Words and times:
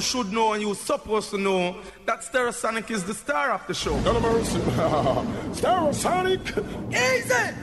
should 0.00 0.32
know 0.32 0.52
and 0.52 0.62
you're 0.62 0.74
supposed 0.74 1.30
to 1.30 1.38
know 1.38 1.76
that 2.06 2.20
Stereosonic 2.20 2.90
is 2.90 3.04
the 3.04 3.14
star 3.14 3.52
of 3.52 3.66
the 3.66 3.74
show. 3.74 3.98
No 4.00 4.20
mercy. 4.20 4.58
Stereosonic. 5.58 6.40
Easy. 6.90 7.54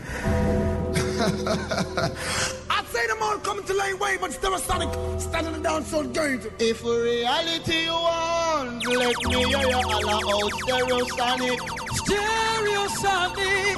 I'd 2.70 2.88
say 2.88 3.08
them 3.08 3.18
all 3.21 3.38
coming 3.39 3.65
to 3.65 3.73
lane 3.73 3.97
way, 4.00 4.18
but 4.20 4.31
Stereosonic 4.31 5.21
standing 5.21 5.62
down 5.62 5.84
so 5.86 6.04
good. 6.04 6.52
If 6.60 6.84
reality 6.84 7.84
you 7.86 7.92
want, 7.92 8.85
let 8.85 9.15
me 9.26 9.35
hear 9.46 9.67
you 9.67 9.74
all 9.74 10.10
out 10.10 10.51
Stereosonic. 10.62 11.60
Stereosonic. 12.01 13.78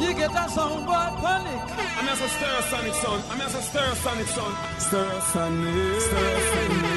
You 0.00 0.14
get 0.14 0.32
that 0.32 0.50
sound 0.50 0.86
boy 0.86 1.08
panic. 1.20 1.60
I'm 1.98 2.08
as 2.08 2.20
a 2.20 2.28
Stereosonic 2.36 2.94
son. 3.02 3.22
I'm 3.30 3.40
as 3.40 3.54
a 3.54 3.58
Stereosonic 3.58 4.26
son. 4.26 4.52
Stereosonic. 4.78 6.00
Stereosonic. 6.00 6.91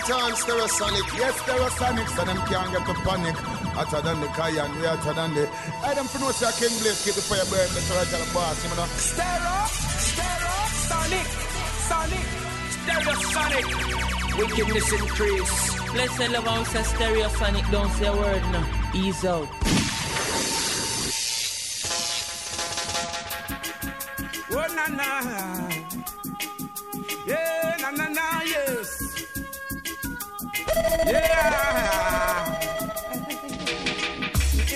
Come 0.00 0.32
to 0.32 0.36
the 0.36 0.46
town, 0.46 0.68
Stereosonic. 0.68 1.18
Yes, 1.18 1.34
Stereosonic, 1.40 2.08
so 2.16 2.24
them 2.24 2.36
can't 2.48 2.72
get 2.72 2.86
to 2.86 2.94
panic. 3.02 3.36
Hotter 3.74 4.00
than 4.02 4.20
the 4.20 4.26
Cayenne, 4.28 4.74
we 4.76 4.86
hotter 4.86 5.14
than 5.14 5.34
the. 5.34 5.48
I 5.84 5.94
them 5.94 6.06
for 6.06 6.18
no 6.18 6.30
say 6.30 6.50
King 6.58 6.78
Blaze 6.80 7.04
keep 7.04 7.14
the 7.14 7.22
fire 7.22 7.44
burning, 7.50 7.74
that's 7.74 7.90
what 7.90 8.00
I 8.00 8.04
the 8.04 8.32
boss, 8.32 8.62
you 8.64 8.70
know. 8.76 8.86
Stereo, 8.96 9.66
stereo, 10.00 10.56
sonic, 10.88 11.26
sonic, 11.88 12.26
stereosonic. 12.80 13.66
Wickedness 14.38 14.92
increase. 14.92 15.94
Let's 15.94 16.16
say 16.16 16.28
love 16.28 16.48
on 16.48 16.64
say 16.66 16.80
stereosonic, 16.80 17.70
don't 17.70 17.90
say 17.92 18.06
a 18.06 18.12
word 18.12 18.42
now. 18.52 18.64
Ease 18.94 19.24
out. 19.24 19.48
Oh, 24.52 24.66
na 24.74 24.86
na. 24.88 25.79
Yeah. 31.10 32.60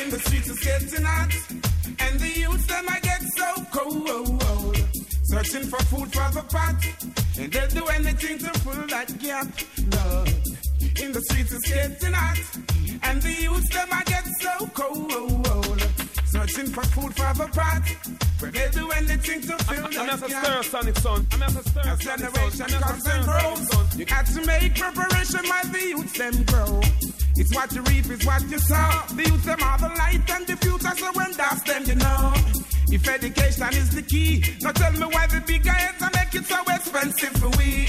In 0.00 0.10
the 0.10 0.18
streets 0.18 0.50
it's 0.50 0.64
getting 0.64 1.04
hot, 1.04 1.32
and 2.00 2.18
the 2.18 2.40
youth 2.40 2.66
them 2.66 2.86
I 2.88 2.98
get 3.00 3.22
so 3.36 3.64
cold. 3.70 4.76
Searching 5.22 5.68
for 5.70 5.78
food 5.84 6.12
for 6.12 6.28
the 6.32 6.42
pot, 6.50 6.84
and 7.38 7.52
they'll 7.52 7.68
do 7.68 7.86
anything 7.86 8.38
to 8.38 8.50
fill 8.60 8.86
that 8.88 9.16
gap. 9.20 9.46
Lord. 9.94 10.28
In 11.00 11.12
the 11.12 11.20
streets 11.28 11.52
it's 11.52 11.68
getting 11.68 12.14
hot, 12.14 12.38
and 13.04 13.22
the 13.22 13.32
youth 13.42 13.70
them 13.70 13.88
I 13.92 14.02
get 14.04 14.26
so 14.40 14.66
cold. 14.74 15.83
Searching 16.34 16.66
for 16.66 16.82
food 16.82 17.14
for 17.14 17.32
the 17.38 17.46
pot, 17.46 17.82
but 18.40 18.52
they'll 18.52 18.70
do 18.72 18.90
anything 18.90 19.40
to 19.42 19.56
fill 19.64 19.86
I'm 19.86 19.92
a 19.92 20.28
gap. 20.28 20.64
Stereosonic 20.64 20.98
son. 20.98 21.26
I'm 21.30 21.42
as 21.44 21.76
a 21.76 21.86
As 21.86 21.98
generation 22.00 22.50
son. 22.50 22.74
I'm 22.74 22.82
comes 22.82 23.06
and 23.06 23.24
grows, 23.24 23.96
you 23.96 24.04
got 24.04 24.26
to 24.26 24.44
make 24.44 24.74
preparation 24.74 25.46
while 25.46 25.68
the 25.70 25.80
youth 25.90 26.14
them 26.14 26.42
grow. 26.42 26.80
It's 27.36 27.54
what 27.54 27.72
you 27.72 27.82
reap, 27.82 28.06
it's 28.10 28.26
what 28.26 28.42
you 28.50 28.58
sow. 28.58 28.90
The 29.14 29.22
youth 29.30 29.44
them 29.44 29.62
are 29.62 29.78
the 29.78 29.88
light 29.94 30.28
and 30.28 30.46
the 30.48 30.56
future, 30.56 30.96
so 30.98 31.12
when 31.14 31.32
that's 31.34 31.62
them, 31.62 31.84
you 31.86 31.94
know. 31.94 32.34
If 32.90 33.08
education 33.08 33.68
is 33.74 33.94
the 33.94 34.02
key, 34.02 34.42
now 34.60 34.72
tell 34.72 34.92
me 34.92 35.06
why 35.14 35.28
the 35.28 35.40
big 35.46 35.62
guys 35.62 36.02
are 36.02 36.10
make 36.16 36.34
it 36.34 36.46
so 36.46 36.58
expensive 36.66 37.34
for 37.38 37.50
we. 37.58 37.86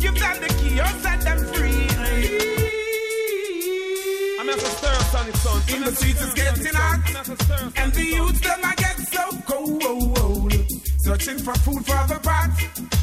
Give 0.00 0.18
them 0.18 0.40
the 0.42 0.50
key 0.58 0.80
or 0.80 0.90
set 0.98 1.20
them 1.20 1.38
free. 1.54 2.53
In 4.54 4.60
the 4.60 5.92
streets 5.96 6.22
it's 6.22 6.34
getting 6.34 6.74
hot, 6.74 7.00
I'm 7.08 7.16
as 7.16 7.28
a 7.28 7.34
Stereosonic 7.34 7.82
and 7.82 7.92
the 7.92 8.04
youth 8.04 8.40
them 8.40 8.60
I 8.62 8.74
get 8.76 8.98
so 8.98 9.24
cold. 9.48 10.54
Searching 10.98 11.38
for 11.38 11.54
food 11.54 11.84
for 11.84 12.06
the 12.06 12.20
pot, 12.22 12.50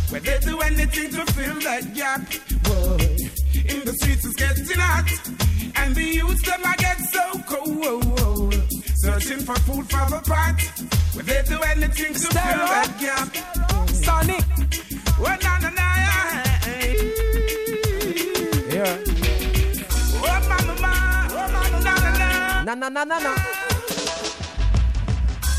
where 0.10 0.22
they 0.22 0.40
do 0.40 0.62
anything 0.62 1.10
to 1.12 1.26
fill 1.34 1.60
that 1.60 1.94
gap. 1.94 2.22
Boy, 2.64 3.04
in 3.68 3.84
the 3.84 3.94
streets 4.00 4.24
it's 4.24 4.36
getting 4.36 4.80
hot, 4.80 5.12
and 5.76 5.94
the 5.94 6.04
youth 6.04 6.42
them 6.46 6.62
I 6.64 6.76
get 6.78 7.00
so 7.00 7.42
cold. 7.52 8.54
Searching 8.96 9.40
for 9.40 9.56
food 9.68 9.90
for 9.92 10.10
the 10.10 10.22
pot, 10.26 10.62
where 11.16 11.26
they 11.26 11.44
do 11.50 11.60
anything 11.64 12.14
to 12.14 12.20
fill 12.20 12.32
that 12.32 12.98
gap. 12.98 13.36
Sonic. 13.90 14.46
Na 15.20 15.58
na 15.60 15.70
na, 15.70 15.88
Yeah. 18.74 19.11
Na 22.66 22.76
na. 22.76 22.90
Na 22.90 23.04
na 23.04 23.20
na. 23.20 23.34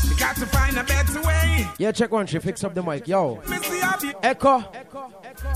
You 0.07 0.15
got 0.17 0.35
to 0.35 0.45
find 0.45 0.77
a 0.77 0.83
better 0.83 1.21
way. 1.21 1.67
Yeah, 1.77 1.91
check 1.91 2.11
one. 2.11 2.27
She 2.27 2.39
fix 2.39 2.63
up 2.63 2.73
the 2.73 2.83
mic. 2.83 3.07
Yo. 3.07 3.41
Abby. 3.47 4.13
Echo. 4.23 4.63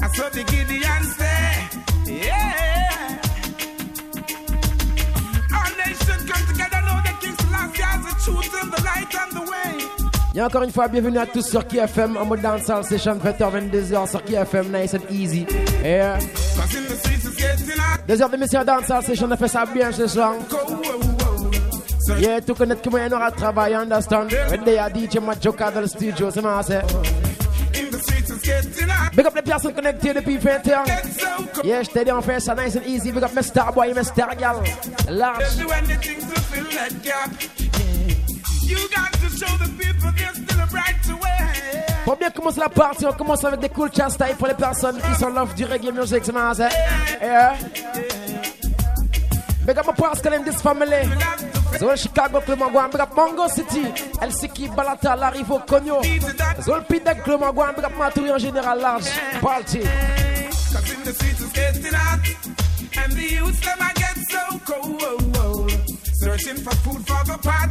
I 0.02 0.07
saw 0.13 0.30
the 0.30 0.44
Gideon 0.44 1.03
say, 1.18 1.68
yeah. 2.06 3.19
Our 5.53 5.69
nation 5.78 6.28
come 6.28 6.44
together, 6.47 6.81
know 6.88 7.00
the 7.06 7.13
King 7.22 7.36
Selassie 7.38 7.84
has 7.84 8.02
the 8.06 8.16
truth 8.24 8.53
and 8.62 8.72
the 8.74 8.81
light 8.84 9.16
and 9.16 9.31
the 9.31 9.41
way. 9.52 9.86
Et 10.36 10.41
encore 10.41 10.63
une 10.63 10.72
fois, 10.72 10.88
bienvenue 10.88 11.18
à 11.18 11.25
tous 11.25 11.47
sur 11.47 11.66
KFM 11.66 12.16
en 12.18 12.25
mode 12.25 12.41
dancehall 12.41 12.84
session 12.84 13.16
20h-22h 13.18 14.09
sur 14.09 14.24
KFM, 14.24 14.72
nice 14.72 14.94
and 14.94 15.09
easy. 15.09 15.47
Hot. 15.84 16.19
Deux 18.07 18.22
heures 18.22 18.30
d'émission 18.30 18.63
dancehall 18.63 19.03
session, 19.03 19.28
on 19.28 19.31
a 19.31 19.38
fait 19.38 19.47
ça 19.47 19.66
bien 19.66 19.91
ce 19.91 20.06
soir. 20.06 20.34
Yeah, 22.19 22.41
tout 22.41 22.56
connaître 22.56 22.81
comment 22.81 22.97
il 22.97 23.12
y 23.12 23.13
aura 23.13 23.31
travail, 23.31 23.75
understand? 23.75 24.31
When 24.50 24.63
they 24.63 24.78
are 24.78 24.90
DJ 24.90 25.19
Majoka 25.19 25.72
dans 25.72 25.81
le 25.81 25.88
studio, 25.88 26.31
c'est 26.31 26.41
moi, 26.41 26.62
c'est. 26.63 26.81
Big 29.16 29.25
up 29.25 29.35
les 29.35 29.41
personnes 29.41 29.73
connectées 29.73 30.13
depuis 30.13 30.38
20 30.38 30.68
ans. 30.68 30.85
Yeah, 31.63 31.84
je 31.84 31.90
t'ai 31.90 32.06
dit, 32.06 32.12
on 32.12 32.22
fait 32.22 32.40
ça 32.40 32.56
nice 32.56 32.75
and 32.75 32.88
easy. 32.88 33.12
Big 33.12 33.23
up 33.23 33.34
mes 33.34 33.44
star 33.44 33.73
boy, 33.73 33.94
mes 33.94 34.03
star 34.03 34.35
gal. 34.35 34.57
Large. 35.09 35.40
They'll 35.40 35.68
do 35.68 35.73
anything 35.73 36.19
to 36.19 36.40
fill 36.41 36.66
that 36.66 37.03
gap. 37.03 37.29
You 38.63 38.78
got 38.89 39.12
to 39.12 39.29
show 39.29 39.57
the 39.57 39.69
people 39.78 40.12
there's 40.16 40.38
still 40.38 40.59
a 40.62 40.68
brighter 40.68 41.16
way. 41.16 41.84
Pour 42.06 42.16
bien 42.16 42.29
commencer 42.29 42.59
la 42.59 42.69
partie, 42.69 43.06
on 43.06 43.13
commence 43.13 43.44
avec 43.44 43.59
des 43.59 43.69
cool 43.69 43.89
chast 43.94 44.16
style 44.16 44.35
pour 44.38 44.47
les 44.47 44.53
personnes 44.53 44.97
qui 44.97 45.19
sont 45.19 45.29
love 45.29 45.53
du 45.56 45.66
reggae 45.66 45.91
music, 45.94 46.24
c'est 46.24 46.31
moi, 46.31 46.53
c'est. 46.56 46.69
Yeah. 47.22 47.56
Big 49.66 49.78
up 49.78 49.88
my 49.88 49.94
Pascal 49.94 50.34
and 50.35 50.45
this 50.45 50.62
family. 50.62 51.03
Zol 51.80 51.98
Chicago, 51.98 52.42
big 52.42 52.62
up 52.62 53.14
Mongo 53.16 53.48
City. 53.50 53.84
Helsinki, 54.20 54.68
Balata, 54.70 55.16
Larivo, 55.16 55.60
Cogno. 55.66 56.02
Zol 56.62 56.86
Pidek, 56.86 57.24
big 57.24 57.86
up 57.86 57.98
Maturi 57.98 58.30
en 58.32 58.40
général 58.40 58.80
large. 58.80 59.10
Hot 59.42 59.76
And 63.00 63.14
the 63.14 63.24
youths 63.24 63.60
them 63.60 63.78
I 63.80 63.94
get 63.94 64.18
so 64.30 64.60
cold 64.66 65.02
Searching 66.20 66.58
for 66.58 66.76
food 66.78 67.06
for 67.08 67.24
the 67.26 67.38
pot 67.44 67.70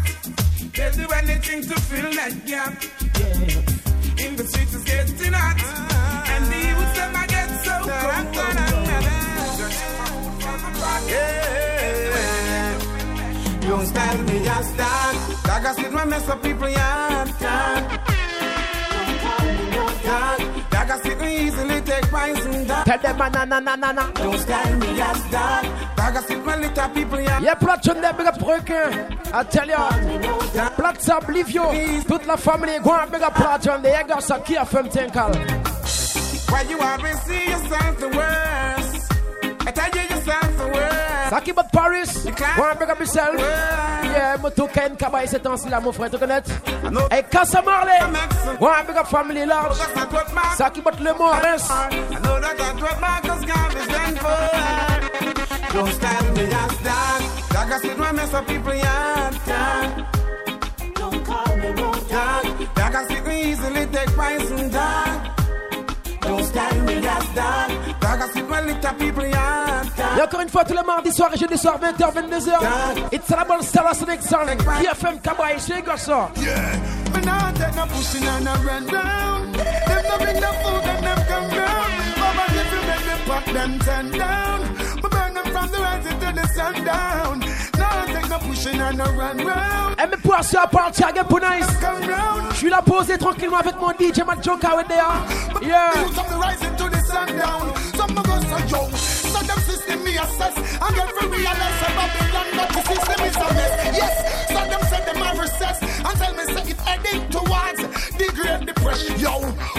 do 0.96 1.06
anything 1.14 1.62
to 1.62 1.74
gap. 2.46 2.72
In 4.18 4.36
the 4.36 4.44
getting 4.84 5.34
And 5.34 6.44
the. 11.08 11.45
Don't 13.76 13.86
stand 13.88 14.26
me 14.26 14.42
just 14.42 14.76
that 14.78 15.42
Like 15.48 15.66
I 15.66 15.74
said, 15.74 15.92
when 15.92 16.08
mess 16.08 16.28
up 16.30 16.42
people, 16.42 16.66
yeah, 16.66 17.26
yeah. 17.42 18.06
Like 20.72 20.90
I 20.90 20.98
said, 21.02 21.20
we 21.20 21.36
easily 21.44 21.80
take 21.82 22.04
poison 22.04 22.66
down 22.66 22.84
Tell 22.86 22.98
them, 22.98 23.18
na 23.18 23.44
na 23.44 23.60
na 23.60 23.76
na 23.76 23.92
na. 23.92 24.10
don't 24.12 24.38
stand 24.38 24.80
me 24.80 24.98
as 24.98 25.20
dog. 25.30 25.64
Dog, 25.94 26.16
I 26.16 26.22
see 26.26 26.36
my 26.36 26.56
little 26.56 26.88
people, 26.88 27.20
yeah. 27.20 27.40
Yeah, 27.40 27.54
Platchon 27.56 28.00
there, 28.00 28.14
big 28.14 28.26
eh. 28.26 28.30
up 28.30 28.40
Requin. 28.40 29.34
I 29.34 29.42
tell 29.44 29.68
ya. 29.68 29.90
Plats 30.70 31.08
Oblivio. 31.10 32.06
Toute 32.08 32.26
la 32.26 32.36
famille, 32.36 32.80
go 32.80 32.94
and 32.94 33.12
big 33.12 33.20
up 33.20 33.34
there. 33.36 34.00
You 34.00 34.08
got 34.08 34.22
some 34.22 34.42
key 34.42 34.54
FM 34.54 34.90
Tinkal. 34.90 35.34
Why 36.50 36.62
you 36.62 36.80
always 36.80 37.20
see 37.24 37.44
yourself 37.50 38.00
the 38.00 38.08
worst? 38.08 39.12
I 39.68 39.70
tell 39.70 39.90
you 40.02 40.08
the. 40.08 40.15
Saki 41.30 41.52
but 41.52 41.72
Paris. 41.72 42.26
And 42.26 42.78
big 42.78 42.90
up 42.90 42.98
yourself. 42.98 43.34
Yeah, 43.38 44.36
moi 44.40 44.50
tout 44.50 44.68
Ken 44.68 44.96
Kabay 44.96 45.26
c'est 45.26 45.40
temps 45.40 45.66
là, 45.68 45.80
mon 45.80 45.92
frère, 45.92 46.10
tu 46.10 46.18
connais? 46.18 46.42
Hey, 47.10 47.24
Casa 47.30 47.62
Marley. 47.62 47.98
And 48.00 48.86
big 48.86 48.96
up 48.96 49.06
family 49.08 49.44
large. 49.46 49.78
That's 49.78 49.94
not 49.96 50.12
what 50.12 50.56
Saki 50.56 50.80
but 50.80 51.00
Le 51.00 51.14
Morris. 51.14 51.70
I 51.70 51.90
know 52.22 52.40
that 52.40 52.56
that's 52.56 52.80
what 52.80 53.00
Marcus 53.00 53.44
Garvey 53.44 53.80
stand 53.80 54.18
for. 54.18 55.36
Don't 55.72 55.92
stand 55.92 56.36
me 56.36 56.44
as 56.44 56.76
dog. 56.82 57.22
Dog, 57.50 57.72
I 57.72 57.78
see 57.80 57.94
my 57.94 58.12
mess 58.12 58.32
up 58.34 58.46
people, 58.46 58.74
yeah. 58.74 59.30
Don't 60.94 61.24
call 61.24 61.56
me 61.56 61.68
road 61.68 62.08
Dog, 62.08 62.74
dog, 62.74 62.94
I 62.94 63.06
see 63.08 63.20
me 63.20 63.50
easily 63.50 63.86
take 63.86 64.08
poison, 64.16 64.70
dog. 64.70 64.70
Don't 64.70 64.70
stand 64.70 64.70
me 64.70 64.70
as 64.70 64.72
dog. 64.72 65.25
Et 70.16 70.22
encore 70.22 70.40
une 70.40 70.48
fois, 70.48 70.64
tous 70.64 70.74
les 70.74 70.82
mardis 70.82 71.12
soirs 71.12 71.30
et 71.34 71.38
jeudi 71.38 71.58
soir, 71.58 71.78
20h, 71.78 72.14
22h. 72.14 73.12
It's 73.12 73.30
a 73.30 73.36
double 73.36 73.62
Stella 73.62 73.94
Sonic 73.94 74.22
Sound. 74.22 74.48
PFM 74.58 75.20
Kabay, 75.20 75.56
c'est 75.58 75.82
quoi 75.82 75.96
ça? 75.96 76.30
Me 76.34 77.20
nah 77.24 77.52
take 77.52 77.74
no 77.76 77.86
pushing 77.86 78.26
and 78.26 78.44
no 78.44 78.52
run 78.64 78.86
down. 78.86 79.52
Them 79.52 80.04
no 80.08 80.16
bring 80.18 80.40
no 80.40 80.52
food 80.62 80.84
and 80.84 81.04
them 81.04 81.20
come 81.28 81.48
down. 81.50 81.88
Mama, 82.18 82.44
if 82.48 82.72
you 82.72 82.80
make 82.88 83.04
me 83.06 83.52
them 83.52 83.78
turn 83.78 84.10
down. 84.10 84.60
We 85.02 85.08
burn 85.08 85.34
them 85.34 85.46
from 85.52 85.68
the 85.70 85.78
rising 85.78 86.18
to 86.20 86.32
the 86.34 86.46
sundown. 86.54 87.45
No 88.56 88.72
take 88.72 88.78
no 88.78 88.80
pushing 88.80 88.80
and 88.80 88.98
no 88.98 89.04
run 89.04 89.46
round. 89.46 90.00
Et 90.00 90.06
mes 90.06 90.16
poissons 90.16 90.58
à 90.58 90.66
partir 90.66 91.08
again 91.08 91.24
pour 91.24 91.40
nice. 91.40 91.66
Je 92.50 92.56
suis 92.56 92.70
là 92.70 92.82
posé 92.82 93.18
tranquillement 93.18 93.58
avec 93.58 93.76
mon 93.80 93.90
DJ 93.90 94.24
Mad 94.26 94.42
Joker 94.42 94.84
there. 94.88 95.04
Yeah. 95.62 95.90
The 95.92 96.38
rising 96.38 96.76
to 96.76 96.88
the 96.88 97.00
sundown. 97.04 97.74
Some 97.94 98.18
of 98.18 98.26
us 98.26 98.52
are 98.52 98.66
young. 98.68 99.15
So 99.36 99.42
them 99.42 99.60
system 99.68 100.02
me 100.02 100.16
assess. 100.16 100.56
And 100.56 100.94
get 100.96 101.08
to 101.20 101.28
realize 101.28 101.76
that 101.82 101.92
Babylon 101.98 102.48
not 102.56 102.68
the 102.72 102.82
system 102.88 103.20
is 103.28 103.36
a 103.36 103.48
mess. 103.52 103.72
Yes. 104.00 104.14
So 104.48 104.60
them 104.72 104.82
say 104.88 105.00
them 105.04 105.22
are 105.22 105.36
recess. 105.42 105.78
And 106.06 106.16
tell 106.20 106.34
me 106.38 106.44
say 106.54 106.70
it 106.72 106.80
heading 106.88 107.22
towards 107.28 107.80
the 108.16 108.26
great 108.34 108.64
depression. 108.64 109.20
Yo. 109.20 109.34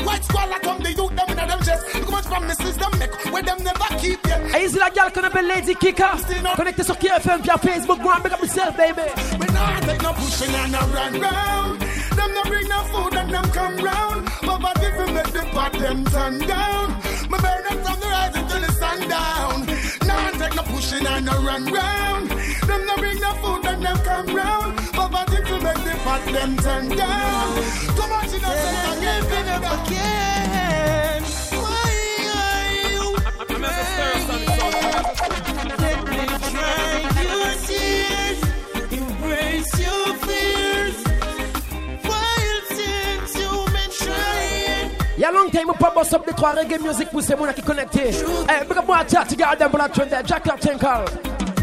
White 0.06 0.24
squalor 0.25 0.59
come 0.62 0.83
the 0.83 0.94
youth 0.94 1.15
them 1.15 1.30
in 1.30 1.38
them 1.38 1.62
chest. 1.65 1.83
Look 1.95 2.12
much 2.12 2.25
promises 2.25 2.77
them 2.77 2.92
make. 3.00 3.13
Where 3.33 3.42
them 3.42 3.57
never 3.63 3.89
keep 3.98 4.24
yet. 4.27 4.42
Et 4.54 4.65
ici 4.65 4.77
la 4.77 4.92
gale 4.92 5.12
qu'on 5.12 5.24
appelle 5.24 5.48
Lady 5.48 5.74
Kika. 5.75 6.12
Connecté 6.56 6.83
sur 6.83 6.98
KFM 7.00 7.42
via 7.42 7.57
Facebook. 7.57 8.00
Go 8.03 8.12
and 8.12 8.24
make 8.24 8.33
up 8.33 8.42
yourself, 8.42 8.77
baby. 8.77 9.10
We 9.39 9.48
not 9.57 9.81
take 9.81 10.03
no 10.03 10.13
pushing 10.13 10.53
and 10.53 10.71
no 10.71 10.81
run 10.94 11.19
round. 11.19 11.80
Them 12.15 12.31
no 12.36 12.44
bring 12.44 12.68
no 12.69 12.80
food 12.94 13.15
and 13.15 13.33
them 13.33 13.50
come 13.50 13.77
round. 13.77 14.27
Poverty 14.45 14.89
fi 14.98 15.12
make 15.13 15.31
the 15.33 15.44
pot 15.51 15.74
them 15.74 16.06
turn 16.06 16.39
down. 16.45 16.94
Burn 17.30 17.63
them 17.68 17.83
from 17.83 18.00
the 18.00 18.06
to 19.18 19.66
the 19.66 19.75
sundown. 19.75 20.40
Take 20.40 20.56
no 20.56 20.64
pushing 20.64 21.06
and 21.08 21.25
no 21.25 21.34
run 21.44 21.66
round. 21.66 22.30
Them 22.68 22.86
no 22.86 22.96
bring 22.98 23.19
no 23.19 23.31
food 23.42 23.66
and 23.66 23.84
them 23.84 23.98
come 24.00 24.36
round. 24.36 24.78
Poverty 24.94 25.38
fi 25.44 25.60
make 25.60 25.84
the 25.84 25.94
pot 26.04 26.25
them 26.25 26.58
turn 26.58 26.90
down. 26.90 27.56
Too 27.96 28.08
much 28.10 28.34
in 28.34 28.44
a 28.44 28.54
second 28.58 29.64
again, 29.75 31.24
Y'a 45.27 45.33
long 45.33 45.50
time, 45.50 45.68
pas 45.77 45.91
boss 45.94 46.13
up 46.13 46.25
des 46.25 46.31
trois 46.33 46.51
reggae 46.53 46.79
music 46.79 47.09
pour 47.09 47.21
ces 47.21 47.35
gens 47.35 47.51
qui 47.53 47.62
connectés. 47.62 48.12
Eh, 48.50 48.63
big 48.65 48.77
up 48.77 48.88
moi, 48.88 49.00
chat, 49.12 49.25
tu 49.27 49.35
gardes 49.35 49.68
pour 49.69 49.77
la 49.77 49.89
trend. 49.89 50.07
Jack 50.25 50.47
up, 50.47 50.57
Tinkle. 50.57 51.03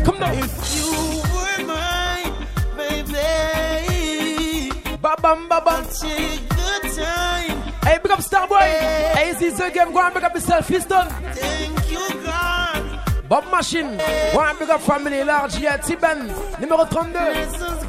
Come 0.05 0.19
now. 0.19 0.33
if 0.33 0.77
you 0.77 0.93
were 1.33 1.65
mine, 1.67 2.35
baby, 2.77 4.71
Ba 5.01 5.17
bam 5.23 5.49
ba 5.49 5.63
bam. 5.65 5.83
take 5.99 6.47
the 6.51 6.89
time. 6.95 7.57
Hey, 7.87 7.99
big 8.03 8.13
up 8.13 8.21
Starboy. 8.21 8.61
Hey, 8.61 9.33
this 9.33 9.41
is 9.55 9.59
the 9.59 9.71
game. 9.71 9.93
Go 9.93 10.01
and 10.01 10.13
big 10.13 10.25
up 10.25 10.35
yourself. 10.35 10.69
Houston. 10.69 11.09
Thank 11.33 11.91
you, 11.91 12.07
God. 12.23 13.01
Bob 13.31 13.51
Machine. 13.51 13.97
Go 14.35 14.41
and 14.41 14.59
big 14.59 14.69
up 14.69 14.83
family. 14.83 15.25
Large 15.25 15.59
yeah, 15.61 15.79
Tiben. 15.79 16.29
Numéro 16.61 16.85
32. 16.87 17.84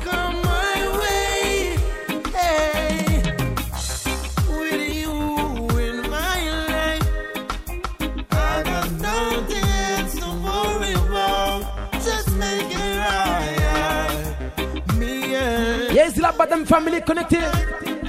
And 16.17 16.21
Yes, 16.21 16.21
la 16.21 16.31
Badam 16.31 16.65
Family 16.65 17.01
connectée. 17.01 17.39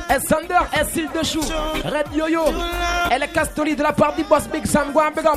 Et 0.08 0.20
Sander, 0.20 0.58
et 0.72 0.84
Sil 0.92 1.08
de 1.12 1.22
Chou. 1.24 1.40
Red 1.84 2.06
Yo-Yo. 2.14 2.44
Et 3.10 3.18
les 3.18 3.28
Castoli 3.28 3.74
de 3.74 3.82
la 3.82 3.92
part 3.92 4.14
du 4.14 4.24
boss 4.24 4.46
Big 4.48 4.66
Sam. 4.66 4.92
Go 4.92 5.00
and 5.00 5.14
big 5.14 5.26
up. 5.26 5.36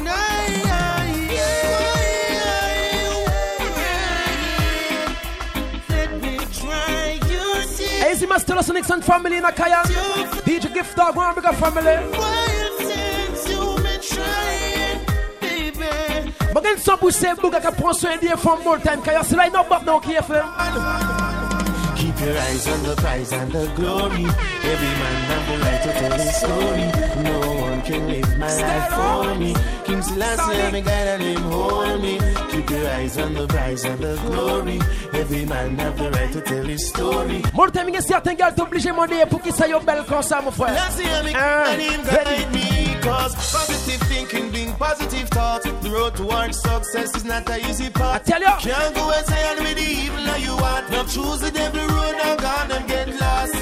Let 5.89 6.21
me 6.21 6.37
try 6.53 7.19
your 7.29 7.55
tears. 7.75 8.03
Hey, 8.03 8.15
c'est 8.15 8.27
Master 8.27 8.63
Sonic 8.63 8.89
and 8.89 9.01
Family 9.01 9.37
in 9.37 9.43
Akaya. 9.43 9.83
DJ 10.45 10.73
Gift 10.73 10.95
Dog. 10.95 11.15
Go 11.15 11.21
and 11.21 11.35
big 11.35 11.45
up 11.45 11.55
family. 11.55 11.97
While 12.11 12.79
since 12.79 13.49
you've 13.49 13.83
been 13.83 14.01
trying, 14.01 14.99
baby. 15.41 16.33
But 16.53 16.63
then 16.63 16.77
some 16.77 16.99
who 16.99 17.11
say 17.11 17.33
Booga 17.33 17.61
can 17.61 17.73
prend 17.73 17.95
soin 17.95 18.17
d'eux 18.17 18.37
for 18.37 18.57
more 18.63 18.77
time. 18.77 19.01
Kaya 19.01 19.23
c'est 19.23 19.35
là, 19.35 19.47
il 19.47 19.53
n'a 19.53 19.63
pas 19.63 19.79
de 19.79 19.99
KFM. 20.05 20.45
Keep 21.09 21.18
your 22.21 22.37
eyes 22.37 22.67
on 22.67 22.83
the 22.83 22.95
prize 22.95 23.31
and 23.33 23.51
the 23.51 23.65
glory. 23.75 24.25
Every 24.73 24.93
man 25.01 25.17
have 25.29 25.45
the 25.49 25.57
right 25.65 25.81
to 25.83 25.91
tell 25.99 26.11
his 26.19 26.35
story. 26.35 27.23
No 27.23 27.39
one 27.61 27.81
can 27.81 28.07
live 28.07 28.37
my 28.37 28.53
life 28.55 28.89
for 28.93 29.35
me. 29.35 29.53
King 29.85 30.01
Selassie, 30.01 30.71
me 30.71 30.81
guide 30.81 31.07
and 31.07 31.23
him 31.23 31.41
hold 31.51 32.01
me. 32.01 32.19
Keep 32.51 32.69
your 32.69 32.89
eyes 32.89 33.17
on 33.17 33.33
the 33.33 33.47
prize 33.47 33.83
and 33.85 33.99
the 33.99 34.15
glory. 34.27 34.79
Every 35.13 35.45
man 35.45 35.77
have 35.79 35.97
the 35.97 36.11
right 36.11 36.31
to 36.33 36.41
tell 36.41 36.63
his 36.65 36.87
story. 36.89 37.43
More 37.53 37.71
time, 37.71 37.89
il 37.89 37.95
y 37.95 37.97
a 37.97 38.01
certains 38.01 38.35
gars 38.35 38.51
qui 38.51 38.61
obligés 38.61 38.89
de 38.89 38.93
demander 38.93 39.25
pour 39.29 39.41
qu'ils 39.41 39.53
soient 39.53 39.79
belles 39.85 40.03
comme 40.07 40.21
ça, 40.23 40.41
mon 40.41 40.51
frère. 40.51 40.75
Selassie, 40.91 41.03
me 41.23 41.33
Ah, 41.35 41.75
guide 41.77 42.78
and 43.09 43.31
him 43.31 43.31
ready. 43.31 43.31
guide 43.31 43.31
me. 43.31 43.35
Cause 43.35 43.35
positive 43.51 44.01
thinking, 44.07 44.51
being 44.51 44.73
positive 44.75 45.29
thoughts. 45.29 45.65
The 45.81 45.89
road 45.89 46.15
towards 46.15 46.59
success 46.61 47.15
is 47.15 47.25
not 47.25 47.49
a 47.49 47.57
easy 47.69 47.85
I 47.85 47.89
path. 47.89 48.23
tell 48.25 48.39
you. 48.41 48.47
Can't 48.59 48.95
go 48.95 49.11
and 49.11 49.25
say 49.25 49.49
I'm 49.49 49.63
with 49.63 49.77
the 49.77 49.83
evil 49.83 50.23
that 50.25 50.41
you 50.41 50.55
want. 50.55 50.89
Now 50.91 51.03
choose 51.03 51.39
the 51.41 51.51
devil 51.51 51.87
road 51.87 52.15
and 52.23 52.39
gone 52.39 52.71
and 52.71 52.87
get 52.87 53.07
lost. 53.19 53.55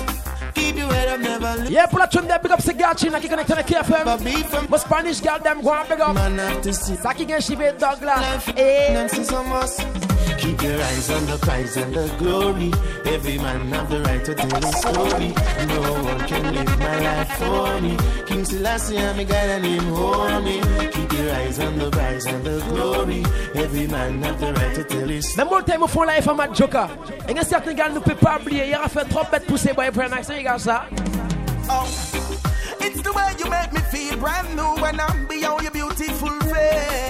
Keep 0.56 0.76
your 0.78 0.92
head 0.94 1.08
up, 1.10 1.20
never 1.20 1.62
leave. 1.62 1.72
Yeah, 1.72 1.86
pour 1.88 2.00
la 2.00 2.08
tune 2.08 2.28
there, 2.28 2.40
big 2.40 2.52
up 2.52 2.62
ces 2.62 2.74
gars 2.74 2.94
China 2.98 3.20
qui 3.20 3.30
connectent 3.30 3.52
avec 3.52 3.68
KFM. 3.68 4.06
But 4.06 4.24
be 4.24 4.44
from 4.44 4.68
Mon 4.70 4.78
Spanish 4.78 5.22
girl, 5.22 5.40
them 5.44 5.62
go 5.62 5.72
and 5.74 5.88
big 5.88 6.02
up. 6.02 6.14
man 6.16 6.38
have 6.40 6.62
to 6.62 6.74
see 6.74 6.96
Ça 6.98 7.14
qui 7.14 7.26
gagne 7.26 7.42
chivé 7.42 7.74
dog 7.80 8.02
là. 8.04 8.16
life 8.20 8.50
Eh. 8.58 10.07
And 10.44 10.58
see 10.58 10.58
some 10.58 10.58
us. 10.58 10.58
Keep 10.58 10.62
your 10.62 10.82
eyes 10.82 11.10
on 11.10 11.26
the 11.26 11.38
prize 11.38 11.78
and 11.78 11.94
the 11.94 12.08
glory. 12.18 12.72
Every 13.06 13.38
man 13.38 13.72
have 13.72 13.90
the 13.90 14.02
right 14.02 14.26
to 14.26 14.36
tell 14.36 14.62
his 14.62 14.76
story. 14.78 15.34
No 15.68 15.82
one 16.04 16.20
can 16.28 16.54
live 16.54 16.80
my 16.80 17.00
life 17.00 17.32
for 17.38 17.82
me. 17.82 17.98
King 18.26 18.46
Selassie, 18.46 18.98
I'm 18.98 19.20
a 19.20 19.24
guide 19.24 19.50
and 19.50 19.66
him 19.66 19.84
hold 19.94 20.44
me. 20.44 20.62
Keep 20.92 21.14
your 21.14 21.32
eyes 21.34 21.60
on 21.60 21.78
the 21.78 21.90
prize 21.90 22.26
and 22.26 22.44
the 22.44 22.60
glory. 22.70 23.24
Every 23.56 23.88
man 23.88 24.22
have 24.24 24.40
the 24.40 24.54
right 24.54 24.76
to 24.76 24.84
tell 24.84 25.08
his 25.08 25.38
Mais 25.38 25.46
mon 25.46 25.62
time, 25.64 25.84
au 25.84 25.88
fond, 25.88 26.04
là, 26.04 26.18
il 26.18 26.24
faut 26.24 26.36
ma 26.36 26.52
joker. 26.52 26.90
Et 27.28 27.32
il 27.32 27.38
y 27.38 27.40
a 27.40 27.44
certains 27.44 27.74
gars, 27.74 27.90
nous 27.90 27.96
ne 27.96 28.00
pouvons 28.00 28.16
pas 28.16 28.40
oublier. 28.40 28.68
Il 28.68 28.74
a 28.74 28.88
fait 28.88 29.06
trop 29.10 29.26
bête 29.32 29.46
pousser, 29.46 29.74
boy, 29.74 29.92
pour 29.92 30.04
un 30.04 30.12
accent, 30.12 30.36
regarde 30.36 30.60
ça. 30.60 30.86
Oh, 31.70 31.84
it's 32.80 33.02
the 33.02 33.14
way 33.14 33.36
you 33.40 33.50
make 33.50 33.74
me 33.74 33.80
feel 33.92 34.18
brand 34.18 34.56
new 34.56 34.82
when 34.82 35.00
I'm 35.00 35.28
beyond 35.28 35.64
your 35.64 35.72
beautiful 35.72 36.30
face. 36.42 37.07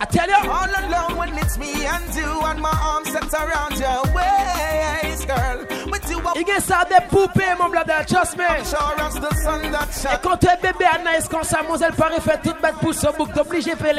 I 0.00 0.04
tell 0.06 0.28
you. 0.28 0.50
All 0.50 0.68
alone 0.68 1.16
when 1.16 1.38
it's 1.38 1.56
me 1.58 1.72
and 1.86 2.14
you 2.14 2.30
and 2.44 2.60
my 2.60 2.70
arms 2.82 3.10
set 3.10 3.32
around 3.32 3.78
your 3.78 4.02
waist, 4.14 5.26
girl. 5.26 5.58
With 5.90 6.10
you, 6.10 6.20
Il 6.36 6.46
y 6.48 6.52
a 6.52 6.60
ça 6.60 6.84
des 6.88 7.00
poupées, 7.08 7.54
mon 7.58 7.68
blada, 7.70 8.04
trust 8.04 8.36
me. 8.36 8.44
sure 8.64 8.94
as 9.00 9.14
the 9.14 9.32
sun 9.42 9.70
that 9.72 9.88
Et 10.12 10.18
quand 10.22 10.36
tu 10.36 10.46
es 10.48 10.56
bébé 10.60 10.84
nice 11.04 11.28
comme 11.28 11.44
ça, 11.44 11.62
Moselle 11.68 11.92
Paris 11.92 12.20
fait 12.20 12.40
toute 12.42 12.60
bête 12.60 12.74
pousse 12.80 13.04
au 13.04 13.12
bouc, 13.12 13.32
t'obligé 13.32 13.72
de 13.72 13.76
faire 13.78 13.94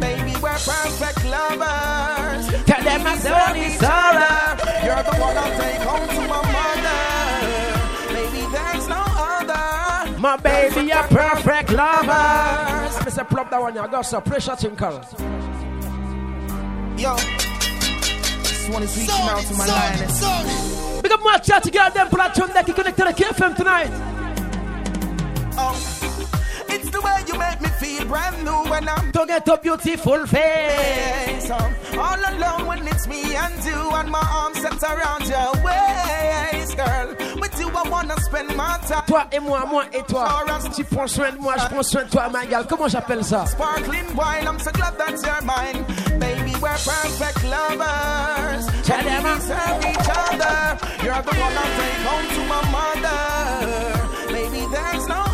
Baby, 0.00 0.32
we're 0.42 0.52
perfect 0.52 1.24
lovers. 1.24 2.46
Tell 2.66 2.84
them 2.84 3.02
my 3.02 3.16
son 3.16 3.56
is 3.56 3.82
alright. 3.82 4.60
You're 4.84 5.02
the 5.02 5.16
one 5.20 5.36
I'll 5.36 5.58
take 5.58 5.82
home 5.82 6.08
to 6.08 6.28
my 6.28 6.45
My 10.18 10.36
baby, 10.36 10.90
a 10.90 11.02
perfect 11.02 11.72
lover. 11.72 12.06
Let 12.06 13.04
me 13.04 13.10
say, 13.10 13.24
plop 13.24 13.50
that 13.50 13.60
one, 13.60 13.74
you 13.74 13.88
got 13.88 14.02
some 14.02 14.22
pressure 14.22 14.56
tinkle. 14.56 15.00
Yo, 16.96 17.16
just 18.42 18.70
want 18.70 18.88
to 18.88 18.98
reach 18.98 19.10
out 19.10 19.42
to 19.42 19.54
my 19.54 19.66
lioness. 19.66 21.02
Big 21.02 21.12
up 21.12 21.20
my 21.22 21.38
chat, 21.38 21.64
you 21.66 21.70
got 21.70 21.92
them 21.92 22.08
pour 22.08 22.18
la 22.18 22.30
tune 22.30 22.48
qui 22.64 22.72
connecte 22.72 23.00
avec 23.00 23.16
KFM 23.16 23.54
tonight. 23.54 23.90
Oh, 25.58 25.95
it's 26.76 26.90
the 26.90 27.00
way 27.00 27.18
you 27.28 27.36
make 27.38 27.60
me 27.60 27.68
feel 27.80 28.04
brand 28.06 28.44
new 28.44 28.60
when 28.70 28.88
I'm 28.88 29.12
To 29.12 29.24
get 29.26 29.48
a 29.48 29.56
beautiful 29.58 30.26
face. 30.26 31.50
all 31.50 32.20
alone 32.32 32.66
when 32.66 32.86
it's 32.88 33.06
me 33.08 33.22
and 33.34 33.64
you 33.64 33.80
and 33.98 34.10
my 34.10 34.24
arms 34.40 34.60
set 34.60 34.82
around 34.82 35.24
your 35.34 35.52
waist, 35.64 36.76
girl. 36.76 37.08
With 37.40 37.58
you, 37.60 37.68
I 37.68 37.88
wanna 37.88 38.16
spend 38.20 38.54
my 38.56 38.78
time. 38.88 39.04
Toi 39.06 39.24
et 39.32 39.40
moi, 39.40 39.64
moi 39.66 39.84
et 39.92 40.02
toi. 40.06 40.26
Tu 40.76 40.84
prends 40.84 41.06
soin 41.08 41.32
de 41.32 41.38
moi, 41.38 41.54
je 41.58 41.66
prends 41.72 41.82
soin 41.82 42.04
de 42.04 42.10
toi, 42.10 42.28
ma 42.28 42.44
gale. 42.46 42.66
Comment 42.68 42.88
j'appelle 42.88 43.24
ça? 43.24 43.46
Sparkling 43.46 44.14
wine, 44.14 44.46
I'm 44.46 44.58
so 44.58 44.70
glad 44.72 44.94
that 44.98 45.14
you're 45.24 45.42
mine. 45.44 45.84
Baby, 46.18 46.52
we're 46.60 46.80
perfect 46.92 47.42
lovers. 47.44 48.66
Tell 48.84 49.02
them 49.02 49.22
we 49.24 49.34
deserve 49.40 49.84
each 49.90 50.08
other. 50.24 50.78
You're 51.04 51.22
the 51.22 51.34
one 51.44 51.56
I 51.56 51.66
take 51.78 52.02
home 52.08 52.26
to 52.36 52.42
my 52.52 52.62
mother. 52.76 54.32
Baby, 54.32 54.66
there's 54.70 55.06
no. 55.08 55.25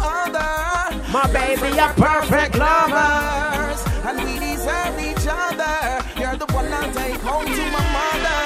My 1.12 1.26
baby, 1.30 1.76
a 1.78 1.92
perfect 1.92 2.56
lover. 2.56 2.94
Lovers, 2.94 3.84
and 4.06 4.18
we 4.24 4.38
deserve 4.38 4.98
each 4.98 5.26
other. 5.28 6.00
You're 6.18 6.36
the 6.36 6.46
one 6.54 6.72
I 6.72 6.90
take 6.92 7.20
home 7.20 7.44
to 7.44 7.64
my 7.76 7.84
mother. 7.96 8.40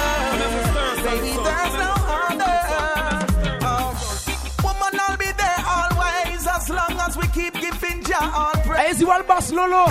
Baby, 1.07 1.33
there's 1.47 1.75
no 1.79 1.93
other. 2.27 2.59
Oh, 3.63 3.95
woman, 4.65 5.01
I'll 5.01 5.17
be 5.17 5.31
there 5.39 5.63
always 5.65 6.45
as 6.47 6.69
long 6.69 6.99
as 7.07 7.17
we 7.17 7.27
keep 7.29 7.55
giving 7.55 8.03
Jah 8.03 8.33
all 8.35 8.61
praise. 8.65 8.97
Easy 8.97 9.05
Wall 9.05 9.23
Boss 9.23 9.53
Lolo. 9.53 9.87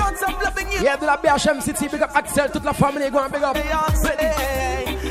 Yeah, 0.82 0.98
de 0.98 1.06
la 1.06 1.16
BHM 1.16 1.62
City, 1.62 1.88
big 1.88 2.02
up 2.02 2.14
Axel, 2.14 2.50
toute 2.52 2.66
la 2.66 2.74
famille, 2.74 3.10
go 3.10 3.20
and 3.24 3.32
big 3.32 3.42
up. 3.42 3.56
You 3.56 5.05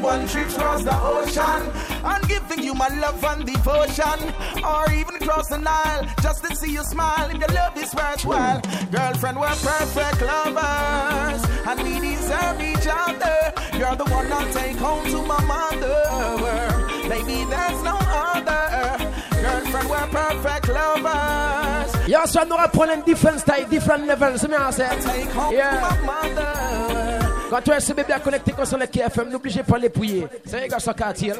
one 0.00 0.26
trip 0.28 0.48
across 0.50 0.82
the 0.84 0.96
ocean 1.02 1.70
and 2.04 2.28
giving 2.28 2.62
you 2.64 2.74
my 2.74 2.88
love 2.88 3.22
and 3.24 3.44
devotion, 3.46 4.34
or 4.64 4.90
even 4.92 5.14
across 5.16 5.48
the 5.48 5.58
Nile 5.58 6.06
just 6.22 6.44
to 6.44 6.54
see 6.56 6.72
you 6.72 6.82
smile. 6.84 7.28
If 7.30 7.38
your 7.38 7.48
love 7.48 7.76
is 7.76 7.94
worthwhile, 7.94 8.60
girlfriend, 8.90 9.38
we're 9.40 9.48
perfect 9.48 10.22
lovers 10.22 11.42
and 11.66 11.82
we 11.82 12.00
deserve 12.00 12.60
each 12.60 12.86
other. 12.90 13.36
You're 13.78 13.96
the 13.96 14.04
one 14.04 14.32
I'll 14.32 14.52
take 14.52 14.76
home 14.76 15.04
to 15.06 15.22
my 15.22 15.40
mother. 15.44 17.08
Baby, 17.08 17.44
there's 17.48 17.82
no 17.82 17.96
other. 18.00 19.12
Girlfriend, 19.42 19.90
we're 19.90 20.06
perfect 20.08 20.68
lovers. 20.68 22.08
Yo, 22.08 22.24
so 22.26 22.44
nous 22.44 22.56
reprenons 22.56 23.04
different 23.04 23.40
style, 23.40 23.66
different 23.68 24.06
levels, 24.06 24.40
c'est 24.40 24.48
bien 24.48 24.70
ça. 24.72 24.88
Take 25.02 25.30
home 25.32 25.52
Yeah. 25.54 25.80
to 25.80 26.02
my 26.04 26.06
mother. 26.06 27.25
Quand 27.48 27.60
tu 27.62 27.70
es 27.70 27.80
ce 27.80 27.92
bébé 27.92 28.12
à 28.12 28.18
connecter 28.20 28.52
sur 28.64 28.76
le 28.78 28.86
KFM, 28.86 29.30
n'obligez 29.30 29.62
pas 29.62 29.78
les 29.78 29.88
pouiller. 29.88 30.26
C'est 30.44 30.64
un 30.64 30.66
gars 30.66 30.78
sur 30.78 30.94
quartier. 30.94 31.32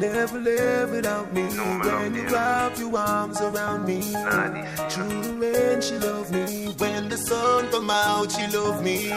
Never 0.00 0.38
live 0.40 0.90
without 0.90 1.32
me. 1.32 1.42
When 1.42 2.14
you 2.14 2.24
wrap 2.28 2.78
your 2.78 2.98
arms 2.98 3.40
around 3.40 3.86
me. 3.86 4.00
Rain, 5.40 5.80
she 5.80 5.94
love 5.98 6.30
me. 6.30 6.74
When 6.78 7.08
the 7.08 7.16
sun 7.16 7.66
come 7.70 7.90
out, 7.90 8.30
she 8.32 8.46
love 8.52 8.82
me. 8.82 9.10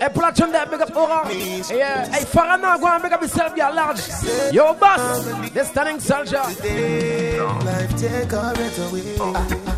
Et 0.00 0.08
pour 0.12 0.22
la 0.22 0.32
tune 0.32 0.52
de 0.52 0.70
big 0.70 0.80
up 0.80 0.96
Aura. 0.96 1.24
Yeah. 1.70 2.06
Hey, 2.10 2.24
Farana, 2.24 2.78
go 2.80 2.86
and 2.86 3.02
big 3.02 3.12
up 3.12 3.20
yourself, 3.20 3.52
you're 3.56 3.72
large. 3.72 4.00
Yo, 4.52 4.74
boss. 4.74 5.24
The 5.52 5.64
standing 5.64 6.00
soldier. 6.00 6.42
Life 7.64 7.96
take 8.00 8.32
her 8.32 8.54
breath 8.54 8.92
away. 8.92 9.73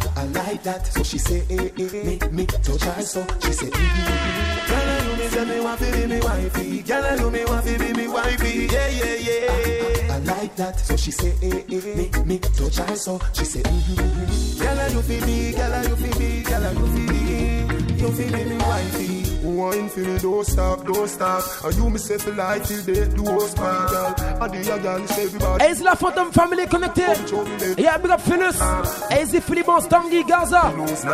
I, 0.46 0.50
I, 0.50 0.52
I 0.52 0.52
like 0.52 0.62
that, 0.62 0.86
so 0.86 1.02
she 1.02 1.18
say, 1.18 1.42
eh, 1.50 1.70
eh, 1.76 1.88
eh. 1.92 2.04
Make 2.04 2.32
me 2.32 2.46
touch 2.46 2.82
her, 2.84 3.02
so 3.02 3.26
she 3.40 3.52
say, 3.52 3.66
mm-hmm. 3.66 4.70
Girl, 4.70 5.10
you 5.10 5.16
me 5.16 5.28
say 5.28 5.44
me 5.44 5.60
want 5.60 5.80
to 5.80 5.92
be 5.92 6.06
me 6.06 6.20
wifey. 6.20 6.82
Girl, 6.82 7.18
you 7.18 7.30
me 7.30 7.44
want 7.46 7.66
to 7.66 7.78
be 7.78 7.92
me 7.92 8.08
wifey. 8.08 8.68
Yeah, 8.70 8.88
yeah, 8.88 9.14
yeah. 9.14 10.12
I, 10.12 10.14
I 10.14 10.18
like 10.18 10.56
that, 10.56 10.78
so 10.78 10.96
she 10.96 11.10
say, 11.10 11.34
eh, 11.42 11.62
eh. 11.68 11.96
Make 11.96 12.26
me 12.26 12.38
touch 12.38 12.76
her, 12.76 12.96
so 12.96 13.20
she 13.32 13.44
say, 13.44 13.62
mm-hmm. 13.62 14.62
Girl, 14.62 14.90
you 14.92 15.02
feel 15.02 15.26
me, 15.26 15.52
girl, 15.52 15.82
you 15.82 15.96
feel 15.96 16.18
me, 16.20 16.42
girl, 16.42 16.72
you 16.72 16.86
feel 16.86 17.06
me. 17.12 17.96
You 17.96 18.12
feel 18.12 18.32
me, 18.32 18.44
me 18.44 18.56
wifey. 18.58 19.25
Wine 19.46 19.88
for 19.88 20.00
me, 20.00 20.18
don't 20.18 20.44
stop, 20.46 20.84
don't 20.84 21.08
stop. 21.08 21.44
And 21.64 21.74
you 21.76 21.90
me 21.90 21.98
say 21.98 22.18
for 22.18 22.32
life 22.32 22.66
till 22.66 22.82
they 22.82 23.08
do 23.14 23.24
us 23.40 23.54
bad, 23.54 23.90
girl. 23.90 24.14
And 24.42 24.52
the 24.52 24.78
girl 24.82 25.02
is 25.02 25.10
everybody. 25.18 25.64
Easy 25.64 25.84
la 25.84 25.94
Phantom 25.94 26.32
Family 26.32 26.66
Connected. 26.66 27.16
Yeah, 27.78 27.96
big 27.98 28.10
up 28.10 28.20
Finus. 28.20 28.58
Easy 29.12 29.38
Philibon, 29.40 29.80
Stangy, 29.82 30.26
Gaza. 30.26 30.72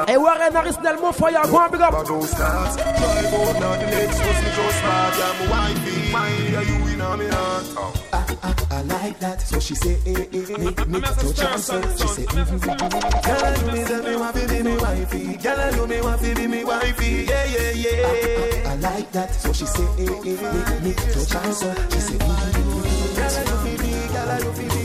Et 0.08 0.16
Warren 0.16 0.52
Harris, 0.52 0.76
Nelmo, 0.78 1.12
Fire, 1.14 1.42
go 1.50 1.60
and 1.62 1.72
big 1.72 1.80
up. 1.80 1.92
But 1.92 2.06
don't 2.06 2.22
start. 2.22 2.76
Drive 2.78 3.34
out 3.34 3.60
now 3.60 3.76
the 3.76 3.86
next 3.86 4.18
bus 4.18 4.42
me 4.42 4.50
just 4.56 4.78
start. 4.78 5.14
Yeah, 5.18 5.46
my 5.46 5.50
wifey, 5.50 6.01
why 6.12 6.28
are 6.56 6.62
you 6.62 6.86
in 6.92 7.00
on 7.00 7.18
me 7.18 7.26
heart? 7.28 7.64
I, 8.12 8.36
I, 8.42 8.54
I 8.70 8.82
like 8.82 9.18
that, 9.20 9.40
so 9.40 9.58
she 9.58 9.74
say, 9.74 9.96
eh, 10.06 10.10
eh, 10.10 10.26
eh, 10.32 10.58
make 10.58 10.86
me 10.88 11.00
touch 11.00 11.40
her, 11.40 11.82
she 11.96 12.06
say, 12.08 12.24
mm-hmm. 12.26 12.58
Girl, 13.26 13.54
you 13.58 13.72
me 13.72 13.84
say 13.84 14.00
me 14.02 14.16
want 14.16 14.36
to 14.36 14.48
be 14.48 14.62
me 14.62 14.76
wifey. 14.76 15.36
Girl, 15.36 15.74
you 15.74 15.86
me 15.86 16.00
want 16.02 16.20
to 16.22 16.34
be 16.34 16.46
me 16.46 16.64
wifey. 16.64 17.24
Yeah, 17.28 17.44
yeah, 17.46 17.70
yeah. 17.70 18.06
I, 18.06 18.68
I, 18.68 18.72
I 18.72 18.74
like 18.76 19.12
that, 19.12 19.34
so 19.34 19.52
she 19.52 19.66
say, 19.66 19.84
eh, 19.98 20.04
eh, 20.04 20.36
eh, 20.36 20.80
make 20.82 20.82
me 20.82 20.92
touch 21.22 21.32
her, 21.62 21.74
she 21.90 22.00
say, 22.00 22.18
mm-hmm. 22.18 23.14
Girl, 23.16 23.34
you 23.48 23.56
feel 23.62 23.78
me, 23.84 23.92
girl, 24.12 24.30
you 24.44 24.52
feel 24.52 24.72
me. 24.76 24.82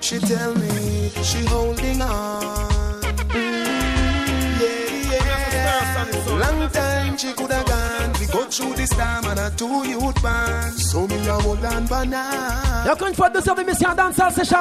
She, 0.00 0.18
she 0.20 0.26
tell 0.26 0.54
me 0.54 1.10
she 1.22 1.44
holding 1.46 2.00
on. 2.00 3.02
Mm, 3.28 4.60
yeah, 4.60 5.10
yeah. 5.10 6.38
Long 6.38 6.70
time 6.70 6.95
she 7.18 7.32
coulda 7.32 7.62
gone. 7.66 8.12
We 8.20 8.26
go 8.26 8.44
through 8.44 8.74
this 8.74 8.90
time 8.90 9.24
and 9.24 9.38
a 9.38 9.50
two 9.56 9.88
youth 9.88 10.22
band. 10.22 10.74
So 10.74 11.06
me 11.06 11.26
a 11.26 11.34
hold 11.34 11.64
on 11.64 11.86
for 11.86 12.04
now. 12.04 12.84
Et 12.86 12.90
encore 12.90 13.08
une 13.08 13.14
fois, 13.14 13.30
deux 13.30 13.46
heures 13.48 13.54
d'émission 13.54 13.94
dancehall 13.94 14.32
session. 14.32 14.58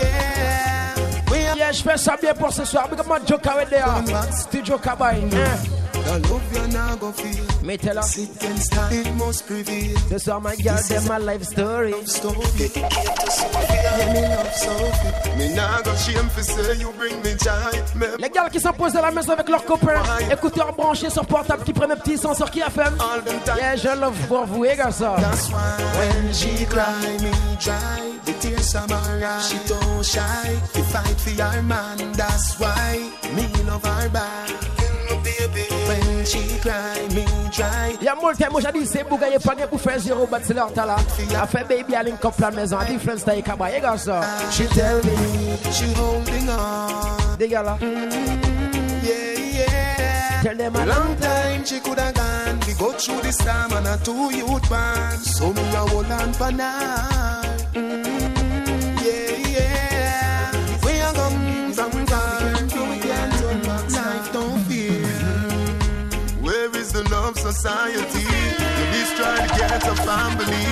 Yeah, 0.00 0.94
we 1.30 1.46
are 1.46 1.56
Yeah, 1.56 1.72
je 1.72 1.82
fais 1.82 1.96
ça 1.96 2.16
bien 2.20 2.34
pour 2.34 2.52
ce 2.52 2.64
soir. 2.64 2.88
Big 2.88 3.00
up 3.00 3.06
my 3.06 3.18
Joker 3.26 3.56
with 3.56 3.70
there. 3.70 4.32
Still 4.32 4.64
Joker 4.64 4.96
boy. 4.96 5.28
Yeah. 5.30 5.56
The 5.92 6.28
love 6.28 6.52
you 6.54 6.66
not 6.72 7.00
go 7.00 7.12
feel. 7.12 7.44
Me 7.62 7.76
tell 7.76 7.96
her. 7.96 8.02
Sit 8.02 8.42
and 8.44 8.58
start, 8.58 8.92
it 8.92 9.12
must 9.14 9.46
prevail. 9.46 9.96
This 10.08 10.22
is 10.22 10.28
my 10.28 10.56
girl, 10.56 10.78
them 10.88 11.06
my 11.08 11.18
life 11.18 11.42
story. 11.44 11.92
Story. 12.06 12.70
Yeah, 13.68 14.12
me 14.12 14.22
love 14.22 14.54
Sophie. 14.54 15.36
Me 15.38 15.54
nah 15.54 15.80
go 15.82 15.94
shame 15.96 16.28
for 16.30 16.42
say 16.42 16.76
you 16.76 16.92
bring 16.98 17.16
me 17.22 17.34
joy. 17.34 17.82
Me 17.94 18.16
Les 18.18 18.30
gars 18.30 18.48
qui 18.50 18.60
s'imposent 18.60 18.96
à 18.96 19.02
la 19.02 19.10
maison 19.10 19.32
avec 19.32 19.48
leurs 19.48 19.64
copains, 19.64 20.02
écouteurs 20.30 20.72
branchés 20.72 21.10
sur 21.10 21.24
portable 21.26 21.64
qui 21.64 21.72
prennent 21.72 21.92
un 21.92 21.96
petit 21.96 22.18
son 22.18 22.34
sur 22.34 22.50
qui 22.50 22.60
FM. 22.60 22.94
all 23.00 23.22
them 23.22 23.40
time. 23.44 23.56
Yeah, 23.58 23.76
je 23.76 23.88
love 24.00 24.16
pour 24.28 24.44
vous, 24.46 24.64
les 24.64 24.76
gars, 24.76 24.90
ça. 24.90 25.16
That's 25.18 25.48
why 25.50 25.56
when 25.98 26.32
she 26.32 26.64
cry 26.66 27.18
me 27.22 27.30
dry, 27.60 28.18
the 28.24 28.32
tears 28.40 28.72
from 28.72 28.88
her 28.90 29.24
eyes. 29.24 29.48
She 29.48 29.58
don't 29.68 30.04
shy, 30.04 30.20
to 30.74 30.82
fight 30.84 31.20
for 31.20 31.42
her 31.42 31.62
man. 31.62 32.12
That's 32.12 32.58
why 32.58 33.00
me 33.34 33.46
love 33.66 33.84
her 33.84 34.08
back. 34.10 34.77
She 36.28 36.58
cry 36.60 37.08
me 37.14 37.24
dry, 37.50 37.96
Il 38.00 38.04
y 38.04 38.08
a 38.08 38.14
mon 38.14 38.32
temps, 38.32 38.50
moi 38.50 38.60
j'ai 38.60 38.78
dit, 38.78 38.86
c'est 38.86 39.08
bougaye 39.08 39.38
pas 39.38 39.54
pour 39.66 39.80
faire 39.80 39.98
zéro, 39.98 40.26
but 40.26 40.40
c'est 40.44 40.52
leur 40.54 40.72
talent. 40.72 40.96
A 41.40 41.46
fait 41.46 41.64
baby 41.66 41.94
à 41.94 42.02
link 42.02 42.22
up 42.24 42.34
la 42.38 42.50
maison, 42.50 42.76
a 42.78 42.84
different 42.84 43.18
style, 43.18 43.42
kaba, 43.42 43.70
les 43.70 43.80
gars, 43.80 43.96
ça. 43.96 44.20
she 44.50 44.66
tell 44.68 44.96
me 45.04 45.56
she 45.72 45.86
holding 45.96 46.48
on. 46.50 47.18
Gars 47.46 47.62
là. 47.62 47.78
Mm, 47.80 49.04
yeah, 49.04 49.38
yeah. 49.52 50.42
Tell 50.42 50.56
them 50.56 50.76
A 50.76 50.86
long 50.86 51.16
time 51.20 51.64
she 51.64 51.80
coulda 51.80 52.12
gone. 52.12 52.58
We 52.66 52.74
go 52.74 52.92
through 52.92 53.22
this 53.22 53.36
time 53.38 53.72
and 53.72 53.86
a 53.86 53.96
two 54.04 54.34
youth 54.36 54.68
band. 54.68 55.20
So 55.20 55.52
me 55.52 55.62
a 55.72 55.78
hold 55.86 56.10
on 56.10 56.32
for 56.34 56.52
now. 56.52 57.57
Society? 67.52 68.20
You 68.94 69.04
try 69.16 69.46
to 69.46 69.58
get 69.58 69.82
a 69.86 69.96
family. 70.08 70.66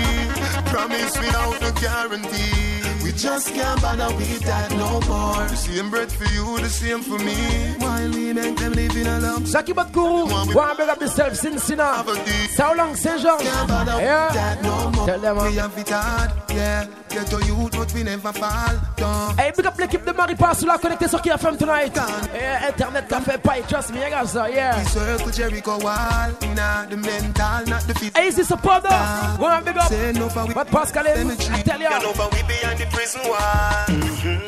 Promise 0.71 1.19
without 1.19 1.63
a 1.63 1.73
guarantee. 1.81 2.76
We 3.17 3.23
just 3.23 3.55
can't 3.55 3.81
bother 3.81 4.15
with 4.17 4.41
that 4.41 4.71
no 4.73 5.01
more. 5.09 5.49
The 5.49 5.57
same 5.57 5.89
bread 5.89 6.13
for 6.13 6.25
you, 6.35 6.59
the 6.61 6.69
same 6.69 7.01
for 7.01 7.19
me. 7.19 7.33
While 7.79 8.11
we 8.11 8.35
make 8.35 8.57
them 8.59 8.73
live 8.75 8.95
in 8.95 9.07
a 9.07 9.19
love 9.21 9.45
Jackie 9.51 9.73
Batkourou, 9.73 10.29
go 10.53 10.61
and 10.61 10.77
big 10.77 10.87
up 10.91 11.01
yourself, 11.01 11.35
Cincinnati. 11.35 11.97
poverty. 12.05 12.31
Sao 12.55 12.75
long, 12.75 12.95
Saint 12.95 13.23
Jean. 13.23 13.39
Can't 13.39 13.69
bother 13.69 13.99
Yeah. 14.03 14.27
with 14.27 14.35
that 14.35 14.63
no 14.63 14.91
more. 14.91 15.07
Tell 15.07 15.19
them, 15.21 15.37
we 15.39 15.55
have 15.57 15.79
it 15.79 15.89
hard, 15.89 16.31
yeah. 16.53 16.85
Get 17.09 17.27
to 17.31 17.39
youth, 17.47 17.73
but 17.73 17.91
we 17.95 18.03
never 18.03 18.33
fall 18.35 18.75
down. 18.99 19.35
Hey, 19.39 19.51
big 19.57 19.65
up 19.67 19.79
l'équipe 19.79 20.05
de 20.05 20.13
Marie 20.13 20.35
Passoula 20.35 20.77
connectée 20.77 21.09
sur 21.09 21.23
KFM 21.23 21.57
tonight. 21.57 21.97
Yeah, 22.35 22.69
Internet 22.69 23.09
café 23.09 23.39
pas, 23.39 23.63
trust 23.67 23.93
me, 23.95 23.99
les 24.01 24.11
gars, 24.11 24.27
ça, 24.27 24.51
yeah. 24.51 24.77
We 24.77 24.85
circle 24.91 25.33
Jericho 25.33 25.79
wall, 25.79 26.33
not 26.55 26.91
the 26.91 26.97
mental, 26.99 27.65
not 27.67 27.81
the 27.87 27.95
physical. 27.95 28.23
Easy 28.23 28.45
supporter, 28.45 28.91
go 29.39 29.47
and 29.49 29.65
big 29.65 29.79
up. 29.79 29.89
Say 29.89 30.13
no 30.13 30.29
for 30.29 30.45
we 30.45 30.53
But 30.53 30.69
Pascal, 30.71 31.07
I 31.07 31.63
tell 31.63 31.81
ya. 31.81 31.99
know 32.01 32.13
for 32.13 32.29
we 32.37 32.43
behind 32.43 32.79
the 32.79 32.85
prison 32.93 33.06
wall. 33.15 33.85
In 33.89 34.46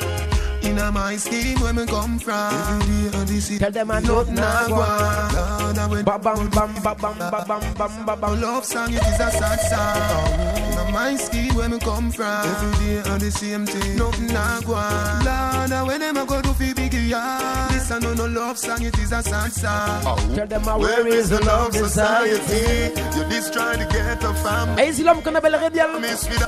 a 0.79 0.91
my 0.91 1.15
scheme 1.17 1.59
where 1.59 1.73
me 1.73 1.85
come 1.85 2.19
from. 2.19 2.53
Every 2.53 3.09
day 3.09 3.17
on 3.17 3.25
the 3.25 3.57
Tell 3.59 3.71
them 3.71 3.91
I 3.91 3.99
nothing 3.99 4.35
nothing 4.35 4.39
I 4.39 4.65
I 4.65 4.71
want. 4.71 5.33
Lord, 5.35 5.77
I 5.77 5.87
went 5.87 6.05
Ba 6.05 6.19
bam 6.19 6.49
bam 6.49 6.73
ba 6.83 6.95
bam 6.95 7.17
bam 7.17 8.05
bam 8.05 8.19
bam. 8.19 8.41
love 8.41 8.65
song, 8.65 8.93
it 8.93 9.01
is 9.01 9.19
a 9.19 9.31
sad 9.31 9.59
song. 9.71 10.75
Now 10.75 10.91
my 10.91 11.15
scheme 11.15 11.55
where 11.55 11.69
me 11.69 11.79
come 11.79 12.11
from. 12.11 12.45
Every 12.45 12.85
day 12.85 13.09
on 13.09 13.19
the 13.19 13.31
same 13.31 13.65
thing, 13.65 13.97
nothing 13.97 14.35
I 14.35 14.61
go 14.65 14.73
on. 14.73 15.69
Lord, 15.69 15.87
when 15.87 15.99
them 16.01 16.17
a 16.17 16.25
go 16.25 16.41
do 16.41 16.53
fi 16.53 16.73
big 16.73 16.93
yard. 16.93 17.71
This 17.71 17.91
a 17.91 17.99
no 17.99 18.13
no 18.13 18.25
love 18.25 18.57
song, 18.57 18.81
it 18.83 18.97
is 18.99 19.11
a 19.11 19.21
sad 19.21 19.51
song. 19.51 20.03
Oh. 20.05 20.35
Tell 20.35 20.47
them 20.47 20.67
I 20.67 20.77
where 20.77 21.07
is 21.07 21.29
the 21.29 21.43
love 21.45 21.73
society. 21.75 22.93
You 23.15 23.23
just 23.29 23.53
trying 23.53 23.79
to 23.79 23.85
get 23.85 24.23
a 24.23 24.33
family. 24.35 24.87
Easy 24.87 25.03
l'homme 25.03 25.21
qu'on 25.21 25.35
appelle 25.35 25.55
Redial. 25.55 25.89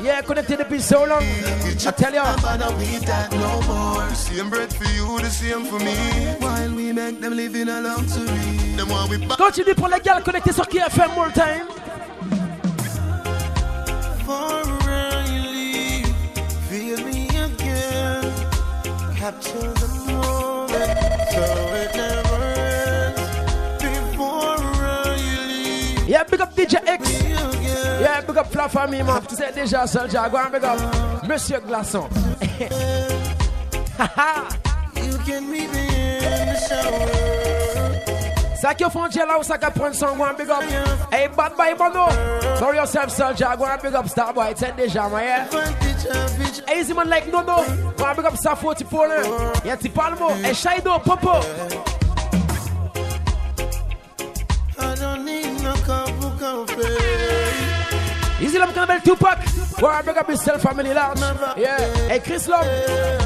Yeah, 0.03 0.21
connecté 0.21 0.55
depuis 0.57 0.81
so 0.81 1.05
long. 1.05 1.21
I 1.21 1.91
tell 1.91 2.13
ya. 2.13 2.23
Can't 2.23 2.41
bother 2.41 2.75
with 2.77 3.05
that 3.05 3.31
no 3.31 3.61
more. 3.67 4.20
The 4.21 4.37
same 4.37 4.49
bread 4.51 4.71
for 4.73 4.83
you, 4.85 5.19
the 5.19 5.29
same 5.29 5.65
for 5.65 5.79
me. 5.79 5.95
While 6.39 6.75
we 6.75 6.93
make 6.93 7.19
them 7.19 7.35
live 7.35 7.55
in 7.55 7.67
a 7.67 7.81
luxury. 7.81 8.27
Them 8.77 8.89
want 8.89 9.09
we 9.09 9.17
back 9.17 9.37
Continue 9.37 9.73
pour 9.75 9.87
les 9.89 9.99
gars 9.99 10.21
connectés 10.21 10.53
sur 10.53 10.67
KFM 10.67 11.09
all 11.17 11.31
time. 11.31 11.67
Forever 14.25 15.23
you 15.27 15.41
leave, 15.51 16.15
feel 16.69 17.03
me 17.03 17.27
again. 17.29 18.31
Capture 19.17 19.73
the 19.73 19.87
moment, 20.05 20.97
so 21.31 21.43
it 21.81 21.95
never 21.95 22.43
ends. 22.61 23.21
Before 23.81 25.15
you 25.17 25.39
leave 25.49 26.07
Yeah, 26.07 26.23
big 26.23 26.41
up 26.41 26.55
DJ 26.55 26.75
X. 26.85 27.09
me 27.09 27.33
again. 27.33 28.01
Yeah, 28.01 28.21
big 28.21 28.37
up 28.37 28.51
Fla 28.51 28.69
Famille, 28.69 29.03
man. 29.03 29.21
Tu 29.27 29.35
sais 29.35 29.51
déjà, 29.51 29.87
Soldier. 29.87 30.21
Go 30.31 30.37
and 30.37 30.51
big 30.51 30.63
up 30.63 30.79
Monsieur 31.27 31.59
Glaçon. 31.59 32.07
You 34.01 34.08
can 35.27 35.51
meet 35.51 35.70
me 35.72 35.86
in 35.86 36.48
the 36.48 36.58
shower. 36.67 37.08
Ça 38.60 38.74
qui 38.74 38.84
font 38.84 39.05
là 39.05 39.38
ou 39.39 39.43
ça 39.43 39.58
qui 39.60 39.72
prend 39.72 39.93
son 39.93 40.15
go 40.15 40.24
and 40.24 40.34
big 40.38 40.50
up. 40.50 40.63
Hey, 41.12 41.27
bad 41.36 41.55
boy, 41.55 41.75
bono. 41.77 42.08
Know 42.60 42.74
yourself, 42.74 43.12
soldier. 43.12 43.55
Go 43.58 43.65
and 43.65 43.79
big 43.81 43.93
up 43.93 44.08
Star 44.08 44.34
Boy. 44.34 44.50
It's 44.51 44.62
déjà, 44.62 45.08
man, 45.12 45.24
yeah. 45.24 45.48
Hey, 46.67 46.79
easy 46.81 46.93
man 46.93 47.10
like 47.10 47.27
no, 47.31 47.41
no. 47.41 47.63
Go 47.96 48.05
and 48.05 48.15
big 48.17 48.25
up 48.25 48.36
Star 48.38 48.55
44. 48.55 49.08
Eh. 49.08 49.12
Yeah, 49.65 49.75
Tipalmo. 49.75 50.31
Hey, 50.41 50.53
Shido, 50.53 51.00
Popo. 51.03 51.41
I 54.79 54.96
don't 54.96 55.25
need 55.25 55.62
no 55.62 55.74
cup 55.86 56.10
of 56.24 56.39
coffee. 56.39 56.98
Easy 58.43 58.58
love 58.58 58.74
can 58.74 58.88
bel 58.88 59.00
Tupac. 59.01 59.38
And 59.79 60.05
big 60.05 60.17
up 60.17 60.27
yourself, 60.29 60.61
family 60.61 60.93
large. 60.93 61.19
Yeah. 61.57 61.79
Hey, 62.07 62.19
Chris 62.19 62.47
Love. 62.47 62.65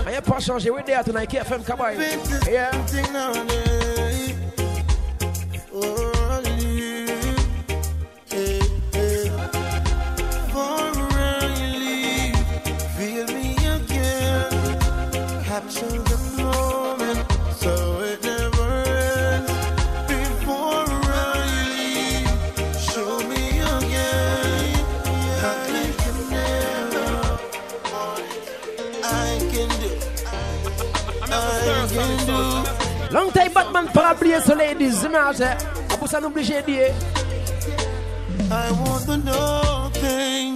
I 0.08 0.14
ain't 0.16 0.26
pas 0.26 0.46
changé. 0.46 0.72
We're 0.72 0.84
there 0.84 1.04
tonight. 1.04 1.30
KFM, 1.30 1.66
come 1.66 1.82
on. 1.82 1.96
Yeah. 2.48 2.72
Long 33.66 33.74
time 33.74 33.86
Batman 33.86 33.88
parapluie 33.94 34.42
sur 34.46 34.56
ladies, 34.56 35.04
image. 35.04 35.42
Ah, 35.42 35.98
Pour 35.98 36.08
ça, 36.08 36.20
nous 36.20 36.28
obligé 36.28 36.62
de 36.62 36.66
dire. 36.66 36.94
I 38.52 38.72
want 38.72 39.06
to 39.08 39.18
know 39.18 39.90
thing 39.94 40.56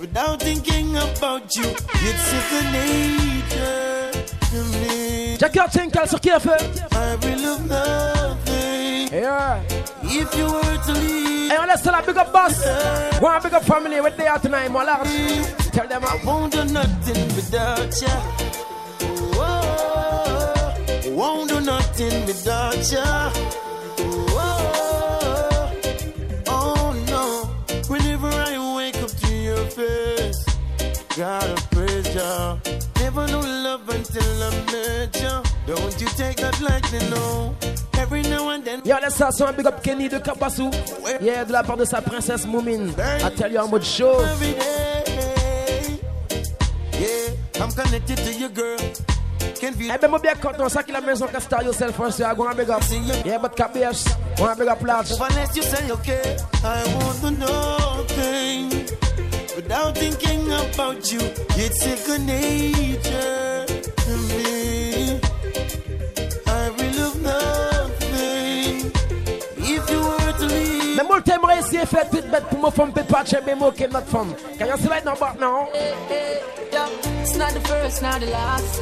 without 0.00 0.40
thinking 0.42 0.96
about 0.96 1.54
you. 1.56 1.64
It's 2.02 2.22
second 2.22 2.72
nature 2.72 4.10
to 4.50 4.58
me. 4.78 5.36
Jackie 5.38 5.60
Tinkle 5.70 6.08
sur 6.08 6.18
KFM. 6.18 6.58
I 6.92 7.16
will 7.22 7.42
love 7.42 7.66
nothing 7.68 9.08
Yeah. 9.12 9.60
if 10.04 10.34
you 10.36 10.46
were 10.46 10.78
to 10.86 10.92
leave. 10.92 11.50
Hey, 11.50 11.58
let's 11.66 11.82
tell 11.82 11.94
a 11.94 12.02
big 12.02 12.16
up 12.16 12.32
boss. 12.32 12.64
And 12.64 13.42
big 13.42 13.52
up 13.52 13.64
family. 13.64 14.00
What 14.00 14.16
they 14.16 14.26
are 14.26 14.38
tonight, 14.38 14.70
my 14.70 14.82
large. 14.84 15.08
Tell 15.72 15.86
them 15.86 16.02
I 16.04 16.18
won't 16.24 16.52
do 16.52 16.64
nothing 16.64 17.28
without 17.36 18.00
you. 18.00 18.08
Whoa, 19.36 21.14
won't 21.14 21.48
do 21.50 21.60
nothing 21.60 21.83
without 21.98 22.74
you. 22.90 22.98
Whoa, 24.34 25.70
oh 26.48 26.94
no. 27.06 27.46
Whenever 27.88 28.28
I 28.28 28.76
wake 28.76 28.96
up 28.96 29.10
to 29.10 29.34
your 29.34 29.64
face, 29.66 30.44
gotta 31.16 31.54
praise 31.70 32.14
you. 32.14 32.58
Never 33.00 33.26
knew 33.28 33.40
love 33.40 33.88
until 33.88 34.42
I 34.42 34.50
met 34.72 35.20
you. 35.20 35.42
Don't 35.66 36.00
you 36.00 36.08
take 36.16 36.36
that 36.38 36.60
lightly, 36.60 36.98
no. 37.10 37.54
Every 37.98 38.22
now 38.22 38.48
and 38.50 38.64
then. 38.64 38.82
Yo, 38.84 38.96
laisse 39.00 39.14
ça 39.16 39.30
son 39.30 39.52
big 39.56 39.66
up 39.66 39.82
Kenny 39.82 40.08
de 40.08 40.18
Kabassou. 40.18 40.70
Yeah, 41.20 41.44
de 41.44 41.52
la 41.52 41.62
part 41.62 41.76
de 41.76 41.84
sa 41.84 42.00
princesse 42.00 42.44
Moumine. 42.46 42.92
I 42.98 43.30
tell 43.36 43.52
you 43.52 43.58
en 43.58 43.68
mode 43.68 43.84
show. 43.84 44.20
I'm 47.60 47.70
connected 47.70 48.18
to 48.18 48.32
your 48.32 48.50
girl. 48.50 48.76
Feel 49.56 49.90
Eh 49.92 49.98
ben, 49.98 50.08
moi 50.08 50.18
bien 50.18 50.34
content, 50.34 50.68
ça 50.68 50.82
qui 50.82 50.92
la 50.92 51.00
maison 51.00 51.26
que 51.26 51.40
star 51.40 51.62
yourself 51.62 51.96
first. 51.96 52.22
Go 52.36 52.46
and 52.46 52.56
big 52.56 52.70
up. 52.70 52.82
Yeah, 53.24 53.38
but 53.38 53.56
KBS. 53.56 54.06
And 54.40 54.58
big 54.58 54.68
up 54.68 54.82
large. 54.82 55.10
unless 55.12 55.56
you 55.56 55.62
say 55.62 55.90
okay. 55.90 56.36
I 56.62 56.84
want 56.96 57.20
to 57.20 57.30
know 57.30 58.04
thing 58.08 58.70
without 59.56 59.96
thinking 59.96 60.50
about 60.52 61.10
you. 61.12 61.20
It's 61.56 61.82
second 61.82 62.26
nature 62.26 63.66
to 63.66 64.16
me. 64.28 65.20
I 66.46 66.70
will 66.76 66.92
love 66.98 67.22
nothing 67.22 68.92
if 69.58 69.90
you 69.90 70.00
were 70.00 70.32
to 70.38 70.46
leave. 70.46 70.96
Mais 70.96 71.04
moi, 71.04 71.20
t'aimerais 71.22 71.58
essayer 71.60 71.80
de 71.82 71.86
faire 71.86 72.08
toute 72.10 72.28
bête 72.30 72.44
pour 72.50 72.58
me 72.58 72.70
faire 72.70 72.92
peut 72.92 73.04
pas 73.04 73.24
chez 73.24 73.40
mes 73.46 73.54
mots 73.54 73.72
qui 73.72 73.84
est 73.84 73.88
notre 73.88 74.08
femme. 74.08 74.34
Can 74.58 74.66
you 74.66 74.76
see 74.78 74.88
right 74.88 75.04
now, 75.04 75.14
but 75.18 75.40
now? 75.40 75.68
It's 77.22 77.36
not 77.36 77.52
the 77.54 77.60
first, 77.60 78.02
not 78.02 78.20
the 78.20 78.26
last. 78.26 78.80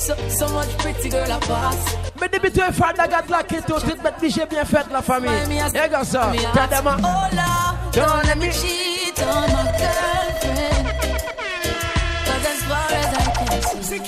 So, 0.00 0.16
so 0.30 0.48
much 0.54 0.70
pretty 0.78 1.10
girl 1.10 1.30
I 1.30 1.38
pass. 1.40 1.76
Mais 2.18 2.28
depuis 2.28 2.50
tu 2.50 2.60
es 2.60 2.72
fan 2.72 2.92
de 2.94 3.06
gâte 3.06 3.28
la 3.28 3.42
keto, 3.42 3.78
toute 3.78 4.02
bête 4.02 4.14
j'ai 4.22 4.46
bien 4.46 4.64
fait 4.64 4.86
la 4.90 5.02
famille. 5.02 5.30
Yeah, 5.74 5.88
gars, 5.88 6.04
ça. 6.04 6.32
T'as 6.54 6.66
des 6.68 6.82
mains. 6.82 6.96
Oh 7.02 7.28
Lord, 7.36 7.92
don't 7.92 8.24
let 8.24 8.36
me 8.36 8.50
cheat 8.50 9.20
on 9.20 9.42
my 9.52 9.62
girlfriend. 9.76 10.86
Cause 12.24 12.46
as 12.48 12.62
far 12.64 12.88
as 12.98 13.12
I 13.14 13.30
can 13.36 13.82
see, 13.82 14.00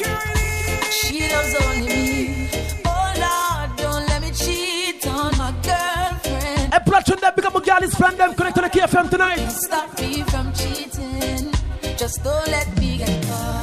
she 0.93 1.29
loves 1.31 1.55
only 1.61 1.87
me. 1.87 2.49
Oh 2.87 3.13
Lord, 3.21 3.71
don't 3.77 4.09
let 4.09 4.21
me 4.23 4.31
cheat 4.33 5.07
on 5.07 5.31
my 5.37 5.53
girlfriend. 5.63 6.73
Hey, 6.73 6.81
platoon 6.87 7.21
them, 7.21 7.33
big 7.37 7.45
up 7.45 7.53
my 7.53 7.61
girl, 7.61 7.83
is 7.83 7.95
friend 7.95 8.17
them, 8.17 8.35
connect 8.35 8.57
to 8.57 8.63
the 8.63 8.71
KFM 8.71 9.11
tonight. 9.11 9.47
Stop 9.51 10.01
me 10.01 10.23
from 10.23 10.53
cheating. 10.55 11.53
Just 11.99 12.25
don't 12.25 12.49
let 12.49 12.79
me 12.79 12.97
get 12.97 13.23
caught. 13.27 13.62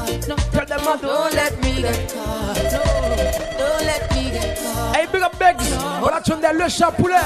No, 0.90 0.98
don't 0.98 1.34
let 1.36 1.62
me 1.62 1.84
get 1.84 2.12
caught. 2.12 2.56
No, 2.74 2.82
don't 3.60 3.86
let 3.86 4.10
me 4.16 4.32
get 4.32 4.58
caught. 4.58 4.96
Hey, 4.96 5.06
big 5.12 5.22
up 5.22 5.38
Begs. 5.38 5.70
Platoon 6.02 6.42
them, 6.42 6.58
le 6.58 6.68
chat 6.68 6.98
poulet. 6.98 7.22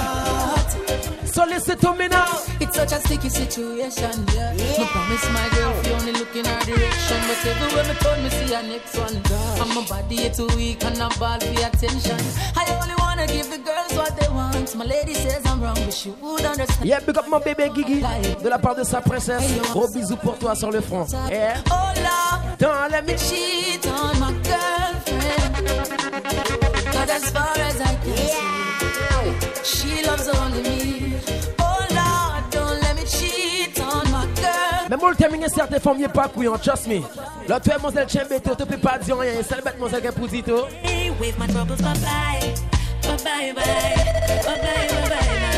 So 1.31 1.45
listen 1.45 1.77
to 1.77 1.93
me 1.95 2.09
now. 2.09 2.41
It's 2.59 2.75
such 2.75 2.91
a 2.91 2.99
sticky 2.99 3.29
situation, 3.29 4.25
yeah. 4.35 4.51
Me 4.53 4.85
promise 4.91 5.31
my 5.31 5.47
girl 5.55 5.71
if 5.79 5.87
you 5.87 5.93
only 5.93 6.11
look 6.11 6.35
in 6.35 6.43
her 6.43 6.59
direction, 6.65 7.19
but 7.25 7.45
everywhere 7.45 7.85
me 7.87 7.95
turn, 8.01 8.23
me 8.23 8.29
see 8.31 8.53
her 8.53 8.63
next 8.63 8.97
one. 8.97 9.15
And 9.15 9.73
my 9.73 9.85
body 9.87 10.29
too 10.29 10.47
weak 10.57 10.83
and 10.83 11.01
I'm 11.01 11.17
ball 11.17 11.39
for 11.39 11.65
attention. 11.65 12.19
I 12.57 12.65
only 12.81 12.95
wanna 12.99 13.27
give 13.27 13.49
the 13.49 13.59
girls 13.59 13.93
what 13.93 14.19
they 14.19 14.27
want. 14.27 14.75
My 14.75 14.83
lady 14.83 15.13
says 15.13 15.41
I'm 15.45 15.61
wrong, 15.63 15.75
but 15.75 15.93
she 15.93 16.09
would 16.09 16.43
understand. 16.43 16.85
Yeah, 16.85 16.99
big 16.99 17.17
up 17.17 17.29
mon 17.29 17.39
bébé 17.39 17.69
Guigui. 17.69 18.03
De 18.43 18.49
la 18.49 18.59
part 18.59 18.75
de 18.75 18.83
sa 18.83 18.99
princesse. 18.99 19.49
Gros 19.71 19.87
bisous 19.87 20.17
pour 20.17 20.37
toi 20.37 20.53
sur 20.53 20.69
le 20.69 20.81
front. 20.81 21.07
Yeah. 21.31 21.61
Oh 21.71 21.93
Don't 22.63 22.91
let 22.91 23.05
me 23.05 23.13
cheat 23.17 23.85
on 23.87 24.17
my 24.21 24.31
girlfriend. 24.47 25.67
Cause 26.93 27.09
as 27.09 27.29
far 27.31 27.57
as 27.57 27.81
I 27.81 27.93
can 28.03 28.15
see, 28.15 29.65
she 29.65 30.05
loves 30.07 30.29
only 30.29 30.61
me. 30.63 31.13
Oh 31.59 31.85
Lord, 31.99 32.43
don't 32.51 32.79
let 32.79 32.95
me 32.95 33.03
cheat 33.05 33.77
on 33.81 34.09
my 34.09 34.25
girl. 34.41 34.87
Mais 34.89 34.95
moi, 34.95 35.09
le 35.09 35.17
terminer 35.17 35.49
certaines 35.49 35.81
femmes, 35.81 35.99
y'a 35.99 36.07
pas 36.07 36.29
couillon, 36.29 36.57
trust 36.57 36.87
me. 36.87 37.01
Là, 37.49 37.59
tu 37.59 37.69
es 37.69 37.73
mademoiselle 37.73 38.07
Chembeto, 38.07 38.55
tu 38.55 38.65
peux 38.65 38.77
pas 38.77 38.97
dire 38.97 39.17
rien. 39.17 39.33
C'est 39.45 39.57
le 39.57 39.61
bête, 39.61 39.73
mademoiselle 39.73 40.01
Capuzito. 40.01 40.67
Hey, 40.83 41.11
with 41.19 41.37
my 41.37 41.47
troubles, 41.47 41.75
bye. 41.75 41.93
Bye 43.03 43.17
bye 43.25 43.53
bye. 43.53 43.63
Bye 44.45 44.45
bye 44.45 44.87
bye 44.87 45.09
bye 45.09 45.09
bye. 45.09 45.52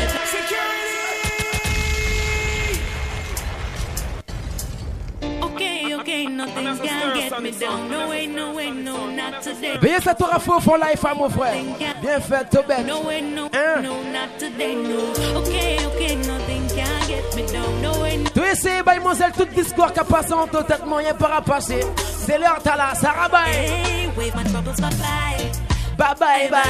Okay, 6.16 6.24
okay, 6.24 6.26
nothing 6.28 6.78
can 6.78 7.14
get 7.14 7.42
me 7.42 7.50
down. 7.52 7.90
No 7.90 8.08
way, 8.08 8.26
no 8.26 8.54
way, 8.54 8.70
no, 8.70 9.06
not 9.10 9.42
today. 9.42 9.76
Veillez 9.80 10.00
cette 10.02 10.18
for 10.62 10.78
life, 10.78 11.04
hein, 11.04 11.14
mon 11.16 11.28
frère. 11.28 11.54
Bien 12.00 12.20
fait, 12.20 12.48
Tobet. 12.50 12.84
No 12.86 13.02
way, 13.02 13.20
no, 13.20 13.48
Hein? 13.52 13.82
no, 13.82 14.02
not 14.12 14.38
today, 14.38 14.74
no. 14.74 15.12
Okay, 15.40 15.76
okay, 15.86 16.16
nothing 16.16 16.66
can 16.68 17.06
get 17.06 17.34
me 17.36 17.42
down. 17.52 17.82
No 17.82 18.00
way, 18.00 18.16
no. 18.16 18.30
Tu 18.30 18.40
essaies, 18.40 18.82
bah, 18.82 18.94
mademoiselle, 18.94 19.32
tout 19.36 19.44
discours 19.46 19.92
qui 19.92 20.00
a 20.00 20.04
passé 20.04 20.32
en 20.32 20.46
toi, 20.46 20.64
tête 20.64 20.86
moyen 20.86 21.12
par 21.14 21.34
à 21.34 21.42
passer. 21.42 21.80
C'est 22.18 22.38
l'heure, 22.38 22.60
t'as 22.62 22.76
là, 22.76 22.94
ça 22.94 23.10
rabaille. 23.10 23.52
Hey, 23.54 24.08
with 24.16 24.34
my 24.34 24.44
troubles, 24.44 24.72
bye 24.80 24.90
bye. 24.96 25.52
Bye 25.98 26.14
bye 26.18 26.48
bye. 26.50 26.62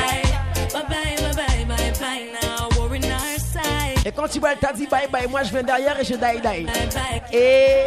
Bye 0.72 0.82
bye 0.88 1.16
bye 1.20 1.34
bye 1.34 1.64
bye 1.66 1.92
bye 2.00 2.26
now. 2.40 2.68
We're 2.78 2.96
in 2.96 3.04
our 3.04 3.38
side. 3.38 4.04
Et 4.06 4.12
quand 4.12 4.28
tu 4.28 4.38
vois, 4.40 4.52
elle 4.52 4.58
t'a 4.58 4.72
dit 4.72 4.86
bye 4.86 5.08
bye, 5.10 5.26
moi 5.28 5.42
je 5.44 5.50
viens 5.50 5.62
derrière 5.62 5.98
et 5.98 6.04
je 6.04 6.14
die 6.14 6.40
die. 6.40 6.40
Bye 6.40 6.64
bye. 6.66 7.22
Et 7.32 7.84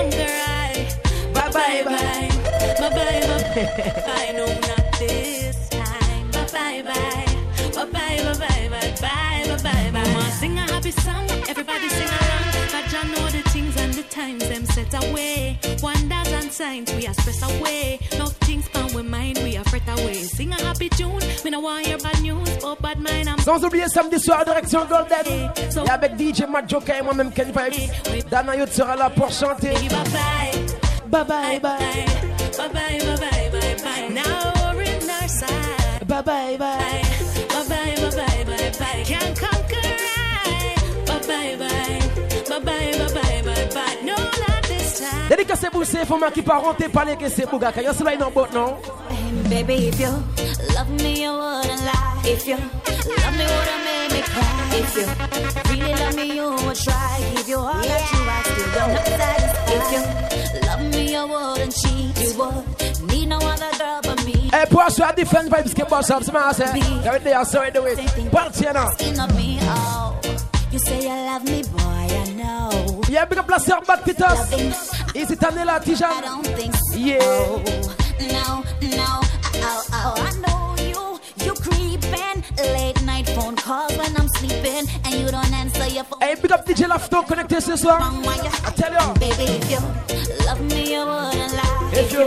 Bye 1.40 1.52
bye 1.52 1.84
bye. 1.86 2.30
Bye 2.80 2.90
bye 2.90 3.22
bye. 3.30 4.04
Bye 4.08 4.32
no 4.36 4.46
not 4.46 4.86
this 5.00 5.70
time. 5.70 6.32
Bye 6.32 6.48
bye 6.54 6.82
bye. 6.84 7.26
Bye 7.76 7.86
bye 7.86 8.18
bye 8.24 8.70
bye 8.70 8.70
bye 8.70 9.44
bye 9.48 9.64
bye 9.64 9.92
bye. 9.92 9.92
Mama 9.92 10.32
sing 10.40 10.58
a 10.58 10.62
happy 10.74 10.92
song. 10.92 11.26
Everybody 11.48 11.88
sing 11.90 12.08
along. 12.08 12.46
Cause 12.74 12.94
you 12.94 13.04
know 13.14 13.26
the 13.30 13.42
things 13.50 13.76
and 13.78 13.94
the 13.94 14.04
times 14.04 14.48
them 14.50 14.66
set 14.66 14.94
away. 15.04 15.58
Wonders 15.82 16.32
and 16.34 16.52
signs 16.52 16.94
we 16.94 17.08
are 17.08 17.14
stress 17.14 17.42
away. 17.44 18.00
Love 18.20 18.36
things 18.48 18.68
from 18.68 18.88
we 18.94 19.02
mind 19.02 19.40
we 19.44 19.56
are 19.58 19.64
fret 19.66 19.88
away. 19.88 20.16
Sing 20.24 20.52
a 20.52 20.62
happy 20.62 20.90
tune. 20.90 21.20
We 21.44 21.50
no 21.52 21.62
want 21.62 21.86
hear 21.88 21.98
bad 21.98 22.22
news, 22.22 22.50
but 22.62 22.82
bad 22.82 23.00
mind 23.00 23.30
I'm 23.30 23.40
Sans 23.40 23.64
oublier 23.64 23.88
samedi 23.88 24.20
soir, 24.20 24.44
direction 24.46 24.86
Golden. 24.86 25.26
Et 25.86 25.90
avec 25.90 26.12
DJ 26.18 26.44
Matt 26.50 26.70
Joker 26.70 26.96
et 26.98 27.02
moi-même 27.02 27.32
Ken 27.32 27.48
Vibes. 27.48 28.26
Dana 28.30 28.56
Youth 28.58 28.74
sera 28.74 28.96
là 28.96 29.10
pour 29.10 29.32
chanter. 29.32 29.72
Bye 29.72 29.90
bye. 29.90 30.69
Bye 31.10 31.24
bye 31.24 31.60
bye. 31.60 32.06
Bye 32.58 32.68
bye 32.68 33.00
bye 33.00 33.18
bye 33.18 33.50
bye 33.52 33.76
bye. 33.84 34.08
Now 34.14 34.74
we're 34.76 34.84
in 34.84 35.10
our 35.10 35.28
side. 35.28 36.08
Bye 36.08 36.22
bye 36.22 36.58
bye 36.58 36.58
bye. 36.58 37.02
Bye 37.50 37.64
bye 37.70 37.96
bye 37.98 38.12
bye 38.16 38.44
bye 38.46 38.72
bye. 38.80 39.04
Can't 39.06 39.36
conquer 39.40 39.82
I. 39.84 40.76
Bye 41.08 41.20
bye 41.28 41.56
bye. 41.58 42.00
Bye 42.50 42.60
bye 42.60 42.92
bye 43.00 43.14
bye 43.14 43.42
bye 43.44 43.68
bye. 43.74 43.98
No, 44.04 44.16
not 44.16 44.64
this 44.68 45.00
time. 45.00 45.30
Dédicacé 45.30 45.70
pour 45.72 45.86
ces 45.86 46.06
femmes 46.06 46.30
qui 46.34 46.42
parlent, 46.42 46.76
t'es 46.78 46.90
pas 46.90 47.06
les 47.06 47.16
que 47.16 47.30
c'est 47.30 47.48
pour 47.48 47.60
gars. 47.60 47.72
Y'a 47.82 47.94
cela 47.94 48.14
une 48.14 48.26
botte, 48.34 48.54
non? 48.54 48.76
Baby, 49.50 49.88
if 49.90 50.00
you 50.00 50.08
love 50.76 50.90
me, 51.02 51.22
you 51.24 51.32
wouldn't 51.32 51.82
lie. 51.86 52.30
If 52.30 52.46
you 52.48 52.56
love 52.56 53.36
me, 53.38 53.46
wouldn't 53.46 53.84
make 53.84 54.12
me 54.14 54.22
cry. 54.22 54.78
If 54.78 54.96
you 54.96 55.06
really 55.72 55.94
love 55.94 56.16
me, 56.16 56.36
you 56.36 56.50
would 56.52 56.76
try. 56.76 57.20
Give 57.36 57.48
you 57.50 57.58
all 57.58 57.74
that 57.74 58.12
you 58.14 58.20
ask, 58.64 59.06
still 59.06 59.92
you're 59.92 60.02
not. 60.02 60.34
If 60.34 60.54
you 60.54 60.68
love 60.68 60.84
me, 60.92 61.12
you 61.14 61.28
wouldn't 61.28 61.74
cheat. 61.74 62.18
You 62.24 62.32
would 62.40 63.12
need 63.12 63.28
no 63.28 63.38
other 63.38 63.72
girl 63.78 64.00
but 64.04 64.26
me. 64.26 64.50
Hey, 64.52 64.66
pour 64.70 64.84
assurer 64.84 65.14
different 65.16 65.50
vibes 65.50 65.74
qui 65.74 65.84
boss 65.84 66.10
up, 66.10 66.24
c'est 66.24 66.32
ma 66.34 66.54
c'est. 66.54 66.66
Every 67.06 67.20
day 67.24 67.34
I 67.34 67.44
saw 67.44 67.64
it 67.64 67.74
do 67.74 67.86
it. 67.86 67.98
Party 68.32 68.66
now. 68.66 68.90
Skin 68.92 69.20
of 69.20 69.36
me, 69.36 69.58
oh. 69.62 70.20
You 70.72 70.80
say 70.80 71.02
you 71.02 71.10
love 71.10 71.44
me, 71.46 71.64
boy, 71.64 71.80
I 71.82 72.34
know. 72.34 73.02
Yeah, 73.10 73.26
big 73.26 73.40
up 73.40 73.50
la 73.50 73.58
sœur 73.58 73.82
Bad 73.88 74.04
Pitos. 74.04 75.16
Is 75.16 75.32
it 75.32 75.40
Anela 75.40 75.80
Tijan? 75.84 76.12
I 76.12 76.22
don't 76.22 76.46
think 76.46 76.76
so. 76.76 76.98
Yeah. 76.98 77.20
No, 78.20 78.64
no, 78.82 79.22
oh, 79.62 79.86
oh, 79.94 80.14
I 80.18 80.32
know 80.42 80.69
you. 81.46 81.54
Creeping. 81.54 82.44
Late 82.58 83.02
night 83.04 83.28
phone 83.30 83.56
calls 83.56 83.96
when 83.98 84.16
I'm 84.18 84.28
sleeping, 84.38 84.86
and 85.06 85.14
you 85.16 85.28
don't 85.32 85.54
answer 85.54 85.88
your 85.88 86.04
phone. 86.04 86.20
Hey, 86.22 86.36
big 86.42 86.52
up 86.52 86.66
DJ 86.66 86.88
Lafto 86.88 87.24
connecté 87.24 87.62
ce 87.62 87.76
soir. 87.76 88.00
I 88.02 88.72
tell 88.76 88.92
you. 88.92 89.14
Baby, 89.20 89.46
if 89.58 89.72
you 89.72 89.80
love 90.46 90.62
me, 90.62 90.94
you 90.94 91.06
wouldn't 91.06 91.54
lie. 91.54 91.90
If 91.94 92.12
you 92.14 92.26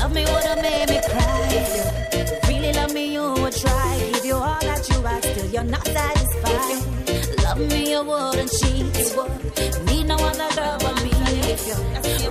love 0.00 0.12
me, 0.12 0.24
would've 0.24 0.62
made 0.62 0.88
me 0.88 1.00
cry. 1.08 1.48
If 1.50 1.68
you 2.16 2.48
really 2.48 2.72
love 2.72 2.92
me, 2.92 3.12
you 3.14 3.32
would 3.42 3.54
try. 3.54 4.10
Give 4.12 4.24
you 4.24 4.34
all 4.34 4.60
that 4.60 4.88
you 4.88 5.06
ask, 5.06 5.28
still 5.28 5.46
you're 5.46 5.64
not 5.64 5.84
satisfied. 5.86 6.82
If 7.08 7.26
you 7.28 7.44
love 7.44 7.58
me, 7.58 7.90
you 7.92 8.02
wouldn't 8.04 8.50
cheat. 8.50 8.86
You 8.98 9.08
would 9.16 9.86
need 9.86 10.06
no 10.06 10.16
other 10.16 10.50
girl 10.54 10.78
but 10.80 10.94
me. 11.02 11.10
If 11.52 11.66
you 11.66 11.76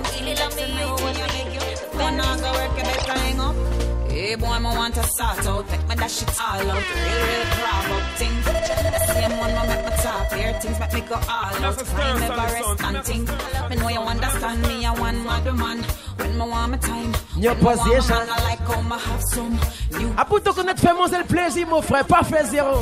really 0.00 0.34
love 0.36 0.54
me, 0.56 0.66
you 0.78 0.88
would 0.90 1.16
make 1.32 1.52
you. 1.54 1.60
When 1.98 2.20
I 2.20 2.36
go 2.40 2.52
work, 2.52 2.76
better 2.76 3.12
hang 3.12 3.40
up. 3.40 3.85
Hey 4.16 4.34
boy, 4.34 4.58
me 4.60 4.64
want 4.64 4.94
to 4.94 5.02
sort 5.02 5.46
out, 5.46 5.70
make 5.70 5.88
me 5.88 5.94
dash 5.94 6.22
it 6.22 6.40
all 6.40 6.70
out. 6.70 6.84
Real, 6.96 7.20
real 7.28 7.46
crab 7.52 7.92
up 7.92 8.16
thing. 8.16 8.36
The 8.46 9.00
same 9.12 9.36
one 9.36 9.52
me 9.52 9.62
make 9.68 9.84
me 9.84 9.92
top 10.02 10.32
here, 10.32 10.52
things 10.54 10.80
make 10.80 10.94
me 10.94 11.00
go 11.02 11.16
all 11.16 11.64
out. 11.64 11.78
Time 11.84 12.20
never 12.20 12.34
rest 12.34 12.80
and 12.82 13.04
think. 13.04 13.28
Me 13.68 13.76
know 13.76 13.88
you 13.90 14.00
understand 14.00 14.62
me, 14.62 14.86
I 14.86 14.92
want 14.98 15.22
mad 15.22 15.44
man. 15.54 15.84
When 16.16 16.32
me 16.32 16.48
want 16.48 16.70
my 16.72 16.78
time. 16.78 17.14
Your 17.36 17.52
when 17.56 17.60
me 17.60 17.64
want 17.66 17.78
my 17.78 17.96
position. 17.96 18.16
man, 18.16 18.28
I 18.30 18.42
like 18.42 18.58
how 18.60 18.80
me 18.80 18.98
have 18.98 19.22
some. 19.34 19.60
You 20.00 20.14
A 20.16 20.24
te 20.24 20.50
connaître, 20.50 20.80
fais-moi 20.80 21.08
le 21.08 21.24
plaisir, 21.24 21.66
mon 21.66 21.82
frère. 21.82 22.06
Pas 22.06 22.22
fait 22.24 22.46
zéro. 22.46 22.80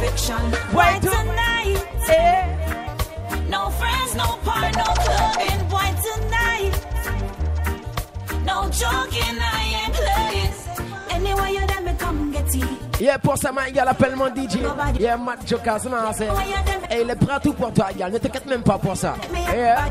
Why 0.73 1.01
tonight? 1.01 1.83
No 3.51 3.71
friends, 3.71 4.15
no 4.15 4.39
par, 4.45 4.71
no 4.71 4.87
clubbing. 5.03 5.61
Why 5.69 5.95
tonight? 6.07 6.75
No 8.47 8.71
joking, 8.71 9.41
Yeah, 13.01 13.19
pour 13.19 13.37
ça, 13.37 13.51
ma 13.53 13.71
gars, 13.71 13.85
appelle 13.89 14.15
mon 14.17 14.29
DJ. 14.29 14.59
Yeah, 15.01 15.17
Mad 15.17 15.39
Joker, 15.47 15.79
c'est 15.81 15.89
ma 15.89 16.13
c'est. 16.13 16.29
Et 16.91 17.03
il 17.03 17.11
est 17.11 17.17
prêt 17.17 17.35
à 17.35 17.41
tout 17.41 17.53
pour 17.53 17.73
toi, 17.73 17.89
gars. 17.97 18.09
Ne 18.09 18.19
t'inquiète 18.19 18.47
même 18.47 18.63
pas 18.63 18.79
pour 18.79 18.97
ça. 18.97 19.15
Yeah. 19.53 19.89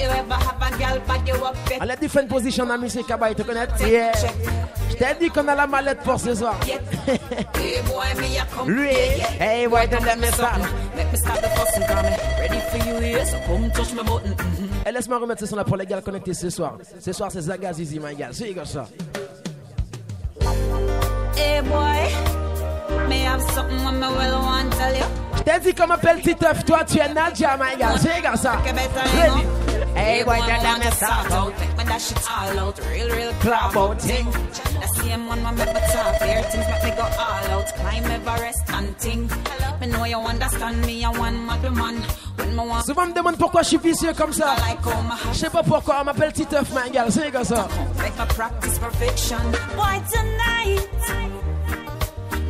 You 0.00 0.10
ever 0.10 0.34
have 0.34 0.60
a 0.60 0.76
girl 0.76 1.00
bad 1.06 1.26
you 1.26 1.34
up 1.34 1.56
it? 1.70 1.80
À 1.80 1.86
la 1.86 1.96
different 1.96 2.26
position 2.28 2.66
dans 2.66 2.72
la 2.74 2.78
musique, 2.78 3.10
à 3.10 3.34
tu 3.34 3.44
connais? 3.44 3.66
Yeah. 3.80 4.12
Je 4.90 4.96
t'ai 4.96 5.14
dit 5.18 5.30
qu'on 5.30 5.46
a 5.48 5.54
la 5.54 5.66
mallette 5.66 6.00
pour 6.00 6.20
ce 6.20 6.34
soir. 6.34 6.54
Hey 6.66 7.80
boy, 7.86 8.14
me 8.16 8.38
a 8.38 8.44
come 8.54 8.70
Lui, 8.70 8.88
hey, 9.40 9.66
why 9.66 9.86
don't 9.86 10.04
let 10.04 10.16
me 10.18 10.26
start? 10.26 10.58
Make 10.96 11.10
me 11.10 11.16
start 11.18 11.40
the 11.42 11.48
fussing, 11.48 11.82
got 11.88 12.02
me 12.02 12.10
ready 12.38 12.60
for 12.70 12.78
you 12.88 13.00
here, 13.00 13.24
so 13.26 13.36
come 13.46 13.70
touch 13.70 13.92
my 13.94 14.02
button. 14.02 14.30
mhm. 14.36 14.86
Et 14.86 14.92
laisse-moi 14.92 15.18
remettre 15.18 15.40
ce 15.40 15.46
son 15.46 15.56
là 15.56 15.64
pour 15.64 15.76
les 15.76 15.86
gars 15.86 16.00
connectés 16.02 16.34
ce 16.34 16.50
soir. 16.50 16.76
Ce 17.00 17.12
soir, 17.12 17.30
c'est 17.32 17.40
Zagazizi, 17.40 17.98
my 17.98 18.14
gars. 18.14 18.28
C'est 18.32 18.52
comme 18.52 18.66
ça. 18.66 18.86
Hey 21.44 21.60
boy, 21.60 23.08
me 23.08 23.18
have 23.18 23.42
something 23.52 23.84
when 23.84 24.00
me 24.00 24.08
well 24.08 24.40
want 24.40 24.72
tell 24.72 24.94
you. 24.96 25.04
Je 25.36 25.42
t'ai 25.42 25.60
dit 25.60 25.74
qu'on 25.74 25.86
m'appelle 25.86 26.22
Titeuf, 26.22 26.64
toi 26.64 26.84
tu 26.84 26.98
es 26.98 27.08
Nadia, 27.08 27.56
my 27.58 27.76
gars. 27.78 27.98
C'est 27.98 28.22
comme 28.22 28.36
ça. 28.36 28.52
Ready? 28.64 29.44
Hey, 29.94 30.24
boy, 30.24 30.38
don't 30.38 30.62
let 30.62 30.78
me 30.84 30.90
start 30.90 31.30
out. 31.30 31.52
Make 31.60 31.76
me 31.76 31.84
dash 31.84 32.10
it 32.12 32.18
all 32.28 32.58
out, 32.58 32.80
real, 32.90 33.08
real 33.10 33.32
Club 33.40 33.72
club 33.72 33.76
out 33.76 33.90
out 33.90 34.00
thing. 34.00 34.26
The 34.80 34.88
same 35.02 35.26
one 35.28 35.42
when 35.44 35.54
make 35.56 35.74
me 35.74 35.80
talk, 35.92 36.22
here 36.22 36.42
things 36.44 36.66
make 36.66 36.84
me 36.84 36.90
go 36.96 37.02
all 37.02 37.46
out, 37.54 37.66
climb 37.76 38.04
Everest 38.04 38.70
and 38.72 38.98
ting. 38.98 39.30
Me 39.80 39.86
know 39.86 40.04
you 40.04 40.16
understand 40.16 40.80
me, 40.86 41.04
I 41.04 41.10
want 41.10 41.36
mad 41.46 41.62
man. 41.74 41.96
When 42.36 42.56
me 42.56 42.62
want 42.66 42.86
Souvent, 42.86 43.02
on 43.02 43.08
me 43.08 43.14
demande 43.14 43.36
pourquoi 43.36 43.62
je 43.62 43.68
suis 43.68 43.78
vicieux 43.78 44.14
comme 44.14 44.32
ça. 44.32 44.56
Je 45.32 45.38
sais 45.38 45.50
pas 45.50 45.62
pourquoi 45.62 46.00
on 46.00 46.04
m'appelle 46.04 46.32
Titeuf, 46.32 46.70
my 46.72 46.90
gars. 46.90 47.06
C'est 47.10 47.30
comme 47.30 47.44
ça. 47.44 47.68
make 47.98 48.18
me 48.18 48.26
practice 48.34 48.78
perfection. 48.78 49.38
Why 49.76 50.00
tonight? 50.10 51.23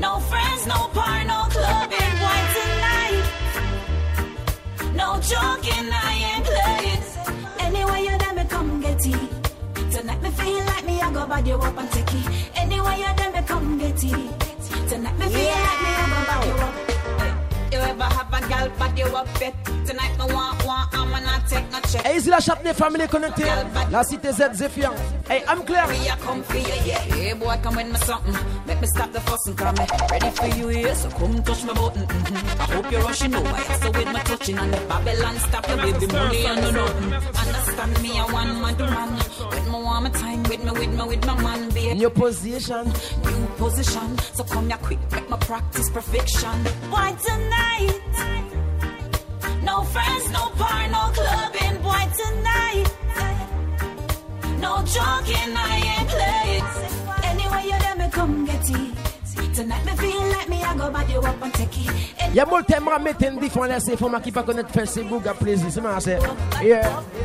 No 0.05 0.21
friends, 0.31 0.67
no 0.67 0.79
par, 0.97 1.25
no 1.25 1.39
clubbing. 1.55 2.15
Why 2.25 2.39
tonight? 2.57 3.25
No 5.01 5.09
joking, 5.31 5.89
I 6.07 6.13
ain't 6.31 6.45
playing. 6.51 7.05
Anyway, 7.67 8.01
you 8.07 8.15
let 8.25 8.33
me 8.37 8.45
come 8.55 8.81
get 8.83 9.07
it. 9.07 9.31
Tonight 9.93 10.21
me 10.23 10.31
feel 10.31 10.63
like 10.67 10.85
me, 10.85 11.01
I 11.01 11.11
go 11.11 11.27
bad 11.27 11.47
you 11.49 11.55
up 11.55 11.79
and 11.79 11.91
take 11.91 12.15
it. 12.21 12.27
Anyway, 12.55 12.97
you 12.99 13.11
let 13.21 13.33
me 13.35 13.41
come 13.49 13.79
get 13.79 14.05
it. 14.05 14.31
Tonight 14.91 15.19
me 15.19 15.27
feel 15.37 15.59
like 15.69 15.81
me, 15.85 15.91
I 16.03 16.07
go 16.13 16.21
bad 16.29 16.45
you 16.49 16.55
up. 16.65 16.94
You 17.73 17.79
ever 17.81 18.05
have 18.05 18.33
a 18.33 18.41
girl 18.49 18.69
bad 18.79 19.01
up 19.15 19.43
it? 19.43 19.55
Tonight 19.87 20.17
me 20.19 20.33
want 20.35 20.65
one, 20.65 20.87
I'm 20.93 21.11
not 21.25 21.47
take 21.49 21.71
no 21.71 21.81
check. 21.81 22.03
Hey, 22.07 22.17
ici 22.17 22.31
la 22.31 22.41
chatte 22.41 22.63
des 22.65 22.73
familles 22.75 23.09
connectées. 23.09 23.45
La 23.91 24.03
cité 24.03 24.33
Z 24.33 24.55
Zephyr. 24.55 24.91
Hey, 25.29 25.43
I'm 25.49 25.63
clear. 25.65 25.87
Me 25.89 26.09
a 26.09 26.17
come 26.17 26.43
for 26.43 26.57
you, 26.57 26.75
yeah. 26.87 26.99
Hey 27.01 27.35
boy, 27.35 27.57
come 27.63 27.77
with 27.77 27.91
me 27.93 27.99
something. 27.99 28.35
Make 28.67 28.81
me 28.81 28.87
stop 28.87 29.13
the 29.13 29.21
fussing, 29.21 29.55
come 29.57 29.75
me 29.75 29.87
ready 30.11 30.31
for 30.31 30.47
you 30.59 30.69
here. 30.69 30.95
So 30.95 31.11
come 31.11 31.43
touch 31.43 31.65
my 31.65 31.75
button. 31.75 32.07
mhm. 32.07 32.61
I 32.61 32.65
hope 32.75 32.91
you're 32.91 33.03
rushing 33.03 33.35
over. 33.35 33.57
So 33.83 33.91
with 33.91 34.07
my 34.13 34.21
touching 34.23 34.59
and 34.59 34.73
the 34.73 34.81
Babylon 34.89 35.37
stop 35.39 35.67
the 35.67 35.77
baby 35.77 36.07
money 36.13 36.47
and 36.47 36.61
no 36.63 36.71
nothing. 36.71 37.13
Understand 37.13 38.03
me, 38.03 38.19
I 38.19 38.25
want 38.33 38.55
my 38.61 38.73
man. 38.73 39.17
With 39.51 39.67
me 39.67 39.73
want 39.73 40.05
my 40.05 40.11
time, 40.11 40.43
with 40.45 40.65
me, 40.65 40.71
with 40.71 40.95
me, 40.99 41.05
with 41.05 41.27
my 41.27 41.43
man, 41.43 41.69
babe. 41.71 41.97
New 41.97 42.11
position. 42.11 42.87
New 43.25 43.47
position. 43.59 44.19
So 44.35 44.45
come 44.45 44.69
here 44.69 44.79
quick, 44.79 44.99
make 45.13 45.29
my 45.29 45.37
practice 45.39 45.91
perfection. 45.91 46.51
Why 46.91 47.13
tonight? 47.23 47.64
No 49.63 49.83
friends, 49.83 50.31
no 50.31 50.51
par, 50.59 50.89
no 50.89 51.03
clubbing. 51.17 51.77
Why 51.83 52.03
tonight? 52.21 52.89
No 54.61 54.73
joking, 54.95 55.53
I 55.57 55.77
ain't 55.93 56.09
playing. 56.15 56.67
Anyway, 57.31 57.63
you 57.65 57.79
let 57.87 57.99
me 57.99 58.09
come 58.11 58.45
get 58.45 58.71
it. 58.71 59.04
Tonight 59.55 59.85
me 59.85 59.93
feel 59.97 60.21
like 60.31 60.49
me, 60.49 60.63
I 60.63 60.77
go 60.77 60.91
bad 60.91 61.09
you 61.11 61.19
up 61.21 61.43
and 61.43 61.53
take 61.55 61.79
it. 61.79 62.35
Y'a 62.35 62.45
mon 62.45 62.63
thème 62.63 62.89
à 62.89 62.99
mettre 62.99 63.25
une 63.25 63.39
différence 63.39 63.69
laisser. 63.69 63.97
Faut 63.97 64.11
qui 64.23 64.33
pas 64.33 64.43
connaître 64.43 64.71
Facebook 64.71 65.27
à 65.27 65.35
plaisir. 65.35 65.67
C'est 65.71 65.81
ma 65.81 66.01
c'est. 66.01 66.19
Yeah. 66.63 66.83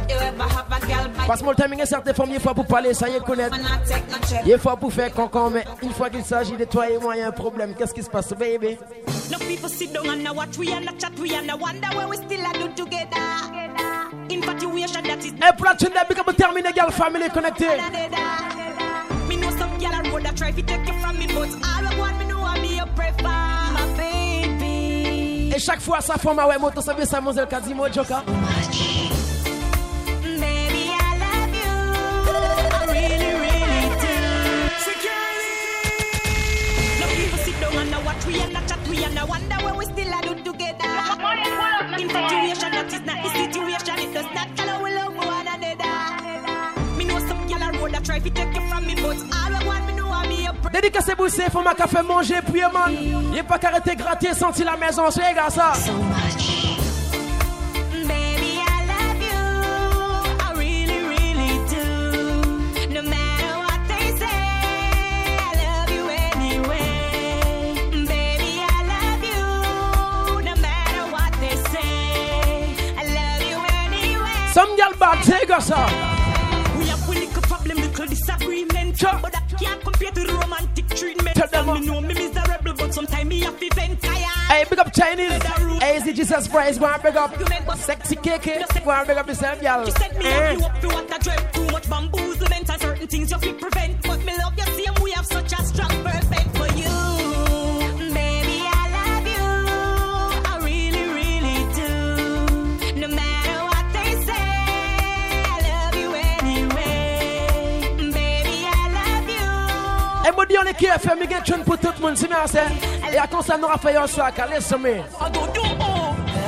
You 0.08 0.16
ever 0.16 0.44
have 0.44 0.72
a 0.72 0.80
girl 0.88 1.08
bad 1.10 1.28
Parce 1.28 1.40
que 1.42 1.46
mon 1.46 1.54
timing 1.54 1.80
est 1.80 1.86
certain, 1.88 2.14
faut 2.14 2.26
mieux 2.28 2.40
fois 2.40 2.54
pour 2.54 2.66
parler, 2.68 2.94
ça 2.94 3.10
y 3.10 3.16
est 3.16 3.20
connaître. 3.20 3.56
and 3.56 3.66
I 3.66 3.88
take 3.88 4.04
no 4.12 4.18
check? 4.28 4.42
Il 4.46 4.58
faut 4.60 4.76
pour 4.78 4.94
faire 4.94 5.12
concon, 5.14 5.50
mais 5.50 5.66
une 5.82 5.92
fois 5.92 6.10
qu'il 6.10 6.24
s'agit 6.24 6.56
de 6.58 6.66
toi 6.66 6.90
et 6.90 6.98
moi, 7.00 7.16
il 7.16 7.20
y 7.20 7.24
a 7.24 7.28
un 7.28 7.32
problème. 7.32 7.74
Qu'est-ce 7.76 7.94
qui 7.94 8.04
se 8.04 8.10
passe, 8.10 8.34
baby? 8.34 8.78
No 9.32 9.38
people 9.40 9.70
sit 9.70 9.92
down 9.94 10.08
and 10.10 10.28
a 10.28 10.34
watch 10.34 10.58
we 10.58 10.72
and 10.72 10.88
a 10.88 10.94
chat 11.00 11.18
we 11.20 11.34
and 11.34 11.50
a 11.52 11.56
wonder 11.56 11.88
where 11.96 12.08
we 12.08 12.18
still 12.18 12.46
a 12.46 12.54
do 12.58 12.68
together. 12.76 13.18
Infatuation 14.30 15.04
that 15.04 15.24
is 15.24 15.34
Et 15.34 15.56
pour 15.58 15.66
la 15.66 15.76
tune 15.76 15.90
big 16.08 16.20
up 16.20 16.36
terminer, 16.36 16.72
girl 16.74 16.92
family 16.92 17.30
connecté. 17.30 17.68
Some 19.60 19.78
gyal 19.80 20.00
a 20.00 20.10
road 20.10 20.24
that 20.24 20.36
try 20.38 20.52
to 20.52 20.62
take 20.62 20.88
you 20.88 20.94
from 21.02 21.18
me, 21.20 21.28
but 21.28 21.50
all 21.50 21.86
I 21.88 21.94
want 22.00 22.18
me 22.20 22.26
know 22.26 22.42
I 22.42 22.60
me 22.62 22.80
a 22.80 22.86
prefer 22.86 23.24
my 23.24 23.86
baby. 23.98 25.52
Et 25.54 25.60
chaque 25.60 25.82
fois, 25.82 26.00
ça 26.02 26.18
fait 26.18 26.34
ma 26.34 26.48
ouais, 26.48 26.58
moto, 26.58 26.82
ça 26.82 26.94
veut 26.94 27.06
ça, 27.06 27.20
mon 27.20 27.34
Kadimo, 27.34 27.88
Joker. 27.92 28.24
Baby, 30.24 30.92
I 30.96 31.18
love 31.20 31.54
you. 31.54 31.76
I 32.72 32.86
really, 32.88 33.32
really 33.44 33.90
do. 34.00 34.16
No 37.00 37.06
people 37.18 37.40
sit 37.40 37.60
down 37.60 37.76
and 37.78 37.94
a 37.94 38.00
watch 38.06 38.26
we 38.26 38.40
and 38.40 38.56
a 38.56 38.62
chat 38.68 38.80
we 38.88 39.04
and 39.04 39.20
a 39.20 39.26
wonder 39.26 39.58
where 39.66 39.74
we 39.76 39.86
still 39.86 40.14
a 40.14 40.22
do 40.22 40.34
together. 40.44 40.94
Infatuation 42.00 42.72
that 42.72 42.94
is 42.94 43.02
not 43.02 43.22
the 43.24 43.30
situation. 43.30 44.00
It 44.00 44.14
does 44.14 44.30
not 44.34 44.48
we 44.82 44.90
love 44.96 45.16
one 45.16 45.48
another. 45.48 46.98
Me 46.98 47.04
know 47.04 47.20
some 47.28 47.46
gyal 47.50 47.64
a 47.68 47.78
road 47.78 47.92
that 47.92 48.06
try 48.06 48.20
to 48.20 48.30
take 48.30 48.56
you 48.56 48.62
from 48.70 48.86
me, 48.86 48.96
but 48.96 49.18
I 49.34 49.49
Dédicacé 50.72 51.16
boussé, 51.16 51.44
faut 51.52 51.62
ma 51.62 51.74
café 51.74 52.02
manger, 52.02 52.42
puis 52.46 52.62
man. 52.74 52.94
Y'a 53.34 53.44
pas 53.44 53.58
qu'arrêter 53.58 53.96
gratter, 53.96 54.34
senti 54.34 54.64
la 54.64 54.78
maison, 54.78 55.10
c'est 55.12 55.34
gars 55.34 55.50
ça. 55.50 55.74
So 55.74 55.94
much. 55.94 56.68
Baby, 58.08 58.60
I 58.60 58.86
love 58.88 59.22
you. 59.22 59.40
I 60.40 60.54
really, 60.56 61.00
really 61.08 61.60
do. 61.70 61.86
No 62.94 63.02
matter 63.02 63.52
what 63.58 63.82
they 63.88 64.12
say, 64.18 64.26
I 65.40 65.52
love 65.64 65.90
you 65.92 66.08
anyway. 66.10 66.88
Baby, 68.06 68.62
I 68.62 68.84
love 68.94 69.24
you. 69.24 69.44
No 70.44 70.56
matter 70.62 71.06
what 71.12 71.32
they 71.40 71.56
say, 71.72 72.76
I 72.98 73.04
love 73.06 73.44
you 73.50 73.58
anyway. 73.86 74.54
Some 74.54 74.70
y'all 74.78 74.94
bad, 75.00 75.18
c'est 75.24 75.46
gars 75.48 75.62
ça. 75.62 75.86
We 76.78 76.88
have 76.90 77.08
a 77.08 77.12
little 77.14 77.42
problem, 77.42 77.78
little 77.78 78.06
disagreement. 78.08 78.98
Sure. 78.98 79.20
Treatment. 80.96 81.36
Tell 81.36 81.48
them 81.48 81.66
me 81.68 81.72
up. 81.74 81.84
know 81.84 82.02
me 82.02 82.14
miserable, 82.14 82.74
but 82.74 82.94
sometimes 82.94 83.26
me 83.30 83.40
have 83.42 83.60
to 83.60 83.70
vent. 83.76 84.02
Kaya. 84.02 84.28
Hey, 84.50 84.66
big 84.70 84.80
up 84.80 84.94
Chinese. 84.94 85.44
Hey, 85.82 85.98
is 85.98 86.08
it 86.08 86.16
Jesus 86.16 86.48
Christ? 86.48 86.80
Go 86.80 86.88
and 86.88 87.04
big 87.04 87.16
up. 87.16 87.36
Sexy 87.78 88.16
KK. 88.16 88.84
Go 88.86 88.92
and 88.92 89.08
big 89.08 89.18
up 89.18 89.28
yourself, 89.28 89.62
y'all. 89.62 89.86
She 89.86 89.92
said 89.92 90.18
me 90.18 90.26
Eh. 90.26 90.32
have 90.32 90.60
you 90.60 90.66
up 90.66 90.82
to 90.82 90.88
what 90.88 91.14
I 91.14 91.18
dread. 91.20 91.54
Too 91.54 91.66
much 91.68 91.84
bamboozlement 91.84 92.70
and 92.70 92.82
certain 92.82 93.08
things 93.08 93.32
you 93.32 93.38
fit 93.40 93.60
prevent. 93.60 94.02
But 94.04 94.20
me 94.26 94.38
love 94.38 94.54
you 94.58 94.66
same. 94.86 95.04
We 95.04 95.12
have 95.12 95.26
such 95.26 95.54
a 95.54 95.64
strong 95.64 95.90
perfect 96.04 96.29
you. 110.50 110.56
Et 110.56 110.56
moi, 110.56 110.64
on 110.64 110.68
est 110.68 110.74
qui 110.74 110.88
mais 111.20 111.28
get 111.28 111.42
tune 111.44 111.64
pour 111.64 111.78
tout 111.78 111.90
le 111.96 112.02
monde, 112.02 112.18
c'est 112.18 112.28
bien, 112.28 112.38
c'est. 112.46 113.14
Et 113.14 113.18
à 113.18 113.28
quand 113.28 113.42
ça 113.42 113.58
nous 113.58 113.68
a 113.68 113.78
fait 113.78 113.96
un 113.96 114.08
soir, 114.08 114.32
listen 114.54 114.80
me. 114.80 114.90
I 114.90 115.32
go 115.34 115.48
do. 115.54 115.62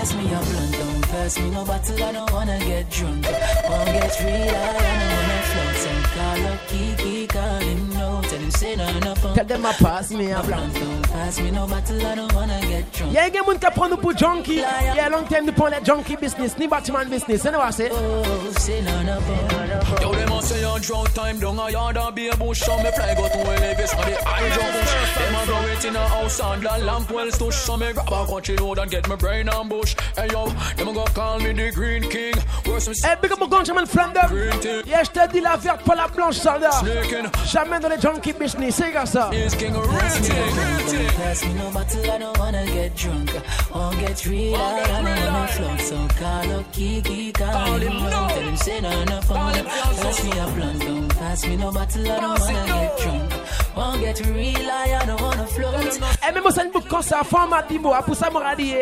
Pass 0.01 0.15
me 0.15 0.23
a 0.25 0.39
blunt, 0.39 0.71
don't 0.71 1.01
pass 1.11 1.37
me 1.39 1.49
no 1.51 1.63
bottle, 1.63 2.03
I 2.03 2.11
don't 2.11 2.31
wanna 2.31 2.57
get 2.59 2.89
drunk. 2.89 3.23
Won't 3.69 3.85
get 3.85 4.19
real, 4.19 4.49
I 4.49 4.73
don't 4.73 5.11
wanna 5.13 5.41
float. 5.49 5.75
Some 5.77 6.03
call 6.15 6.45
up 6.47 6.59
Kiki, 6.67 7.27
call 7.27 7.59
him 7.59 7.89
no, 7.93 8.21
tell 8.23 8.39
him 8.39 8.51
say 8.51 8.75
no, 8.75 8.85
no 8.99 9.13
pump. 9.13 9.35
Tell 9.35 9.45
them 9.45 9.65
I 9.65 9.73
pass 9.73 10.09
me 10.11 10.31
a 10.31 10.39
A 10.39 10.43
blunt, 10.43 10.73
don't 10.73 11.01
pass 11.11 11.39
me 11.39 11.51
no 11.51 11.67
bottle, 11.67 12.03
I 12.03 12.15
don't 12.15 12.33
wanna 12.33 12.59
get 12.61 12.91
drunk. 12.93 13.13
Y'a 13.13 13.29
des 13.29 13.37
gens 13.37 13.43
qui 13.45 13.79
prennent 13.79 13.91
nous 13.91 13.97
pour 13.97 14.17
junkie. 14.17 14.63
Y'a 14.95 15.09
long 15.09 15.23
time 15.23 15.45
nous 15.45 15.53
prendre 15.53 15.75
les 15.77 15.85
junkie 15.85 16.17
business, 16.17 16.57
ni 16.57 16.67
bâtiment 16.67 17.05
business, 17.05 17.41
c'est 17.43 17.51
nous, 17.51 17.59
c'est. 17.69 17.91
Oh, 17.91 18.23
say 18.57 18.81
no, 18.81 19.03
no 19.03 19.19
pump. 19.19 20.01
Yo, 20.01 20.11
them 20.13 20.31
a 20.31 20.41
say 20.41 20.60
on 20.71 20.81
drunk 20.81 21.13
time 21.13 21.39
down 21.39 21.59
a 21.59 21.69
yard 21.71 21.97
and 21.97 22.15
be 22.15 22.27
a 22.29 22.35
bush 22.37 22.59
So 22.61 22.77
me 22.77 22.91
fly 22.91 23.13
go 23.15 23.27
to 23.27 23.37
Elvis 23.37 23.93
on 23.97 24.05
the 24.09 24.17
high 24.25 24.49
jump 24.55 24.71
bush 24.73 24.93
Them 25.17 25.35
a 25.35 25.45
go 25.47 25.63
wait 25.65 25.85
in 25.85 25.95
a 25.95 26.07
house 26.07 26.39
and 26.39 26.61
the 26.63 26.85
lamp 26.85 27.11
well 27.11 27.27
stush 27.27 27.53
So 27.53 27.77
me 27.77 27.91
grab 27.93 28.07
a 28.11 28.25
country 28.25 28.57
load 28.57 28.79
and 28.79 28.89
get 28.89 29.07
my 29.07 29.15
brain 29.15 29.49
on 29.49 29.67
bush 29.69 29.95
Hey 30.15 30.27
yo, 30.31 30.47
them 30.77 30.87
a 30.89 30.93
go 30.93 31.03
call 31.13 31.39
me 31.39 31.51
the 31.53 31.71
green 31.71 32.03
king 32.09 32.33
Worse 32.65 32.85
some 32.85 32.93
Eh, 33.03 33.15
big 33.21 33.31
up 33.31 33.39
mon 33.39 33.49
gunman 33.49 33.85
Flanders. 33.87 34.29
green 34.29 34.59
tea 34.61 34.81
Yeah, 34.85 35.03
je 35.03 35.11
te 35.11 35.27
dis 35.33 35.41
la 35.41 35.55
verte 35.57 35.81
pour 35.83 35.95
la 35.95 36.07
blanche, 36.07 36.35
soldat. 36.37 36.71
Sneaking, 36.71 37.27
Jamais 37.45 37.79
dans 37.79 37.89
les 37.89 37.99
junkie 37.99 38.33
business, 38.33 38.75
c'est 38.75 38.91
comme 38.91 39.05
ça. 39.05 39.29
is 39.33 39.53
king 39.55 39.75
of 39.75 39.85
real 39.87 39.99
thing, 40.09 40.55
Don't 40.91 41.15
pass 41.17 41.43
me 41.45 41.53
no 41.53 41.69
bottle, 41.71 42.11
I 42.11 42.17
don't 42.19 42.37
wanna 42.37 42.65
get 42.67 42.95
drunk. 42.95 43.31
Won't 43.73 43.99
get 43.99 44.25
real, 44.25 44.55
I 44.55 44.85
don't 44.87 45.03
wanna 45.05 45.47
float. 45.47 45.81
So 45.81 45.95
call 46.19 46.59
up 46.59 46.71
Kiki, 46.71 47.31
call 47.31 47.79
him. 47.79 47.91
Tell 48.09 48.29
him 48.41 48.55
say 48.57 48.79
no, 48.81 49.03
no 49.05 49.21
phone. 49.21 49.53
Pass 50.01 50.23
me 50.23 50.31
a 50.31 50.47
blunt, 50.61 50.79
don't 50.79 51.09
pass 51.17 51.47
me 51.47 51.55
no 51.55 51.71
bottle, 51.71 52.11
I 52.11 52.19
don't 52.19 52.39
wanna 52.39 52.65
get 52.65 52.97
drunk. 52.99 53.33
Won't 53.75 54.01
get 54.01 54.19
real, 54.27 54.71
I 54.71 55.05
don't 55.05 55.21
wanna 55.21 55.47
float. 55.47 55.99
Eh, 56.27 56.31
même 56.31 56.51
ça, 56.51 56.63
une 56.63 56.71
boucle 56.71 56.87
comme 56.87 57.01
ça, 57.01 57.23
format 57.23 57.63
d'Ibo, 57.63 57.93
pour 58.05 58.15
ça, 58.15 58.29
m'aura 58.29 58.55
dit. 58.55 58.75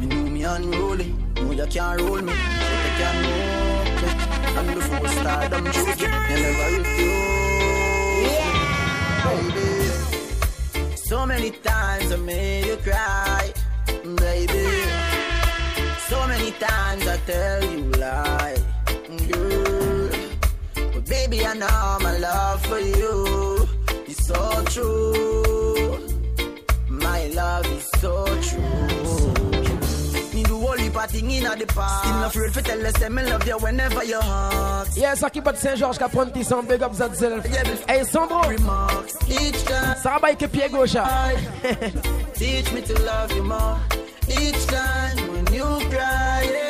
Me 0.00 0.06
know 0.06 0.22
me 0.30 0.44
unruly, 0.44 1.14
know 1.36 1.52
you 1.52 1.66
can't 1.66 2.00
roll 2.00 2.22
me, 2.22 2.32
but 2.32 2.82
you 2.84 2.92
can 2.98 3.14
know 3.22 3.38
me. 3.84 4.08
And 4.58 4.66
before 4.74 5.08
stardom 5.08 5.64
choose 5.72 5.86
me, 5.86 5.92
you 6.02 6.36
never 6.42 6.68
refuse 6.78 7.28
baby. 9.24 10.96
So 10.96 11.26
many 11.26 11.50
times 11.50 12.12
I 12.12 12.16
made 12.16 12.66
you 12.66 12.76
cry, 12.76 13.52
baby. 14.02 14.66
So 16.08 16.26
many 16.26 16.50
times 16.52 17.06
I 17.06 17.16
tell 17.26 17.64
you 17.64 17.90
lie, 17.92 18.56
girl. 19.30 19.57
But 21.28 21.36
baby, 21.36 21.46
I 21.46 21.54
know 21.54 21.98
my 22.00 22.16
love 22.16 22.64
for 22.66 22.78
you 22.78 23.68
is 24.06 24.16
so 24.16 24.64
true. 24.66 25.98
My 26.88 27.26
love 27.26 27.66
is 27.66 27.84
so 28.00 28.24
true. 28.48 29.34
Me 30.32 30.42
do 30.44 30.56
all 30.56 30.76
the 30.76 31.06
thing 31.08 31.30
in 31.30 31.44
the 31.44 31.66
past. 31.66 32.04
Still 32.04 32.14
not 32.14 32.34
afraid 32.34 32.54
to 32.54 32.62
tell 32.62 32.86
us 32.86 32.92
that 32.94 33.12
me 33.12 33.22
love 33.24 33.46
you 33.46 33.58
whenever 33.58 34.04
you 34.04 34.20
heart. 34.20 34.88
Yes, 34.96 35.20
ça 35.20 35.28
qui 35.28 35.40
bat 35.42 35.56
Saint-Georges, 35.56 35.98
qui 35.98 36.04
a 36.04 36.08
pris 36.08 36.44
son 36.44 36.62
big 36.62 36.82
up 36.82 36.96
that 36.96 37.14
self. 37.14 37.44
Hey, 37.86 38.04
Sandro, 38.04 38.40
Remarks 38.48 39.14
each 39.28 39.64
time. 39.64 39.96
ça 40.02 40.18
va 40.20 40.28
avec 40.28 40.38
pied 40.50 40.70
gauche. 40.70 40.96
Teach 42.34 42.72
me 42.72 42.80
to 42.80 42.94
love 43.02 43.32
you 43.36 43.42
more. 43.42 43.76
Each 44.28 44.66
time 44.66 45.16
when 45.32 45.54
you 45.54 45.88
cry, 45.90 46.48
yeah. 46.50 46.67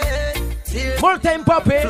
Tears 0.79 1.01
Full 1.01 1.19
time 1.19 1.45
puppy. 1.45 1.81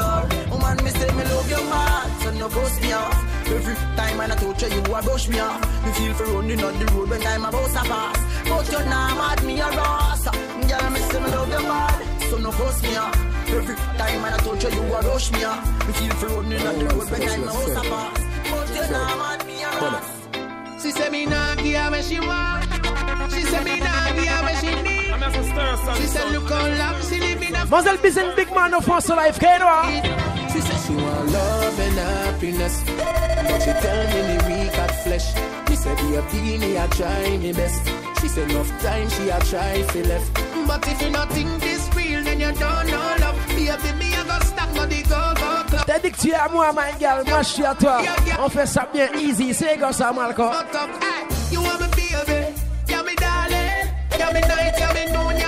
Woman, 0.50 0.76
me 0.84 0.90
say 0.90 1.10
me 1.16 1.24
love 1.24 1.50
you 1.50 1.62
mad, 1.68 2.22
so 2.22 2.30
no 2.32 2.48
ghost 2.48 2.80
me 2.80 2.92
off. 2.92 3.16
Every 3.48 3.74
time 3.96 4.20
I 4.20 4.26
touch 4.28 4.62
you, 4.62 4.68
you 4.68 4.82
a 4.96 5.02
brush 5.02 5.28
me 5.28 5.38
off. 5.40 5.60
Me 5.84 5.90
feel 5.92 6.14
for 6.14 6.24
running 6.24 6.62
on 6.62 6.78
the 6.78 6.86
road 6.92 7.08
when 7.10 7.26
I'm 7.26 7.44
about 7.44 7.68
to 7.76 7.82
pass. 7.90 8.18
But 8.48 8.70
you're 8.72 8.84
not 8.84 9.16
mad, 9.20 9.44
me 9.44 9.60
a 9.60 9.68
rasa. 9.68 10.30
Girl, 10.68 10.90
me 10.90 11.00
say 11.00 11.20
me 11.20 11.28
love 11.36 11.48
you 11.48 11.62
mad, 11.68 11.98
so 12.30 12.36
no 12.38 12.50
ghost 12.52 12.82
me 12.82 12.96
off. 12.96 13.16
Every 13.48 13.74
time 13.76 14.24
I 14.24 14.36
touch 14.44 14.64
you, 14.64 14.70
you 14.70 14.94
a 14.94 15.00
rush 15.02 15.32
me 15.32 15.44
off. 15.44 15.86
Me 15.86 15.92
feel 15.92 16.14
for 16.20 16.26
running 16.28 16.66
on 16.66 16.78
the 16.78 16.84
road 16.94 17.10
when 17.10 17.22
I'm 17.28 17.42
about 17.42 17.66
to 17.66 17.90
pass. 17.92 18.18
But 18.50 18.68
you're 18.74 18.90
not 18.90 19.18
mad, 19.20 19.46
me 19.46 19.62
a 19.62 19.68
rasa. 19.68 20.80
She 20.82 20.90
said 20.92 21.10
me 21.12 21.26
nah 21.26 21.54
give 21.56 21.74
her 21.76 21.90
what 21.90 22.04
she 22.04 22.20
want. 22.20 22.64
She 23.32 23.42
said 23.42 23.64
me 23.64 23.80
nah 23.80 24.12
give 24.14 24.28
her 24.32 24.42
what 24.46 24.56
she 24.60 24.70
need. 24.82 25.10
I'm 25.10 25.22
as 25.22 25.34
a 25.36 25.42
stir 25.42 25.76
She 25.96 26.06
son. 26.06 26.08
said 26.14 26.32
look 26.32 26.48
how 26.48 26.66
long 26.80 27.02
she 27.02 27.18
live 27.18 27.36
in 27.36 27.37
a 27.37 27.37
Mazel 27.70 27.98
Bizen, 27.98 28.34
big 28.34 28.50
man 28.54 28.72
of 28.72 28.84
France 28.84 29.10
life, 29.10 29.38
Kaino. 29.38 29.68
She 30.52 30.60
said 30.60 30.80
she 30.86 30.94
want 30.94 31.30
love 31.30 31.78
and 31.78 31.98
happiness 31.98 32.82
But 32.86 33.60
she 33.60 33.72
tell 33.84 34.02
me 34.08 34.20
me 34.28 34.36
weak 34.48 34.78
at 34.78 34.90
flesh. 35.04 35.34
Me 35.68 35.76
said 35.76 35.96
be 35.98 36.14
a 36.16 36.82
I 36.82 36.86
try 36.88 37.36
me 37.36 37.52
best. 37.52 37.82
She 38.20 38.28
said 38.28 38.50
enough 38.50 38.70
time 38.82 39.08
she 39.10 39.28
a 39.28 39.38
try 39.40 39.82
fi 39.82 40.02
left. 40.02 40.34
But 40.66 40.88
if 40.88 41.02
you 41.02 41.10
not 41.10 41.30
think 41.30 41.60
this 41.60 41.90
real 41.94 42.24
then 42.24 42.40
you 42.40 42.52
don't 42.52 42.86
know 42.86 43.16
love. 43.20 43.36
Baby 43.48 43.92
me 43.98 44.14
a 44.14 44.24
go 44.24 44.38
stack 44.40 44.80
on 44.80 44.88
the 44.88 45.02
go 45.02 45.34
go 45.36 45.64
club 45.68 45.84
T'as 45.86 45.98
dit 45.98 46.10
que 46.10 46.20
tu 46.20 46.32
à 46.32 46.48
moi, 46.48 46.72
my 46.72 46.98
girl, 46.98 47.22
je 47.26 47.44
suis 47.44 47.64
à 47.64 47.74
toi. 47.74 48.00
On 48.38 48.48
fait 48.48 48.66
ça 48.66 48.88
bien 48.92 49.08
easy, 49.18 49.52
c'est 49.52 49.76
comme 49.76 49.92
ça, 49.92 50.10
Malcolm. 50.12 50.52
Fuck 50.52 50.74
up, 50.74 50.90
hey, 51.02 51.52
you 51.52 51.60
want 51.60 51.80
me 51.80 51.86
baby? 51.88 52.54
Yeah 52.88 53.02
me 53.02 53.14
darling. 53.14 53.88
Yeah 54.18 54.32
me 54.32 54.40
night, 54.40 54.74
yeah 54.78 54.92
me 54.94 55.12
noon, 55.12 55.36
yeah 55.36 55.47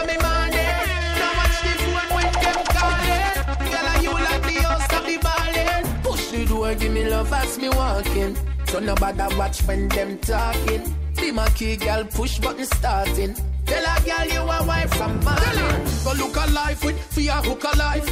Give 6.78 6.92
me 6.92 7.08
love 7.08 7.32
as 7.32 7.58
me 7.58 7.68
walking 7.68 8.36
So 8.66 8.78
nobody 8.78 9.36
watch 9.36 9.60
when 9.62 9.88
them 9.88 10.18
talking 10.18 10.94
Be 11.16 11.30
my 11.32 11.48
key, 11.50 11.76
girl, 11.76 12.04
push 12.04 12.38
button 12.38 12.64
starting 12.64 13.34
Tell 13.66 13.84
a 13.84 14.00
girl 14.04 14.26
you 14.26 14.40
a 14.40 14.66
wife 14.66 14.94
from 14.94 15.22
Mali 15.24 15.84
Go 16.04 16.12
look 16.14 16.36
a 16.36 16.50
life 16.52 16.84
with 16.84 16.98
fear 17.12 17.32
hook 17.32 17.64
a 17.64 17.76
life 17.76 18.06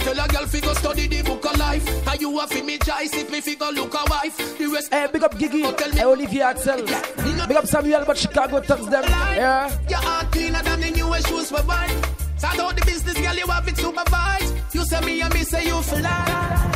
Tell 0.00 0.18
a 0.18 0.28
girl 0.28 0.46
fi 0.46 0.60
go 0.60 0.74
study 0.74 1.06
the 1.06 1.22
book 1.22 1.44
of 1.44 1.56
life 1.58 2.08
And 2.08 2.20
you 2.20 2.40
a 2.40 2.46
fi 2.46 2.62
me 2.62 2.78
choice 2.78 3.14
if 3.14 3.30
me 3.30 3.40
fi 3.40 3.54
go 3.54 3.70
look 3.70 3.94
a 3.94 4.04
wife 4.10 4.58
The 4.58 4.66
rest 4.66 4.92
Hey, 4.92 5.06
big 5.12 5.22
up 5.22 5.38
Gigi. 5.38 5.62
Hey, 5.62 6.04
Olivier 6.04 6.42
Axel. 6.42 6.84
Big 6.84 7.56
up 7.56 7.66
Samuel, 7.66 8.04
but 8.06 8.18
Chicago 8.18 8.60
touch 8.60 8.82
them. 8.90 9.04
Yeah. 9.04 9.78
Your 9.88 9.98
heart 9.98 10.30
cleaner 10.32 10.62
than 10.62 10.80
the 10.80 10.90
newest 10.90 11.28
shoes 11.28 11.50
for 11.50 11.62
buy. 11.62 11.88
Start 12.36 12.58
out 12.58 12.76
the 12.76 12.84
business, 12.84 13.14
girl, 13.14 13.34
you 13.34 13.46
have 13.46 13.68
it 13.68 13.76
supervised. 13.76 14.54
You 14.74 14.84
say 14.84 15.00
me 15.00 15.20
and 15.20 15.32
me 15.32 15.44
say 15.44 15.64
you 15.66 15.80
fly. 15.82 16.71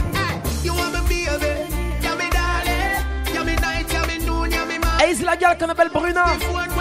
Hey, 4.98 5.14
c'est 5.14 5.24
la 5.24 5.36
gueule 5.36 5.56
qu'on 5.58 5.68
appelle 5.68 5.90
Bruna. 5.92 6.24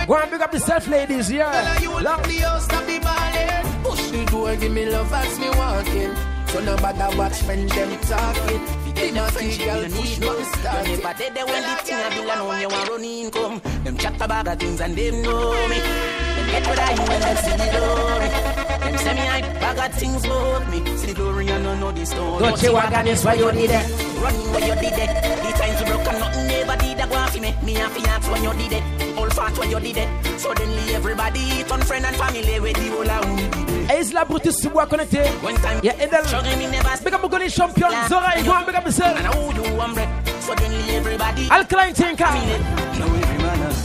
Go 0.08 0.16
and 0.16 0.32
big 0.32 0.42
up 0.42 0.52
the 0.52 0.60
self 0.60 0.88
ladies, 0.88 1.30
yeah. 1.30 1.80
you 1.80 1.92
Là. 2.00 2.18
like 2.18 2.28
the 2.28 2.40
house, 2.46 2.64
stop 2.64 2.86
the 2.86 3.00
ballin'. 3.00 3.84
Push 3.84 4.10
the 4.10 4.26
door, 4.26 4.56
give 4.56 4.72
me 4.72 4.86
love 4.86 5.14
as 5.14 5.40
me 5.40 5.50
walking. 5.50 6.16
So 6.48 6.60
nobody 6.62 7.18
watch 7.18 7.44
when 7.44 7.68
them 7.68 7.98
talking. 8.02 8.62
Be 8.96 9.12
my 9.12 9.30
key, 9.32 9.58
girl, 9.64 9.84
push 9.84 10.20
me 10.20 10.26
You 10.26 10.98
never 10.98 11.14
dead 11.20 11.36
when 11.46 11.62
the 11.62 11.76
thing 11.84 12.00
a 12.00 12.10
bill 12.10 12.32
and 12.32 12.42
on 12.42 12.62
you 12.62 12.70
want 12.70 12.90
run 12.90 13.04
income. 13.04 13.62
Them 13.84 13.98
chat 13.98 14.22
about 14.22 14.46
the 14.46 14.56
things 14.56 14.80
and 14.80 14.96
them 14.96 15.22
know 15.22 15.68
me. 15.68 15.80
Them 15.80 16.48
get 16.50 16.68
what 16.68 16.80
I 16.80 16.94
you 16.94 17.10
when 17.10 17.22
them 17.22 17.38
see 17.38 17.58
the 17.58 17.68
glory. 17.78 18.65
Them 18.86 18.98
say 18.98 19.14
me 19.16 19.28
I 19.28 19.42
bag 19.42 19.78
of 19.80 19.98
things 19.98 20.24
about 20.26 20.70
me. 20.70 20.80
See 20.98 21.08
the 21.08 21.14
glory 21.14 21.50
and 21.50 21.64
don't 21.64 21.80
know 21.80 21.92
the 21.92 22.06
story. 22.06 22.40
Don't 22.40 22.62
you 22.62 22.74
wagon 22.74 23.08
is 23.08 23.26
why 23.26 23.34
you 23.34 23.52
did 23.52 23.72
it. 23.72 23.86
Running 24.22 24.52
where 24.54 24.68
you 24.68 24.76
did 24.76 24.94
it. 24.94 25.10
The 25.42 25.52
times 25.58 25.80
you 25.82 25.88
broke 25.88 26.08
and 26.08 26.20
nothing 26.20 26.48
never 26.48 26.78
did 26.78 26.98
that 26.98 27.10
go 27.10 27.16
off 27.16 27.34
me. 27.40 27.56
Me 27.64 27.76
and 27.78 27.92
fiance 27.92 28.32
when 28.32 28.44
you 28.44 28.54
did 28.54 28.74
it. 28.78 29.18
All 29.18 29.30
fat 29.30 29.58
when 29.58 29.72
you 29.72 29.80
did 29.80 29.98
it. 29.98 30.40
Suddenly 30.40 30.96
everybody 30.96 31.64
turn 31.64 31.82
friend 31.82 32.06
and 32.06 32.16
family 32.16 32.60
with 32.60 32.76
the 32.78 32.88
whole 32.94 33.10
of 33.10 33.40
it. 33.40 33.66
Hey, 33.90 34.04
c'est 34.04 34.14
la 34.14 34.26
Brutus 34.26 34.66
bois 34.72 34.88
connecté. 34.88 35.22
One 35.44 35.56
time, 35.56 35.80
Yeah, 35.84 35.94
me 35.96 36.68
never 36.68 37.04
Big 37.04 37.14
up 37.14 37.22
Mugoni 37.22 37.50
champion. 37.50 37.92
Zora, 38.08 38.34
go 38.44 38.54
and 38.54 38.66
big 38.66 38.76
up 38.76 38.86
And 38.86 38.86
yourself. 38.86 39.18
I 39.18 39.24
hold 39.36 39.56
you 39.56 39.64
one 39.76 39.94
breath. 39.94 40.44
Suddenly 40.44 40.96
everybody 40.96 41.48
Alkaline 41.50 41.94
Tinker. 41.94 43.25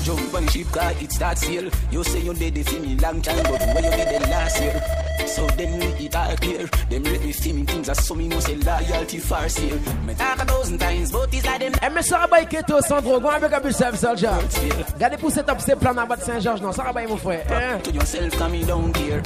Jump 0.03 0.35
on 0.35 0.47
ship 0.49 0.67
car, 0.73 0.93
it 1.01 1.13
start 1.13 1.39
sail. 1.39 1.71
You 1.91 2.05
say 2.05 2.21
you 2.21 2.35
did 2.35 2.57
it 2.57 2.69
for 2.69 2.81
me 2.81 2.97
long 2.97 3.21
time, 3.21 3.43
but 3.43 3.61
where 3.61 3.85
you 3.85 3.91
did 3.91 4.23
it 4.23 4.29
last 4.29 4.61
year? 4.61 4.83
So 5.27 5.47
then 5.49 5.79
we 5.79 6.07
it 6.07 6.17
all 6.17 6.37
clear. 6.37 6.67
Them 6.89 7.05
let 7.05 7.23
me 7.23 7.33
feel 7.33 7.55
me 7.55 7.65
things 7.65 7.89
as 7.89 8.07
so 8.07 8.15
me 8.15 8.29
must 8.29 8.47
say 8.47 8.57
loyalty 8.57 9.19
for 9.19 9.49
sale. 9.49 9.79
Me 10.07 10.15
talk 10.15 10.43
a 10.43 10.45
thousand 10.45 10.79
times, 10.79 11.13
but 11.13 11.33
it's 11.35 11.47
like 11.47 11.61
them. 11.61 11.73
Eh, 11.83 11.89
mais 11.91 12.11
bailler 12.31 12.47
Keto, 12.47 12.81
Sandro, 12.81 13.21
go 13.21 13.29
avec 13.29 13.53
un 13.53 13.61
yourself, 13.61 13.97
soldier. 13.97 14.31
Regardez 14.95 15.17
pour 15.19 15.31
cette 15.31 15.49
up, 15.49 15.59
c'est 15.61 15.77
plan 15.77 15.97
à 15.97 16.07
battre 16.07 16.25
Saint-Georges, 16.25 16.63
non, 16.63 16.73
bailler 16.93 17.09
mon 17.09 17.17
frère. 17.17 17.45
Eh. 17.51 17.83
To 17.83 17.91
yourself, 17.91 18.37
come 18.39 18.65
down 18.65 18.93
here. 18.97 19.23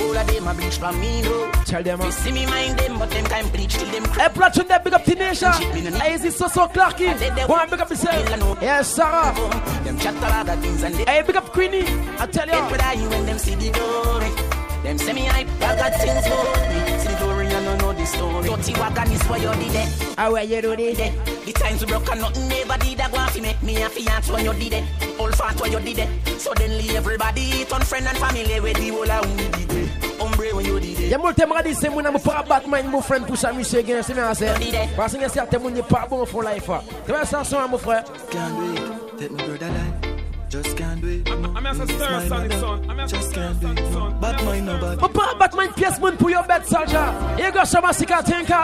All 0.00 0.16
of 0.16 0.26
them 0.26 0.46
a 0.48 0.54
bleach 0.54 0.78
from 0.78 1.00
me, 1.00 1.22
though. 1.22 1.50
Tell 1.64 1.82
them, 1.82 2.00
uh, 2.00 2.06
You 2.06 2.12
see 2.12 2.32
me 2.32 2.46
mind 2.46 2.78
them, 2.78 2.98
but 2.98 3.10
them 3.10 3.24
can't 3.26 3.52
bleach 3.52 3.74
till 3.74 3.90
them 3.90 4.04
Hey, 4.04 4.28
Platoon, 4.32 4.66
that 4.68 4.84
big 4.84 4.94
up 4.94 5.04
the 5.04 5.14
nation. 5.14 5.52
Hey, 5.52 6.14
is 6.14 6.24
it 6.24 6.32
so 6.34 6.48
so 6.48 6.66
Clarky? 6.68 7.06
And 7.08 7.70
big 7.70 7.80
up 7.80 7.90
yourself. 7.90 8.58
Yes, 8.62 8.94
Sarah. 8.94 9.34
Them 9.84 9.98
chat 9.98 10.14
a 10.16 10.20
lot 10.20 10.48
of 10.48 10.60
things 10.60 10.82
and 10.82 10.94
they 10.94 11.04
Hey, 11.04 11.22
big 11.26 11.36
up 11.36 11.52
Queenie. 11.52 11.82
I 12.18 12.26
tell 12.26 12.46
Get 12.46 12.56
you. 12.56 12.70
with 12.70 13.02
you 13.02 13.08
when 13.10 13.26
them 13.26 13.38
see 13.38 13.54
the 13.54 13.70
glory. 13.70 14.30
Them 14.82 14.96
say 14.96 15.12
me 15.12 15.26
hype, 15.26 15.48
I 15.60 15.76
got 15.76 15.92
things 16.00 16.26
for 16.28 16.94
me. 16.94 16.97
Dirty 18.42 18.72
wagon 18.74 19.12
is 19.12 19.22
what 19.24 19.40
you 19.40 19.52
did 19.54 19.74
it. 19.74 20.18
How 20.18 20.34
are 20.34 20.42
you 20.42 20.62
doing 20.62 20.80
it? 20.80 21.44
The 21.44 21.52
times 21.52 21.84
we 21.84 21.86
broke 21.90 22.10
and 22.10 22.20
nothing 22.20 22.48
never 22.48 22.78
did 22.78 22.98
that 22.98 23.10
go 23.12 23.18
off. 23.18 23.40
make 23.40 23.62
me 23.62 23.82
a 23.82 23.88
fiance 23.88 24.32
when 24.32 24.44
you 24.44 24.52
did 24.54 24.72
it. 24.74 24.84
All 25.18 25.30
fat 25.32 25.60
when 25.60 25.72
you 25.72 25.80
did 25.80 25.98
it. 25.98 26.40
Suddenly 26.40 26.96
everybody 26.96 27.64
turn 27.64 27.82
friend 27.82 28.06
and 28.06 28.18
family 28.18 28.60
with 28.60 28.76
the 28.76 28.88
whole 28.88 29.10
of 29.10 29.24
who 29.24 29.36
we 29.36 29.48
did 29.50 29.72
it. 29.72 30.20
Hombre 30.20 30.54
when 30.54 30.64
you 30.64 30.80
did 30.80 30.98
it. 30.98 31.10
Y'a 31.10 31.18
molte 31.18 31.46
m'a 31.48 31.62
dit 31.62 31.74
c'est 31.74 31.88
mon 31.88 32.04
amour 32.04 32.20
pour 32.20 32.44
Batman, 32.48 32.86
mon 32.88 33.00
frère 33.00 33.24
pour 33.24 33.36
ça, 33.36 33.52
monsieur 33.52 33.82
Gain, 33.82 34.02
c'est 34.02 34.14
bien 34.14 34.32
ça. 34.34 34.46
Parce 34.96 35.12
qu'il 35.12 35.22
y 35.22 35.24
a 35.24 35.28
certains 35.28 35.58
gens 35.58 35.70
qui 35.70 35.82
pas 35.82 36.06
bon 36.08 36.24
pour 36.24 36.42
life. 36.42 36.70
Tu 37.06 37.12
vois 37.12 37.24
ça, 37.24 37.42
son 37.44 37.68
mon 37.68 37.78
frère. 37.78 38.04
Can't 38.30 38.50
do 38.58 38.74
it. 38.74 39.18
Take 39.18 39.30
my 39.32 39.42
brother 39.42 39.66
life. 39.68 40.07
Just 40.48 40.78
can't 40.78 41.00
do 41.02 41.08
it. 41.08 41.28
I'm 41.28 41.66
a 41.66 41.74
stir 41.74 42.26
sonic 42.26 42.52
son. 42.52 42.90
I'm 42.90 42.98
a 42.98 43.06
Just 43.06 43.34
can't 43.34 43.60
do 43.60 43.68
it. 43.68 44.20
Bad 44.20 44.42
mind 44.44 44.64
no 44.64 44.78
bad. 44.80 44.98
Mon 44.98 45.08
pas 45.08 45.34
Batman 45.38 45.68
pièce 45.76 46.00
mon 46.00 46.16
pour 46.16 46.30
your 46.30 46.42
bed, 46.44 46.64
soldier. 46.64 47.12
You 47.38 47.52
go 47.52 47.64
some 47.64 47.84
masika 47.84 48.22
tinkle. 48.24 48.56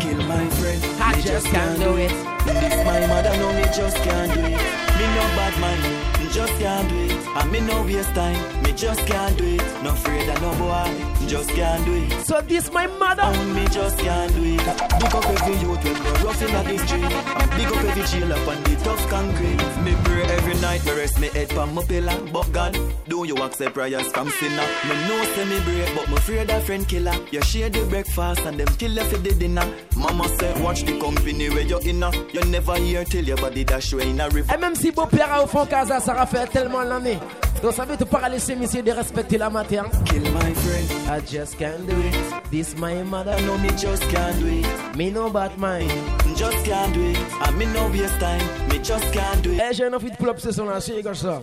Kill 0.00 0.22
my 0.24 0.48
friend. 0.56 0.82
I 1.02 1.16
me 1.16 1.22
just 1.22 1.46
can't 1.48 1.78
do 1.78 1.96
it. 1.96 2.12
This 2.46 2.76
my 2.82 3.06
mother 3.06 3.36
no 3.36 3.52
me 3.52 3.64
just 3.76 3.96
can't 3.98 4.32
do 4.32 4.40
it. 4.40 4.56
Me 4.96 5.04
no 5.16 5.24
bad 5.36 5.54
mind. 5.60 5.82
Me 6.18 6.32
just 6.32 6.54
can't 6.58 6.88
do 6.88 6.96
it. 6.96 7.26
And 7.36 7.52
me 7.52 7.60
no 7.60 7.82
waste 7.82 8.14
time. 8.14 8.62
Me 8.62 8.72
just 8.72 9.06
can't 9.06 9.36
do 9.36 9.44
it. 9.44 9.82
No 9.82 9.90
afraid 9.90 10.28
of 10.30 10.40
no 10.40 10.54
boy. 10.56 11.17
Just 11.28 11.50
can't 11.50 11.84
do 11.84 11.92
it. 11.92 12.26
So 12.26 12.40
this 12.40 12.72
my 12.72 12.86
mother. 12.86 13.22
And 13.22 13.54
me 13.54 13.66
just 13.68 13.98
can't 13.98 14.34
do 14.34 14.42
it. 14.44 14.58
Big 14.58 15.14
up 15.14 15.26
every 15.26 15.56
youth 15.56 15.84
when 15.84 15.94
go 16.02 16.10
rough 16.24 16.42
in 16.42 16.52
the 16.52 16.78
street. 16.86 17.04
And 17.04 17.50
big 17.50 17.66
up 17.66 17.84
every 17.84 18.02
jail 18.04 18.32
up 18.32 18.48
on 18.48 18.62
the 18.64 18.80
tough 18.82 19.08
concrete. 19.10 19.60
Me 19.84 19.94
pray 20.04 20.22
every 20.22 20.54
night. 20.62 20.84
Me 20.86 20.92
rest 20.92 21.20
me 21.20 21.28
head 21.28 21.50
pan 21.50 21.74
my 21.74 21.84
pillar. 21.84 22.18
But 22.32 22.50
God, 22.52 22.78
do 23.08 23.26
you 23.26 23.36
accept 23.36 23.74
prayers 23.74 24.08
from 24.08 24.30
sinner? 24.30 24.66
Me 24.88 24.94
know 25.06 25.22
say 25.34 25.44
me 25.44 25.60
break, 25.64 25.94
but 25.94 26.08
me 26.08 26.16
afraid 26.16 26.50
of 26.50 26.64
friend 26.64 26.88
killer. 26.88 27.14
You 27.30 27.42
share 27.42 27.68
the 27.68 27.84
breakfast 27.84 28.40
and 28.46 28.58
them 28.58 28.68
kill 28.78 28.92
you 28.92 29.04
for 29.04 29.18
the 29.18 29.34
dinner. 29.34 29.66
Mama 29.96 30.28
said 30.38 30.58
watch 30.62 30.84
the 30.84 30.98
company 30.98 31.50
where 31.50 31.60
you're 31.60 31.82
in. 31.82 32.02
You 32.32 32.40
never 32.46 32.76
hear 32.76 33.04
till 33.04 33.24
your 33.24 33.36
body 33.36 33.64
dash 33.64 33.92
way 33.92 34.08
in 34.08 34.20
a 34.20 34.30
river. 34.30 34.54
Et 34.54 34.56
même 34.56 34.74
si 34.74 34.92
beau-père 34.92 35.30
a 35.30 35.44
au 35.44 35.46
fond 35.46 35.66
casa, 35.66 36.00
ça 36.00 36.24
fait 36.24 36.46
tellement 36.46 36.82
l'année. 36.82 37.18
Donc 37.62 37.72
ça 37.72 37.84
veut 37.84 37.96
te 37.96 38.04
parler, 38.04 38.38
c'est 38.38 38.54
monsieur 38.54 38.82
de 38.82 38.92
respecter 38.92 39.36
la 39.36 39.50
matière. 39.50 39.84
Kill 40.04 40.22
my 40.22 40.54
friend. 40.54 40.88
Ah, 41.10 41.17
I 41.18 41.20
just 41.22 41.58
can't 41.58 41.84
do 41.84 41.96
it. 41.98 42.44
This 42.48 42.76
my 42.76 43.02
mother. 43.02 43.32
I 43.32 43.40
know 43.40 43.58
me 43.58 43.70
just 43.70 44.04
can't 44.04 44.38
do 44.38 44.46
it. 44.46 44.96
Me 44.96 45.10
no 45.10 45.28
bad 45.28 45.58
mind. 45.58 45.90
Just 46.36 46.64
can't 46.64 46.94
do 46.94 47.00
it. 47.10 47.18
And 47.44 47.58
me 47.58 47.66
no 47.66 47.88
waste 47.88 48.20
time. 48.20 48.68
Me 48.68 48.78
just 48.78 49.12
can't 49.12 49.42
do 49.42 49.50
it. 49.50 49.58
Eh, 49.60 49.72
j'ai 49.72 49.86
un 49.86 49.94
envie 49.94 50.12
de 50.12 50.16
pull 50.16 50.28
up 50.28 50.38
ce 50.38 50.52
son 50.52 50.66
là, 50.66 50.80
c'est 50.80 51.02
comme 51.02 51.16
ça. 51.16 51.40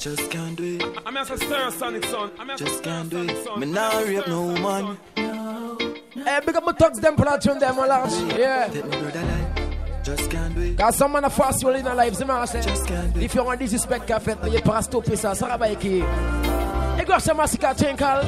Just 0.00 0.30
can't 0.30 0.54
do 0.54 0.76
it. 0.76 0.84
I'm 1.06 1.16
a 1.16 1.24
stir 1.24 1.70
sonic 1.70 2.04
son. 2.04 2.30
I'm 2.38 2.50
a 2.50 2.56
Just 2.58 2.82
can't 2.82 3.08
do 3.08 3.22
it. 3.22 3.56
Me 3.56 3.64
nah 3.64 4.00
rape 4.00 4.26
no 4.28 4.48
woman. 4.48 4.98
Eh, 5.16 6.40
big 6.44 6.54
up 6.54 6.66
my 6.66 6.72
thugs, 6.72 7.00
them 7.00 7.16
platoon, 7.16 7.58
them 7.58 7.78
a 7.78 7.86
large. 7.86 8.12
Yeah. 8.36 8.68
Take 8.68 8.84
my 8.84 9.00
brother 9.00 9.22
life. 9.22 9.63
Just 10.04 10.30
can't 10.30 10.54
do 10.54 10.60
it. 10.60 10.76
Cause 10.76 10.96
some 10.96 11.12
man 11.12 11.24
a 11.24 11.30
fast 11.30 11.64
roll 11.64 11.74
in 11.74 11.86
a 11.86 11.94
life, 11.94 12.14
c'est 12.14 12.26
marrant, 12.26 12.46
c'est. 12.46 12.62
Just 12.62 12.86
can't 12.86 13.12
do 13.14 13.20
it. 13.20 13.24
If 13.24 13.34
you 13.34 13.42
want 13.42 13.58
disrespect 13.58 14.06
qu'a 14.06 14.20
fait, 14.20 14.36
il 14.46 14.60
pas 14.60 14.82
stopper 14.82 15.16
ça, 15.16 15.34
ça 15.34 15.46
va 15.46 15.56
pas 15.56 15.74
qui. 15.74 16.02
Et 17.00 17.04
go 17.06 17.18
some 17.18 17.38
masika 17.38 17.74
tinkle. 17.74 18.20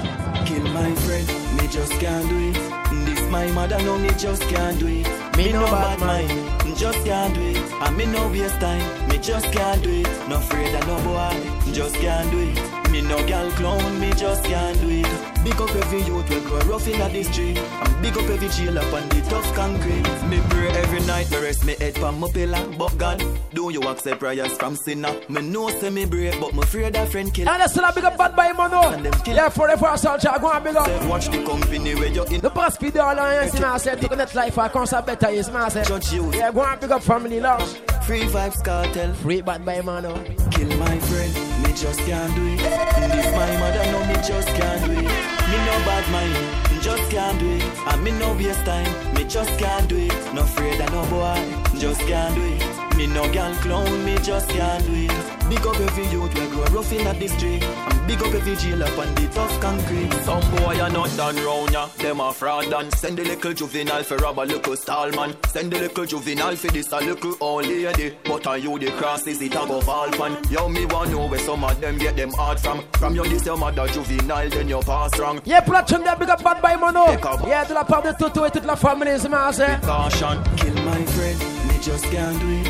Kill 0.46 0.62
my 0.62 0.94
friend. 0.94 1.28
Me 1.56 1.68
just 1.68 1.92
can't 2.00 2.26
do 2.28 2.38
it. 2.48 2.56
This 3.04 3.20
my 3.30 3.46
mother 3.52 3.78
no 3.84 3.98
me 3.98 4.08
just 4.18 4.42
can't 4.48 4.78
do 4.78 4.86
it. 4.86 5.06
Me 5.36 5.44
Me 5.44 5.52
no 5.52 5.66
bad 5.66 6.00
mind. 6.00 6.30
Just 6.78 7.04
can't 7.04 7.34
do 7.34 7.40
it. 7.42 7.56
And 7.82 7.96
me 7.96 8.06
no 8.06 8.28
waste 8.28 8.58
time. 8.58 9.08
Me 9.08 9.15
just 9.26 9.52
can't 9.52 9.82
do 9.82 9.90
it. 9.90 10.28
No 10.28 10.36
afraid 10.36 10.72
of 10.72 10.86
no 10.86 10.96
boy. 11.02 11.72
Just 11.72 11.96
can't 11.96 12.30
do 12.30 12.38
it. 12.38 12.90
Me 12.92 13.02
no 13.02 13.18
gal 13.26 13.50
clown. 13.52 14.00
Me 14.00 14.12
just 14.12 14.44
can't 14.44 14.80
do 14.80 14.88
it. 14.88 15.42
Big 15.42 15.60
up 15.60 15.74
every 15.74 16.02
youth 16.02 16.28
we 16.30 16.40
grow 16.40 16.60
rough 16.60 16.86
in 16.86 16.98
the 17.12 17.22
street. 17.24 17.58
And 17.58 18.02
big 18.02 18.16
up 18.16 18.30
every 18.30 18.48
jail 18.48 18.78
up 18.78 18.92
on 18.92 19.08
the 19.08 19.20
tough 19.28 19.52
concrete. 19.54 20.06
Me 20.30 20.40
pray 20.48 20.68
every 20.68 21.00
night. 21.06 21.28
Me 21.32 21.38
rest 21.38 21.64
me 21.64 21.74
head 21.74 21.94
pan 21.96 22.20
my 22.20 22.30
pillar. 22.30 22.64
But 22.78 22.96
God, 22.98 23.24
do 23.52 23.70
you 23.70 23.82
accept 23.82 24.20
prayers 24.20 24.56
from 24.58 24.76
sinner? 24.76 25.12
Me 25.28 25.42
know 25.42 25.70
say 25.70 25.90
me 25.90 26.04
brave, 26.04 26.38
but 26.40 26.54
me 26.54 26.62
afraid 26.62 26.94
of 26.94 27.10
friend 27.10 27.34
kill. 27.34 27.48
And 27.48 27.58
let's 27.58 27.72
still 27.72 27.84
a 27.84 27.92
big 27.92 28.04
up 28.04 28.16
bad 28.16 28.36
boy, 28.36 28.52
man. 28.56 28.70
no. 28.70 29.12
Yeah, 29.26 29.48
forever 29.48 29.96
soldier, 29.96 30.30
go 30.40 30.52
and 30.52 30.62
big 30.62 30.76
up. 30.76 31.04
Watch 31.08 31.30
the 31.30 31.42
company 31.44 31.96
where 31.96 32.12
you're 32.12 32.32
in. 32.32 32.40
Ne 32.42 32.48
pas 32.48 32.70
speed 32.70 32.96
all 32.96 33.18
on 33.18 33.48
c'est 33.48 33.60
ma 33.60 33.76
c'est 33.78 33.96
tu 33.98 34.06
connais 34.06 34.32
life 34.36 34.56
à 34.56 34.68
quand 34.68 34.86
ça 34.86 35.02
better 35.02 35.32
is 35.34 35.50
ma 35.50 35.68
c'est. 35.68 35.84
Judge 35.84 36.12
you. 36.12 36.30
Yeah, 36.32 36.52
go 36.52 36.62
and 36.62 36.80
big 36.80 36.92
up 36.92 37.02
family 37.02 37.40
large. 37.40 37.95
Free 38.06 38.22
Vybz 38.22 38.62
Kartel. 38.62 39.12
Free 39.14 39.40
bad 39.40 39.64
boy, 39.64 39.82
man. 39.82 40.04
no. 40.04 40.14
Kill 40.52 40.68
my 40.78 40.96
friend, 41.10 41.34
me 41.60 41.72
just 41.74 41.98
can't 42.06 42.32
do 42.36 42.46
it. 42.46 42.58
This 42.58 43.32
my 43.34 43.50
mother, 43.58 43.82
no, 43.90 43.98
me 44.06 44.14
just 44.22 44.46
can't 44.54 44.84
do 44.84 44.92
it. 44.92 45.10
Me 45.50 45.56
no 45.66 45.74
bad 45.82 46.06
mind, 46.12 46.32
me 46.70 46.80
just 46.80 47.10
can't 47.10 47.36
do 47.40 47.50
it. 47.50 47.64
And 47.88 48.04
me 48.04 48.12
no 48.12 48.32
waste 48.34 48.64
time, 48.64 48.86
me 49.12 49.24
just 49.24 49.58
can't 49.58 49.88
do 49.88 49.96
it. 49.96 50.34
No 50.34 50.42
afraid 50.42 50.80
of 50.82 50.92
no 50.92 51.02
boy, 51.10 51.42
just 51.78 52.00
can't 52.02 52.34
do 52.34 52.42
it. 52.42 52.96
Me 52.96 53.06
no 53.06 53.30
gal 53.32 53.54
clown, 53.56 54.04
me 54.04 54.16
just 54.22 54.48
can't 54.48 54.86
do 54.86 54.92
it. 54.94 55.10
Big 55.48 55.64
up 55.64 55.76
every 55.78 56.06
youth 56.06 56.34
we 56.34 56.46
grow 56.48 56.64
rough 56.74 56.92
in 56.92 57.04
the 57.18 57.28
street. 57.28 57.62
And 57.62 58.06
big 58.06 58.20
up 58.22 58.34
every 58.34 58.56
jail 58.56 58.82
up 58.82 58.98
on 58.98 59.14
the 59.14 59.28
tough 59.28 59.60
concrete. 59.60 60.12
Some 60.24 60.40
boy 60.56 60.80
are 60.80 60.90
not 60.90 61.14
done 61.16 61.36
round 61.36 61.72
ya, 61.72 61.86
them 61.98 62.20
a 62.20 62.32
fraud 62.32 62.72
and 62.72 62.92
send 62.94 63.18
the 63.18 63.24
little 63.24 63.52
juvenile 63.52 64.02
for 64.02 64.16
rob 64.16 64.38
a 64.38 64.40
little 64.40 64.76
stall 64.76 65.10
man. 65.10 65.36
Send 65.48 65.72
the 65.72 65.80
little 65.80 66.06
juvenile 66.06 66.56
for 66.56 66.68
this 66.68 66.90
a 66.90 66.98
little 67.00 67.34
old 67.40 67.66
lady. 67.66 68.16
But 68.24 68.46
on 68.46 68.62
you 68.62 68.78
the 68.78 68.90
cross 68.92 69.26
is 69.26 69.42
it 69.42 69.52
a 69.54 69.66
go 69.66 69.80
fall 69.82 70.10
pan. 70.12 70.38
Yo 70.50 70.68
me 70.68 70.86
want 70.86 71.10
know 71.10 71.26
where 71.28 71.38
some 71.38 71.62
of 71.64 71.80
them 71.80 71.98
get 71.98 72.16
them 72.16 72.32
hard 72.32 72.58
from. 72.58 72.82
From 72.94 73.14
you 73.14 73.24
this 73.28 73.44
your 73.44 73.58
mother 73.58 73.86
juvenile, 73.88 74.48
then 74.48 74.68
you 74.68 74.80
pass 74.80 75.16
wrong. 75.18 75.40
Yeah, 75.44 75.60
platoon, 75.60 76.02
there 76.02 76.16
big 76.16 76.30
up 76.30 76.42
bad 76.42 76.62
boy, 76.62 76.80
man. 76.80 76.94
no. 76.94 77.06
Yeah, 77.46 77.64
de 77.64 77.74
la 77.74 77.84
part 77.84 78.02
de 78.02 78.12
Toto 78.18 78.44
et 78.46 78.50
toute 78.50 78.64
la 78.64 78.76
famille, 78.76 79.18
c'est 79.18 79.28
ma. 79.28 79.52
Caution. 79.52 80.42
Kill 80.56 80.74
my 80.84 81.04
friend, 81.04 81.55
just 81.86 82.04
can't 82.06 82.40
do 82.40 82.48
it. 82.50 82.64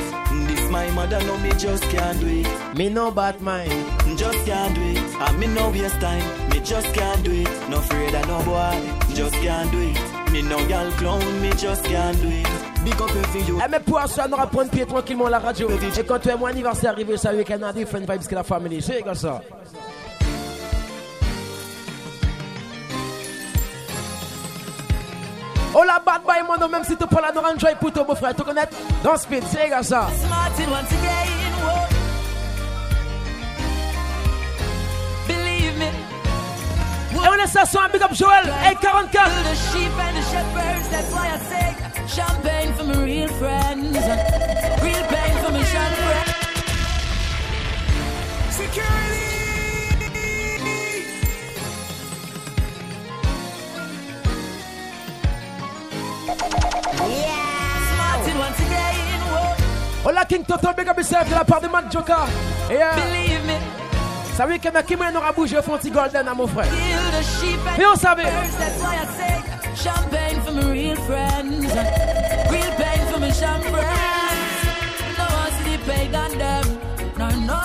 This 0.47 0.71
my 0.71 0.91
mother, 0.91 1.19
no, 1.25 1.39
me 1.39 1.51
just 1.53 1.83
can't 1.85 2.21
do 2.21 2.27
it. 2.27 2.77
Me 2.77 2.91
no 2.91 3.11
bad 3.11 3.41
mind. 3.41 3.73
Just 4.19 4.45
can't 4.45 4.75
do 4.75 4.83
it. 4.83 4.99
And 4.99 5.39
me 5.39 5.47
no 5.47 5.71
waste 5.71 5.99
time. 6.01 6.51
Me 6.51 6.61
just 6.61 6.93
can't 6.93 7.25
do 7.25 7.33
it. 7.33 7.49
No 7.71 7.79
afraid 7.79 8.15
of 8.15 8.29
no 8.29 8.43
boy. 8.45 9.15
Just 9.15 9.35
can't 9.37 9.73
do 9.73 9.79
it. 9.81 10.33
Me 10.33 10.43
no 10.43 10.59
gal 10.69 10.91
clown. 10.99 11.41
Me 11.41 11.51
just 11.53 11.83
can't 11.85 12.21
do 12.21 12.29
it. 12.29 12.47
Eh 12.89 13.69
mais 13.69 13.81
pour 13.81 14.01
ça, 14.07 14.27
on 14.29 14.33
aura 14.33 14.47
prendre 14.47 14.71
pied 14.71 14.87
tranquillement 14.87 15.27
à 15.27 15.31
la 15.31 15.39
radio. 15.41 15.69
Et 15.69 16.05
quand 16.05 16.21
tu 16.21 16.29
es 16.29 16.37
mon 16.37 16.47
anniversaire 16.47 16.93
arrivé, 16.93 17.17
ça 17.17 17.33
week-end 17.35 17.63
a 17.65 17.73
different 17.73 18.09
vibes 18.09 18.29
que 18.29 18.35
la 18.35 18.45
famille. 18.45 18.81
C'est 18.81 19.03
comme 19.03 19.15
ça. 19.15 19.43
Oh 25.79 25.85
la 25.85 25.99
bad 25.99 26.23
boy, 26.23 26.43
mon 26.43 26.69
même 26.69 26.85
si 26.85 26.97
tu 26.97 27.07
prends 27.07 27.21
la 27.21 27.59
Joy 27.59 27.75
pour 27.79 27.93
toi, 27.93 28.07
mon 28.09 28.15
frère, 28.15 28.35
tu 28.35 28.43
connais 28.43 28.67
Dans 29.05 29.19
speed, 29.19 29.45
c'est 29.53 29.69
comme 29.69 29.83
ça. 29.83 30.07
Believe 35.29 35.79
me. 35.79 35.85
Et 35.85 37.29
on 37.29 37.33
laisse 37.35 37.51
ça 37.51 37.67
sur 37.67 37.83
un 37.83 37.91
big 37.91 38.03
up 38.03 38.15
Joel. 38.15 38.51
Hey, 38.65 38.75
44. 38.81 39.31
The 39.31 39.55
sheep 39.55 39.93
and 40.01 40.17
the 40.17 40.23
shepherds, 40.23 40.89
that's 40.91 41.13
why 41.13 41.29
I 41.29 41.39
say 41.51 41.77
champagne 42.09 42.73
for 42.73 42.85
my 42.85 43.05
real 43.05 43.29
friends. 43.29 43.99
Real 44.83 45.05
pain 45.09 45.37
for 45.45 45.53
my 45.53 45.63
champagne. 45.63 46.37
Martin 48.77 49.06
Whoa. 60.07 60.13
Oh 60.13 60.15
la 60.15 60.25
King 60.25 60.45
Toto, 60.45 60.73
big 60.73 60.89
up 60.89 60.97
yourself 60.97 61.29
de 61.29 61.35
la 61.35 61.45
part 61.45 61.61
de 61.61 61.69
Mad 61.69 61.91
Joker. 61.91 62.27
Yeah. 62.71 62.95
Believe 62.95 63.45
me. 63.45 63.59
Ça 64.37 64.47
veut 64.47 64.59
que 64.59 64.71
ma 64.71 64.83
Kim 64.83 65.01
aura 65.01 65.33
bougé 65.33 65.59
au 65.59 65.63
fond 65.63 65.79
de 65.83 65.89
Golden 65.89 66.29
à 66.29 66.35
mon 66.35 66.47
frère. 66.47 66.67
Kill 66.69 67.11
the 67.11 67.25
sheep 67.25 67.59
and 67.67 67.79
Mais 67.79 67.87
on 67.87 67.97
savait. 67.97 68.23
shepherds, 68.23 68.57
that's 68.57 68.81
why 68.81 68.97
I 68.97 69.07
say 69.17 69.35
champagne 69.75 70.41
for 70.43 70.53
my 70.53 70.71
real 70.71 70.97
friends. 70.97 71.73
Real 72.51 72.73
pain 72.77 73.01
for 73.11 73.19
my 73.19 73.31
champagne. 73.33 73.73
No 75.19 75.25
one 75.25 75.53
see 75.65 75.77
the 75.77 75.83
pagan 75.85 76.39
them. 76.39 76.87
No 77.19 77.57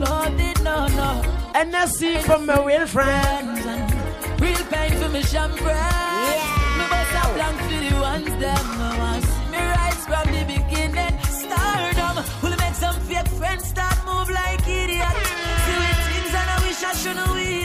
clothing, 0.00 0.54
no, 0.64 0.86
no. 0.88 1.22
NSC 1.54 2.20
from 2.22 2.46
my 2.46 2.64
real 2.64 2.86
friends. 2.86 3.64
Real 4.40 4.64
pain 4.70 4.92
for 4.98 5.08
me 5.10 5.22
champagne. 5.22 5.66
Yeah. 5.66 6.78
Me 6.78 6.84
bust 6.90 7.16
a 7.20 7.34
blank 7.34 7.56
for 7.60 7.80
the 7.84 8.00
ones 8.00 8.34
them 8.40 8.66
I 8.80 8.98
want 8.98 9.24
see 9.24 9.50
me 9.52 9.58
rise 9.58 10.06
from 10.06 10.26
the 10.32 10.49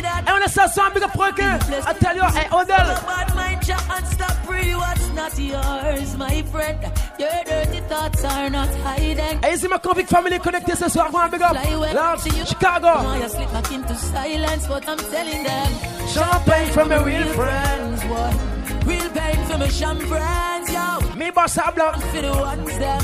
And 0.06 0.28
when 0.28 0.43
I 0.43 0.47
say 0.47 0.68
something, 0.68 1.01
big 1.01 1.03
up 1.03 1.14
Frankie, 1.16 1.43
I 1.43 1.93
tell 1.93 2.16
you, 2.16 2.24
hey, 2.24 2.47
Odell. 2.51 3.36
Mind 3.36 3.66
chat 3.66 3.84
and 3.89 4.08
stop 4.08 4.36
pre 4.45 4.76
what's 4.76 5.10
not 5.10 5.38
yours, 5.38 6.18
my 6.18 6.41
friend. 6.43 6.80
Your 7.20 7.43
dirty 7.45 7.80
thoughts 7.82 8.24
are 8.24 8.49
not 8.49 8.70
hiding. 8.76 9.41
Hey, 9.43 9.56
see 9.58 9.68
my 9.68 9.78
convict 9.78 10.10
family 10.10 10.39
connected 10.39 10.78
ce 10.78 10.88
soir, 10.89 11.12
one 11.12 11.32
big 11.32 11.41
up. 11.41 11.53
Love, 11.53 12.24
Chicago. 12.47 13.03
Why 13.03 13.22
you 13.22 13.30
slip 13.30 13.51
back 13.51 13.72
into 13.72 13.95
silence, 13.95 14.68
but 14.68 14.88
I'm 14.88 14.97
telling 14.97 15.43
them. 15.43 15.72
Champagne 16.08 16.72
from 16.72 16.89
my 16.89 17.03
real 17.03 17.28
friends, 17.34 18.03
boy. 18.03 18.34
Real 18.86 19.10
pain 19.10 19.45
for 19.47 19.58
my 19.58 19.68
champagnes, 19.68 20.72
yo. 20.72 21.16
Me 21.16 21.32
boss 21.32 21.58
a 21.58 21.72
block. 21.76 21.99
For 21.99 22.22
the 22.22 22.32
ones 22.32 22.78
them. 22.78 23.03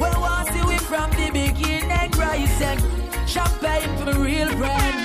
Well, 0.00 0.20
want 0.20 0.48
see 0.52 0.62
we 0.68 0.76
from 0.78 1.10
the 1.10 1.30
beginning, 1.32 2.10
rising. 2.18 2.78
Champagne 3.26 3.96
for 3.96 4.04
my 4.06 4.16
real 4.18 4.48
friends. 4.58 4.99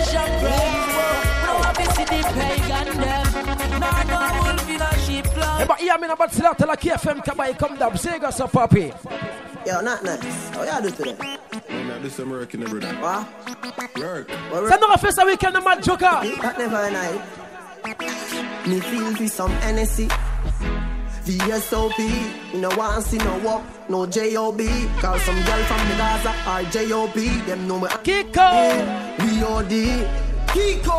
Real 0.00 0.24
pain 0.40 0.74
for 0.96 0.96
my. 0.96 1.44
No, 1.44 1.52
I 1.60 1.72
be 1.76 1.84
see 1.92 2.04
the 2.04 2.18
pagan 2.32 2.88
them. 3.00 3.80
Nah, 3.80 4.02
no 4.04 4.18
wolf 4.44 4.70
in 4.70 4.80
a 4.80 4.98
sheep 5.00 5.24
cloth. 5.26 5.68
But 5.68 5.78
oh, 5.80 5.84
yeah, 5.84 5.96
me 5.98 6.08
about 6.08 6.32
to 6.32 6.40
tell 6.40 6.70
a 6.70 6.76
KFM 6.76 7.24
Kabai 7.24 7.58
come 7.58 7.76
down. 7.76 7.96
Say 7.98 8.14
you 8.14 8.20
got 8.20 8.34
some 8.34 8.48
puppy. 8.48 8.92
Yo, 9.66 9.80
not 9.82 10.02
nice. 10.02 10.48
How 10.50 10.64
y'all 10.64 10.82
do 10.82 10.90
today? 10.90 11.16
Man, 11.68 12.02
this 12.02 12.18
I'm 12.18 12.30
working 12.30 12.62
every 12.62 12.80
day. 12.80 12.92
What? 12.94 13.28
Work. 13.98 14.30
Say 14.30 14.78
no 14.80 14.96
face 14.96 15.18
a 15.18 15.26
weekend, 15.26 15.54
the 15.54 15.60
mad 15.60 15.82
joker. 15.82 16.00
That 16.00 16.58
never 16.58 16.90
night. 16.90 17.20
Me 18.66 18.80
feel 18.80 19.14
for 19.14 19.28
some 19.28 19.50
Hennessy. 19.50 20.08
VSOP, 21.24 21.98
me 22.54 22.60
no 22.60 22.70
want 22.76 23.04
see 23.04 23.18
no 23.18 23.38
walk, 23.38 23.62
no 23.88 24.06
JOB. 24.06 24.60
Call 25.00 25.18
some 25.18 25.36
girl 25.44 25.62
from 25.64 25.88
the 25.88 25.94
Gaza 25.96 26.32
or 26.48 26.62
JOB. 26.70 27.14
Them 27.46 27.68
know 27.68 27.78
me. 27.78 27.88
Kiko, 27.88 28.48
we 28.48 29.09
Kiko, 30.50 30.98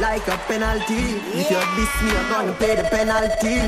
like 0.00 0.26
a 0.28 0.38
penalty. 0.46 1.18
If 1.34 1.50
you 1.50 1.58
diss 1.74 2.02
me, 2.02 2.10
I'm 2.16 2.30
gonna 2.30 2.52
pay 2.52 2.76
the 2.76 2.84
penalty. 2.84 3.58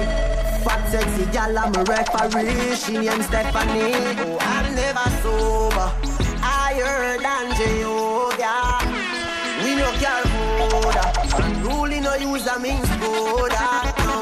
Fat 0.62 0.88
sexy 0.90 1.24
gal, 1.32 1.58
I'm 1.58 1.74
a 1.74 1.82
referee. 1.82 2.76
She 2.76 2.92
named 2.98 3.24
Stephanie. 3.24 3.94
Oh, 4.22 4.38
I'm 4.40 4.74
never 4.74 5.10
sober. 5.22 5.90
Higher 6.38 7.18
than 7.18 7.56
Jehovah. 7.56 8.78
We 9.64 9.74
no 9.74 9.90
care 9.98 10.22
for 10.22 11.68
Ruling 11.68 12.04
no 12.04 12.14
use 12.14 12.46
a 12.46 12.58
means. 12.60 12.88
No 13.00 13.48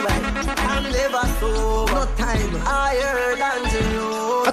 way. 0.05 0.16
I'm 0.72 0.84
never 0.84 1.26
sober. 1.38 1.93
No 1.93 2.07
time. 2.16 2.55
Higher 2.64 3.36
than 3.36 3.70
Jehovah. 3.70 4.12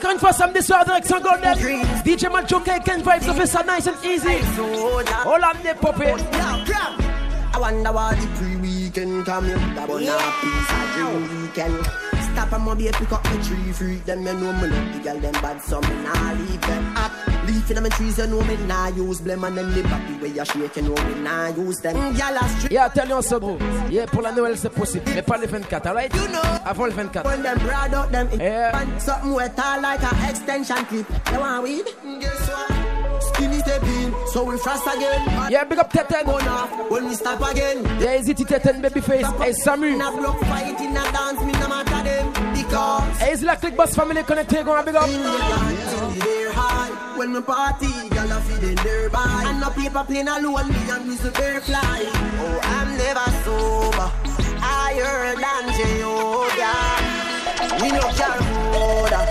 Can't 0.10 0.22
for 0.22 0.34
some 0.34 0.54
this 0.54 0.72
other 0.72 0.86
direction 0.86 1.22
go 1.22 1.40
there. 1.40 1.54
DJ 1.54 2.34
Mad 2.34 2.50
Joker 2.50 2.80
Ken 2.84 3.04
Vybz 3.04 3.30
of 3.30 3.40
it 3.40 3.48
so 3.48 3.62
nice 3.62 3.86
and 3.86 4.04
easy. 4.04 4.40
Hold 4.40 5.44
on 5.44 5.62
there, 5.62 5.76
puppy. 5.76 6.06
I 6.08 7.58
wonder 7.60 7.92
what 7.92 8.18
the 8.20 8.28
pre-weekend 8.38 9.28
come 9.28 9.46
here. 9.46 9.58
That 9.76 9.88
one 9.88 10.02
yeah. 10.02 10.18
piece 10.42 10.72
of 10.74 11.28
dream 11.30 11.44
weekend. 11.44 11.86
Stop 12.34 12.54
and 12.54 12.66
maybe 12.66 12.92
pick 12.92 13.12
up 13.12 13.22
the 13.22 13.44
tree 13.44 13.72
fruit. 13.72 14.04
Them 14.08 14.26
you 14.26 14.34
know 14.34 14.52
me 14.54 14.70
love 14.70 14.94
the 14.96 15.00
girl 15.04 15.20
them 15.20 15.34
bad, 15.34 15.62
so 15.62 15.80
me 15.80 15.94
nah 16.02 16.32
leave 16.32 16.62
them 16.62 16.98
up. 16.98 17.29
Leaf 17.50 17.72
in 17.72 17.82
my 17.84 17.90
trees, 17.90 18.18
you 18.18 18.28
know 18.28 18.42
me 18.44 18.56
nah 18.68 18.88
use 18.90 19.22
blem 19.22 19.44
and 19.48 19.58
then 19.58 19.70
the 19.74 19.82
baby 19.82 20.14
where 20.20 20.32
you 20.32 20.46
shake, 20.46 20.76
you 20.78 20.82
know 20.84 20.96
me 21.06 21.22
nah 21.22 21.48
use 21.48 21.78
them. 21.82 21.96
Street. 22.60 22.72
Yeah, 22.72 22.90
tell 22.90 23.08
you 23.08 23.22
ça, 23.22 23.40
bro. 23.40 23.58
Yeah, 23.90 24.06
pour 24.06 24.22
la 24.22 24.32
Noël 24.32 24.56
c'est 24.58 24.70
possible, 24.70 25.04
mais 25.16 25.22
pas 25.22 25.38
le 25.38 25.48
24, 25.48 25.88
alright? 25.88 26.14
You 26.14 26.28
know. 26.28 26.42
Avant 26.66 26.86
le 26.86 26.92
24. 26.92 27.26
When 27.26 27.42
them 27.44 27.58
broad 27.60 27.94
out 27.94 28.12
them, 28.12 28.28
Yeah. 28.40 28.72
something 29.00 29.34
wet 29.34 29.58
all 29.60 29.82
like 29.82 30.02
a 30.04 30.30
extension 30.30 30.86
clip. 30.86 31.08
You 31.34 31.40
want 31.40 31.64
weed? 31.64 31.86
Guess 32.20 32.50
what? 32.50 32.72
Skinny 33.34 33.60
stepping, 33.60 34.14
so 34.32 34.44
we 34.46 34.58
fast 34.60 34.86
again. 34.96 35.22
Yeah, 35.52 35.64
big 35.66 35.80
up 35.80 35.92
Teten. 35.92 36.26
When 36.90 37.06
we 37.08 37.16
stop 37.16 37.42
again. 37.52 37.84
Yeah, 38.00 38.14
is 38.14 38.30
it 38.30 38.38
Teten 38.38 38.82
baby 38.82 39.02
face? 39.02 39.26
Hey, 39.26 39.52
Samu. 39.52 39.94
In 39.94 40.02
a 40.02 40.12
block 40.12 40.40
fight, 40.42 40.80
in 40.80 40.92
a 40.96 41.04
dance, 41.12 41.42
me 41.44 41.52
no 41.54 41.68
matter 41.68 41.92
them. 41.92 41.99
Because 42.70 43.18
Hey, 43.18 43.32
is 43.32 43.42
la 43.44 43.56
click 43.56 43.76
boss 43.76 43.96
family 43.96 44.22
connected? 44.24 44.64
Go 44.64 44.74
on, 44.74 44.86
big 44.86 44.96
up. 44.96 45.10
in 45.10 45.24
the 45.24 45.30
dance, 45.30 46.24
they're 46.24 46.52
high. 46.54 47.18
When 47.18 47.34
me 47.34 47.42
party, 47.42 47.88
gyal 48.14 48.30
a 48.30 48.40
feed 48.42 48.64
in 48.70 48.76
their 48.76 49.10
buy. 49.10 49.44
And 49.48 49.60
no 49.60 49.70
paper 49.72 50.04
plane 50.06 50.28
alone, 50.28 50.70
me 50.70 50.82
and 50.94 51.04
Mr. 51.10 51.34
Bear 51.34 51.60
fly. 51.62 52.02
Oh, 52.44 52.60
I'm 52.76 52.90
never 52.98 53.28
sober. 53.44 54.08
Higher 54.62 55.34
than 55.44 55.66
Jehovah. 55.78 56.78
We 57.82 57.90
no 57.90 58.06
care 58.14 58.40
border. 58.72 59.24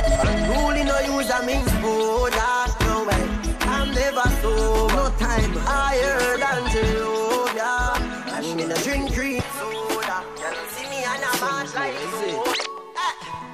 Ruling 0.51 0.87
no 0.87 0.99
use 1.15 1.31
a 1.31 1.39
means 1.47 1.73
border. 1.81 2.55
No 2.91 3.05
way. 3.07 3.25
I'm 3.71 3.95
never 3.95 4.29
sober. 4.43 4.95
No 4.97 5.05
time 5.23 5.53
higher 5.63 6.37
than 6.43 6.63
Jehovah. 6.75 8.03
And 8.35 8.57
me 8.57 8.65
no 8.67 8.75
drink 8.83 9.15
green 9.15 9.43
soda. 9.59 10.25
You 10.43 10.51
see 10.75 10.87
me 10.91 11.05
and 11.07 11.23
a 11.23 11.41
march 11.41 11.73
like 11.75 11.95
soda. 12.19 12.48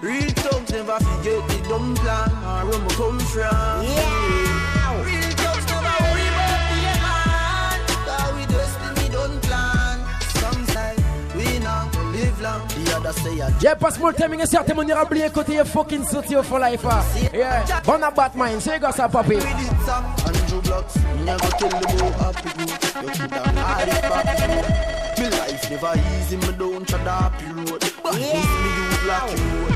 Real 0.05 0.29
thugs 0.45 0.71
never 0.71 0.99
forget 1.01 1.41
the 1.49 1.59
dumb 1.69 1.95
plan 1.95 2.31
or 2.45 2.69
where 2.69 2.79
we 2.79 2.89
come 2.95 3.19
from. 3.33 3.83
Yeah. 3.83 5.01
Real 5.01 5.31
thugs 5.41 5.65
never 5.73 5.95
worry 6.05 6.27
about 6.29 6.61
the 6.69 6.93
man. 7.05 7.79
Cause 8.05 8.31
we 8.37 8.43
destiny 8.53 9.09
don't 9.17 9.41
plan. 9.49 9.97
Some 10.41 10.63
say 10.67 10.95
we 11.35 11.59
not 11.61 11.91
gonna 11.93 12.11
live 12.19 12.41
long. 12.43 12.63
The 12.69 12.97
other 12.97 13.13
say 13.15 13.39
a 13.41 13.49
Yeah, 13.63 13.75
passe 13.77 13.99
moi 13.99 14.11
le 14.11 14.17
timing 14.17 14.41
et 14.41 14.47
certain 14.47 14.75
mon 14.75 14.87
ira 14.87 15.05
oublier 15.05 15.31
côté 15.31 15.55
est 15.55 15.65
fucking 15.65 16.05
au 16.37 16.43
for 16.43 16.59
life. 16.59 16.85
ah. 16.85 17.03
Yeah, 17.33 17.65
bon 17.87 18.03
à 18.03 18.11
Batman, 18.11 18.61
c'est 18.61 18.79
gars 18.79 18.93
ça 18.93 19.09
papi. 19.09 19.37
Andrew 19.37 20.61
Blocks, 20.63 20.97
me 20.97 21.25
tell 21.59 21.69
them 21.71 21.83
how 21.99 22.33
happy 22.33 22.51
you. 22.59 22.67
You 23.03 23.11
keep 23.11 23.31
that 23.31 23.57
hard 23.57 23.89
it 23.89 24.03
back. 24.03 25.19
Me 25.19 25.25
life 25.31 25.71
never 25.71 25.95
easy, 26.19 26.37
me 26.37 26.53
don't 26.59 26.87
try 26.87 27.03
the 27.03 27.11
happy 27.11 27.47
road. 27.47 27.81
But 28.03 28.15
yeah. 28.21 28.35
me 28.35 28.71
you 28.77 29.09
lucky 29.09 29.43
road. 29.43 29.74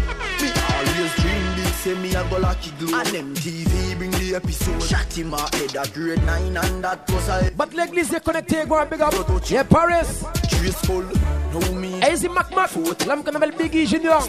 Say 1.82 1.94
me 1.94 2.12
a 2.14 2.24
go 2.28 2.38
lucky 2.38 2.72
glue. 2.78 2.92
And 2.98 3.36
MTV 3.36 3.98
bring 3.98 4.10
the 4.10 4.34
episode. 4.34 4.82
Shot 4.82 5.16
in 5.16 5.28
my 5.28 5.40
head 5.52 5.76
at 5.76 5.92
grade 5.94 6.22
9 6.24 6.56
and 6.56 6.82
that 6.84 7.08
was 7.10 7.28
a 7.28 7.52
But 7.56 7.72
l'église 7.72 8.12
est 8.12 8.24
connectée, 8.24 8.66
go 8.66 8.74
on, 8.74 8.88
big 8.88 9.00
up. 9.00 9.14
Yeah, 9.48 9.62
Paris. 9.62 10.24
Graceful, 10.58 11.04
know 11.52 11.72
me. 11.74 12.00
Hey, 12.00 12.16
c'est 12.16 12.28
Mac 12.28 12.50
Mac. 12.54 12.70
L'homme 13.06 13.22
qu'on 13.22 13.34
appelle 13.34 13.52
Biggie 13.52 13.86
Junior. 13.86 14.22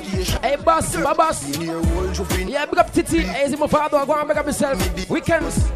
Hey, 0.43 0.57
Bass, 0.63 0.95
Babas. 0.95 1.43
Yeah, 2.47 2.67
big 2.67 2.79
up 2.79 2.91
Titi. 2.91 3.21
Hey, 3.21 3.49
c'est 3.49 3.57
mon 3.57 3.67
father. 3.67 4.05
Go 4.05 4.13
on, 4.13 4.27
big 4.27 4.37
up 4.37 4.45
yourself. 4.45 5.09
Weekends. 5.09 5.71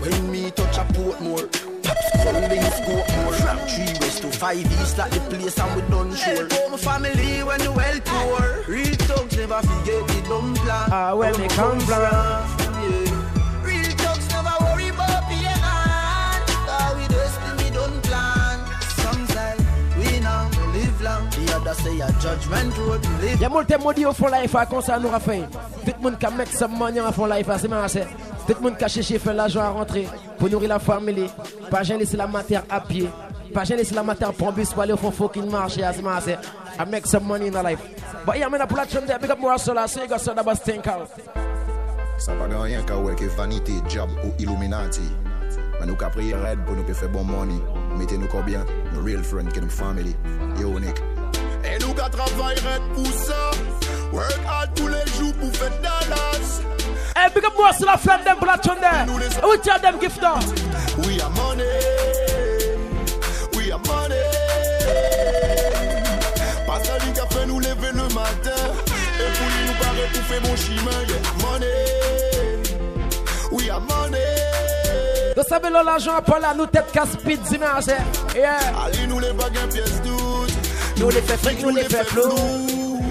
When 0.00 0.30
me 0.30 0.50
touch 0.50 0.78
a 0.78 0.84
Portmore, 0.94 1.48
pops 1.94 2.10
calling 2.24 2.62
scope 2.62 3.08
more. 3.16 3.32
From 3.32 3.58
three 3.68 3.92
west 4.00 4.22
to 4.22 4.30
five 4.30 4.58
east, 4.58 4.98
like 4.98 5.10
the 5.10 5.20
place 5.20 5.58
and 5.58 5.76
we 5.76 5.82
done 5.90 6.14
sure. 6.14 6.48
Help 6.48 6.70
my 6.70 6.76
family 6.76 7.42
when 7.42 7.60
the 7.60 7.72
well 7.72 7.98
tour. 8.00 8.64
Real 8.68 8.94
thugs 9.06 9.36
never 9.36 9.60
forget 9.62 10.06
the 10.08 10.24
dumb 10.28 10.54
plan. 10.54 10.88
Ah, 10.92 11.14
where 11.14 11.36
me 11.38 11.48
come 11.48 11.80
from. 11.80 12.71
Y'a 23.40 23.48
molte 23.48 23.78
modi 23.82 24.04
au 24.06 24.12
fond 24.12 24.28
life 24.28 24.54
à 24.54 24.66
comme 24.66 24.82
ça 24.82 24.98
nous 24.98 25.12
a 25.12 25.20
fait. 25.20 25.42
Tout 25.84 25.92
le 25.96 26.02
monde 26.02 26.18
qui 26.18 26.26
a 26.26 26.30
make 26.30 26.48
some 26.48 26.76
money 26.76 27.00
au 27.00 27.12
fond 27.12 27.26
life, 27.26 27.46
c'est. 27.88 28.06
Tout 28.46 28.54
le 28.54 28.60
monde 28.60 28.76
qui 28.76 28.84
a 28.84 28.88
cherché 28.88 29.18
faire 29.18 29.34
l'argent 29.34 29.60
à 29.60 29.68
rentrer 29.70 30.06
pour 30.38 30.50
nourrir 30.50 30.68
la 30.68 30.78
famille. 30.78 31.28
Pas 31.70 31.82
jamais 31.82 32.00
laisser 32.00 32.16
la 32.16 32.26
matière 32.26 32.64
à 32.68 32.80
pied. 32.80 33.08
Pas 33.54 33.64
jamais 33.64 33.82
laisser 33.82 33.94
la 33.94 34.02
matière 34.02 34.32
pour 34.32 34.48
un 34.48 34.52
bus 34.52 34.70
pour 34.70 34.82
aller 34.82 34.92
au 34.92 34.96
fond 34.96 35.10
fucking 35.10 35.50
marché, 35.50 35.82
c'est 35.94 36.06
assez. 36.06 36.36
I 36.78 36.84
make 36.90 37.06
some 37.06 37.24
money 37.24 37.48
in 37.48 37.52
the 37.52 37.62
life. 37.62 37.80
But 38.24 38.38
yeah, 38.38 38.48
man, 38.48 38.62
I 38.62 38.66
pull 38.66 38.78
out 38.78 38.88
from 38.88 39.06
there, 39.06 39.18
big 39.18 39.30
up 39.30 39.38
more 39.38 39.58
solar, 39.58 39.86
so 39.86 40.02
you 40.02 40.08
got 40.08 40.20
think 40.64 40.86
out. 40.86 41.08
Rien 42.28 42.84
job 43.88 44.10
ou 44.24 44.32
illuminati 44.38 45.00
pe 46.86 46.94
fe 46.94 47.06
bon 47.08 47.24
money 47.24 47.60
real 49.02 49.22
family 49.68 50.14
Yo, 50.60 50.78
Nick 50.78 51.02
Et 51.72 51.78
nous 51.78 51.94
qu'à 51.94 52.08
travailler 52.10 52.60
red 52.60 52.82
pour 52.94 53.06
ça. 53.06 53.50
Work 54.12 54.40
hard 54.46 54.70
tous 54.74 54.88
les 54.88 55.06
jours 55.18 55.32
pour 55.40 55.50
faire 55.56 55.72
dollars. 55.80 56.60
Hey, 57.16 57.30
big 57.34 57.44
up 57.44 57.54
more 57.56 57.72
solar, 57.72 57.98
friend 57.98 58.24
them, 58.24 58.36
pull 58.38 58.50
out 58.50 58.62
from 58.62 58.78
there. 58.80 59.06
Who 59.06 59.56
tell 59.58 59.78
them 59.80 59.98
gift? 59.98 60.20
We 60.20 61.20
are 61.20 61.30
money. 61.30 61.64
We 63.56 63.72
are 63.72 63.78
money. 63.78 64.22
Pas 66.66 66.84
ça 66.84 66.98
lui 67.04 67.12
qui 67.12 67.20
a 67.20 67.26
fait 67.26 67.46
nous 67.46 67.60
lever 67.60 67.92
le 67.94 68.08
matin. 68.14 68.62
Et 69.18 69.30
pour 69.36 69.46
lui 69.46 69.64
nous 69.66 69.78
paraît 69.80 70.08
pour 70.12 70.22
faire 70.24 70.42
bon 70.42 70.56
chemin. 70.56 70.98
Yeah, 71.08 71.22
money. 71.40 71.86
We 73.52 73.70
are 73.70 73.80
money. 73.80 74.18
Vous 75.36 75.44
savez, 75.48 75.70
l'argent, 75.70 76.20
pas 76.26 76.38
là, 76.38 76.54
nous 76.54 76.66
tête 76.66 76.92
casse 76.92 77.12
speed, 77.12 77.40
dimanche. 77.42 77.86
Yeah. 78.34 78.58
Allez, 78.84 79.06
nous 79.06 79.18
les 79.18 79.32
bagues, 79.32 79.68
pièce 79.70 80.02
doute. 80.02 80.21
Nous 81.02 81.10
les 81.10 81.20
fait 81.22 81.36
fric, 81.36 81.60
nous 81.62 81.74
les 81.74 81.82
fait 81.82 82.04
flou. 82.04 82.22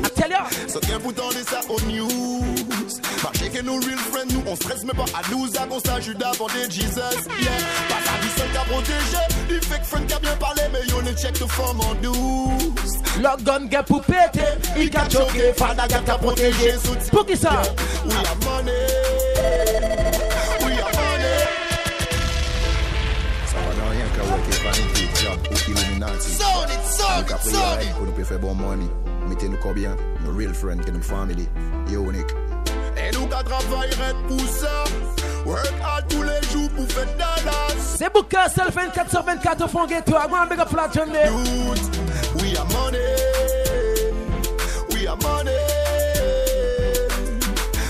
I 0.06 0.10
tell 0.16 0.32
ya. 0.32 0.46
So 0.70 0.80
qu'un 0.80 0.98
pourtant 0.98 1.28
de 1.28 1.44
ça 1.46 1.60
au 1.68 1.78
news. 1.92 2.42
Marché 3.22 3.50
que 3.50 3.62
nous 3.62 3.76
real 3.76 3.98
friends, 3.98 4.32
nous 4.32 4.42
on 4.48 4.56
stresse 4.56 4.84
mais 4.86 4.94
pas 4.94 5.04
à 5.14 5.30
nous. 5.30 5.46
À 5.62 5.68
constat 5.68 6.00
Judas 6.00 6.32
pour 6.38 6.48
des 6.48 6.72
Jesus. 6.72 6.86
Yeah. 6.88 7.52
Pas 7.90 8.02
ça 8.06 8.14
dit 8.22 8.30
seul 8.38 8.48
qu'à 8.54 8.62
protéger. 8.62 9.28
Du 9.50 9.60
fake 9.60 9.84
friend 9.84 10.08
qui 10.08 10.14
a 10.14 10.20
bien 10.20 10.36
parlé, 10.38 10.62
mais 10.72 10.88
yo 10.90 11.02
ne 11.02 11.12
check 11.18 11.34
de 11.34 11.46
forme 11.52 11.82
en 11.82 11.94
douce. 12.02 12.94
Le 13.18 13.44
gun 13.44 13.66
gars 13.66 13.84
pour 13.84 14.02
péter, 14.04 14.40
il 14.78 14.90
qu'a 14.90 15.10
choqué, 15.10 15.52
fada 15.58 15.86
gars 15.86 16.02
qu'a 16.06 16.18
protégé. 16.18 16.76
Pour 17.12 17.26
qui 17.26 17.36
ça? 17.36 17.62
We 18.06 18.16
are 18.16 18.38
money. 18.46 19.91
Job 25.22 25.38
ou 25.52 25.72
Illuminati. 25.72 26.30
Sound 26.32 26.70
it, 26.70 26.84
sound 26.86 27.16
Nous 27.18 27.22
it, 27.22 27.28
qu'à 27.28 27.38
sound 27.38 27.78
payer 27.80 27.90
it. 27.90 27.96
pour 27.96 28.06
nous 28.08 28.26
faire 28.26 28.40
bon 28.40 28.54
money. 28.56 28.88
Mettez 29.28 29.50
nous 29.50 29.58
combien? 29.62 29.96
Nos 30.26 30.36
real 30.38 30.54
friends, 30.54 30.84
que 30.86 30.92
nous 30.92 31.02
family. 31.02 31.48
Unique. 31.90 32.32
Et 32.98 33.12
nous 33.16 33.28
qu'à 33.28 33.44
travailler 33.44 33.94
pour 34.28 34.40
ça. 34.40 34.84
Work 35.46 35.72
hard 35.84 36.06
tous 36.10 36.24
les 36.24 36.42
jours 36.52 36.70
pour 36.76 36.88
faire 36.92 37.08
Dallas. 37.18 37.76
C'est 37.98 38.12
Bouka, 38.14 38.50
seul 38.50 38.70
24 38.72 39.10
sur 39.10 39.24
24 39.24 39.66
au 39.66 39.68
fond 39.68 39.86
ghetto. 39.88 40.14
I 40.14 40.28
want 40.32 40.48
big 40.50 40.60
up 40.60 40.72
la 40.76 40.90
journée. 40.92 41.30
We 42.36 42.58
are 42.58 42.66
money. 42.66 43.00
We 44.92 45.08
are 45.08 45.18
money. 45.18 45.52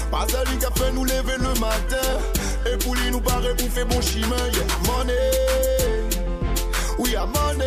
Pas 0.10 0.26
celui 0.30 0.58
qui 0.58 0.66
a 0.66 0.72
fait 0.72 0.92
nous 0.94 1.04
lever 1.06 1.38
le 1.40 1.60
matin. 1.60 2.08
Et 2.72 2.78
pour 2.78 2.96
lui 2.96 3.12
nous 3.12 3.22
paraît 3.22 3.56
pour 3.56 3.70
faire 3.70 3.86
bon 3.88 4.02
chemin. 4.02 4.36
Yeah, 4.54 4.64
money. 4.88 5.14
We 7.00 7.16
are 7.16 7.28
money. 7.28 7.66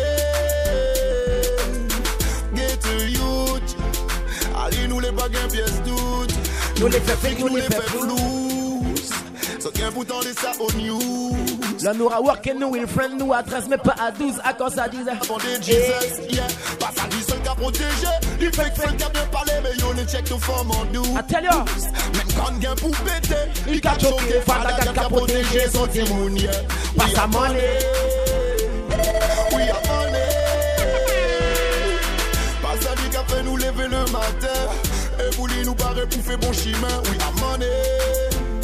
Get 2.55 2.85
youth. 3.09 3.75
Allez, 4.57 4.87
nous 4.87 4.99
les 4.99 5.11
bagues, 5.11 5.37
pièce 5.51 5.81
doute. 5.83 6.33
Nous 6.79 6.87
les 6.87 6.99
fait 6.99 7.15
fake, 7.15 7.39
nous 7.39 7.55
les 7.55 7.61
fait. 7.61 7.81
So 9.59 9.71
qu'un 9.71 9.89
de 9.89 10.33
ça 10.39 10.51
au 10.59 10.71
news. 10.73 11.35
Là, 11.81 11.93
nous 11.93 12.07
a 12.07 12.21
work 12.21 12.49
nous, 12.59 12.67
will 12.67 12.87
friend 12.87 13.17
nous 13.19 13.33
adresse, 13.33 13.65
mais 13.69 13.77
pas 13.77 13.95
à 13.99 14.11
12, 14.11 14.39
à 14.43 14.53
cause 14.53 14.73
ça 14.73 14.87
disait. 14.87 15.09
Avant 15.09 15.37
des 15.37 15.55
Jesus, 15.55 16.21
yeah. 16.29 16.43
Pas 16.79 16.91
ça 16.95 17.07
dit 17.09 17.23
seul 17.23 17.39
qu'à 17.41 17.55
protéger. 17.55 17.85
Qui 18.39 19.03
a 19.03 19.09
bien 19.09 19.25
parlé, 19.31 19.53
mais 19.63 19.75
yo 19.79 19.93
ne 19.93 20.05
check 20.05 20.23
de 20.25 20.39
forme 20.41 20.71
en 20.71 20.85
nous. 20.93 21.03
I 21.03 21.23
tell 21.27 21.43
ya. 21.43 21.65
Même 22.13 22.35
quand 22.37 22.59
gain 22.59 22.75
pour 22.75 22.91
péter, 22.91 23.35
Il 23.67 23.81
qu'a 23.81 23.97
choqué, 23.97 24.39
fada 24.45 24.77
gars 24.77 24.93
qu'a 24.93 25.09
protégé 25.09 25.67
son. 25.73 25.87
Pas 25.87 27.07
sa 27.15 27.27
money. 27.27 27.79
We 29.55 29.69
are 29.69 29.81
money. 29.87 30.29
Pas 32.61 32.81
ça 32.81 32.95
dit 32.95 33.09
qu'a 33.11 33.23
fait 33.25 33.43
nous 33.43 33.57
lever 33.57 33.87
le 33.87 34.11
matin. 34.11 34.61
Et 35.19 35.53
lui 35.53 35.65
nous 35.65 35.75
paraît 35.75 36.07
pour 36.07 36.21
faire 36.23 36.37
bon 36.37 36.53
chemin. 36.53 37.01
We 37.05 37.17
are 37.21 37.33
money. 37.49 37.65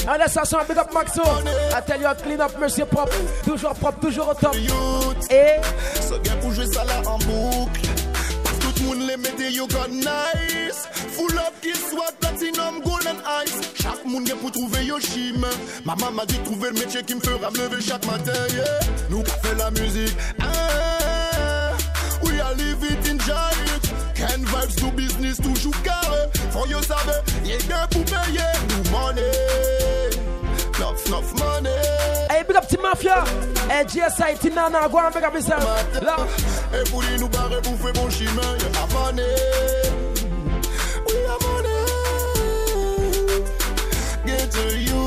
Allez, 0.08 0.28
ça 0.28 0.44
sent 0.46 0.58
big 0.68 0.78
up 0.78 0.92
Maxo. 0.94 1.22
You, 1.22 2.08
clean 2.24 2.40
up, 2.40 2.52
monsieur 2.60 2.86
propre. 2.86 3.14
Toujours 3.46 3.74
propre, 3.76 4.00
toujours 4.00 4.30
au 4.30 4.34
top. 4.34 4.56
Et. 4.56 5.62
Ce 6.02 6.16
gain 6.16 6.36
pour 6.42 6.52
jouer 6.52 6.66
ça 6.66 6.84
là 6.86 7.02
en 7.06 7.18
boucle. 7.20 7.82
Parce 8.44 8.58
que 8.58 8.80
tout 8.80 8.84
le 8.84 8.88
monde 8.88 9.08
les 9.08 9.18
mettait 9.18 9.52
yo 9.52 9.68
got 9.68 9.88
nice. 9.90 10.88
Full 11.12 11.38
up 11.38 11.54
qui 11.62 11.74
soit 11.78 12.12
platinum, 12.20 12.82
ice. 13.46 13.60
Chaque 13.82 14.06
monde 14.06 14.30
pour 14.40 14.52
trouver 14.52 14.86
yo. 14.86 14.98
Maman 15.86 16.12
m'a 16.12 16.26
dit 16.26 16.38
de 16.38 16.44
trouver 16.44 16.70
le 16.70 16.80
métier 16.80 17.04
qui 17.04 17.16
me 17.16 17.20
fera 17.20 17.50
me 17.52 17.58
lever 17.58 17.82
chaque 17.82 18.06
matin. 18.06 18.32
Yeah. 18.54 18.80
Nous 19.10 19.24
qui 19.24 19.32
fait 19.44 19.56
la 19.58 19.72
musique. 19.72 20.16
Ah, 20.42 21.72
we 22.24 22.40
are 22.40 22.54
living 22.56 22.98
in 23.10 23.18
giant. 23.20 23.82
Can 24.16 24.44
vibes 24.46 24.76
do 24.76 24.92
business 24.92 25.38
toujours 25.38 25.82
carré. 25.84 26.30
For 26.52 26.68
you 26.68 26.82
savez, 26.84 27.20
y'a 27.44 27.58
gain 27.68 27.88
pour 27.90 28.06
payer. 28.06 28.52
Nous 28.70 28.92
money. 28.92 29.22
Enough, 30.78 31.06
enough 31.08 31.34
money. 31.40 31.70
Hey, 32.30 32.44
big 32.48 32.56
up 32.56 32.68
to 32.68 32.78
Mafia. 32.80 33.24
Hey, 33.70 33.86
GSI, 33.86 34.40
Tinana, 34.40 34.90
go 34.92 35.00
and 35.00 35.14
big 35.14 35.24
up 35.24 35.34
yourself. 35.34 35.64
Là. 36.02 36.18
Et 36.74 36.90
pour 36.90 37.04
nous 37.20 37.30
barrer 37.30 37.62
faire 37.64 37.94
bon 37.94 38.10
chemin, 38.10 38.58
y'a 38.60 38.88
money. 38.94 39.24
We 41.08 41.26
are 41.28 41.40
money. 41.40 41.71
You. 44.56 45.02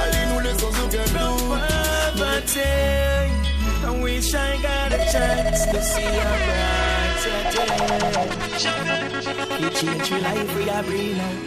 Allez 0.00 0.26
nous 0.32 0.40
laissons 0.40 0.68
aucun 0.68 1.06
doute. 1.14 1.60
I 3.82 4.02
wish 4.02 4.34
I 4.34 4.60
got 4.62 4.92
a 4.92 4.98
chance 5.10 5.64
to 5.66 5.82
see 5.82 6.04
a 6.04 6.36
brighter 6.46 7.40
day. 7.54 7.76
You 9.60 9.70
change 9.70 10.10
your 10.10 10.20
life, 10.20 10.56
we 10.56 10.70
are 10.70 10.82
bring 10.82 11.20
out. 11.20 11.38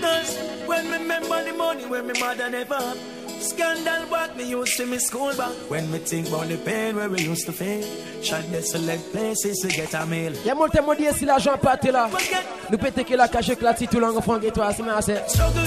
Cause 0.00 0.38
when 0.66 0.90
me 0.90 0.96
remember 0.98 1.44
the 1.44 1.52
money 1.52 1.86
when 1.86 2.06
me 2.06 2.14
mother 2.20 2.50
never. 2.50 3.17
Scandal 3.40 4.02
what 4.10 4.36
me 4.36 4.44
used 4.50 4.76
to 4.76 4.86
me 4.86 4.98
school 4.98 5.32
back. 5.34 5.52
When 5.70 5.90
me 5.90 5.98
think 5.98 6.28
about 6.28 6.48
the 6.48 6.56
pain 6.58 6.96
where 6.96 7.08
we 7.08 7.20
used 7.22 7.46
to 7.46 7.52
feel. 7.52 7.84
Shot 8.22 8.42
the 8.50 8.62
select 8.62 9.12
places 9.12 9.58
to 9.60 9.68
get 9.68 9.94
a 9.94 10.04
meal. 10.06 10.32
Y'a 10.44 10.54
molte 10.54 10.80
mo 10.80 10.94
diye 10.94 11.12
si 11.12 11.24
l'argent 11.24 11.60
pate 11.60 11.92
la 11.92 12.08
Nou 12.70 12.78
pete 12.78 13.04
ke 13.06 13.16
la 13.16 13.28
kache 13.28 13.54
klati 13.56 13.88
tout 13.88 14.00
long 14.00 14.20
fon 14.20 14.40
ghetto 14.40 14.62
as 14.62 14.78
me 14.80 14.90
ase 14.90 15.16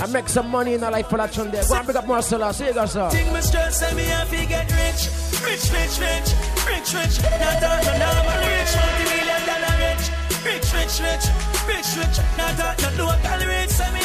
I 0.04 0.06
make 0.12 0.28
some 0.30 0.50
money 0.50 0.74
in 0.74 0.84
a 0.84 0.92
life 0.92 1.08
for 1.08 1.18
chon 1.28 1.50
there 1.50 1.64
Go 1.68 1.76
and 1.76 1.88
big 1.88 1.96
up 1.96 2.08
more 2.08 2.22
sola, 2.22 2.54
see 2.54 2.66
you 2.68 2.74
guys 2.74 2.92
sir 2.92 3.10
Think 3.10 3.32
me 3.34 3.42
stress 3.42 3.80
say 3.80 3.94
me 3.96 4.04
have 4.04 4.32
get 4.32 4.70
rich. 4.72 5.10
Rich, 5.42 5.72
rich, 5.74 5.96
rich, 5.98 6.30
rich, 6.68 6.94
rich. 6.94 7.16
Not 7.24 7.64
all 7.64 7.82
no 7.82 7.94
normal 7.98 8.40
rich, 8.46 8.72
multi-million 8.78 9.42
dollar 9.50 9.76
rich. 9.82 10.06
Rich, 10.46 10.68
rich, 10.78 10.96
rich, 11.02 11.26
rich, 11.66 11.90
rich. 11.98 12.18
Not 12.38 12.60
all 12.62 12.76
no 12.96 13.06
local 13.06 13.48
rich, 13.48 13.70
say 13.70 13.90
me 13.94 14.02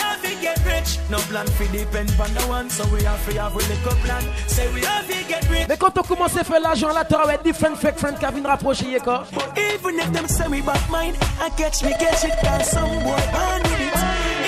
get 0.46 0.58
rich. 0.66 0.98
No 1.10 1.18
plan 1.30 1.46
for 1.46 1.66
depend 1.72 2.10
on 2.20 2.30
the 2.34 2.44
one, 2.48 2.70
so 2.70 2.84
we 2.92 3.02
have 3.02 3.22
to 3.26 3.40
have 3.40 3.54
a 3.54 3.58
little 3.58 3.96
plan. 4.04 4.22
Say 4.46 4.66
we 4.74 4.80
have 4.82 5.06
to 5.08 5.28
get 5.28 5.48
rich. 5.50 5.66
Mais 5.68 5.76
quand 5.76 5.96
on 5.98 6.02
commence 6.02 6.36
à 6.36 6.44
faire 6.44 6.60
l'argent 6.60 6.92
là, 6.92 7.04
t'auras 7.04 7.26
ouais, 7.26 7.38
different 7.42 7.76
fake 7.76 7.98
friend 7.98 8.18
qui 8.18 8.26
viennent 8.26 8.46
rapprocher 8.46 8.98
quoi 9.02 9.24
Even 9.56 9.98
if 9.98 10.12
them 10.12 10.28
say 10.28 10.48
me 10.48 10.60
bad 10.62 10.80
mind, 10.90 11.16
I 11.40 11.50
catch 11.56 11.82
me 11.82 11.92
catch 11.98 12.24
it, 12.24 12.34
cause 12.42 12.70
some 12.70 12.90
boy 13.04 13.22
born 13.32 13.62
with 13.62 13.86
it. 13.86 13.94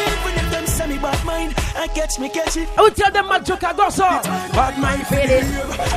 Even 0.08 0.34
if 0.36 0.50
them 0.50 0.66
say 0.66 0.86
me 0.86 0.98
bad 0.98 1.24
mind, 1.24 1.52
I 1.76 1.88
catch 1.88 2.18
me 2.18 2.28
catch 2.28 2.56
it. 2.56 2.68
I 2.76 2.82
will 2.82 2.90
tell 2.90 3.12
them 3.12 3.28
mad 3.28 3.44
joke 3.44 3.64
I 3.64 3.72
go 3.72 3.88
so 3.90 4.04
Bad 4.04 4.78
mind 4.78 5.06
for 5.06 5.16
it 5.18 5.44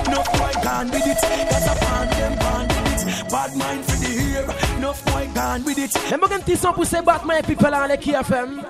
No 0.09 0.21
boy 0.37 0.53
gone 0.63 0.89
with 0.91 1.07
it, 1.07 1.17
cause 1.49 1.67
I 1.67 1.75
found 1.85 2.09
them 2.11 2.33
born 2.41 2.67
with 2.67 2.91
it. 2.91 3.31
Bad 3.31 3.55
mind 3.55 3.85
for 3.85 3.97
the 3.97 4.11
hair, 4.21 4.45
no 4.79 4.93
boy 5.05 5.29
gone 5.33 5.63
with 5.63 5.77
it. 5.77 5.91
Mais 6.09 6.17
moi 6.17 6.27
un 6.33 6.39
petit 6.39 6.57
son 6.57 6.73
pour 6.73 6.85
ces 6.85 7.01
Batman 7.01 7.41
people 7.43 7.69
là, 7.69 7.87
les 7.87 7.97
qui 7.97 8.11
FM 8.11 8.61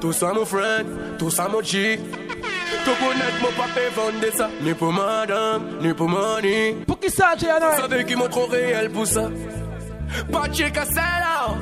Tout 0.00 0.12
ça 0.12 0.32
mon 0.32 0.44
friend, 0.44 0.86
tout 1.18 1.30
ça 1.30 1.48
mon 1.48 1.60
G. 1.60 1.98
Tu 2.84 2.90
connais 2.90 3.32
mon 3.42 3.48
papa 3.48 3.80
vendre 3.96 4.36
ça. 4.36 4.48
Ni 4.62 4.72
pour 4.74 4.92
madame, 4.92 5.78
ni 5.80 5.92
pour 5.92 6.08
money. 6.08 6.76
Pour 6.86 7.00
qui 7.00 7.10
ça, 7.10 7.34
Jana 7.36 7.76
Savez 7.76 8.04
qui 8.04 8.14
montre 8.14 8.30
trop 8.30 8.46
réel 8.46 8.90
pour 8.90 9.06
ça. 9.06 9.28
Pas 10.30 10.48
de 10.48 10.54
check 10.54 10.76
à 10.76 10.84
celle-là 10.84 11.54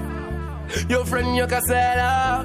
Yo 0.89 1.05
friend, 1.05 1.37
yo 1.37 1.47
qu'à 1.47 1.61
celle-là 1.63 2.45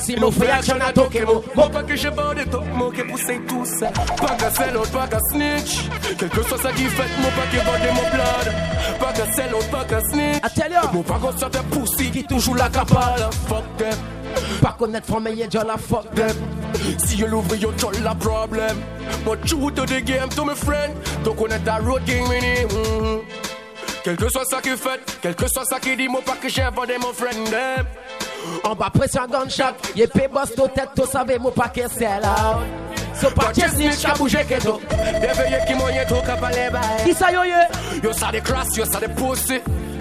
Si 0.00 0.16
mon 0.16 0.30
frère 0.30 0.56
action 0.56 0.76
a 0.80 0.92
toqué 0.92 1.24
mon 1.24 1.42
Mon 1.54 1.70
pas 1.70 1.82
que 1.82 1.96
je 1.96 2.08
vends 2.08 2.34
des 2.34 2.44
top 2.44 2.64
mots 2.74 2.90
qui 2.90 3.02
poussent 3.02 3.38
tout 3.48 3.64
ça. 3.64 3.88
Pas 3.88 4.34
qu'à 4.34 4.50
sell 4.50 4.76
out, 4.76 4.90
pas 4.90 5.06
qu'à 5.06 5.18
snitch. 5.30 5.88
Quel 6.18 6.28
que 6.28 6.42
soit 6.42 6.58
ça 6.58 6.72
qui 6.72 6.84
fait, 6.84 7.22
mon 7.22 7.30
pas 7.30 7.46
qui 7.50 7.56
vend 7.56 7.94
mon 7.94 8.10
blood. 8.10 8.54
Pas 8.98 9.12
qu'à 9.12 9.32
sell 9.32 9.54
out, 9.54 9.70
pas 9.70 9.84
qu'à 9.84 10.00
snitch. 10.00 10.92
Mon 10.92 11.02
pas 11.02 11.18
qu'on 11.18 11.38
sorte 11.38 11.58
pussy 11.70 12.10
qui 12.10 12.24
toujours 12.24 12.56
la 12.56 12.68
capale. 12.68 13.30
Fuck 13.48 13.76
them 13.78 13.96
Pas 14.62 14.76
connaître 14.78 15.06
from 15.06 15.24
me, 15.24 15.32
y'a 15.32 15.64
la 15.64 15.76
fuck 15.76 16.12
them 16.14 16.36
Si 17.04 17.16
you 17.16 17.26
l'ouvre, 17.26 17.54
yo 17.56 17.72
t'as 17.76 17.98
la 18.02 18.14
problème 18.14 18.76
Moi 19.24 19.36
true 19.46 19.70
to 19.72 19.84
the 19.84 20.02
game, 20.02 20.28
to 20.30 20.44
my 20.44 20.54
friend 20.54 20.94
To 21.24 21.32
connaître 21.32 21.64
ta 21.64 21.76
road 21.76 22.02
game, 22.04 22.28
mini 22.28 22.64
mm-hmm. 22.64 23.20
Quel 24.02 24.16
que 24.16 24.30
soit 24.30 24.44
ça 24.46 24.62
qui 24.62 24.70
fait, 24.70 25.00
quel 25.20 25.34
que 25.34 25.46
soit 25.46 25.64
ça 25.64 25.78
qui 25.78 25.94
dit, 25.94 26.08
moi 26.08 26.22
pas 26.24 26.36
que 26.40 26.48
j'ai 26.48 26.62
vendu 26.74 26.94
mon 27.00 27.12
friend 27.12 27.50
them. 27.50 27.86
En 28.64 28.74
bas 28.74 28.90
pression 28.90 29.26
gunshot 29.26 29.74
Yé 29.94 30.06
pe 30.06 30.28
boss 30.28 30.54
to 30.54 30.68
tête, 30.68 30.90
to 30.96 31.04
savez 31.06 31.38
mon 31.38 31.50
paquet 31.50 31.88
sell 31.88 32.24
out 32.24 32.64
So 33.14 33.28
pas 33.30 33.52
de 33.52 33.60
snitch 33.60 34.02
ka 34.02 34.14
bouge 34.14 34.38
que 34.48 34.62
to 34.62 34.80
Deveye 35.20 35.60
qui 35.66 35.74
moyen 35.74 36.06
to 36.06 36.20
ka 36.26 36.36
pale 36.36 36.70
bay. 36.72 37.04
Qui 37.04 37.12
ça 37.12 37.30
yo 37.30 37.44
ye 37.44 38.00
Yo 38.02 38.12
ça 38.12 38.32
des 38.32 38.40
crass, 38.40 38.68
yo 38.76 38.84
ça 38.84 38.98
des 39.00 39.08
pussy. 39.08 39.60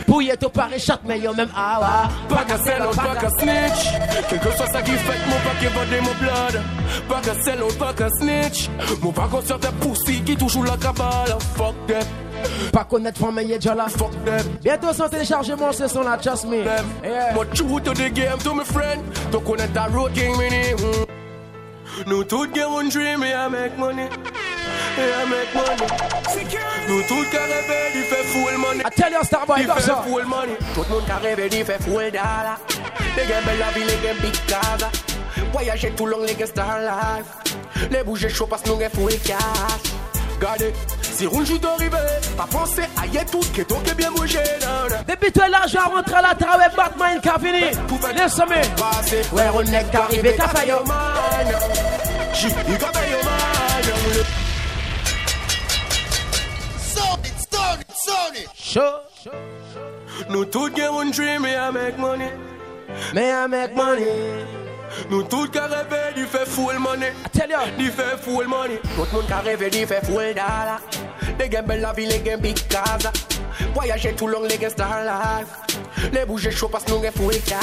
Pour 0.09 0.23
to 0.39 0.49
pare 0.49 0.71
mais 1.05 1.19
yo 1.19 1.33
même 1.35 1.49
ah 1.55 1.79
wa 1.79 2.35
Pas 2.35 2.43
qu'à 2.43 2.57
sell 2.57 2.81
out, 2.81 2.95
pas 2.95 3.15
qu'à 3.15 3.29
snitch. 3.29 3.93
Quel 4.27 4.39
que 4.39 4.51
soit 4.57 4.65
ça 4.65 4.81
qui 4.81 4.91
fait, 4.91 5.27
moi 5.27 5.37
pas 5.43 5.63
que 5.63 5.71
vendu 5.71 6.01
mon 6.01 6.15
blood. 6.15 6.63
Pas 7.07 7.21
qu'à 7.21 7.43
sell 7.43 7.61
out, 7.61 7.77
pas 7.77 7.93
qu'à 7.93 8.09
snitch. 8.09 8.69
Moi 9.03 9.13
pas 9.13 9.27
qu'on 9.27 9.41
sorte 9.41 9.67
pussy 9.79 10.23
qui 10.23 10.35
toujours 10.35 10.65
la 10.65 10.77
cabale. 10.77 11.37
Fuck 11.55 11.75
them. 11.85 12.03
Pas 12.73 12.85
connaître 12.85 13.19
from 13.19 13.35
me, 13.35 13.43
y'a 13.43 13.75
la 13.75 13.87
fuck 13.87 14.11
them 14.23 14.45
Bientôt 14.63 14.93
son 14.93 15.09
téléchargement, 15.09 15.73
ce 15.73 15.87
son 15.87 16.03
là, 16.03 16.17
trust 16.17 16.47
me 16.47 16.63
yeah. 16.63 17.33
Moi 17.33 17.45
true 17.53 17.81
to 17.81 17.93
the 17.93 18.09
game, 18.13 18.37
to 18.41 18.53
my 18.53 18.63
friend 18.63 19.01
To 19.31 19.41
connaître 19.41 19.73
ta 19.73 19.87
road 19.87 20.13
game, 20.13 20.31
mini 20.37 20.73
mm. 20.73 22.05
Nous 22.07 22.23
tous 22.23 22.47
gagnons 22.47 22.79
un 22.79 22.87
dream 22.87 23.23
et 23.23 23.33
à 23.33 23.49
make 23.49 23.77
money. 23.77 24.09
Et 24.97 25.13
à 25.13 25.25
make 25.25 25.53
money. 25.53 25.87
Nous 26.87 27.01
tous 27.03 27.23
qui 27.29 27.37
rêvé 27.37 27.91
d'y 27.93 28.03
faire 28.03 28.25
full 28.25 28.57
money. 28.57 28.83
I 28.85 28.89
tell 28.95 29.11
you, 29.13 29.23
Starboy, 29.23 29.59
D'y 29.61 29.65
go, 29.67 29.73
faire 29.73 29.83
sir. 29.83 30.03
full 30.03 30.25
money. 30.25 30.57
Tout 30.73 30.83
le 30.89 30.95
monde 30.95 31.05
qui 31.05 31.27
rêvé 31.27 31.49
d'y 31.49 31.63
faire 31.63 31.79
full 31.81 32.11
dollar. 32.11 32.57
Les 33.15 33.25
gars 33.25 33.41
belle 33.45 33.59
la 33.59 33.71
vie, 33.71 33.83
les 33.85 34.07
gars 34.07 34.13
big 34.21 34.45
casa. 34.45 34.89
Voyager 35.53 35.91
tout 35.91 36.05
long, 36.05 36.23
les 36.25 36.35
gars 36.35 36.45
star 36.47 36.79
life. 36.79 37.89
Les 37.91 38.03
bouger 38.03 38.29
chaud 38.29 38.47
parce 38.47 38.61
que 38.63 38.69
nous 38.69 38.75
avons 38.81 38.89
full 39.07 39.17
cash. 39.19 39.37
Regardez, 40.39 40.73
si 41.01 41.27
on 41.27 41.43
joue 41.43 41.57
d'arriver, 41.57 41.97
pas 42.37 42.47
penser 42.49 42.83
à 43.01 43.05
y 43.07 43.25
tout, 43.25 43.41
que 43.53 43.61
toi 43.63 43.77
qui 43.83 43.93
bien 43.93 44.09
bougé. 44.11 44.39
Depuis 45.07 45.31
toi 45.33 45.49
l'argent 45.49 45.89
rentre 45.93 46.15
à 46.15 46.21
la 46.21 46.33
travail 46.33 46.69
Batman 46.77 47.19
qui 47.21 47.27
a 47.29 47.37
fini. 47.37 47.59
Laisse-moi. 48.15 48.55
Ouais, 49.33 49.49
on 49.53 49.61
est 49.61 49.95
arrivé, 49.95 50.35
qu'a 50.35 50.47
fait 50.47 50.67
yo 50.69 50.77
man. 50.85 50.97
J'y, 52.33 52.47
il 52.47 52.77
fait 56.99 57.81
it, 57.81 57.91
sound 57.95 58.35
it. 58.35 58.49
Show. 58.55 59.31
Nous 60.29 60.45
tous 60.45 60.69
gagnons 60.69 60.99
un 60.99 61.09
dream 61.09 61.45
à 61.45 61.71
make 61.71 61.97
money. 61.97 62.31
Mais 63.13 63.29
I 63.31 63.47
make 63.47 63.75
money. 63.75 64.05
Nous 65.09 65.23
tous 65.23 65.47
qui 65.49 65.59
rêvé 65.59 66.13
d'y 66.15 66.25
faire 66.25 66.47
full 66.47 66.79
money. 66.79 67.13
Tell 67.31 67.49
you. 67.49 67.57
D'y 67.77 67.89
faire 67.89 68.19
full 68.19 68.47
money. 68.47 68.79
Tout 68.95 69.05
le 69.05 69.17
monde 69.17 69.27
qui 69.27 69.33
rêvé 69.33 69.69
d'y 69.69 69.85
faire 69.85 70.03
full 70.03 70.33
dollar. 70.33 70.81
Les 71.39 71.49
gars 71.49 71.61
belle 71.61 71.81
la 71.81 71.93
vie, 71.93 72.05
les 72.05 72.19
gars 72.19 72.37
big 72.37 72.57
casa. 72.67 73.11
Voyager 73.73 74.13
tout 74.13 74.27
long, 74.27 74.43
les 74.43 74.57
gars 74.57 74.69
star 74.69 75.03
life. 75.03 76.11
Les 76.11 76.25
bouger 76.25 76.51
chaud 76.51 76.69
parce 76.69 76.83
que 76.83 76.91
nous 76.91 76.97
avons 76.97 77.11
full 77.11 77.41
cash. 77.41 77.59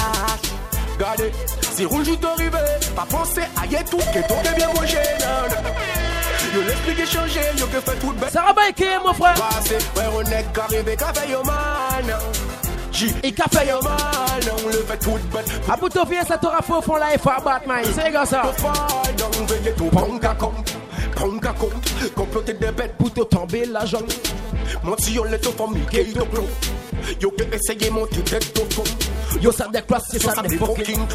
Regardez, 0.95 1.31
si 1.61 1.87
on 1.87 2.03
joue 2.03 2.17
d'arriver, 2.17 2.59
pas 2.95 3.07
penser 3.11 3.43
à 3.61 3.67
y 3.67 3.85
tout, 3.85 3.99
que 3.99 4.27
toi 4.27 4.37
qui 4.43 4.55
bien 4.55 4.69
bougé. 4.71 4.97
Yo 6.57 6.63
l'esprit 6.63 6.95
qui 6.95 7.07
changé, 7.07 7.41
yo 7.59 7.67
que 7.67 7.81
fait 7.81 7.99
tout 8.01 8.13
bête. 8.13 8.31
Ça 8.31 8.43
va 8.43 8.55
bien 8.55 8.73
qui 8.73 8.85
mon 9.05 9.13
frère? 9.13 9.35
Passé, 9.35 9.75
ouais, 9.75 10.05
on 10.15 10.23
est 10.23 10.59
arrivé, 10.59 10.97
qu'a 10.97 11.13
fait 11.13 11.31
yo 11.31 11.43
man? 11.45 12.17
Il 13.23 13.35
qu'a 13.35 13.45
fait 13.53 13.69
yo 13.69 13.79
man, 13.83 13.95
on 14.65 14.69
le 14.69 14.73
fait 14.73 14.97
tout 14.97 15.19
bête. 15.31 15.51
À 15.71 15.77
bout 15.77 15.91
de 15.91 16.09
vie, 16.09 16.17
ça 16.27 16.39
t'aura 16.39 16.61
au 16.61 16.81
fond 16.81 16.97
là, 16.97 17.09
il 17.13 17.19
faut 17.19 17.29
abattre, 17.29 17.69
man. 17.69 17.85
C'est 17.95 18.11
comme 18.11 18.25
ça. 18.25 18.43
Donc, 19.19 19.35
veuillez 19.51 19.73
tout 19.73 19.85
prendre 19.85 20.27
à 20.27 20.35
compte, 20.35 20.79
prendre 21.15 21.59
compte, 21.59 22.15
comploter 22.15 22.55
des 22.55 22.73
bêtes 22.73 22.97
pour 22.97 23.13
te 23.13 23.21
tomber 23.21 23.67
la 23.67 23.85
jambe. 23.85 24.09
Menti, 24.83 25.19
on 25.19 25.25
l'est 25.25 25.47
au 25.47 25.53
famille, 25.53 25.85
qui 25.91 25.99
est 25.99 26.19
au 26.19 26.25
clou. 26.25 26.47
Yo 27.21 27.31
que 27.33 27.43
essayer 27.55 27.91
monter 27.91 28.23
tête 28.23 28.59
au 28.59 28.75
fond. 28.75 28.85
Yo 29.43 29.53
ça 29.53 29.69
des 29.71 29.83
classes, 29.83 30.05
c'est 30.11 30.23
ça 30.23 30.41
des 30.41 30.57
fucking. 30.57 31.07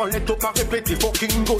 On 0.00 0.04
l'est 0.06 0.28
au 0.30 0.36
pas 0.36 0.52
répéter 0.56 0.96
fucking 0.96 1.44
goal. 1.44 1.58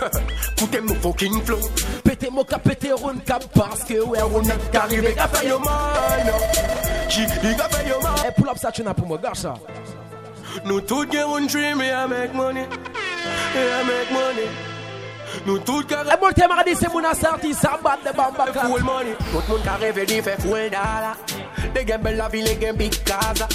Écoutez 0.56 0.80
mon 0.80 0.94
fucking 0.94 1.42
flow. 1.42 1.58
Pété 2.04 2.30
mon 2.30 2.44
cap, 2.44 2.62
pété 2.62 2.92
round 2.92 3.22
cap, 3.24 3.44
parce 3.54 3.84
que 3.84 4.00
ouais, 4.00 4.20
on 4.22 4.42
est 4.42 4.76
arrivé. 4.76 5.14
Fait 5.32 5.48
yo 5.48 5.58
man. 5.58 6.32
J, 7.08 7.26
il 7.42 7.60
a 7.60 7.68
fait 7.68 7.88
yo 7.88 8.00
man. 8.02 8.12
Et 8.28 8.32
pull 8.32 8.48
up 8.48 8.58
ça, 8.58 8.70
tu 8.70 8.82
n'as 8.82 8.94
pour 8.94 9.06
moi, 9.06 9.18
gars 9.22 9.34
ça. 9.34 9.54
Nous 10.64 10.80
tous 10.80 11.02
un 11.02 11.46
dream 11.46 11.80
à 11.80 12.06
make 12.06 12.34
money. 12.34 12.66
À 12.66 13.84
make 13.84 14.10
money. 14.10 14.48
Nous 15.46 15.58
tous 15.58 15.82
qui 15.84 15.94
Et 15.94 16.16
bon, 16.20 16.28
t'es 16.34 16.46
mardi, 16.46 16.74
c'est 16.78 16.88
mon 16.92 17.04
assorti, 17.04 17.54
ça 17.54 17.78
bat 17.82 17.98
de 18.04 18.14
bamba 18.16 18.46
full 18.52 18.82
money. 18.82 19.14
Tout 19.32 19.40
le 19.48 19.52
monde 19.54 19.62
qui 19.62 19.84
rêve 19.84 20.06
d'y 20.06 20.20
faire 20.22 20.38
full 20.38 20.50
dollar. 20.70 21.16
Les 21.74 21.84
gars 21.84 21.98
belle 21.98 22.16
la 22.16 22.28
vie, 22.28 22.42
les 22.42 22.56
gars 22.56 22.72
big 22.72 23.02
casa. 23.04 23.46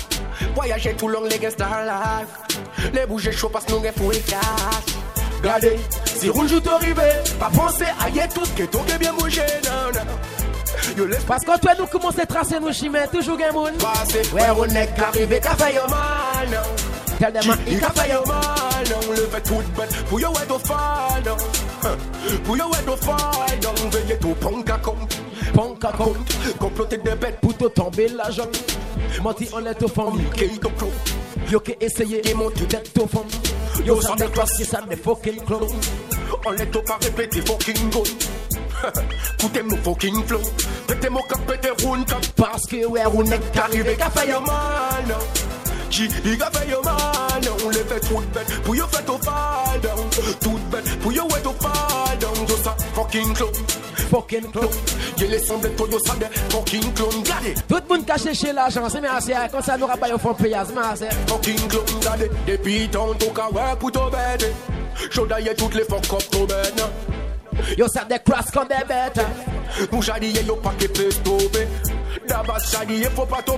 Voyager 0.56 0.94
tout 0.96 1.08
long, 1.08 1.24
les 1.24 1.40
gars 1.40 1.52
star 1.52 1.84
life. 1.84 2.92
Les 2.94 3.06
bouger 3.06 3.32
chaud 3.32 3.50
parce 3.50 3.66
que 3.66 3.72
nous 3.74 3.80
avons 3.80 3.92
full 4.12 4.22
cash. 4.24 4.96
Regardez, 5.42 5.80
si 6.06 6.30
on 6.30 6.48
joue 6.48 6.60
d'arriver, 6.62 7.12
pas 7.40 7.50
penser 7.54 7.86
à 8.00 8.10
y 8.10 8.28
tout, 8.30 8.48
que 8.56 8.64
toi 8.64 8.82
qui 8.88 8.98
bien 8.98 9.14
bougé, 9.14 9.42
non, 9.66 9.92
non. 9.94 10.98
Yo 10.98 11.06
laisse 11.06 11.24
Parce 11.24 11.44
que 11.44 11.60
toi, 11.60 11.72
nous 11.78 11.86
commençons 11.88 12.20
à 12.20 12.26
tracer 12.26 12.60
nos 12.60 12.72
chimères, 12.72 13.10
toujours 13.10 13.38
gain 13.38 13.52
moun. 13.52 13.74
passer. 13.74 14.22
Ouais, 14.34 14.42
on 14.58 14.66
est 14.66 14.90
arrivé, 15.00 15.40
qu'a 15.42 15.56
fait 15.56 15.76
yo 15.76 15.82
man. 15.90 16.62
Tell 17.20 17.34
them, 17.34 17.56
Il 17.68 17.80
qu'a 17.80 17.90
fait 17.90 18.12
yo 18.12 18.24
man, 18.26 18.42
on 18.96 19.12
le 19.12 19.28
fait 19.28 19.42
tout 19.42 19.62
bête. 19.78 19.96
Pour 20.10 20.20
yo 20.20 20.30
être 20.32 20.56
au 20.56 20.60
fall, 20.60 21.24
Pour 22.44 22.58
yo 22.58 22.66
être 22.74 22.94
au 22.94 22.98
fall, 22.98 23.60
donc 23.62 23.94
veuillez 23.94 24.18
tout 24.18 24.36
punk 24.40 24.70
à 24.70 24.78
compte. 24.78 25.18
Punk 25.54 25.86
à 25.86 25.92
compte. 25.92 26.58
Comploter 26.60 26.98
des 26.98 27.16
bêtes 27.16 27.40
pour 27.42 27.56
te 27.56 27.66
tomber 27.66 28.08
la 28.10 28.30
jambe. 28.32 28.50
Menti, 29.22 29.48
on 29.54 29.66
est 29.66 29.84
au 29.84 29.88
fond. 29.88 30.14
qui 30.36 30.44
est 30.46 30.66
au 30.66 30.70
clou. 30.70 30.90
Yo 31.50 31.60
qui 31.60 31.76
essayer 31.80 32.22
de 32.22 32.34
monter 32.34 32.66
tête 32.66 32.92
au 33.00 33.08
fond. 33.08 33.26
Yo 33.86 34.00
ça 34.02 34.16
des 34.16 34.28
classes, 34.28 34.64
ça 34.64 34.82
des 34.90 34.96
fucking 34.96 35.42
clown. 35.46 35.68
On 36.46 36.52
l'est 36.52 36.76
au 36.76 36.82
pas 36.82 36.98
répéter 37.02 37.42
fucking 37.42 37.90
goal. 37.90 38.04
Écoutez 39.40 39.64
mon 39.64 39.78
fucking 39.78 40.24
flow. 40.26 40.42
Pétez 40.88 41.10
mon 41.10 41.22
cap, 41.22 41.40
pétez 41.46 41.86
round 41.86 42.06
cap. 42.06 42.26
Parce 42.36 42.66
que 42.66 42.86
ouais, 42.86 43.02
on 43.14 43.24
est 43.26 43.58
Arrivé, 43.58 43.96
qu'a 43.96 44.10
fait 44.10 44.30
yo 44.30 44.40
man. 44.42 45.16
J, 45.94 46.10
il 46.26 46.42
a 46.42 46.50
fait 46.50 46.68
yo 46.72 46.82
man. 46.82 46.96
On 47.64 47.70
les 47.70 47.84
fait 47.84 48.00
tout 48.00 48.24
bête. 48.34 48.62
Pour 48.64 48.76
yo 48.76 48.86
fait 48.88 49.08
au 49.08 49.18
fall 49.20 49.80
down. 49.80 50.10
Tout 50.42 50.60
bête. 50.72 51.00
Pour 51.00 51.14
yo 51.14 51.24
être 51.28 51.48
au 51.48 51.54
fall 51.62 52.18
down. 52.20 52.34
Yo 52.50 52.56
ça 52.64 52.76
fucking 52.96 53.34
clown. 53.36 53.52
Fucking 54.10 54.52
clown. 54.52 54.70
Il 55.20 55.28
les 55.28 55.38
semble 55.38 55.70
toi 55.76 55.88
yo 55.92 56.00
ça 56.04 56.16
des 56.16 56.26
fucking 56.50 56.94
clown. 56.94 57.24
Gardez. 57.24 57.54
Tout 57.70 57.76
le 57.76 57.96
monde 57.96 58.06
cache 58.08 58.34
chez 58.34 58.54
l'agent, 58.54 58.90
c'est 58.90 59.02
merci. 59.02 59.34
Comme 59.52 59.62
ça, 59.62 59.78
nous 59.78 59.86
rabaillons 59.86 60.16
au 60.16 60.18
fond 60.18 60.34
payage, 60.34 60.68
merci. 60.74 61.06
Fucking 61.28 61.68
clown. 61.68 61.86
Gardez. 62.02 62.32
Depuis 62.48 62.90
tant 62.90 63.14
tout 63.14 63.30
cas 63.30 63.50
ouais 63.52 63.76
pour 63.80 63.92
ton 63.92 64.10
bête. 64.10 64.52
J'en 65.12 65.26
d'ailleurs 65.28 65.56
toutes 65.56 65.76
les 65.76 65.84
fuck 65.84 66.12
up 66.12 66.24
ton 66.32 66.46
bête. 66.46 66.84
Yo 67.78 67.88
ça 67.88 68.04
des 68.06 68.18
crasses 68.18 68.50
comme 68.52 68.68
des 68.68 68.84
bêtes. 68.88 69.24
Nous 69.92 70.02
chadillé 70.02 70.42
yo 70.42 70.56
pas 70.56 70.74
qui 70.80 70.88
peut 70.88 71.12
stopper. 71.12 71.68
D'abord 72.28 72.60
chadillé 72.60 73.10
faut 73.16 73.28
pas 73.28 73.44
te 73.44 73.52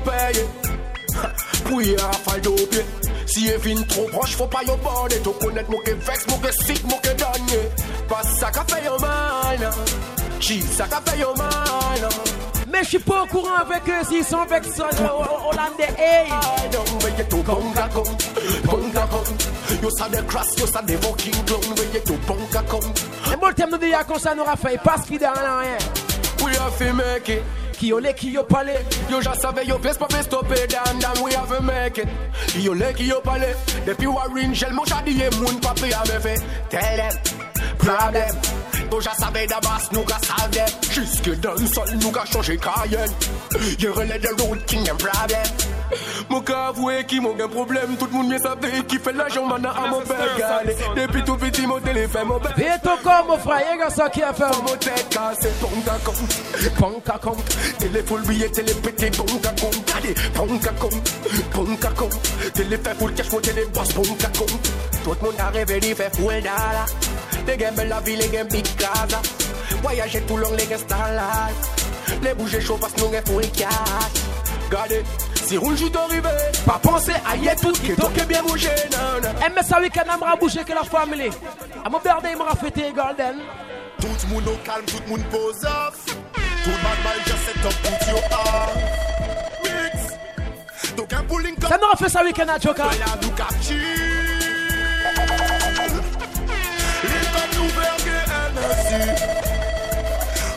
payer. 1.16 1.66
Pour 1.66 1.82
y 1.82 1.96
rafale 1.96 2.42
d'opier. 2.42 2.86
Si 3.28 3.48
est 3.48 3.60
fin 3.60 3.82
trop 3.84 4.08
proche, 4.08 4.36
faut 4.36 4.48
pas 4.48 4.64
yo 4.64 4.76
border. 4.78 5.22
Tu 5.22 5.30
connaître 5.46 5.70
mon 5.72 5.80
que 5.80 5.92
vex, 5.92 6.28
mon 6.28 6.38
que 6.38 6.52
sick, 6.52 6.84
mon 6.84 6.98
que 6.98 7.10
gagné. 7.10 7.70
Pas 8.08 8.22
ça 8.24 8.52
qu'a 8.52 8.64
fait 8.64 8.86
yo 8.86 8.98
man. 9.00 9.72
Chi, 10.40 10.62
ça 10.62 10.86
qu'a 10.86 11.02
fait 11.10 11.20
yo 11.20 11.34
man. 11.36 11.50
Mais 12.72 12.84
je 12.84 12.90
suis 12.90 13.00
pas 13.00 13.24
au 13.24 13.26
courant 13.28 13.56
avec 13.62 13.88
eux 13.88 14.06
s'ils 14.08 14.26
sont 14.26 14.40
avec 14.40 14.66
ça. 14.66 14.90
Hollandais, 14.90 15.94
hey. 15.98 16.30
Donc 16.72 17.02
veuillez 17.02 17.26
tout 17.30 17.44
bonga 17.44 17.90
con, 17.94 18.04
bonga 18.66 19.08
con. 19.10 19.24
Yo 19.82 19.90
ça 19.92 20.10
des 20.10 20.24
crass, 20.28 20.48
yo 20.58 20.68
ça 20.68 20.82
des 20.82 20.98
fucking 20.98 21.44
clown. 21.46 21.62
Veuillez 21.76 22.02
tout 22.02 22.20
bonga 22.28 22.62
con. 22.70 22.80
Et 23.32 23.38
bon, 23.38 23.48
le 23.48 23.54
thème 23.54 23.72
de 23.72 23.78
dire 23.78 24.06
comme 24.06 24.20
ça, 24.20 24.36
nous 24.36 24.44
fait 24.62 24.78
pas 24.84 24.98
fidèle 24.98 25.30
en 25.30 25.60
rien. 25.60 25.78
We 26.44 26.56
have 26.58 26.78
to 26.78 26.94
make 26.94 27.30
it. 27.30 27.42
Qui 27.78 27.88
yo 27.88 28.00
le, 28.00 28.12
qui 28.14 28.32
yo 28.32 28.44
palais. 28.44 28.86
Yo 29.10 29.22
just 29.22 29.42
savais 29.42 29.66
yo 29.66 29.78
place 29.78 29.98
pas 29.98 30.08
fait 30.10 30.24
stopper 30.24 30.68
down 30.68 31.00
down 31.00 31.24
we 31.24 31.34
have 31.34 31.50
to 31.50 31.62
make 31.62 31.98
it. 31.98 32.08
Yo 32.58 32.74
le 32.74 32.94
qui 32.94 33.06
yo 33.06 33.20
parler 33.22 33.54
depuis 33.86 34.08
Warren 34.08 34.54
gel 34.54 34.74
mon 34.74 34.86
chadie 34.86 35.18
moun 35.40 35.60
pas 35.60 35.74
pris 35.74 35.94
à 35.94 36.04
me. 36.04 36.36
Tell 36.70 36.98
them 36.98 37.78
problem. 37.78 38.36
Yo 38.92 39.02
just 39.02 39.20
savais 39.20 39.48
d'abord 39.48 39.82
nous 39.92 40.04
ga 40.06 40.18
savait 40.22 40.66
jusque 40.92 41.40
dans 41.42 41.54
le 41.54 41.68
sol 41.68 41.90
nous 42.02 42.12
ga 42.12 42.24
changer 42.26 42.58
Cayenne. 42.58 43.12
Yo 43.80 43.94
relais 43.94 44.20
de 44.20 44.42
road 44.42 44.66
king 44.66 44.90
and 44.90 44.98
problem. 44.98 45.75
Mon 46.30 46.42
cas 46.42 46.68
avoué 46.70 47.06
qui 47.06 47.20
mon 47.20 47.36
un 47.40 47.48
problème 47.48 47.96
tout 47.98 48.06
le 48.06 48.12
monde 48.12 48.30
bien 48.30 48.40
savait 48.40 48.84
qui 48.88 48.98
fait 48.98 49.14
l'argent 49.14 49.46
maintenant 49.46 49.72
à 49.72 49.88
mon 49.88 50.02
père. 50.02 50.62
Depuis 50.96 51.24
tout 51.24 51.36
petit 51.38 51.66
mon 51.68 51.80
téléphone 51.80 52.28
mon 52.28 52.40
père. 52.40 52.58
Et 52.58 52.80
ton 52.82 52.98
corps, 53.04 53.26
mon 53.28 53.38
frère, 53.38 53.76
y'a 53.78 53.90
ça 53.90 54.10
qui 54.10 54.24
a 54.24 54.34
fait. 54.34 54.44
Mon 54.62 54.76
tête 54.78 55.10
cassée, 55.10 55.50
à 55.88 56.80
compte, 56.80 57.10
à 57.10 57.18
compte. 57.18 57.78
Téléphone 57.78 58.22
billet, 58.24 58.50
télé 58.50 58.74
pété, 58.74 59.12
punk 59.12 59.46
à 59.46 59.50
compte. 59.50 59.86
Punk 60.34 60.68
à 60.68 60.72
compte, 60.72 61.86
à 61.86 61.90
compte. 61.90 62.54
Télé 62.54 62.78
fait 62.78 62.96
full 62.96 63.14
cash, 63.14 63.28
faut 63.28 63.42
télé 63.42 63.66
boss, 63.74 63.94
punk 63.94 64.24
à 64.24 64.38
compte. 64.38 64.72
Tout 65.04 65.16
le 65.22 65.26
monde 65.26 65.40
a 65.40 65.50
rêvé 65.50 65.80
d'y 65.80 65.94
faire 65.94 66.12
full 66.12 66.42
dollar. 66.42 66.86
Les 67.48 67.58
gars 67.58 67.72
belle 67.72 67.90
la 67.90 68.00
vie, 68.02 68.16
les 68.16 68.28
gars 68.28 68.44
big 68.44 68.66
casa. 68.76 69.22
Voyager 69.82 70.22
tout 70.22 70.38
long, 70.38 70.52
les 70.58 70.66
gars 70.66 70.78
star 70.78 71.10
life. 71.12 72.22
Les 72.24 72.34
bouger 72.34 72.62
chaud 72.62 72.78
parce 72.80 72.94
que 72.94 73.02
nous 73.02 73.12
full 73.26 73.50
cash. 73.52 73.70
Gardez, 74.72 75.04
si 75.46 75.58
on 75.60 75.76
joue 75.76 75.90
d'arriver, 75.90 76.30
pas 76.66 76.80
penser 76.82 77.14
à 77.26 77.36
y 77.36 77.56
tout, 77.56 77.72
qui 77.72 77.92
est 77.92 78.26
bien 78.26 78.42
bougé. 78.42 78.70
Et 78.70 79.50
mais 79.56 79.62
ça 79.62 79.80
week-end, 79.80 80.04
on 80.16 80.26
m'a 80.26 80.36
bouché 80.36 80.64
que 80.64 80.74
la 80.74 80.84
famille. 80.84 81.30
À 81.86 81.90
mon 81.90 82.00
birthday, 82.00 82.32
il 82.32 82.38
m'a 82.38 82.56
fêté 82.56 82.92
Golden. 82.94 83.38
Tout 84.00 84.08
le 84.08 84.34
monde 84.34 84.48
au 84.48 84.58
calme, 84.66 84.86
tout 84.86 84.98
le 85.06 85.10
monde 85.12 85.24
pose 85.30 85.64
off. 85.64 86.06
Tout 86.06 86.70
le 86.70 86.72
monde 86.72 87.02
mal 87.04 87.18
just 87.26 87.38
set 87.46 87.66
up, 87.66 87.74
put 87.84 88.08
your. 88.10 88.22
Mix. 89.64 90.96
Donc 90.98 91.14
un 91.14 91.24
pulling 91.24 91.56
Ça 91.62 91.78
nous 91.78 91.90
a 91.94 91.96
fait 91.96 92.10
ça 92.10 92.24
week-end 92.24 92.48
à 92.48 92.60
Joker. 92.60 92.86
Voilà, 92.86 93.06
nous 93.22 93.32
cap 93.32 93.54
chill. 93.62 93.78
Les 97.04 97.26
comme 97.34 97.52
nous 97.58 97.70
burger 97.72 98.24
NSC. 98.56 98.92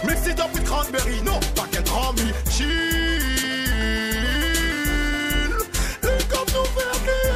Mix 0.07 0.27
it 0.27 0.41
up 0.41 0.49
with 0.55 0.65
cranberry, 0.65 1.21
non, 1.23 1.39
pas 1.55 1.67
qu'un 1.71 1.85
rami. 1.93 2.33
Chill. 2.51 2.67
Les 2.69 2.88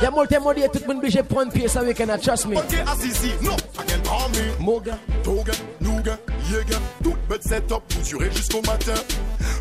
Y'a 0.03 0.11
mon 0.11 0.27
thème, 0.27 0.43
on 0.45 0.53
dit 0.53 0.63
tout 0.63 0.81
le 0.81 0.87
monde 0.89 0.97
obligé 0.97 1.23
de 1.23 1.27
prendre 1.29 1.53
pied 1.53 1.69
ça 1.69 1.81
week-end 1.81 2.09
à 2.09 2.19
Trust 2.19 2.47
me. 2.47 2.57
Ok, 2.57 2.75
Azizi, 2.91 3.31
non, 3.41 3.55
pas 3.77 3.85
qu'un 3.85 4.11
rami. 4.11 4.39
Moga. 4.59 4.99
Toga, 5.23 5.53
Nouga, 5.81 6.19
Yega, 6.51 6.77
toute 7.05 7.29
bête 7.29 7.45
setup, 7.45 7.83
couturée 7.95 8.29
jusqu'au 8.33 8.61
matin. 8.63 8.95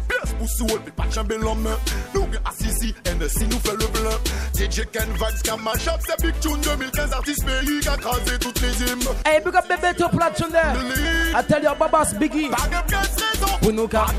Pièce 0.10 0.34
pour 0.40 0.50
soul, 0.50 0.82
puis 0.84 0.92
pas 0.94 1.06
de 1.06 1.14
chambel 1.14 1.46
en 1.46 1.54
main. 1.54 1.78
Nouga, 2.16 2.40
Assisi, 2.50 2.96
NSI 3.06 3.46
nous 3.52 3.60
fait 3.60 3.74
le 3.74 3.86
plein. 3.86 4.18
DJ 4.56 4.82
Ken 4.92 5.08
Vybz, 5.14 5.44
Kamal 5.44 5.80
Shop, 5.80 5.92
c'est 6.08 6.20
Big 6.26 6.40
Tune 6.40 6.60
2015, 6.60 7.14
artiste 7.14 7.46
pays 7.46 7.80
qui 7.80 7.88
a 7.88 7.98
crasé 7.98 8.40
toutes 8.40 8.62
les 8.62 8.82
hymnes. 8.82 9.08
Hey, 9.24 9.42
big 9.46 9.56
up 9.56 9.68
bébé, 9.70 9.96
to 9.96 10.10
platine 10.10 10.50
there. 10.52 11.40
I 11.40 11.44
tell 11.48 11.62
you, 11.62 11.70
Babas 11.78 12.16
Biggie. 12.20 12.50
Pour 13.62 13.72
nous, 13.72 13.88
car. 13.88 14.12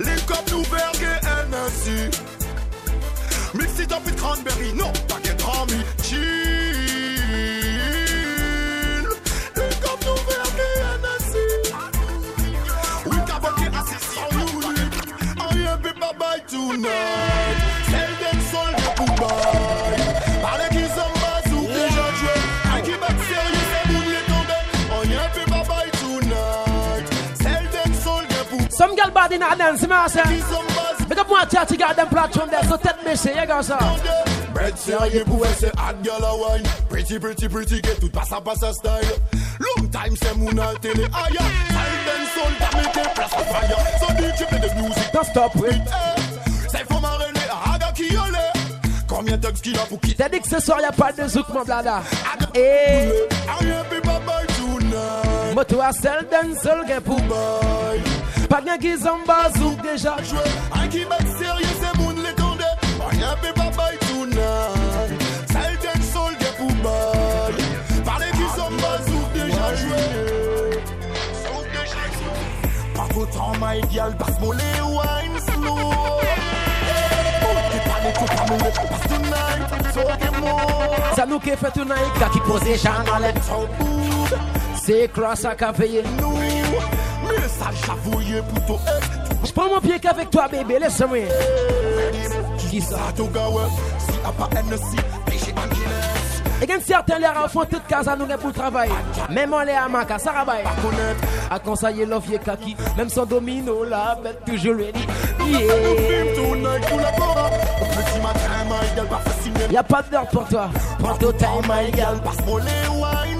Link 0.00 0.30
up 0.30 0.50
nous 0.50 0.62
vergue 0.62 1.08
NSI. 1.50 2.39
Mix 3.52 3.80
it 3.80 3.92
up 3.92 4.04
with 4.04 4.16
cranberry, 4.16 4.72
no, 4.74 4.92
pas 5.08 5.20
get 5.22 5.42
rami. 5.42 5.82
Chill. 6.02 6.20
Link 9.56 9.84
up 9.90 9.98
nous 10.06 10.20
vergue 10.28 10.68
NSI. 11.02 11.46
We 13.06 13.16
can 13.26 13.38
work 13.42 13.60
it 13.66 13.74
Assisi 13.74 14.18
on 14.22 14.32
you. 14.38 14.46
I 15.40 15.42
am 15.72 15.78
big 15.82 15.98
bye 15.98 16.40
tonight. 16.46 17.58
Tell 17.90 18.12
them 18.22 18.38
soul 18.50 18.72
de 18.78 18.88
Dubaï. 18.98 19.98
Parlez 20.42 20.68
qu'ils 20.70 20.92
sont 20.94 21.12
bazou, 21.20 21.62
déjà 21.66 22.06
joué. 22.20 22.36
I 22.66 22.82
keep 22.86 23.02
it 23.02 23.18
sérieux, 23.30 23.64
c'est 23.70 23.84
bout 23.90 24.06
les 24.14 24.24
tomber. 24.30 24.62
On 24.94 25.02
y 25.08 25.12
est 25.12 25.30
big 25.34 25.48
bye 25.50 25.90
tonight. 26.00 27.06
Tell 27.38 27.64
them 27.74 27.92
soul 27.94 28.22
de 28.28 28.40
Dubaï. 28.48 28.70
Some 28.70 28.94
girl 28.94 29.10
bad 29.10 29.32
in 29.32 29.42
a 29.42 29.56
dance, 29.56 29.86
man, 29.88 30.08
say. 30.08 30.22
Big 30.28 30.42
up 31.20 31.70
you 31.70 31.76
got 31.76 31.96
them 31.96 32.08
platform 32.08 32.50
there, 32.50 32.62
so 32.64 32.76
take 32.76 33.04
me, 33.04 33.14
say, 33.14 33.38
you 33.38 33.46
go, 33.46 33.62
sir. 33.62 33.78
Bread 34.54 34.76
sérieux 34.76 35.24
pour 35.24 35.44
elle, 35.44 35.54
c'est 35.58 35.72
hot 35.78 36.02
girl 36.02 36.24
a 36.24 36.36
wine. 36.36 36.66
Pretty, 36.88 37.18
pretty, 37.18 37.48
pretty, 37.48 37.80
get 37.82 38.00
tout 38.00 38.08
passe 38.08 38.32
à 38.32 38.40
passe 38.40 38.62
à 38.62 38.72
style. 38.72 38.90
Long 39.60 39.88
time, 39.88 40.14
c'est 40.20 40.36
mon 40.36 40.50
télé, 40.80 41.04
aïe. 41.04 41.36
Silent 41.68 42.26
soul, 42.34 42.52
t'as 42.58 42.78
mis 42.78 42.84
tes 42.92 43.10
places 43.14 43.32
au 43.32 43.44
fire. 43.44 43.78
So 44.00 44.06
DJ 44.14 44.48
play 44.48 44.60
the 44.60 44.74
music? 44.76 45.12
Don't 45.12 45.24
stop, 45.24 45.54
wait. 45.56 45.80
C'est 46.68 46.86
qui 47.94 48.12
yole. 48.14 48.38
Combien 49.08 49.36
de 49.36 49.48
qu'il 49.48 49.76
a 49.78 49.82
pour 49.82 50.00
quitter? 50.00 50.16
T'as 50.16 50.28
dit 50.28 50.40
que 50.40 50.48
ce 50.48 50.60
soir, 50.60 50.80
y'a 50.80 50.92
pas 50.92 51.12
de 51.12 51.26
zouk, 51.28 51.48
mon 51.50 51.62
blada. 51.62 52.02
Eh. 52.54 52.58
Aïe, 52.58 53.74
be 53.90 54.04
bye 54.04 54.20
bye 54.26 54.46
tonight. 54.56 55.54
Moto 55.54 55.80
a 55.80 55.92
sel 55.92 56.26
den 56.30 56.54
seul 56.58 56.86
gen 56.86 57.00
pou 57.02 57.16
boy. 57.28 58.19
Pas 58.50 58.60
gen 58.66 58.78
ki 58.82 58.96
zamba 58.98 59.48
zouk 59.56 59.80
déjà. 59.80 60.16
Aïe, 60.72 60.88
qui 60.88 61.04
met 61.06 61.24
sérieux, 61.38 61.74
c'est 61.80 61.96
mon 61.98 62.10
l'étendue. 62.10 62.64
Aïe, 63.08 63.24
be 63.42 63.50
bye 63.56 63.70
bye 63.76 63.96
tonight. 64.08 65.10
Silent 65.46 66.02
soul, 66.12 66.32
get 66.40 66.56
pour 66.58 66.72
boy. 66.82 67.54
Parlez 68.04 68.32
qui 68.32 68.46
sont 68.58 68.72
bazouk 68.82 69.32
déjà 69.32 69.74
joué. 69.76 70.02
Pas 72.92 73.08
autant, 73.16 73.52
my 73.60 73.80
girl, 73.88 74.16
passe-moi 74.16 74.56
les 74.56 74.80
wine 74.82 75.38
slow. 75.46 75.92
T'es 77.70 77.82
pas 77.88 77.98
les 78.02 78.12
coups, 78.18 78.30
pas 78.34 78.46
me 78.52 78.56
les 78.58 78.72
passe 78.72 79.06
tonight. 79.08 79.94
So 79.94 80.00
get 80.00 80.40
more. 80.40 81.14
Ça 81.14 81.24
nous 81.24 81.38
qui 81.38 81.50
fait 81.50 81.70
tonight, 81.70 82.12
ka 82.18 82.28
qui 82.32 82.40
pose 82.40 82.82
Jean 82.82 83.04
dans 83.06 83.18
les 83.18 83.32
C'est 84.82 85.08
cross 85.12 85.44
à 85.44 85.54
ka 85.54 85.72
payer. 85.72 86.02
Je 89.44 89.52
prends 89.52 89.68
mon 89.68 89.80
pied 89.80 89.98
qu'avec 89.98 90.30
toi, 90.30 90.48
bébé, 90.48 90.78
laisse-moi. 90.78 91.18
Qui 92.58 92.80
ça. 92.80 92.98
Et 96.62 96.66
quand 96.66 96.82
certains 96.84 97.18
les 97.18 97.26
enfants, 97.26 97.64
toute 97.64 97.86
casa 97.86 98.14
nous 98.16 98.26
pour 98.36 98.52
travailler. 98.52 98.92
Même 99.30 99.54
en 99.54 99.62
les 99.62 99.72
amaka, 99.72 100.18
ça 100.18 100.32
rabaye. 100.32 100.62
À 101.50 101.58
conseiller 101.58 102.04
l'offre 102.04 102.36
kaki, 102.44 102.76
même 102.96 103.08
son 103.08 103.24
domino, 103.24 103.84
la 103.84 104.18
bête 104.22 104.44
toujours 104.44 104.76
ready. 104.76 105.06
Yeah. 105.46 106.10
Y'a 109.70 109.82
pas 109.84 110.02
d'heure 110.02 110.26
pour 110.28 110.46
toi. 110.48 110.68
Prends 110.98 111.14
ton 111.14 111.32
time, 111.32 111.62
my 111.68 111.92
girl. 111.94 112.20
Passe-moi 112.24 112.60
les 112.60 112.88
wine 112.88 113.39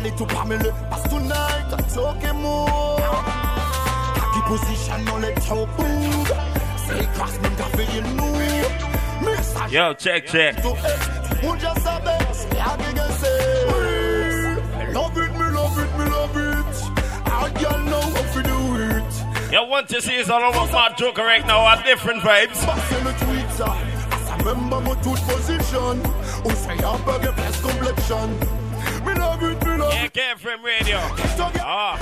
Moun 0.00 0.10
t'es 0.10 0.10
parlé 0.10 0.10
tout 0.16 0.26
parmi 0.26 0.56
le 0.56 0.72
passe 0.88 1.02
tonight. 1.04 1.94
Talk 1.94 2.34
more. 2.34 3.00
Position 4.46 4.94
on 5.14 5.18
les 5.18 5.34
top. 5.34 5.68
C'est 6.76 7.12
classe, 7.14 7.40
même 7.40 7.54
café, 7.54 7.84
you 7.94 8.02
know. 8.16 8.24
Yo, 9.70 9.94
check, 9.94 10.26
check. 10.26 10.56
Ou 11.44 11.56
just 11.56 11.86
a 11.86 12.00
best, 12.00 12.48
yeah, 12.52 12.76
they 12.76 12.92
can 12.92 13.12
say. 13.12 14.92
Love 14.92 15.16
it, 15.16 15.32
me 15.38 15.50
love 15.52 15.78
it, 15.78 15.98
me 15.98 16.04
love 16.10 16.36
it. 16.36 16.90
I 17.26 17.48
don't 17.60 17.84
know 17.86 18.00
how 18.00 18.24
to 18.34 18.42
do 18.42 18.76
it. 18.96 19.52
Yo, 19.52 19.64
want 19.66 19.88
to 19.90 20.02
see 20.02 20.16
is 20.16 20.28
all 20.28 20.42
over 20.42 20.72
my 20.72 20.92
joker 20.98 21.22
right 21.22 21.46
now 21.46 21.76
different 21.84 22.22
vibes. 22.22 22.64
Passez 22.66 23.04
le 23.04 23.12
Twitter. 23.12 23.70
I 23.70 24.36
remember 24.38 24.80
my 24.80 24.94
tooth 25.02 25.22
position. 25.28 26.02
Ou 26.44 26.50
say 26.56 26.76
I'm 26.82 27.08
a 27.08 27.18
complexion. 27.20 28.30
Me 29.06 29.14
love 29.14 29.42
it, 29.44 29.59
Yeah, 29.88 30.04
it. 30.04 30.12
KFM 30.12 30.62
Radio. 30.64 30.98
Ah. 31.62 31.96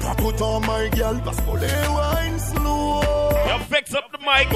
Pas 0.00 0.24
autant, 0.24 0.60
my 0.60 0.88
girl, 0.90 1.20
passe 1.24 1.40
pour 1.42 1.56
les 1.58 1.66
wine 1.66 2.38
slow. 2.38 3.00
Yo, 3.46 3.58
fix 3.70 3.94
up 3.94 4.04
the 4.12 4.18
mic. 4.18 4.48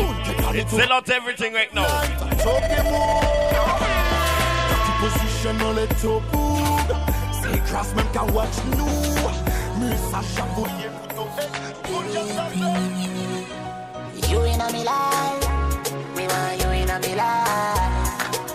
It's 0.55 0.71
sell 0.71 0.93
out 0.93 1.11
everything 1.11 1.53
right 1.53 1.73
now. 1.75 1.85
Talk 2.39 2.63
more. 2.85 3.21
Kaki 4.71 4.93
position 5.01 5.57
on 5.67 5.73
les 5.75 5.89
top. 6.01 6.23
C'est 7.43 7.61
grâce 7.71 7.95
même 7.95 8.11
qu'à 8.13 8.25
watch 8.33 8.59
nous. 8.77 8.87
Message 9.81 10.25
chavouillé 10.37 10.89
pour 11.09 11.27
ton 11.27 11.29
ex. 11.39 11.51
Ou 11.91 12.03
just 12.13 12.39
a 12.39 12.45
best. 12.51 14.31
You 14.31 14.41
in 14.41 14.61
a 14.61 14.73
me 14.73 14.83
life, 14.85 15.47
me 16.17 16.27
want 16.27 16.61
you 16.61 16.71
in 16.71 16.91
a 16.91 16.99
me 17.01 17.15
life. 17.15 17.94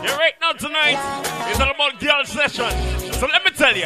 Yeah, 0.10 0.18
right 0.18 0.34
now 0.42 0.54
tonight, 0.54 0.98
it's 1.52 1.60
all 1.60 1.70
about 1.70 2.00
girl 2.00 2.26
session. 2.26 3.14
So 3.14 3.28
let 3.28 3.44
me 3.46 3.52
tell 3.52 3.76
you. 3.76 3.86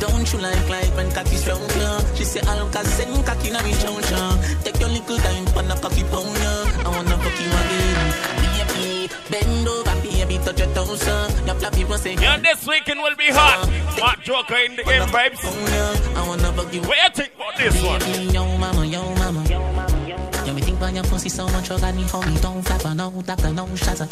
Don't 0.00 0.32
you 0.32 0.38
like 0.40 0.68
like 0.68 0.96
when 0.96 1.10
cocky 1.12 1.36
strong 1.36 1.60
yeah? 1.76 1.98
She 2.14 2.24
say 2.24 2.40
I'll 2.46 2.68
cause 2.70 2.88
send 2.88 3.24
cocky 3.26 3.50
na 3.50 3.62
me 3.62 3.72
chow 3.74 4.00
chow 4.00 4.34
Take 4.64 4.80
your 4.80 4.88
little 4.88 5.16
time 5.18 5.46
for 5.46 5.62
the 5.62 5.74
cocky 5.80 6.02
pound 6.10 6.34
yeah. 6.42 6.82
I 6.86 6.88
wanna 6.90 7.16
fuck 7.22 7.38
you 7.38 7.50
again 7.62 8.02
Baby, 8.66 9.14
bend 9.30 9.68
over 9.68 9.94
baby 10.02 10.38
touch 10.44 10.58
your 10.58 10.74
toes 10.74 11.06
uh. 11.06 11.42
Your 11.46 11.54
flappy 11.54 11.84
was 11.84 12.02
say 12.02 12.14
Yeah, 12.14 12.36
this 12.38 12.66
weekend 12.66 13.00
will 13.00 13.14
be 13.16 13.28
hot. 13.30 13.68
Mad 13.98 14.18
Joker 14.22 14.56
in 14.56 14.74
the 14.76 14.82
Ken 14.82 15.06
Vybz. 15.08 16.16
I 16.16 16.26
wanna 16.28 16.52
fuck 16.52 16.74
you 16.74 16.82
What 16.82 16.98
you 16.98 17.10
think 17.22 17.34
about 17.36 17.56
this 17.56 17.82
one? 17.82 18.34
Yo 18.34 18.58
mama, 18.58 18.84
yo 18.86 19.02
mama 19.02 19.21
Think 20.82 20.96
your 20.96 21.04
pussy 21.04 21.28
so 21.28 21.46
much, 21.46 21.70
you 21.70 21.78
got 21.78 21.94
me 21.94 22.04
Don't 22.42 22.60
flap, 22.60 22.96
no 22.96 23.22
doctor, 23.24 23.52
no 23.52 23.64
shatter 23.76 24.04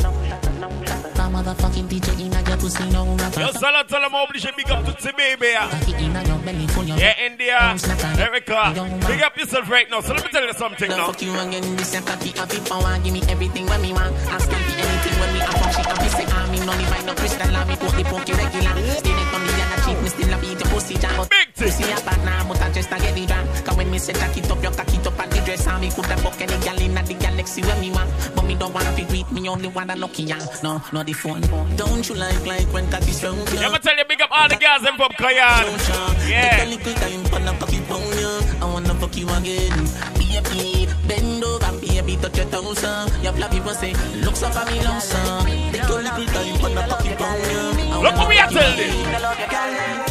My 1.19 1.43
motherfucking 1.43 1.89
DJ 1.89 2.21
in 2.21 2.33
your 2.47 2.57
pussy, 2.59 2.89
no 2.91 3.17
rapper 3.17 3.41
Yo, 3.41 3.51
Salah 3.51 3.85
tell 3.89 4.01
them 4.01 4.13
big 4.57 4.71
up 4.71 4.85
to 4.87 5.03
the 5.03 5.13
baby. 5.17 5.49
yeah. 5.49 5.69
Cocky 5.69 5.93
in 6.05 6.15
your 6.15 6.39
belly, 6.39 6.67
full 6.69 6.85
your 6.85 6.97
Yeah, 6.97 7.19
India, 7.27 7.77
Erica, 8.19 8.73
big 9.05 9.21
up 9.21 9.37
yourself 9.37 9.69
right 9.69 9.91
now. 9.91 10.01
So 10.01 10.15
let 10.15 10.25
me 10.25 10.31
tell 10.31 10.47
you 10.47 10.53
something 10.53 10.89
Now 10.89 11.07
fuck 11.09 11.21
you 11.21 11.35
again, 11.35 11.77
this 11.77 11.99
cocky 12.01 12.31
happy 12.31 12.61
power. 12.61 12.99
Give 13.03 13.15
me 13.15 13.23
everything 13.29 13.67
when 13.67 13.83
me 13.83 13.93
want. 13.93 14.15
Ask 14.31 14.49
me 14.49 14.55
for 14.55 14.79
anything 14.79 15.00
when 15.21 15.31
me 15.37 15.41
up 15.45 15.61
She 15.77 15.83
happy 15.85 16.09
say 16.09 16.27
I'm 16.27 16.55
in 16.55 16.69
only 16.69 16.85
find 16.91 17.07
no 17.07 17.15
crystal 17.15 17.57
I 17.57 17.65
me 17.69 17.77
poke 17.77 17.97
the 17.97 18.05
poke 18.09 18.29
regular. 18.33 18.75
Still 18.99 19.19
it 19.21 19.35
on 19.35 19.43
me 19.45 19.53
and 19.61 19.73
I 19.75 19.77
cheat 19.85 19.99
me 20.03 20.09
still 20.09 20.33
a 20.33 20.37
beat 20.41 20.59
the 20.59 20.65
pussy 20.73 20.97
jam. 20.97 21.17
Big 21.29 21.49
Pussy 21.55 21.85
a 21.93 21.97
bad 22.03 22.21
now 22.25 22.49
but 22.49 22.61
I 22.63 22.71
just 22.73 22.91
a 22.91 22.97
get 22.99 23.15
the 23.15 23.27
jam 23.27 23.45
Cause 23.65 23.77
when 23.77 23.91
me 23.91 23.99
say 23.99 24.15
jack 24.15 24.37
it 24.37 24.51
up, 24.51 24.63
you 24.63 24.71
cock 24.71 24.89
it 24.95 25.07
up 25.07 25.19
and 25.21 25.31
the 25.33 25.41
dress 25.45 25.67
And 25.67 25.81
me 25.81 25.91
coulda 25.91 26.17
fuck 26.25 26.41
any 26.41 26.57
gal 26.65 26.81
in 26.81 26.95
the 26.95 27.15
galaxy 27.15 27.63
when 27.63 27.81
me 27.81 27.91
want. 27.91 28.11
But 28.35 28.45
me 28.47 28.55
don't 28.57 28.73
wanna 28.73 28.93
be 28.97 29.05
with 29.05 29.31
me 29.33 29.49
only 29.49 29.69
wanna 29.69 29.97
lucky 29.97 30.25
ya. 30.25 30.37
No, 30.63 30.81
not 30.93 31.07
the 31.07 31.13
phone. 31.13 31.43
Don't 31.77 32.09
you 32.09 32.15
like 32.15 32.45
like 32.47 32.69
when 32.73 32.89
cocky 32.91 33.13
strong 33.13 33.37
Yeah, 33.53 33.67
I'm 33.69 33.73
gonna 33.73 33.79
tell 33.81 33.97
you 33.97 34.05
big 34.09 34.21
up 34.23 34.31
all 34.33 34.49
the 34.49 34.57
girls 34.57 34.87
in 34.89 34.97
from 34.97 35.13
Cayenne. 35.19 35.79
Take 35.79 36.25
a 36.25 36.31
Yeah. 36.31 36.65
little 36.65 36.95
time 36.95 37.25
for 37.31 37.41
the 37.41 37.53
cocky 37.61 37.81
pound 37.89 38.15
ya. 38.21 38.33
I 38.63 38.65
wanna 38.73 38.95
fuck 38.95 39.17
you 39.17 39.29
again. 39.29 39.77
Baby, 40.19 40.89
bend 41.07 41.40
over 41.63 41.81
baby 41.81 42.17
touch 42.17 42.37
your 42.37 42.47
toes 42.47 42.85
uh. 42.85 43.09
Your 43.23 43.33
flappy 43.33 43.61
was 43.61 43.79
say 43.79 43.93
Look 44.25 44.37
so 44.37 44.49
for 44.51 44.65
me 44.71 44.83
long 44.85 45.01
son 45.01 45.47
Take 45.73 45.83
a 45.83 45.93
little 45.93 46.27
time 46.27 46.57
for 46.59 46.69
the 46.71 46.83
cocky 46.89 47.15
pound 47.17 47.79
ya 47.79 48.01
Look 48.01 48.17
what 48.17 48.29
me 48.29 48.39
a 48.39 48.45
wanna 48.47 48.53
tell 48.53 48.71
fuck 48.71 48.79
you 48.79 48.85
you. 48.85 49.45
again. 49.45 50.07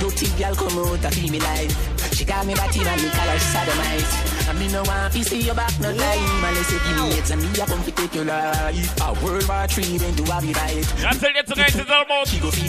Dirty 0.00 0.26
girl 0.38 0.54
come 0.54 0.78
out 0.78 1.04
and 1.04 1.30
me 1.30 1.38
life. 1.40 2.14
She 2.16 2.24
got 2.24 2.46
me 2.46 2.54
body 2.54 2.80
and 2.80 3.02
me 3.02 3.08
color 3.10 3.38
sodomite. 3.38 4.48
And 4.48 4.58
me 4.58 4.68
no 4.72 4.82
want 4.82 5.12
to 5.12 5.22
see 5.24 5.42
your 5.42 5.54
back 5.54 5.78
no 5.80 5.92
time. 5.94 6.44
Unless 6.44 6.72
you 6.72 6.78
give 6.80 6.96
me 6.96 7.18
it 7.18 7.30
and 7.30 7.42
me 7.42 7.48
a 7.60 7.66
come 7.66 7.82
to 7.84 7.92
take 7.92 8.14
your 8.14 8.24
life. 8.24 9.00
A 9.00 9.12
World 9.24 9.46
War 9.48 9.66
Three 9.68 9.98
then 9.98 10.14
to 10.16 10.24
have 10.32 10.44
it 10.44 10.56
right. 10.56 11.04
I 11.04 11.12
tell 11.12 11.32
you 11.32 11.42
tonight 11.42 11.74
is 11.74 11.90
all 11.90 12.02
about 12.02 12.26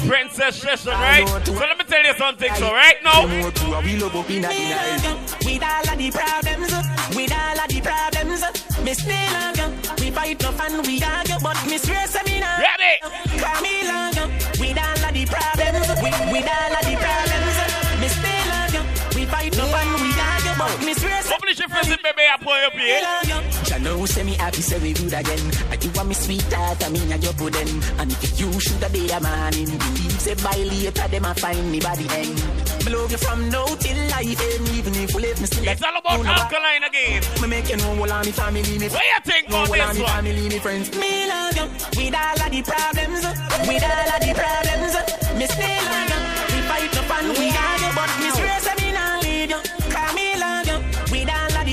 princess 0.07 0.55
session, 0.61 0.91
right? 0.91 1.27
So 1.45 1.53
let 1.53 1.77
me 1.77 1.83
tell 1.85 2.03
you 2.03 2.13
something. 2.15 2.53
So 2.55 2.71
right 2.73 2.97
now, 3.03 3.25
we 3.25 3.97
love 3.97 4.15
up 4.15 4.29
in 4.29 4.41
the 4.41 4.47
night. 4.49 5.17
With 5.45 5.63
all 5.63 5.89
of 5.89 5.97
the 5.97 6.11
problems, 6.11 6.71
with 7.15 7.31
all 7.31 7.59
of 7.59 7.60
the 7.60 7.60
problems, 7.60 7.60
me 8.91 8.95
still 8.95 9.55
you. 9.55 9.71
We 9.99 10.11
fight 10.11 10.41
no 10.41 10.51
fun, 10.51 10.81
we 10.83 11.01
argue, 11.01 11.39
but 11.41 11.57
me 11.65 11.77
swear 11.77 12.07
say 12.07 12.23
me 12.25 12.39
nah. 12.39 12.59
Ready? 12.59 12.93
Call 13.39 13.61
me 13.61 13.81
you 13.87 14.25
with 14.59 14.77
all 14.77 15.05
of 15.07 15.13
the 15.13 15.25
problems, 15.25 15.87
with, 16.03 16.19
with 16.31 16.49
all 16.51 16.75
of 16.75 16.83
the 16.83 16.90
swear 21.71 21.83
say 21.83 21.97
Publish 21.97 22.03
your 22.03 22.13
friends, 22.13 22.27
I 22.27 22.37
pull 22.43 22.53
up 22.53 22.73
here. 22.73 23.61
Ya 23.69 23.77
know 23.79 24.05
say 24.05 24.23
me 24.23 24.33
happy 24.33 24.61
say 24.61 24.79
we 24.79 24.93
good 24.93 25.13
again. 25.13 25.51
And 25.71 25.83
you 25.83 25.91
want 25.95 26.09
me 26.09 26.15
sweetheart 26.15 26.83
and 26.83 26.93
me 26.93 27.11
and 27.11 27.23
your 27.23 27.33
pudding. 27.33 27.81
And 27.99 28.11
if 28.11 28.39
you 28.39 28.51
should 28.59 28.83
have 28.83 28.93
be 28.93 29.09
a 29.09 29.19
man 29.19 29.53
in 29.55 29.65
Believe 29.65 30.19
say 30.21 30.35
by 30.35 30.57
later 30.57 31.07
them 31.07 31.25
a 31.25 31.33
find 31.35 31.71
me 31.71 31.79
body 31.79 32.07
end. 32.11 32.35
Me 32.85 32.89
love 32.93 33.11
you 33.11 33.17
from 33.17 33.49
now 33.49 33.65
till 33.77 33.97
life 34.09 34.41
end 34.41 34.69
Even 34.75 34.93
if 34.95 35.13
you 35.13 35.19
leave 35.19 35.39
me 35.39 35.45
still 35.47 35.67
It's 35.67 35.83
all 35.83 35.97
about 35.97 36.25
alkaline 36.25 36.83
again. 36.83 37.23
Me 37.41 37.47
make 37.47 37.69
you 37.69 37.77
know 37.77 37.93
all 37.95 38.11
of 38.11 38.25
me 38.25 38.31
family 38.31 38.77
me 38.79 38.87
What 38.89 39.03
you 39.03 39.21
think 39.23 39.49
know 39.49 39.63
about 39.63 39.93
this 39.93 40.01
one? 40.01 40.11
family 40.11 40.49
me 40.49 40.59
friends. 40.59 40.91
Me 40.97 41.27
love 41.29 41.55
you 41.55 41.65
with 41.95 42.15
all 42.15 42.41
of 42.41 42.49
the 42.51 42.61
problems 42.65 43.21
With 43.69 43.83
all 43.85 44.09
of 44.11 44.19
the 44.19 44.31
problems. 44.33 44.93
Me 45.37 45.45
still 45.45 45.83
love 45.87 46.09
you. 46.09 46.19
We 46.51 46.59
fight 46.67 46.91
no 46.95 47.01
fun 47.05 47.25
we 47.37 47.47
argue 47.53 47.93
But 47.95 48.11
me 48.19 48.25
me 48.25 48.30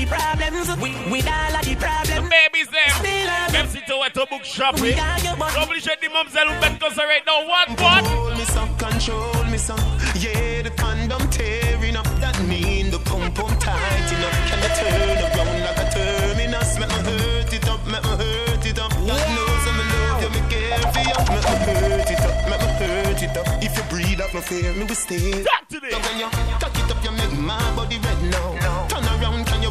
problems 0.09 0.67
With, 0.81 0.97
with 1.11 1.27
all 1.27 1.55
of 1.55 1.63
the 1.63 1.75
problems 1.75 2.29
Babies 2.29 2.69
them. 2.69 3.51
Them 3.51 3.67
sit 3.67 3.85
to 3.87 3.95
to 4.13 4.25
book 4.29 4.43
shopping. 4.43 4.95
Publish 4.97 5.87
it 5.87 6.01
the 6.01 6.09
mums 6.09 6.35
and 6.35 6.49
bet 6.61 6.79
cause 6.79 6.97
right 6.97 7.23
now. 7.25 7.45
What 7.47 7.69
what? 7.79 8.03
Control 8.03 8.35
me 8.35 8.45
some, 8.45 8.77
control 8.77 9.43
me 9.45 9.57
some. 9.57 9.79
Yeah, 10.15 10.61
the 10.63 10.71
condom 10.71 11.29
tearing 11.29 11.95
up. 11.95 12.05
That 12.19 12.37
mean 12.47 12.91
the 12.91 12.99
pump 12.99 13.35
pump 13.35 13.59
tight 13.59 14.11
enough. 14.11 14.37
Can 14.49 14.59
you 14.63 14.71
turn 14.77 15.19
around 15.23 15.61
like 15.61 15.79
a 15.79 15.85
terminus? 15.93 16.79
Make 16.79 16.89
me 16.89 16.95
hurt 17.05 17.53
it 17.53 17.67
up, 17.69 17.81
make 17.87 18.03
me 18.03 18.09
hurt 18.09 18.65
it 18.65 18.79
up. 18.79 18.91
God 18.91 19.25
knows 19.35 19.65
I'm 19.69 19.79
in 19.79 19.87
love, 19.93 20.21
you 20.23 20.29
me 20.35 20.41
care 20.49 20.85
for 20.93 21.03
you. 21.09 21.19
Make 21.33 21.47
me 21.65 21.73
hurt 21.81 22.11
it 22.13 22.23
up, 22.27 22.35
make 22.49 22.61
me 22.61 22.85
hurt 22.85 23.21
it 23.23 23.37
up. 23.37 23.47
If 23.63 23.77
you 23.77 23.83
breathe 23.89 24.21
up 24.21 24.33
no 24.33 24.41
fear, 24.41 24.73
me 24.73 24.83
will 24.85 24.95
stay. 24.95 25.43
Talk 25.43 25.67
to 25.69 25.79
this. 25.79 25.93
So 25.93 25.99
when 25.99 26.19
you 26.19 26.29
cock 26.59 26.75
it 26.77 26.91
up, 26.91 27.03
you 27.03 27.11
make 27.11 27.33
my 27.39 27.57
body 27.75 27.97
red 27.99 28.21
now. 28.31 28.68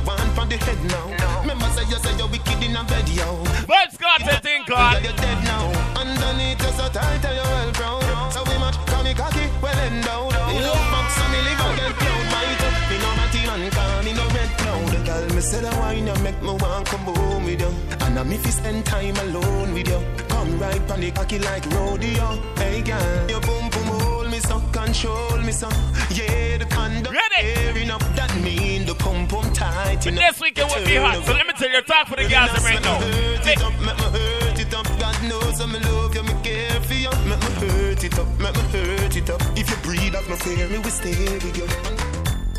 Can 0.08 0.30
from 0.34 0.48
the 0.48 0.56
head 0.56 0.80
now? 0.88 1.40
Remember 1.42 1.68
say 1.76 1.84
you 1.84 1.98
say 2.00 2.16
you're 2.16 2.28
wicked 2.28 2.62
in 2.64 2.74
a 2.74 2.82
bed, 2.84 3.08
yo. 3.10 3.44
But 3.68 3.92
Scott 3.92 4.20
said 4.24 4.42
thing 4.42 4.64
called. 4.64 5.04
You're 5.04 5.12
dead 5.12 5.44
now. 5.44 5.68
Underneath 6.00 6.64
you 6.64 6.72
so 6.72 6.88
tight 6.88 7.22
you're 7.22 7.44
well 7.44 7.72
proud. 7.72 8.32
So 8.32 8.42
we 8.48 8.56
much 8.58 8.76
call 8.86 9.04
me 9.04 9.12
cocky, 9.12 9.44
well 9.60 9.78
endowed. 9.86 10.32
You 10.32 10.72
fuck 10.88 11.08
so 11.12 11.24
me 11.28 11.38
live 11.44 11.60
and 11.60 11.76
get 11.76 11.92
proud. 12.00 12.24
Might 12.32 12.62
up, 12.66 12.74
me 12.88 12.96
no 13.04 13.10
matty 13.20 13.40
man, 13.48 13.70
call 13.70 14.02
me 14.02 14.12
no 14.14 14.24
red 14.32 14.50
cloud. 14.58 15.06
Tell 15.06 15.28
me 15.36 15.40
say 15.40 15.60
the 15.60 15.70
wine 15.76 16.06
you 16.06 16.16
make 16.24 16.40
me 16.40 16.52
want 16.56 16.86
come 16.86 17.08
home 17.12 17.44
with 17.44 17.60
you. 17.60 17.72
And 18.00 18.18
I'm 18.18 18.32
if 18.32 18.46
you 18.46 18.52
spend 18.52 18.86
time 18.86 19.16
alone 19.16 19.74
with 19.74 19.88
you. 19.88 20.00
Come 20.28 20.58
right 20.58 20.90
on 20.90 21.00
the 21.00 21.10
cocky 21.10 21.38
like 21.38 21.66
rodeo. 21.66 22.28
Hey 22.56 22.80
girl, 22.80 23.30
your 23.30 23.40
boom 23.40 23.68
boom 23.68 23.88
hold 23.92 24.07
me 24.38 24.48
so, 24.48 24.60
control 24.72 25.38
me 25.38 25.52
so. 25.52 25.68
Yeah, 26.10 26.58
the 26.58 26.66
condom 26.70 27.14
tearing 27.40 27.90
up. 27.90 28.00
That 28.14 28.32
mean 28.42 28.86
the 28.86 28.94
pump 28.94 29.30
pump 29.30 29.52
tight. 29.54 30.04
But 30.04 30.14
this 30.14 30.40
weekend 30.40 30.70
will 30.70 30.84
be 30.86 30.96
hot. 30.96 31.24
So 31.24 31.32
let 31.32 31.46
me 31.46 31.52
tell 31.54 31.70
you, 31.70 31.82
talk 31.82 32.08
for 32.08 32.16
the 32.16 32.28
guys 32.28 32.50
right 32.62 32.82
now. 32.82 33.00
Hurt 33.00 33.46
it 33.46 33.62
up, 33.62 33.74
make 33.80 33.98
me 33.98 34.08
hurt 34.14 34.58
it 34.58 34.74
up. 34.74 34.86
God 34.98 35.18
knows 35.28 35.60
I'm 35.60 35.74
in 35.74 35.82
love 35.82 36.14
you, 36.14 36.22
me 36.22 36.34
care 36.42 36.80
for 36.80 36.94
you. 36.94 37.10
Make 37.26 37.40
me 37.40 37.50
hurt 37.66 38.04
it 38.04 38.18
up, 38.18 38.28
make 38.38 38.54
me 38.54 38.62
hurt 38.74 39.16
it 39.16 39.30
up. 39.30 39.42
If 39.56 39.70
you 39.70 39.76
breathe 39.82 40.14
off 40.14 40.28
no 40.28 40.36
fear, 40.36 40.68
me 40.68 40.78
will 40.78 40.90
stay 40.90 41.18
with 41.42 41.56
you. 41.58 41.66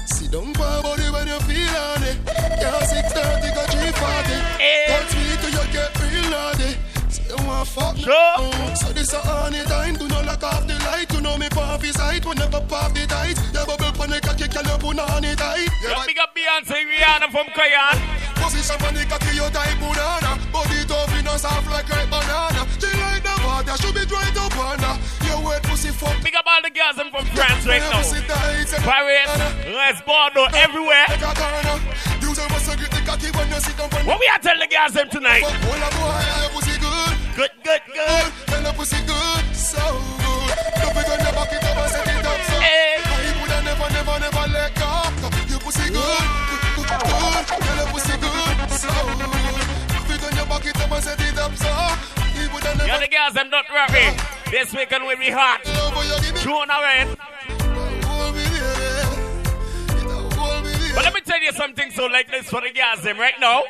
Sit 0.07 0.31
down 0.31 0.53
for 0.53 0.67
a 0.67 0.81
body 0.83 1.07
when 1.15 1.27
you 1.27 1.39
feel 1.47 1.75
on 1.79 2.03
it. 2.03 2.17
Yeah, 2.59 2.75
630 2.83 3.55
go 3.55 3.63
340. 3.71 4.35
Touch 4.91 5.15
eh. 5.15 5.15
me 5.15 5.31
till 5.39 5.53
you 5.55 5.65
get 5.71 5.91
real 6.03 6.27
naughty. 6.27 6.71
Say 6.75 6.98
you 7.29 7.37
want 7.45 7.67
fuck 7.67 7.95
me. 7.95 8.05
Oh, 8.07 8.73
So 8.75 8.91
this 8.93 9.13
a 9.13 9.19
honey 9.19 9.63
time. 9.65 9.95
Do 9.95 10.07
not 10.07 10.25
lock 10.25 10.43
off 10.43 10.65
the 10.67 10.75
light. 10.85 11.11
You 11.13 11.21
know 11.21 11.37
me 11.37 11.47
pop 11.49 11.81
his 11.81 11.95
height. 11.95 12.25
When 12.25 12.37
never 12.37 12.61
pop 12.61 12.93
the 12.93 13.05
tight. 13.05 13.37
You 13.53 13.65
bubble 13.65 13.93
panic, 13.93 14.27
I 14.27 14.33
kick 14.33 14.53
your 14.53 14.77
put 14.79 14.99
on 14.99 15.23
it 15.23 15.37
tight. 15.37 15.69
Yo, 15.83 15.93
big 16.05 16.17
up 16.17 16.33
Beyonce, 16.35 16.73
Rihanna 16.73 17.29
from 17.31 17.47
Cayenne. 17.53 18.01
Position 18.41 18.77
panic, 18.79 19.11
I 19.11 19.17
kill 19.19 19.35
you 19.35 19.49
tight 19.53 19.77
banana. 19.79 20.31
Body 20.51 20.81
tough, 20.87 21.11
you 21.15 21.23
know 21.23 21.37
soft 21.37 21.69
like 21.69 21.87
ripe 21.89 22.09
banana. 22.09 22.65
She 22.81 22.89
like 22.97 23.23
the 23.23 23.33
water, 23.45 23.75
should 23.77 23.93
be 23.95 24.05
dry 24.05 24.25
to 24.33 24.45
banana. 24.55 24.97
You 25.25 25.37
wet 25.45 25.63
pussy 25.63 25.91
fuck. 25.93 26.17
Big 26.23 26.35
up 26.35 26.45
all 26.47 26.61
the 26.63 26.71
girls 26.71 26.95
them 26.97 27.09
from 27.11 27.25
France 27.35 27.65
right 27.67 27.81
now. 27.81 28.01
Paris, 28.81 29.29
Les 29.69 30.01
Bordeaux, 30.05 30.47
everywhere. 30.57 31.05
What 34.05 34.19
we 34.19 34.27
are 34.27 34.39
telling 34.39 34.59
the 34.61 34.67
girls 34.67 34.93
them 34.93 35.09
tonight? 35.09 35.43
Good, 37.39 37.51
good, 37.63 37.81
good. 37.95 38.33
Tell 38.47 38.63
the 38.63 38.73
pussy 38.75 38.99
good, 39.07 39.55
so 39.55 39.79
good. 39.79 40.59
Don't 40.75 40.91
be 40.91 41.01
gonna 41.07 41.31
back 41.31 41.53
it 41.55 41.63
up 41.63 41.77
and 41.79 41.87
set 41.87 42.07
it 42.11 42.25
up 42.27 42.35
so. 42.35 42.59
Hey. 42.59 42.99
I 42.99 43.31
would 43.39 43.47
never, 43.63 43.87
never, 43.95 44.19
never 44.19 44.45
let 44.51 44.75
go. 44.75 44.91
You 45.47 45.55
pussy 45.63 45.87
good, 45.87 46.27
good, 46.75 46.83
good. 46.83 47.43
Tell 47.47 47.77
the 47.79 47.87
pussy 47.95 48.19
good, 48.19 48.55
so 48.75 48.91
good. 48.91 49.63
Don't 49.87 50.03
be 50.11 50.15
gonna 50.19 50.43
back 50.51 50.65
it 50.67 50.75
up 50.83 50.91
and 50.91 50.99
set 50.99 51.21
it 51.23 51.39
up 51.39 51.55
so. 51.55 51.71
You 52.35 52.51
would 52.51 52.63
never. 52.75 52.85
Yo, 52.85 52.99
the 52.99 53.07
girls 53.07 53.33
them 53.33 53.49
not 53.49 53.71
worry. 53.71 54.11
This 54.51 54.73
weekend 54.75 55.05
will 55.05 55.15
be 55.15 55.31
hot. 55.31 55.63
June 56.43 56.67
already. 56.67 57.07
Eh? 57.07 57.15
But 60.93 61.03
let 61.05 61.13
me 61.13 61.21
tell 61.21 61.41
you 61.41 61.53
something 61.53 61.89
so 61.91 62.07
like 62.07 62.29
this 62.29 62.49
for 62.49 62.59
the 62.59 62.71
girls 62.75 63.01
them 63.01 63.17
right 63.17 63.39
now. 63.39 63.63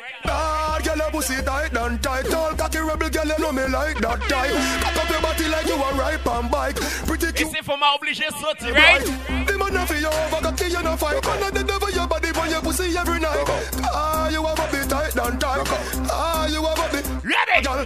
Girl, 1.00 1.08
your 1.12 1.20
pussy 1.22 1.42
tight 1.42 1.76
and 1.76 2.02
tight. 2.02 2.26
Tall 2.26 2.54
cocky 2.54 2.78
rebel 2.78 3.08
girl, 3.08 3.26
you 3.26 3.38
know 3.38 3.52
me 3.52 3.62
like 3.68 3.98
that 4.00 4.20
type. 4.28 4.52
Cock 4.82 4.96
up 4.96 5.10
your 5.10 5.20
body 5.20 5.48
like 5.48 5.66
you 5.66 5.74
a 5.74 5.94
ripe 5.94 6.26
and 6.26 6.50
bike. 6.50 6.76
Pretty 7.06 7.32
cute. 7.32 7.48
It's 7.56 7.66
for 7.66 7.78
my 7.78 7.96
obligé 7.96 8.28
sorti, 8.40 8.70
right? 8.72 9.04
The 9.46 9.56
man 9.56 9.72
not 9.72 9.88
for 9.88 9.94
you 9.94 10.08
over, 10.08 10.42
cocky 10.42 10.66
you 10.66 10.82
no 10.82 10.96
fight. 10.96 11.24
Man 11.24 11.40
not 11.40 11.54
the 11.54 11.64
devil 11.64 11.90
your 11.90 12.06
body, 12.06 12.32
but 12.32 12.50
your 12.50 12.60
pussy 12.60 12.96
every 12.96 13.18
night. 13.18 13.44
Ah, 13.84 14.28
you 14.28 14.44
have 14.44 14.58
a 14.58 14.62
body 14.62 14.88
tight 14.88 15.16
and 15.16 15.40
tight. 15.40 15.66
Ah, 16.10 16.46
you 16.48 16.62
have 16.62 16.78
a 16.78 16.82
body. 16.82 17.00
Ready? 17.24 17.64
Girl, 17.64 17.84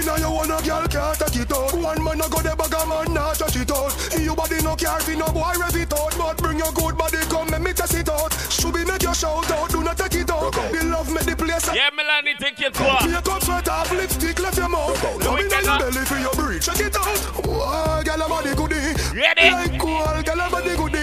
who 0.00 0.06
deny 0.06 0.18
you 0.18 0.30
want 0.30 0.50
a 0.50 0.58
girl 0.66 0.86
can't 0.88 1.18
take 1.18 1.42
it 1.42 1.52
out. 1.52 1.74
One 1.74 2.04
man 2.04 2.20
a 2.20 2.28
go 2.28 2.40
the 2.40 2.54
bag 2.56 2.74
a 2.74 2.86
man 2.86 3.14
not 3.14 3.36
touch 3.36 3.56
it 3.56 3.70
out. 3.70 3.92
Your 4.18 4.34
body 4.34 4.62
no 4.62 4.74
care 4.76 5.00
for 5.00 5.16
no 5.16 5.26
boy 5.26 5.52
rev 5.58 5.76
it 5.76 5.92
out, 5.92 6.14
but 6.16 6.36
bring 6.38 6.58
your 6.58 6.72
good 6.72 6.96
body 6.96 7.18
come 7.28 7.50
make 7.50 7.62
me 7.62 7.72
test 7.72 7.94
it 7.94 8.08
out. 8.08 8.32
Should 8.50 8.74
be 8.74 8.84
make 8.84 9.02
your 9.02 9.14
shout 9.14 9.50
out, 9.50 9.70
do 9.70 9.82
not 9.82 9.96
take 9.98 10.14
it 10.14 10.30
out. 10.30 10.52
The 10.52 10.84
love 10.84 11.12
make 11.12 11.24
the 11.24 11.36
place. 11.36 11.68
Yeah, 11.74 11.90
Melanie, 11.94 12.34
take 12.38 12.58
your 12.60 12.70
tour. 12.70 12.98
Take 13.00 13.28
up 13.28 13.42
sweat 13.42 13.68
off, 13.68 13.90
lipstick 13.92 14.38
left 14.40 14.56
your 14.56 14.68
mouth. 14.68 15.02
Now 15.20 15.36
me 15.36 15.48
know 15.48 15.60
your 15.60 15.78
belly 15.78 16.04
for 16.06 16.18
your 16.18 16.34
breach. 16.34 16.66
Check 16.66 16.80
it 16.80 16.96
out. 16.96 17.18
Oh, 17.44 18.02
girl, 18.04 18.22
a 18.22 18.28
body 18.28 18.54
goodie. 18.54 18.94
Ready? 19.14 19.50
Like 19.50 19.78
cool, 19.80 20.22
girl, 20.22 20.40
a 20.40 20.50
body 20.50 20.76
goodie. 20.76 20.99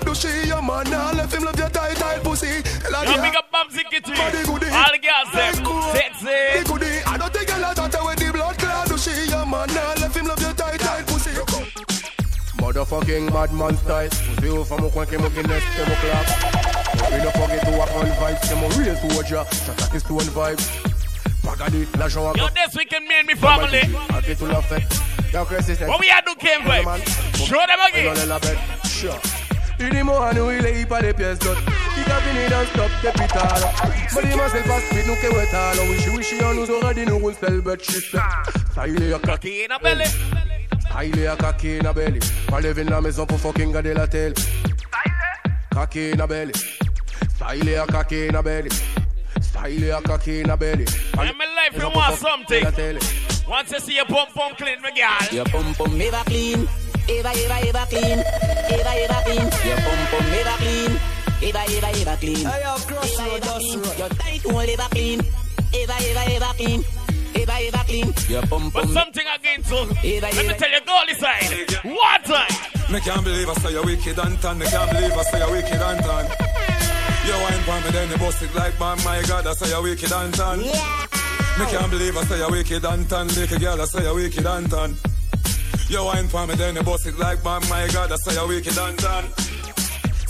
The 0.00 0.04
blood 0.04 0.04
clot. 0.04 0.04
Do 0.04 0.14
she 0.14 0.48
your 0.48 0.62
man? 0.62 0.90
Now 0.90 1.12
left 1.12 1.34
him 1.34 1.44
love 1.44 1.58
your 1.58 1.68
tight, 1.70 1.96
tight 1.96 2.22
pussy. 2.22 2.46
Yo, 2.46 3.22
big 3.22 3.36
up 3.36 3.50
Bamsy 3.52 3.84
Kitty. 3.90 4.12
All 4.12 4.30
the 4.30 4.98
girls 4.98 5.32
them. 5.32 5.54
Sexy. 5.92 6.64
Goodie. 6.64 7.02
I 7.06 7.16
don't 7.18 7.32
think 7.32 7.48
girl 7.48 7.64
a 7.64 7.74
chat 7.74 7.94
away 8.00 8.14
the 8.16 8.32
blood 8.32 8.58
clot. 8.58 8.88
Do 8.88 8.98
she 8.98 9.30
your 9.30 9.46
man? 9.46 9.68
Now 9.68 9.94
left 10.00 10.16
him 10.16 10.26
love 10.26 10.40
your 10.40 10.52
tight, 10.52 10.80
tight 10.80 11.06
pussy. 11.06 11.30
Motherfucking 12.58 13.32
madman 13.32 13.76
style 13.76 14.08
Pussy 14.08 14.48
ou 14.48 14.64
femme 14.64 14.84
ou 14.84 14.90
coin 14.90 15.06
qui 15.06 15.16
mou 15.18 15.28
Guinness 15.30 15.62
qui 15.62 15.82
mou 15.86 15.96
clap 16.00 16.26
We 17.12 17.22
no 17.22 17.30
forget 17.30 17.60
to 17.64 17.70
walk 17.76 17.90
on 17.94 18.04
vibes 18.04 18.38
C'est 18.42 18.56
mon 18.56 18.68
real 18.68 18.96
soldier 18.96 19.42
J'attaque 19.66 19.92
les 19.92 20.00
stone 20.00 20.18
vibes 20.18 20.60
Pagadi, 21.44 21.86
l'argent 21.98 22.32
à 22.32 22.36
Yo, 22.36 22.48
this 22.48 22.74
weekend, 22.74 23.06
me 23.06 23.14
and 23.20 23.26
me 23.26 23.36
family. 23.36 23.82
Aquí 24.18 24.34
tout 24.34 24.46
la 24.46 24.62
fête 24.62 24.82
Y'a 25.32 25.44
que 25.44 25.62
c'est 25.62 25.86
What 25.86 26.00
we 26.00 26.10
are 26.10 26.22
do, 26.26 26.34
Ken 26.40 26.64
Boy? 26.64 26.82
Show 27.34 27.54
them 27.54 27.78
again. 27.86 28.14
Dans 28.14 28.26
la 28.26 28.38
bête 28.40 28.58
Sure 28.84 29.20
Il 29.78 29.90
dit 29.90 30.02
moi 30.02 30.30
nous 30.34 30.50
il 30.50 30.64
est 30.64 30.86
pas 30.86 31.00
les 31.00 31.12
pièces 31.12 31.38
d'autres 31.38 31.62
Il 31.96 32.10
a 32.10 32.16
fini 32.20 32.48
dans 32.48 32.64
stop 32.66 32.90
depuis 33.04 33.28
tard 33.28 33.58
Mais 34.14 34.30
il 34.30 34.36
m'a 34.36 34.48
c'est 34.48 34.62
pas 34.66 34.80
speed 34.80 35.06
nous 35.06 35.16
que 35.16 35.34
ouais 35.36 35.46
tard 35.50 35.74
Wishy 35.90 36.10
wishy 36.10 36.34
on 36.44 36.54
nous 36.54 36.70
aurait 36.70 36.94
dit 36.94 37.04
nous 37.06 37.18
roule 37.18 37.34
seul 37.38 37.60
but 37.60 37.82
shit 37.82 38.04
Ça 38.74 38.86
il 38.88 39.02
est 39.02 39.12
à 39.12 39.18
Cocky 39.18 39.66
in 39.68 39.74
a 39.74 39.78
belly. 39.78 40.04
Style 40.96 41.18
est 41.18 41.26
à 41.26 41.36
cocky 41.36 41.78
in 41.78 41.86
a 41.86 41.92
belly. 41.92 42.20
Pas 42.48 42.60
lever 42.60 42.84
la 42.84 43.00
maison 43.00 43.26
pour 43.26 43.38
fucking 43.38 43.72
garder 43.72 43.92
la 43.92 44.06
télé 44.06 44.34
Cocky 45.72 46.12
in 46.12 46.20
a 46.20 46.26
belly. 46.26 46.52
Style 47.34 47.68
est 47.68 47.76
à 47.76 47.86
cocky 47.86 48.28
in 48.30 48.34
a 48.34 48.42
belly. 48.42 48.70
Style 49.40 49.84
est 49.84 49.90
à 49.90 50.00
cocky 50.00 50.42
in 50.42 50.48
a 50.48 50.56
belly. 50.56 50.84
In 51.14 51.34
my 51.36 51.44
life, 51.54 51.74
you 51.76 51.90
want 51.94 52.16
something. 52.16 52.98
Once 53.48 53.70
you 53.72 53.78
see 53.80 53.96
your 53.96 54.06
pump 54.06 54.32
pump 54.34 54.56
clean, 54.56 54.80
my 54.82 54.90
girl. 54.90 55.34
Your 55.34 55.44
pum 55.44 55.74
pum 55.74 56.00
ever 56.00 56.24
clean, 56.24 56.66
ever 57.08 57.32
ever 57.34 57.58
ever 57.68 57.86
clean, 57.90 58.18
ever 58.18 58.94
ever 59.04 59.20
clean. 59.24 59.46
Your 59.66 59.78
pum 59.84 60.00
pum 60.10 60.26
ever 60.40 60.56
clean, 60.62 60.92
ever 61.42 61.64
ever 61.66 61.92
ever 62.00 62.16
clean. 62.20 62.46
Hey, 62.46 62.60
yo, 62.64 62.74
cross 62.86 63.18
road, 63.20 63.42
dust 63.42 63.76
road. 63.76 63.98
Your 63.98 64.08
tight 64.10 64.42
hole 64.42 64.60
ever 64.60 64.88
clean, 64.90 65.20
ever 65.20 65.96
ever 65.98 66.24
ever 66.36 66.52
clean, 66.56 66.84
ever 67.34 67.56
ever 67.58 67.84
clean. 67.86 68.14
Your 68.28 68.42
pum 68.46 68.70
But 68.70 68.84
pum. 68.84 68.92
something 68.92 69.26
again, 69.34 69.64
so 69.64 69.82
let 69.84 70.02
me 70.02 70.54
tell 70.54 70.70
you, 70.70 70.80
go 70.86 71.00
this 71.06 71.18
side. 71.18 71.84
One 71.84 72.22
time. 72.24 72.92
Me 72.92 73.00
can't 73.00 73.24
believe 73.24 73.48
I 73.48 73.54
say 73.54 73.72
you're 73.72 73.84
wicked 73.84 74.18
and 74.18 74.40
tan. 74.40 74.58
Me 74.58 74.66
can't 74.66 74.90
believe 74.92 75.12
I 75.12 75.22
say 75.24 75.38
you're 75.38 75.50
wicked 75.50 75.80
and 75.82 76.00
tan. 76.04 76.24
You 77.26 77.32
wine 77.32 77.62
for 77.66 77.80
me, 77.84 77.90
then 77.90 78.10
you 78.10 78.18
bust 78.18 78.42
it 78.42 78.54
like 78.54 78.78
man. 78.78 78.98
My 79.04 79.20
God, 79.26 79.44
I 79.46 79.52
say 79.54 79.68
you're 79.70 79.82
wicked 79.82 80.12
and 80.12 80.32
tan. 80.32 80.58
Me 80.60 81.64
can't 81.66 81.90
believe 81.90 82.16
I 82.16 82.22
say 82.24 82.38
you 82.38 82.48
wicked 82.48 82.84
and 82.84 83.08
tan. 83.10 83.26
Lick 83.28 83.50
a 83.50 83.58
girl, 83.58 83.80
I 83.82 83.84
say 83.86 84.04
you 84.04 84.14
wicked 84.14 84.46
and 84.46 84.70
tan. 84.70 84.94
You 85.88 86.04
wine 86.04 86.28
for 86.28 86.46
me, 86.46 86.54
then 86.54 86.76
you 86.76 86.82
bust 86.82 87.06
it 87.06 87.18
like 87.18 87.44
man. 87.44 87.62
My 87.68 87.88
God, 87.92 88.10
I 88.12 88.16
say 88.16 88.34
you 88.40 88.48
wicked 88.48 88.76
and 88.76 88.98
tan. 88.98 89.24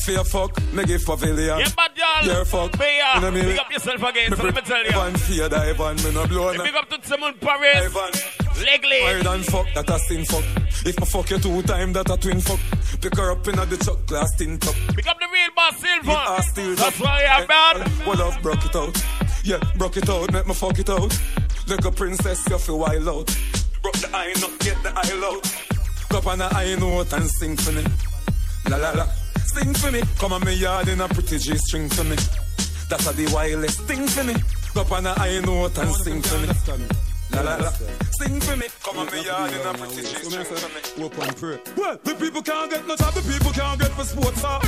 Fear 0.05 0.22
fuck, 0.24 0.62
me 0.72 0.84
give 0.84 1.05
pavilion. 1.05 1.59
Yeah, 1.59 1.66
but 1.74 1.91
y'all. 1.97 2.24
You're 2.24 2.45
fuck. 2.45 2.78
Be, 2.78 2.84
uh, 3.01 3.14
You 3.16 3.20
know 3.22 3.30
me? 3.32 3.43
big 3.43 3.59
up 3.59 3.72
yourself 3.72 4.03
again, 4.05 4.37
so 4.37 4.43
let 4.45 4.55
me 4.55 4.61
tell 4.61 4.84
you. 4.84 4.91
Ivan 4.91 5.16
fear 5.16 5.49
that 5.49 5.61
Ivan, 5.62 5.97
me 5.97 6.12
no 6.14 6.26
blow 6.28 6.53
no. 6.53 6.62
Big 6.62 6.74
up 6.74 6.89
to 6.91 7.09
Simon 7.09 7.34
Paris. 7.41 7.87
Ivan. 7.97 8.64
Legally. 8.64 9.01
Higher 9.03 9.22
than 9.22 9.43
fuck, 9.43 9.66
that 9.74 9.91
a 9.91 9.99
sin 9.99 10.24
fuck. 10.24 10.45
If 10.87 11.01
me 11.01 11.07
fuck 11.07 11.28
you 11.30 11.39
two 11.39 11.62
time, 11.62 11.93
that 11.95 12.09
a 12.09 12.16
twin 12.16 12.41
fuck. 12.41 12.61
Pick 13.01 13.16
her 13.16 13.32
up 13.32 13.49
in 13.49 13.57
the 13.57 13.76
chuck 13.84 14.07
glass 14.07 14.30
tin 14.37 14.59
cup. 14.59 14.74
Pick 14.95 15.07
up 15.09 15.18
the 15.18 15.26
real 15.32 15.51
boss 15.57 15.76
Silver. 15.76 16.43
Still 16.43 16.74
That's 16.76 17.01
why 17.01 17.24
I'm 17.28 17.47
bad. 17.49 18.07
Well, 18.07 18.22
I've 18.22 18.41
broke 18.43 18.64
it 18.64 18.76
out. 18.76 18.97
Yeah, 19.43 19.59
broke 19.76 19.97
it 19.97 20.09
out, 20.09 20.32
make 20.32 20.47
me 20.47 20.55
fuck 20.55 20.78
it 20.78 20.89
out. 20.89 21.18
Like 21.66 21.84
a 21.84 21.91
princess, 21.91 22.49
you 22.49 22.59
feel 22.59 22.78
wild 22.78 23.09
out. 23.09 23.37
Broke 23.83 23.99
the 23.99 24.11
eye, 24.14 24.33
not 24.41 24.59
get 24.61 24.83
the 24.83 24.93
eye 24.95 25.27
out. 25.27 25.66
Cup 26.09 26.27
on 26.27 26.39
the 26.39 26.49
eye 26.57 26.74
note 26.79 27.12
and 27.12 27.29
sing 27.29 27.57
for 27.57 27.72
me. 27.72 27.85
La 28.70 28.77
la 28.77 28.91
la, 28.93 29.07
sing 29.45 29.74
for 29.74 29.91
me. 29.91 30.03
Come 30.18 30.33
on 30.33 30.45
me 30.45 30.55
yard 30.55 30.89
in 30.89 31.01
a 31.01 31.09
pretty 31.09 31.39
G 31.39 31.57
string 31.57 31.89
for 31.89 32.05
me. 32.05 32.16
That's 32.89 33.07
a 33.07 33.12
the 33.12 33.31
wildest 33.35 33.83
thing 33.83 34.07
for 34.07 34.24
me. 34.24 34.35
Cup 34.74 34.93
on 34.93 35.05
the 35.05 35.11
eye 35.20 35.41
note 35.45 35.77
and 35.79 35.95
sing 35.97 36.22
for 36.22 36.39
me. 36.39 36.49
La 37.33 37.43
la 37.43 37.57
la, 37.57 37.70
sing 38.18 38.41
for 38.41 38.57
me. 38.57 38.66
Come 38.83 38.99
on 38.99 39.07
me 39.12 39.24
yard 39.24 39.53
in 39.53 39.66
a 39.66 39.72
pretty 39.74 40.03
G 40.03 40.09
string 40.24 40.45
for 40.47 40.68
me. 40.72 41.05
Open 41.05 41.35
pray. 41.35 41.59
Well, 41.77 41.99
the 42.03 42.14
people 42.14 42.43
can't 42.43 42.70
get 42.70 42.87
no 42.87 42.97
job, 42.97 43.12
the 43.14 43.22
people 43.22 43.53
can't 43.53 43.79
get 43.81 43.91
for 43.93 44.05
sports, 44.05 44.41
sir. 44.41 44.59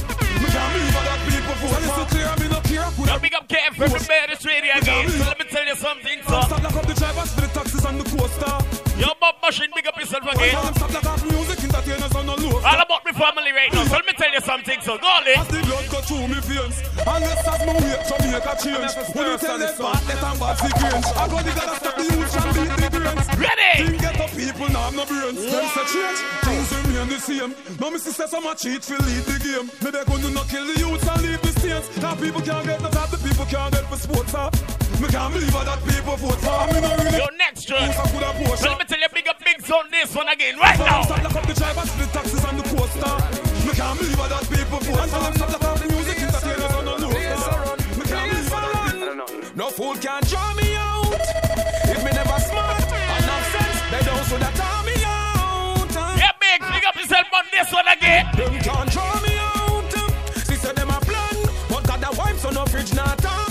Me 0.43 0.47
can't 0.53 0.73
believe 0.75 0.95
how 0.95 1.05
that 1.07 1.21
people 1.27 1.55
vote. 1.59 1.71
Tell 1.71 1.83
you 1.83 1.95
so 1.97 2.05
clear, 2.13 2.31
me 2.39 2.49
no 2.53 2.61
care. 2.61 2.91
Could 2.93 3.07
Now 3.07 3.19
big 3.19 3.35
up 3.35 3.49
KF 3.49 3.75
from 3.79 3.91
the 3.95 4.05
Bears 4.05 4.45
Radio 4.45 4.75
again. 4.77 5.09
So 5.09 5.25
let 5.25 5.39
me 5.39 5.47
tell 5.49 5.67
you 5.67 5.77
something, 5.77 6.19
sir. 6.27 6.43
Stop 6.45 6.63
lock 6.63 6.77
up 6.77 6.87
the 6.87 6.95
drivers 6.95 7.33
for 7.33 7.41
the 7.41 7.49
taxis 7.49 7.85
and 7.85 8.01
the 8.01 8.05
coaster. 8.05 8.68
Yo, 8.99 9.15
Bob 9.21 9.37
Machine, 9.43 9.71
big 9.75 9.87
up 9.87 9.97
yourself 9.97 10.25
again. 10.33 11.58
Tell 11.69 11.83
them 11.83 12.11
stop 12.11 12.15
lock 12.15 12.15
up 12.15 12.15
music, 12.15 12.15
entertainers 12.15 12.15
on 12.17 12.27
the 12.27 12.37
low. 12.37 12.57
All 12.59 12.81
about 12.83 13.05
my 13.05 13.13
family 13.13 13.53
right 13.53 13.73
now. 13.73 13.85
So 13.85 13.97
let 13.97 14.07
me 14.07 14.13
tell 14.13 14.33
you 14.33 14.41
something, 14.41 14.81
so 14.81 14.99
go 14.99 15.07
on? 15.07 15.23
As 15.29 15.49
the 15.49 15.61
blood 15.63 15.87
go 15.91 16.01
through 16.01 16.29
me 16.29 16.41
veins 16.41 16.77
Unless 17.05 17.47
as 17.47 17.61
me 17.67 17.73
wait 17.85 18.01
to 18.09 18.15
make 18.29 18.49
a 18.49 18.55
change 18.57 18.93
When 19.15 19.27
you 19.29 19.39
tell 19.39 19.59
them 19.59 19.75
bad, 19.77 20.01
let 20.09 20.19
them 20.21 20.37
bad 20.39 20.57
grange 20.59 21.09
I 21.13 21.25
go 21.29 21.39
the 21.43 21.53
gotta 21.53 21.77
stop 21.77 21.95
the 21.97 22.05
youth 22.09 22.37
and 22.37 22.51
beat 22.57 22.73
the 22.81 22.89
brains 22.93 23.27
Ready? 23.37 23.73
Think 23.77 24.01
get 24.01 24.21
up 24.21 24.31
people 24.33 24.69
now 24.73 24.89
have 24.89 24.97
no 24.97 25.05
brains 25.05 25.41
Them 25.41 25.67
say 25.69 25.87
change, 25.93 26.21
things 26.45 26.69
remain 26.75 27.09
the 27.09 27.19
same 27.21 27.53
Now 27.81 27.91
me 27.91 27.99
say 27.99 28.27
some 28.27 28.47
a 28.47 28.55
cheat 28.55 28.83
for 28.85 28.99
lead 29.05 29.25
the 29.29 29.37
game 29.41 29.67
Me 29.85 29.89
they 29.93 30.05
gonna 30.05 30.31
not 30.33 30.49
kill 30.49 30.65
the 30.65 30.77
youth 30.81 31.05
and 31.05 31.23
leave 31.23 31.43
the 31.43 31.53
states 31.61 31.87
Now 32.01 32.15
people 32.15 32.43
can't 32.43 32.65
get 32.67 32.81
the 32.81 32.89
top, 32.89 33.11
the 33.11 33.19
people 33.19 33.47
can't 33.47 33.73
get 33.73 33.85
for 33.89 33.97
sports 33.97 34.35
ah. 34.35 34.51
Me 35.01 35.07
can't 35.09 35.33
believe 35.33 35.53
that 35.53 35.81
people 35.87 36.17
vote 36.17 36.41
for 36.43 36.67
Me 36.73 36.81
no 36.81 36.91
really 36.97 37.19
Yo, 37.19 37.27
next 37.37 37.65
track. 37.69 37.89
Who's 37.89 38.01
a 38.01 38.05
good 38.13 38.25
approach 38.25 38.59
So 38.59 38.69
let 38.69 38.79
me 38.79 38.85
tell 38.85 39.01
you, 39.01 39.09
big 39.15 39.29
up 39.29 39.38
big 39.59 39.73
on 39.73 39.91
this 39.91 40.15
one 40.15 40.29
again, 40.29 40.59
right 40.59 40.79
now. 40.79 41.03
Stop 41.03 41.23
lock 41.23 41.37
up 41.37 41.47
the 41.47 41.55
drivers, 41.55 41.93
the 41.95 42.07
taxis 42.07 42.45
and 42.45 42.59
the 42.59 42.63
coaster. 42.77 43.67
Me 43.67 43.73
can't 43.75 43.99
believe 43.99 44.19
how 44.19 44.29
that 44.29 44.45
people 44.49 44.79
vote. 44.79 45.01
And 45.01 45.11
tell 45.11 45.23
them 45.23 45.35
stop 45.35 45.53
lock 45.53 45.65
up 45.65 45.79
the 45.79 45.87
music, 45.93 46.21
entertainers 46.23 46.75
on 46.75 46.85
the 46.85 46.95
low. 46.99 47.09
Me 47.09 48.05
can't 48.07 48.31
believe 48.31 48.49
how 48.49 48.61
that 48.63 49.57
No 49.57 49.71
fool 49.71 49.95
can 49.97 50.23
draw 50.25 50.55
me 50.55 50.77
out. 50.77 51.21
If 51.85 52.05
me 52.05 52.11
never 52.13 52.39
smart 52.41 52.83
and 52.93 53.25
have 53.25 53.47
sense, 53.55 53.79
they 53.91 54.03
don't 54.07 54.25
so 54.25 54.39
that 54.39 54.55
draw 54.55 54.83
me 54.83 54.97
out. 55.05 56.19
Yeah, 56.19 56.33
big, 56.41 56.61
big 56.61 56.85
up 56.87 56.95
yourself 56.97 57.27
on 57.33 57.45
this 57.53 57.73
one 57.73 57.89
again. 57.89 58.27
Them 58.37 58.55
can't 58.61 58.91
draw 58.91 59.21
me 59.21 59.35
out. 59.39 59.93
She 60.47 60.57
said 60.57 60.77
them 60.77 60.91
a 60.91 61.01
plan, 61.01 61.37
but 61.69 61.87
got 61.87 62.01
the 62.01 62.15
wife 62.19 62.39
so 62.39 62.51
no 62.51 62.65
fridge 62.67 62.95
not 62.95 63.19
draw 63.21 63.48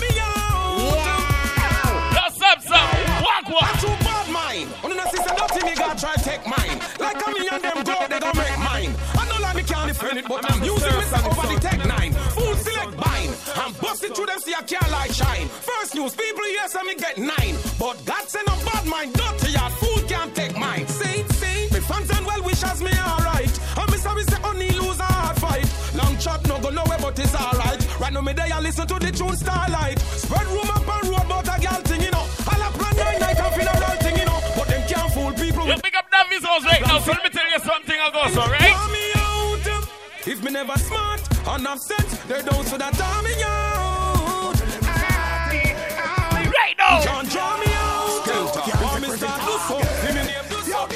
but 10.41 10.51
I'm 10.51 10.63
using 10.63 10.93
myself 10.93 11.25
over 11.25 11.53
the 11.53 11.59
tech 11.59 11.79
nine. 11.85 12.13
Food 12.38 12.57
select 12.57 12.93
mine. 12.97 13.31
I'm 13.55 13.73
busting 13.81 14.13
through 14.13 14.27
them, 14.27 14.39
see 14.39 14.53
I 14.53 14.61
can't 14.61 14.91
like 14.91 15.11
shine. 15.11 15.47
First 15.47 15.95
news, 15.95 16.13
people 16.13 16.47
yes, 16.53 16.75
I 16.75 16.83
me 16.83 16.95
get 16.95 17.17
nine. 17.17 17.55
But 17.79 17.97
God 18.05 18.29
send 18.29 18.47
a 18.47 18.55
bad 18.65 18.85
mind, 18.85 19.13
dirty 19.13 19.51
yard. 19.57 19.73
Food 19.73 20.07
can't 20.07 20.33
take 20.35 20.55
mine. 20.57 20.85
See, 20.88 21.23
see, 21.41 21.59
me 21.73 21.79
fans 21.81 22.09
and 22.11 22.25
well 22.25 22.43
wishers 22.43 22.81
me 22.81 22.93
alright. 22.93 23.53
And 23.77 23.91
me 23.91 23.97
sorry 23.97 24.23
say 24.23 24.38
only 24.43 24.69
lose 24.77 24.99
a 24.99 25.09
hard 25.09 25.38
fight. 25.38 25.67
Long 25.95 26.17
chat 26.17 26.45
no 26.47 26.59
go 26.61 26.69
nowhere, 26.69 26.99
but 27.01 27.17
it's 27.17 27.33
alright. 27.33 27.81
Right 27.99 28.13
now 28.13 28.21
me 28.21 28.33
there, 28.33 28.53
I 28.53 28.59
listen 28.61 28.85
to 28.88 28.99
the 28.99 29.11
tune 29.11 29.35
Starlight. 29.35 29.99
Spread 29.99 30.45
room 30.53 30.69
up 30.69 30.85
and 30.85 31.09
road, 31.09 31.25
but 31.27 31.49
a 31.49 31.57
girl 31.61 31.81
thing, 31.89 32.01
you 32.01 32.11
know. 32.11 32.25
All 32.45 32.61
a 32.61 32.69
plan 32.77 32.95
nine 32.95 33.19
night 33.19 33.39
and 33.41 33.53
funeral 33.57 33.97
thing, 34.05 34.17
you 34.21 34.25
know. 34.25 34.39
But 34.55 34.67
them 34.69 34.83
can't 34.88 35.11
fool 35.13 35.33
people 35.33 35.65
Yo, 35.65 35.73
with 35.73 35.81
big 35.81 35.95
up 35.97 36.05
Davies 36.13 36.45
house 36.45 36.65
right 36.65 36.81
now. 36.85 36.99
So 36.99 37.11
let 37.11 37.23
me 37.23 37.29
tell 37.33 37.49
you 37.49 37.59
something, 37.59 37.97
I 37.97 38.11
go, 38.13 38.21
so, 38.29 38.41
right? 38.51 38.66
Me 40.48 40.54
never 40.54 40.78
smart 40.78 41.22
and 41.48 41.68
have 41.68 41.80
sense, 41.80 42.18
they 42.24 42.41
don't 42.41 42.66
so 42.66 42.78
that 42.78 42.93
draw 42.93 43.22
me 43.22 43.34
out. 43.43 44.56
Right 46.56 46.76
now. 46.78 47.04
Can't 47.04 47.30
draw 47.30 47.58
me 47.60 47.68
out. 47.76 48.24
If 48.68 48.80
me 49.02 49.10
start 49.18 49.41
do 49.43 49.56
so, 49.68 49.78
if 49.80 50.16
me 50.16 50.24
name 50.24 50.48
do 50.48 50.60
so. 50.64 50.88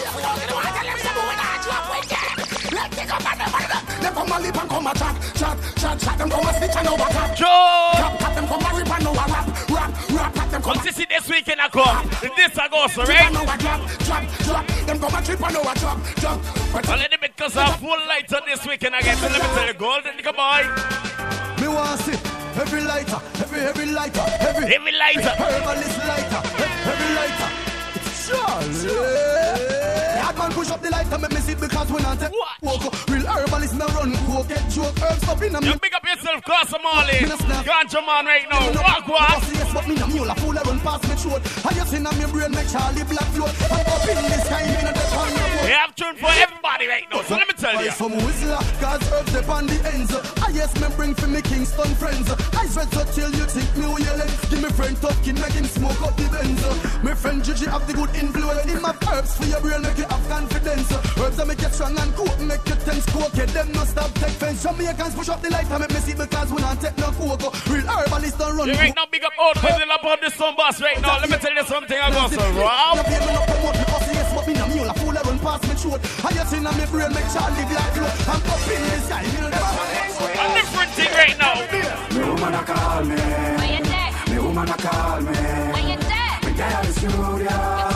Them 4.02 4.14
come 4.14 4.32
a 4.32 4.40
lip 4.40 4.58
and 4.58 4.70
come 4.70 4.88
a 4.88 4.94
chat, 4.94 5.16
chat, 5.36 5.58
chat, 5.76 6.00
chat. 6.00 6.18
Them 6.18 6.30
come 6.30 6.48
a 6.48 6.54
snitch 6.54 6.76
and 6.76 6.88
over 6.88 7.10
tap. 7.12 7.36
Joe. 7.36 7.90
Tap, 7.94 8.20
tap. 8.20 8.36
Them 8.36 8.48
come 8.48 8.66
a 8.66 8.78
rip 8.78 8.90
and 8.90 9.08
over 9.08 9.32
come 10.52 10.62
Come 10.62 10.86
to 10.86 10.94
see 10.94 11.06
this 11.06 11.30
weekend 11.30 11.62
I 11.62 11.70
come. 11.70 12.10
This 12.36 12.58
I 12.58 12.68
go, 12.68 12.88
so, 12.88 13.04
right? 13.04 13.32
come 13.32 13.82
A 16.94 16.98
little 16.98 17.18
bit 17.20 17.36
because 17.36 17.56
I'm 17.56 17.80
full 17.80 17.90
light 18.08 18.32
on 18.34 18.42
this 18.46 18.66
weekend 18.66 18.96
again. 18.96 19.18
So 19.18 19.28
let 19.28 19.42
me 19.42 19.48
tell 19.56 19.68
you, 19.68 19.74
golden 19.74 20.14
nigga 20.18 20.36
boy. 20.36 21.62
Me 21.62 21.68
want 21.68 22.00
see 22.02 22.18
every 22.60 22.82
lighter, 22.82 23.22
every 23.40 23.62
every 23.62 23.86
lighter, 23.88 24.26
every 24.40 24.76
Every 24.76 24.92
lighter. 24.92 25.30
herbalist 25.40 25.98
lighter, 26.00 26.42
every 26.90 27.16
lighter. 27.16 27.71
Hard 30.22 30.38
man 30.38 30.52
push 30.52 30.72
up 30.72 30.82
the 30.82 30.90
lighter, 30.90 31.18
make 31.18 31.32
me 31.32 31.42
sit 31.42 31.60
because 31.60 31.92
we 31.92 32.02
not 32.02 32.20
take 32.20 32.32
walk. 32.32 32.82
Real 33.10 33.26
herbalist 33.26 33.76
no 33.76 33.86
run 33.88 34.16
coke, 34.28 34.48
get 34.48 34.64
joke 34.70 34.96
herbs 35.02 35.28
up 35.28 35.42
in 35.42 35.56
a 35.56 35.60
You 35.62 35.76
big 35.80 35.94
up 35.94 36.04
yourself, 36.06 36.44
Casa 36.44 36.80
Marley. 36.82 37.28
Ganja 37.68 38.06
man 38.06 38.26
right 38.26 38.48
now. 38.50 38.72
Walk, 38.82 39.08
walk. 39.08 39.44
Yes, 39.52 39.74
but 39.74 39.88
me 39.88 39.96
no 39.96 40.08
mule, 40.08 40.30
a 40.30 40.36
fool 40.36 40.58
a 40.58 40.62
run 40.64 40.80
past 40.80 41.04
me 41.10 41.16
throat. 41.16 41.42
I 41.66 41.74
just 41.74 41.94
in 41.94 42.06
a 42.06 42.12
me 42.16 42.26
brain 42.32 42.52
make 42.52 42.70
Charlie 42.70 43.04
black 43.04 43.28
float. 43.36 43.52
I'm 43.72 43.86
up 43.86 44.08
in 44.08 44.16
the 44.16 44.40
sky, 44.46 44.64
me 44.66 44.82
no 44.84 44.92
dep 44.94 45.12
on 45.18 45.30
boat. 45.36 45.64
We 45.66 45.72
have 45.72 45.96
tune 45.96 46.16
for 46.16 46.32
everybody 46.32 46.88
right 46.88 47.08
now. 47.12 47.22
So 47.24 47.36
let 47.36 47.48
me 47.48 47.54
tell 47.54 47.84
you. 47.84 47.92
Some 47.92 48.16
whistler, 48.24 48.64
cause 48.80 49.04
herbs 49.12 49.34
dep 49.34 49.50
on 49.50 49.68
the 49.68 49.78
ends. 49.94 50.16
I 50.42 50.50
yes, 50.56 50.72
me 50.80 50.88
bring 50.96 51.14
for 51.14 51.28
me 51.28 51.42
Kingston 51.42 51.94
friends. 51.96 52.32
I 52.56 52.66
sweat 52.68 52.92
so 52.94 53.04
till 53.12 53.32
you 53.32 53.46
think 53.52 53.68
me 53.76 53.88
yelling. 54.04 54.32
Give 54.50 54.62
me 54.64 54.70
friend 54.72 54.96
kid, 55.24 55.36
make 55.40 55.54
him 55.54 55.66
smoke 55.66 56.02
up 56.02 56.16
the 56.16 56.30
Benz. 56.32 56.62
Me 57.04 57.14
friend 57.14 57.44
Gigi 57.44 57.66
have 57.66 57.86
the 57.88 57.94
good 57.94 58.10
influence. 58.22 58.66
Him 58.70 58.84
have 58.84 59.00
herbs 59.10 59.38
for 59.38 59.46
your 59.46 59.62
brain, 59.62 59.82
make 59.82 59.98
you 59.98 60.06
have 60.06 60.26
confidence. 60.30 60.88
Herbs 61.18 61.38
that 61.38 61.48
make 61.48 61.62
you 61.62 61.72
strong 61.74 61.98
and 61.98 62.14
cool, 62.16 62.32
make 62.46 62.64
you 62.70 62.78
tense, 62.86 63.06
coke. 63.10 63.34
Yeah, 63.34 63.50
them 63.50 63.72
no 63.74 63.84
stop 63.84 64.14
take 64.22 64.38
fence. 64.38 64.64
Jamaicans 64.64 65.16
push 65.16 65.30
up 65.30 65.42
the 65.42 65.50
light 65.50 65.70
and 65.70 65.80
make 65.82 65.94
me 65.94 66.00
see 66.06 66.14
because 66.14 66.50
we 66.54 66.62
not 66.62 66.80
take 66.80 66.98
no 66.98 67.10
coke. 67.12 67.54
Real 67.68 67.86
herbalists 67.86 68.38
don't 68.38 68.56
run. 68.56 68.68
You 68.70 68.76
right 68.76 68.96
now, 68.96 69.06
big 69.12 69.24
up 69.26 69.34
all 69.38 69.54
the 69.54 69.62
middle 69.62 69.92
up 69.92 70.06
on 70.06 70.18
the 70.22 70.30
sun 70.30 70.56
bus 70.56 70.82
right 70.82 71.02
now. 71.02 71.20
Let 71.20 71.30
me 71.30 71.38
tell 71.38 71.54
you 71.54 71.66
something. 71.66 71.98
I 71.98 72.10
go, 72.14 72.28
so 72.30 72.42
wow. 72.62 72.94
You 72.96 73.04
pay 73.04 73.20
me 73.26 73.34
no 73.34 73.42
promote 73.50 73.78
me 73.82 73.86
pussy, 73.90 74.14
yes, 74.14 74.30
but 74.34 74.46
me 74.48 74.54
no 74.54 74.66
mule. 74.70 74.90
A 74.90 74.94
fool 74.94 75.18
a 75.18 75.22
run 75.22 75.40
past 75.40 75.64
me 75.68 75.76
throat. 75.76 76.02
I 76.26 76.30
just 76.34 76.54
in 76.54 76.66
a 76.66 76.72
me 76.78 76.86
brain, 76.94 77.12
make 77.12 77.30
Charlie 77.34 77.66
black 77.66 77.92
float. 77.98 78.16
I'm 78.30 78.42
up 78.46 78.70
in 78.70 78.82
the 78.86 78.98
sky, 79.02 79.26
me 79.26 79.40
no 79.42 79.50
A 79.50 80.46
different 80.54 80.92
thing 80.94 81.12
right 81.18 81.38
now. 81.42 81.56
Me 82.14 82.22
woman 82.30 82.54
a 82.54 82.62
call 82.64 83.04
me. 83.04 83.18
Me 84.30 84.38
woman 84.40 84.70
a 84.70 84.78
call 84.78 85.22
me. 85.22 85.38
Me 86.46 86.52
guy 86.58 86.72
at 86.72 86.84
the 86.86 86.94
studio. 86.94 87.91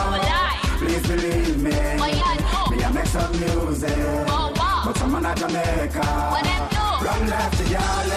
Make 3.06 3.22
some 3.22 3.32
music. 3.40 3.96
But 4.84 4.96
some 4.96 5.12
man 5.12 5.26
a 5.26 5.34
Jamaica. 5.34 6.00
Run 7.02 7.28
left 7.28 7.58
to 7.58 7.64
y'all 7.68 8.12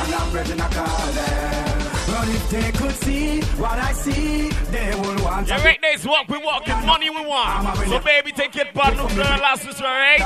And 0.00 0.14
I'm 0.14 0.34
ready 0.34 0.52
to 0.52 0.68
call 0.76 1.06
them. 1.12 1.78
But 2.06 2.28
if 2.28 2.50
they 2.50 2.72
could 2.72 2.94
see 3.04 3.40
what 3.58 3.78
I 3.78 3.92
see, 3.92 4.50
they 4.70 4.94
will 4.94 5.24
want 5.24 5.48
Yeah, 5.48 5.58
to 5.58 5.64
right 5.64 5.78
there's 5.82 6.06
walk 6.06 6.28
we 6.28 6.38
walk 6.38 6.68
and 6.68 6.86
money 6.86 7.10
we 7.10 7.26
want. 7.26 7.76
So 7.88 8.00
baby, 8.00 8.32
take 8.32 8.56
it 8.56 8.72
bad, 8.74 8.96
no 8.96 9.08
girl, 9.08 9.24
last 9.24 9.66
is 9.66 9.80
right. 9.80 10.20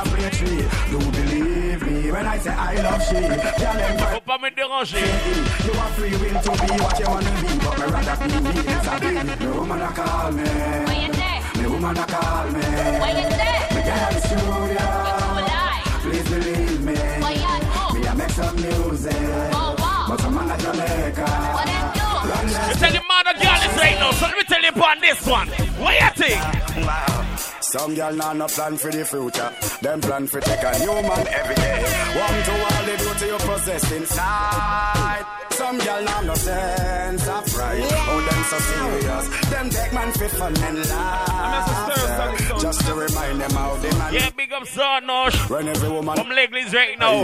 You 0.90 0.98
believe 0.98 1.82
me 1.82 2.12
when 2.12 2.26
I 2.26 2.38
say 2.38 2.50
I 2.50 2.74
love 2.82 3.02
she. 3.06 3.14
Girl, 3.14 3.74
them 3.74 3.98
Faut 4.12 4.20
pas 4.20 4.38
me 4.38 4.50
déranger. 4.50 5.00
You 5.64 5.72
are 5.80 5.90
free 5.96 6.10
will 6.10 6.40
to 6.42 6.50
be 6.50 6.82
what 6.82 6.98
you 7.00 7.06
wanna 7.06 7.32
be, 7.40 7.58
but 7.64 7.78
me 7.78 7.86
rather 7.94 8.16
be 8.20 8.40
me. 8.44 8.50
It's 8.72 8.86
a 8.86 9.00
be. 9.00 9.46
Me 9.46 9.58
woman 9.58 9.82
a 9.82 9.88
call 9.88 10.32
me. 10.32 11.39
Me 11.60 11.66
woman 11.66 11.94
a 11.94 12.06
call 12.06 12.46
me. 12.46 12.52
Me 12.52 12.62
girl 12.62 14.00
at 14.00 14.12
the 14.14 14.20
studio. 14.24 14.86
Please 16.00 16.28
believe 16.30 16.80
me. 16.80 16.94
Me 16.94 18.06
a 18.06 18.14
make 18.14 18.30
some 18.30 18.56
music, 18.56 19.12
but 20.08 20.20
some 20.20 20.34
man 20.34 20.50
a 20.50 20.56
Jamaica. 20.58 21.28
You 22.66 22.74
tell 22.76 22.92
the 22.92 23.02
mother 23.06 23.34
girl 23.42 23.60
is 23.60 23.76
right 23.76 23.98
now. 24.00 24.10
So 24.12 24.26
let 24.26 24.36
me 24.38 24.44
tell 24.44 24.62
you, 24.62 24.72
this 25.02 25.26
one. 25.26 25.69
What 27.72 27.88
you 27.88 27.94
think? 27.94 27.94
Some 27.94 27.94
girl 27.94 28.14
now 28.14 28.32
no 28.32 28.46
plan 28.46 28.76
for 28.76 28.90
the 28.90 29.04
future. 29.04 29.52
Them 29.82 30.00
plan 30.00 30.26
for 30.26 30.40
take 30.40 30.62
a 30.62 30.78
new 30.78 31.02
man 31.02 31.26
every 31.28 31.54
day. 31.54 31.82
One 32.18 32.42
to 32.44 32.52
all 32.52 32.84
the 32.84 32.96
beauty 32.98 33.26
you 33.26 33.38
possess 33.38 33.92
inside. 33.92 35.26
Some 35.50 35.78
girl 35.78 36.04
now 36.04 36.20
no 36.22 36.34
sense 36.34 37.28
of 37.28 37.46
pride. 37.46 37.82
Oh, 37.82 38.20
them 38.30 38.44
so 38.44 38.58
serious. 38.58 39.50
Them 39.50 39.70
take 39.70 39.92
man 39.92 40.12
for 40.12 40.28
fun 40.28 40.56
and 40.56 40.78
laughter. 40.78 42.60
Just 42.60 42.86
to 42.86 42.94
remind 42.94 43.40
them 43.40 43.50
how 43.52 43.76
they 43.76 43.90
man. 43.98 44.14
Yeah, 44.14 44.30
big 44.30 44.52
up 44.52 44.64
Sarnosh. 44.64 45.50
When 45.50 45.68
every 45.68 45.90
woman 45.90 46.16
From 46.16 46.28
Legley's 46.30 46.72
right 46.72 46.98
now. 46.98 47.22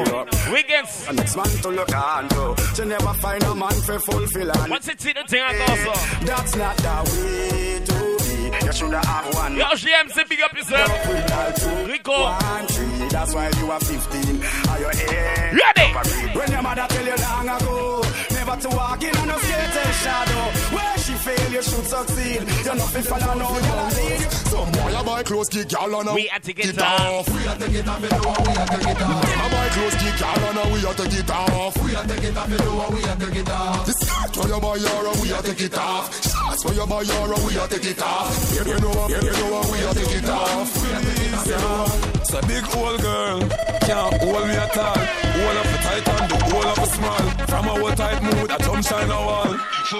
Wiggins. 0.52 1.06
A 1.08 1.12
next 1.12 1.36
man 1.36 1.46
to 1.46 1.68
look 1.68 1.94
on 1.94 2.28
to. 2.28 2.54
To 2.76 2.84
never 2.84 3.14
find 3.14 3.42
a 3.42 3.54
man 3.54 3.72
for 3.72 3.98
fulfill 3.98 4.48
What's 4.68 4.88
it 4.88 5.00
see 5.00 5.12
the 5.12 5.24
thing 5.26 5.42
I 5.42 5.52
go 5.66 5.92
so? 5.92 6.24
That's 6.24 6.56
not 6.56 6.76
the 6.76 7.10
way 7.12 7.84
to 7.84 8.25
You 8.46 8.72
should 8.72 8.92
have 8.92 9.34
one. 9.34 9.56
Yo, 9.56 9.64
GMC, 9.74 10.28
big 10.28 10.40
up 10.42 10.52
yourself. 10.54 11.88
Rico. 11.88 12.12
One 12.12 12.66
tree, 12.66 13.08
that's 13.08 13.34
why 13.34 13.50
you 13.58 13.70
are 13.70 13.80
15. 13.80 14.42
Are 14.70 14.78
you 14.80 14.90
here? 14.94 15.60
Ready? 15.60 16.38
When 16.38 16.50
your 16.52 16.62
mother 16.62 16.86
tell 16.88 17.04
you 17.06 17.16
long 17.16 17.48
ago, 17.48 18.02
never 18.30 18.56
to 18.62 18.68
walk 18.76 19.02
in 19.02 19.16
on 19.16 19.30
a 19.30 19.38
skater 19.38 19.92
shadow. 20.02 20.42
Where 20.74 20.98
fail, 21.26 21.50
you 21.52 21.62
should 21.62 21.86
succeed. 21.86 22.40
You're 22.64 22.74
nothing 22.78 23.02
for 23.02 23.18
no, 23.18 23.34
you're 23.34 23.86
lead. 23.98 24.30
Some 24.46 24.70
boy 24.72 24.94
a 24.94 25.02
buy 25.04 25.22
clothes, 25.22 25.48
kick 25.48 25.72
y'all 25.72 25.94
on 25.94 26.14
We 26.14 26.26
had 26.26 26.42
to 26.44 26.52
get 26.52 26.66
it 26.70 26.78
off. 26.80 27.00
off. 27.00 27.28
We 27.34 27.42
had 27.42 27.58
to 27.60 27.68
get 27.70 27.88
off, 27.88 28.02
you 28.02 28.10
know 28.10 28.34
we 28.46 28.52
had 28.54 28.70
to 28.70 28.78
get 28.86 29.02
off. 29.02 29.22
Them 29.26 29.40
a 29.44 29.48
buy 29.50 29.68
clothes, 29.74 29.96
kick 30.02 30.20
y'all 30.20 30.44
on 30.46 30.56
a 30.56 30.64
we 30.72 30.80
had 30.86 30.96
to 30.96 31.06
get 31.08 31.30
off. 31.30 31.74
We 31.84 31.90
had 31.94 32.08
to 32.08 32.16
get 32.20 32.36
off, 32.36 32.50
you 32.50 32.58
know 32.58 32.88
we 32.94 33.00
had 33.02 33.18
to 33.20 33.30
get 33.30 33.50
off. 33.50 33.86
The 33.86 33.92
skirt 33.92 34.36
where 34.36 34.48
you 34.54 34.60
buy 34.60 34.76
your 34.76 35.12
we 35.22 35.28
had 35.28 35.44
to 35.44 35.54
get 35.54 35.78
off. 35.78 36.04
Shorts 36.30 36.64
where 36.64 36.74
you 36.74 36.86
buy 36.86 37.02
your 37.02 37.28
we 37.46 37.52
had 37.58 37.70
to 37.70 37.78
get 37.80 38.02
off. 38.02 38.30
You 38.54 38.62
you 38.70 38.78
know, 38.80 39.08
you 39.10 39.18
you 39.18 39.46
know 39.50 39.62
we 39.72 39.78
had 39.82 39.96
to 39.98 40.04
get 40.06 40.28
off. 40.30 40.70
We 40.82 40.88
had 40.94 41.02
to 41.02 41.12
get 41.18 41.34
off, 41.34 41.46
you 41.46 41.58
know. 41.58 42.12
It's 42.26 42.32
a 42.34 42.40
big 42.46 42.64
old 42.76 43.00
girl, 43.02 43.38
can't 43.86 44.14
hold 44.22 44.44
me 44.48 44.54
at 44.58 44.76
all. 44.76 44.98
Hold 44.98 45.56
up 45.62 45.66
a 45.66 45.78
tight 45.86 46.08
and 46.08 46.30
the 46.30 46.38
whole 46.50 46.66
of 46.66 46.78
a 46.78 46.86
small. 46.86 47.24
From 47.46 47.64
a 47.66 47.74
whole 47.78 47.94
tight 47.94 48.20
mood, 48.22 48.50
I 48.50 48.58
jump 48.58 48.82
shine 48.84 49.10
a 49.10 49.14
wall. 49.14 49.54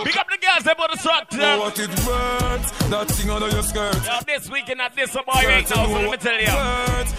Big 0.05 0.17
up 0.19 0.27
the 0.29 0.39
girls, 0.43 0.65
they 0.65 0.75
bought 0.75 0.91
the 0.91 0.99
truck 0.99 1.16
to 1.31 1.37
Know 1.37 1.43
them. 1.43 1.59
what 1.61 1.79
it 1.79 1.89
worth, 2.07 2.91
that 2.91 3.09
thing 3.09 3.31
under 3.31 3.49
your 3.49 3.63
skirt. 3.63 3.97
Yo, 4.07 4.19
this 4.27 4.51
weekend 4.51 4.81
at 4.81 4.95
this 4.95 5.13
boy 5.13 5.23
right 5.27 5.69
now, 5.71 5.87
so 5.87 5.93
let 5.93 6.11
me 6.11 6.17
tell 6.17 6.41
you. 6.41 6.47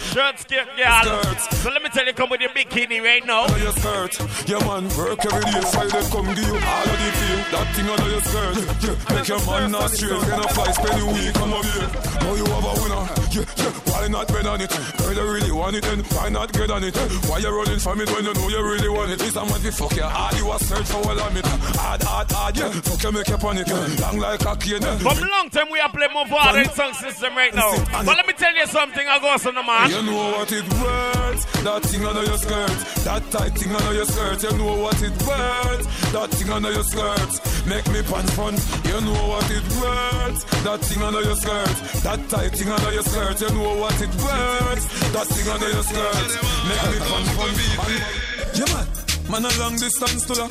Skirt, 0.08 0.48
girl. 0.76 1.34
So 1.62 1.70
let 1.70 1.82
me 1.82 1.88
tell 1.90 2.06
you, 2.06 2.12
come 2.14 2.30
with 2.30 2.40
your 2.40 2.50
bikini 2.50 3.02
right 3.02 3.24
now. 3.26 3.44
Under 3.44 3.58
your 3.58 3.72
skirt, 3.72 4.18
yeah 4.48 4.58
man, 4.60 4.88
work 4.96 5.24
every 5.26 5.44
day, 5.52 5.60
Friday 5.72 6.02
come 6.10 6.26
give 6.34 6.38
you 6.38 6.54
all 6.54 6.82
of 6.82 6.98
the. 6.98 7.27
That 7.50 7.66
thing 7.74 7.88
under 7.88 8.10
your 8.10 8.20
skirt, 8.20 8.56
yeah, 8.82 9.14
make 9.14 9.28
your 9.28 9.40
man 9.46 9.70
not 9.72 9.90
straight. 9.90 10.20
Then 10.20 10.40
a 10.40 10.48
fly 10.48 10.70
spend 10.72 11.00
a 11.00 11.06
week, 11.06 11.32
come 11.34 11.52
over 11.52 11.64
here. 11.64 11.88
Now 12.20 12.34
you 12.34 12.44
have 12.44 12.66
a 12.66 12.72
winner, 12.82 13.04
yeah, 13.32 13.44
yeah. 13.56 13.72
Why 13.88 14.08
not 14.08 14.28
bet 14.28 14.46
on 14.46 14.60
it? 14.60 14.70
Girl, 14.98 15.14
you 15.14 15.32
really 15.32 15.52
want 15.52 15.76
it, 15.76 15.82
then 15.82 16.00
why 16.12 16.28
not 16.28 16.52
get 16.52 16.70
on 16.70 16.84
it? 16.84 16.96
Why 17.26 17.38
you 17.38 17.48
running 17.48 17.78
from 17.78 18.00
it 18.00 18.10
when 18.10 18.24
you 18.24 18.34
know 18.34 18.48
you 18.48 18.62
really 18.62 18.88
want 18.88 19.10
it? 19.12 19.18
This 19.18 19.36
a 19.36 19.44
man, 19.44 19.60
fuck 19.72 19.96
you 19.96 20.02
hard, 20.02 20.36
you 20.36 20.52
a 20.52 20.58
search 20.58 20.86
for 20.86 20.98
all 20.98 21.18
of 21.18 21.36
it. 21.36 21.46
Hard, 21.46 22.02
hard, 22.02 22.30
hard, 22.30 22.56
yeah. 22.58 22.70
Fuck 22.70 23.02
you, 23.02 23.12
make 23.12 23.28
you 23.28 23.38
panic, 23.38 23.68
long 24.00 24.18
like 24.18 24.44
a 24.44 24.56
cane. 24.56 24.82
From 24.98 25.18
long 25.18 25.48
time 25.50 25.70
we 25.72 25.80
are 25.80 25.88
playing 25.90 26.12
more 26.12 26.26
for 26.26 26.58
in 26.58 26.68
song 26.70 26.92
system 26.94 27.34
right 27.34 27.54
now. 27.54 27.72
But 28.04 28.16
let 28.16 28.26
me 28.26 28.34
tell 28.34 28.54
you 28.54 28.66
something, 28.66 29.06
I 29.08 29.18
go 29.18 29.28
on 29.28 29.54
the 29.54 29.62
man. 29.62 29.90
You 29.90 30.02
know 30.02 30.36
what 30.36 30.52
it 30.52 30.68
worth, 30.68 31.64
that 31.64 31.82
thing 31.82 32.04
under 32.04 32.24
your 32.24 32.38
skirt, 32.38 32.76
that 33.08 33.22
tight 33.30 33.56
thing 33.56 33.74
under 33.74 33.94
your 33.94 34.04
skirt. 34.04 34.42
You 34.42 34.58
know 34.58 34.76
what 34.76 35.00
it 35.02 35.16
worth, 35.24 36.12
that 36.12 36.30
thing 36.30 36.50
under 36.50 36.72
your 36.72 36.84
skirt. 36.84 37.27
Make 37.66 37.86
me 37.92 38.02
pants 38.02 38.32
front. 38.34 38.58
You 38.84 39.00
know 39.00 39.22
what 39.28 39.50
it 39.50 39.66
worth, 39.80 40.64
that 40.64 40.80
thing 40.80 41.02
under 41.02 41.22
your 41.22 41.36
skirt, 41.36 41.76
that 42.02 42.20
tight 42.28 42.52
thing 42.52 42.70
under 42.70 42.92
your 42.92 43.02
skirt. 43.02 43.40
You 43.40 43.50
know 43.50 43.74
what 43.76 44.00
it 44.00 44.14
worth, 44.22 45.12
that 45.12 45.26
thing 45.26 45.48
under 45.52 45.70
your 45.70 45.82
skirt. 45.82 46.28
Make 46.68 46.84
me 46.92 46.98
pants 47.08 47.30
front. 47.36 48.58
Yeah 48.58 48.74
man. 48.74 48.97
Man 49.28 49.44
a 49.44 49.58
long 49.58 49.76
distance 49.76 50.24
to 50.24 50.32
la, 50.32 50.48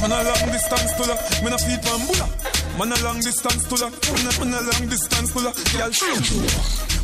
man 0.00 0.12
a 0.12 0.22
long 0.22 0.52
distance 0.52 0.92
to 0.94 1.02
la, 1.02 1.16
man 1.42 1.52
a 1.52 1.58
feed 1.58 1.82
bambula. 1.82 2.26
Man 2.78 2.92
a 2.92 2.96
long 3.02 3.18
distance 3.18 3.66
to 3.66 3.74
la, 3.74 3.90
man 3.90 4.24
a, 4.24 4.30
man 4.38 4.54
a 4.54 4.60
long 4.70 4.86
distance 4.88 5.32
to 5.34 5.40
la, 5.42 5.50
girl 5.50 5.90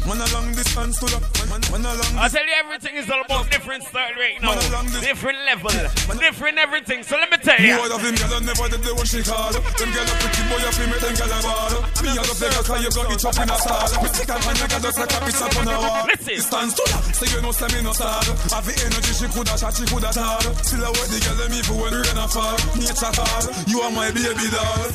Man 0.06 0.22
a 0.22 0.26
long 0.30 0.54
distance 0.54 1.02
to 1.02 1.06
la, 1.10 1.18
man, 1.50 1.60
man 1.74 1.82
a 1.82 1.92
long 1.98 2.14
I 2.14 2.30
tell 2.30 2.46
you, 2.46 2.54
everything 2.62 2.94
is 2.94 3.10
all 3.10 3.20
about 3.26 3.50
different 3.50 3.82
style 3.82 4.14
right 4.14 4.38
now. 4.38 4.54
Different 5.02 5.42
level, 5.50 5.74
different 6.14 6.58
everything. 6.62 7.02
So 7.02 7.18
let 7.18 7.26
me 7.26 7.42
tell 7.42 7.58
you. 7.58 7.74
Boy, 7.74 7.90
of 7.90 7.98
them 7.98 8.14
girl 8.14 8.38
never 8.46 8.70
did 8.70 8.86
the 8.86 8.94
one 8.94 9.02
she 9.02 9.26
call. 9.26 9.50
Them 9.50 9.90
girl 9.90 10.06
a 10.06 10.14
pretty 10.22 10.42
boy, 10.46 10.62
you 10.62 10.72
feel 10.78 10.86
me, 10.86 10.96
them 11.02 11.14
girl 11.18 11.34
a 11.34 11.38
ball. 11.42 11.74
Me 12.06 12.08
a 12.14 12.22
go 12.22 12.34
play 12.38 12.50
girl, 12.54 12.62
cause 12.62 12.80
you 12.86 12.90
got 12.94 13.10
it 13.10 13.24
up 13.26 13.38
in 13.42 13.50
a 13.50 13.56
stall. 13.58 13.86
Me 13.98 14.08
stick 14.14 14.30
and 14.30 14.42
man, 14.46 14.56
got 14.62 14.78
just 14.78 14.98
like 15.02 15.10
a 15.10 15.18
piece 15.26 15.42
up 15.42 15.56
on 15.58 15.66
a 15.66 15.74
wall. 15.74 16.06
Distance 16.22 16.72
to 16.78 16.84
la, 16.86 16.98
say 17.10 17.28
you 17.34 17.40
know, 17.42 17.50
say 17.50 17.68
me 17.74 17.82
no 17.82 17.90
sad. 17.90 18.30
Have 18.54 18.62
the 18.62 18.74
energy, 18.86 19.10
she 19.10 19.26
coulda 19.34 19.58
shot, 19.58 19.74
she 19.74 19.84
coulda 19.90 20.14
tall. 20.14 20.38
Still 20.62 20.86
a 20.86 20.90
word 20.94 21.10
the 21.16 21.24
girl, 21.24 21.36
them 21.36 21.52
even 21.52 21.76
when 21.80 21.92
rain 21.94 22.18
a 22.18 22.28
fall. 22.28 22.56
Nature 22.76 23.12
call, 23.16 23.48
you 23.66 23.80
are 23.80 23.90
my 23.90 24.10
baby 24.12 24.48
doll. 24.52 24.90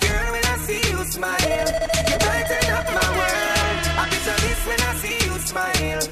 Girl, 0.00 0.32
when 0.32 0.44
I 0.44 0.56
see 0.64 0.80
you 0.90 1.04
smile, 1.04 1.36
you 1.40 2.16
brighten 2.16 2.70
up 2.72 2.86
my 2.88 3.08
world. 3.16 3.82
I 4.00 4.08
picture 4.08 4.38
this 4.40 4.60
when 4.66 4.80
I 4.80 4.94
see 5.02 5.18
you 5.26 5.36
smile. 5.38 6.02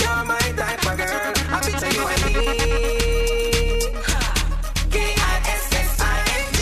You're 0.00 0.24
my 0.24 0.38
type 0.56 0.80
of 0.88 0.96
girl. 0.96 1.34
I 1.52 1.60
picture 1.60 1.92
you 1.92 2.04
and 2.12 2.22
me. 2.24 2.32
K-I-S-S-I-N-G. 4.90 6.58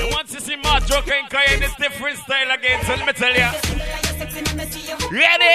And 0.00 0.08
once 0.12 0.30
you 0.34 0.40
see 0.40 0.56
Mad 0.56 0.86
Joker 0.86 1.14
and 1.14 1.30
Kaya 1.30 1.54
in 1.54 1.60
this 1.60 1.74
different 1.76 2.18
style 2.18 2.50
again, 2.50 2.84
so 2.84 2.94
let 2.94 3.06
me 3.06 3.12
tell 3.12 3.34
you. 3.34 3.50
Ready? 5.10 5.54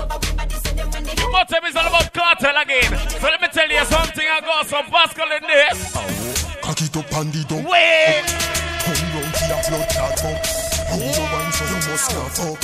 You 0.00 1.28
must 1.32 1.50
tell 1.50 1.60
me 1.60 1.68
it's 1.68 1.76
all 1.76 1.86
about 1.86 2.12
Kartel 2.12 2.56
again. 2.56 2.90
So 3.20 3.26
let 3.28 3.40
me 3.40 3.48
tell 3.52 3.68
you 3.68 3.84
something. 3.84 4.24
I 4.24 4.40
got 4.40 4.66
some 4.66 4.86
Pascal 4.86 5.30
in 5.36 5.44
this. 5.44 5.92
Cock 6.62 6.80
it 6.80 6.96
up 6.96 7.12
and 7.20 7.32
the 7.32 7.44
dump. 7.44 7.68
Wait. 7.68 8.24
Come 8.80 8.96
round 9.12 9.32
to 9.36 9.44
your 9.44 9.60
blood 9.68 9.86
clot 9.92 10.16
fuck. 10.18 10.40
Who 10.90 10.98
the 11.04 11.24
one 11.28 11.50
so 11.52 11.64
you 11.68 11.80
must 11.84 12.06
can't 12.10 12.32
fuck. 12.32 12.58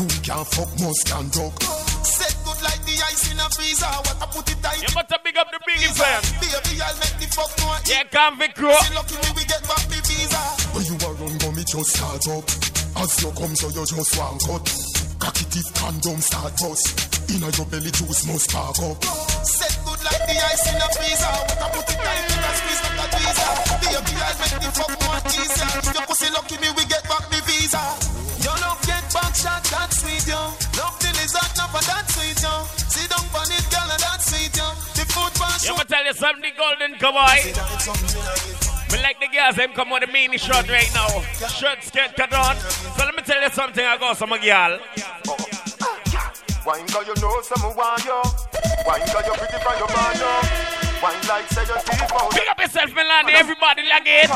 Who 0.00 0.04
can't 0.24 0.46
fuck 0.48 0.70
must 0.80 1.02
can 1.04 1.26
duck. 1.28 1.54
Set 2.00 2.34
good 2.44 2.60
like 2.64 2.82
the 2.88 2.96
ice 3.04 3.28
in 3.28 3.38
a 3.38 3.46
freezer. 3.52 3.86
What 3.86 4.16
I 4.16 4.26
put 4.32 4.48
it 4.48 4.58
tight. 4.64 4.80
You 4.80 4.90
must 4.96 5.12
big 5.20 5.36
up 5.36 5.48
the 5.52 5.60
biggie 5.68 5.92
fam. 5.92 6.22
Baby, 6.40 6.80
I'll 6.80 6.96
make 6.96 7.16
the 7.20 7.28
fuck 7.28 7.52
no 7.60 7.76
Yeah, 7.84 8.04
can't 8.08 8.40
be 8.40 8.48
crook. 8.48 8.80
See, 8.80 8.94
lucky 8.94 9.16
me, 9.20 9.28
we 9.36 9.44
get 9.44 9.62
back 9.68 9.84
the 9.84 10.00
visa. 10.08 10.40
When 10.72 10.84
you 10.88 10.96
are 11.04 11.14
run, 11.20 11.36
go 11.38 11.52
me 11.52 11.62
just 11.68 11.92
start 11.92 12.24
up. 12.32 12.48
As 12.96 13.22
you 13.22 13.30
come, 13.36 13.54
so 13.54 13.68
you 13.68 13.84
just 13.84 14.16
want 14.16 14.40
cut. 14.42 14.89
Cocky 15.20 15.44
teeth 15.52 15.70
condom 15.76 16.20
start 16.20 16.56
bust. 16.56 16.84
Inna 17.30 17.48
your 17.52 17.66
belly 17.68 17.92
juice 17.92 18.24
must 18.26 18.50
spark 18.50 18.78
up. 18.80 19.04
Set 19.44 19.76
good 19.84 20.00
like 20.00 20.24
the 20.24 20.36
ice 20.40 20.64
in 20.64 20.80
a 20.80 20.88
freezer. 20.96 21.36
What 21.44 21.60
I 21.60 21.68
put 21.76 21.92
it 21.92 21.98
tight 22.00 22.24
in 22.24 22.40
a 22.40 22.50
squeeze 22.56 22.80
like 22.80 22.98
a 22.98 23.06
tweezer. 23.12 23.52
Baby, 23.84 24.16
I'll 24.16 24.36
make 24.40 24.56
the 24.64 24.70
fuck 24.72 24.92
no 24.96 25.10
easier. 25.28 25.70
If 25.76 25.92
your 25.92 26.06
pussy 26.08 26.28
lucky 26.32 26.56
me, 26.58 26.68
we 26.72 26.84
get 26.88 27.04
back 27.04 27.24
the 27.28 27.38
visa. 27.44 27.84
Your 28.40 28.56
love 28.64 28.80
get 28.88 29.04
back 29.12 29.32
shot, 29.36 29.62
that 29.68 29.92
sweet, 29.92 30.24
yo. 30.24 30.40
Love 30.80 30.96
the 31.04 31.12
lizard, 31.12 31.52
not 31.60 31.68
for 31.68 31.84
that 31.84 32.08
sweet, 32.08 32.40
yo. 32.40 32.64
Sit 32.88 33.12
down 33.12 33.24
on 33.36 33.48
it, 33.52 33.66
girl, 33.68 33.92
and 33.92 34.00
that 34.00 34.20
sweet, 34.24 34.56
yo. 34.56 34.72
The 34.96 35.04
food 35.12 35.32
pass 35.36 35.60
You 35.68 35.76
must 35.76 35.88
tell 35.92 36.04
you 36.04 36.16
something, 36.16 36.52
Golden 36.56 36.96
Cowboy. 36.96 38.79
Me 38.92 39.02
like 39.02 39.20
the 39.20 39.28
girls, 39.28 39.56
them 39.56 39.72
come 39.72 39.90
with 39.90 40.02
the 40.04 40.12
mini 40.12 40.38
shot 40.38 40.68
right 40.68 40.90
now. 40.94 41.22
Shirt, 41.48 41.82
skirt, 41.82 42.16
cut 42.16 42.32
on. 42.32 42.56
So 42.56 43.04
let 43.04 43.14
me 43.14 43.22
tell 43.22 43.42
you 43.42 43.50
something, 43.50 43.84
I 43.84 43.96
got 43.98 44.16
some 44.16 44.32
of 44.32 44.40
girl. 44.42 44.78
Wine 46.66 46.86
cause 46.88 47.06
you 47.08 47.14
know 47.22 47.40
some 47.40 47.74
want 47.74 48.04
you 48.04 48.20
Wine 48.84 49.00
cause 49.08 49.24
you 49.24 49.32
pretty 49.32 49.58
from 49.64 49.78
your 49.80 49.88
man 49.96 50.12
yo 50.20 50.28
Wine 51.00 51.24
like 51.26 51.48
say 51.48 51.62
you 51.62 51.80
see 51.80 52.04
for 52.04 52.28
Pick 52.36 52.50
up 52.50 52.60
yourself, 52.60 52.94
Melanie, 52.94 53.32
everybody 53.32 53.88
like 53.88 54.04
it. 54.04 54.28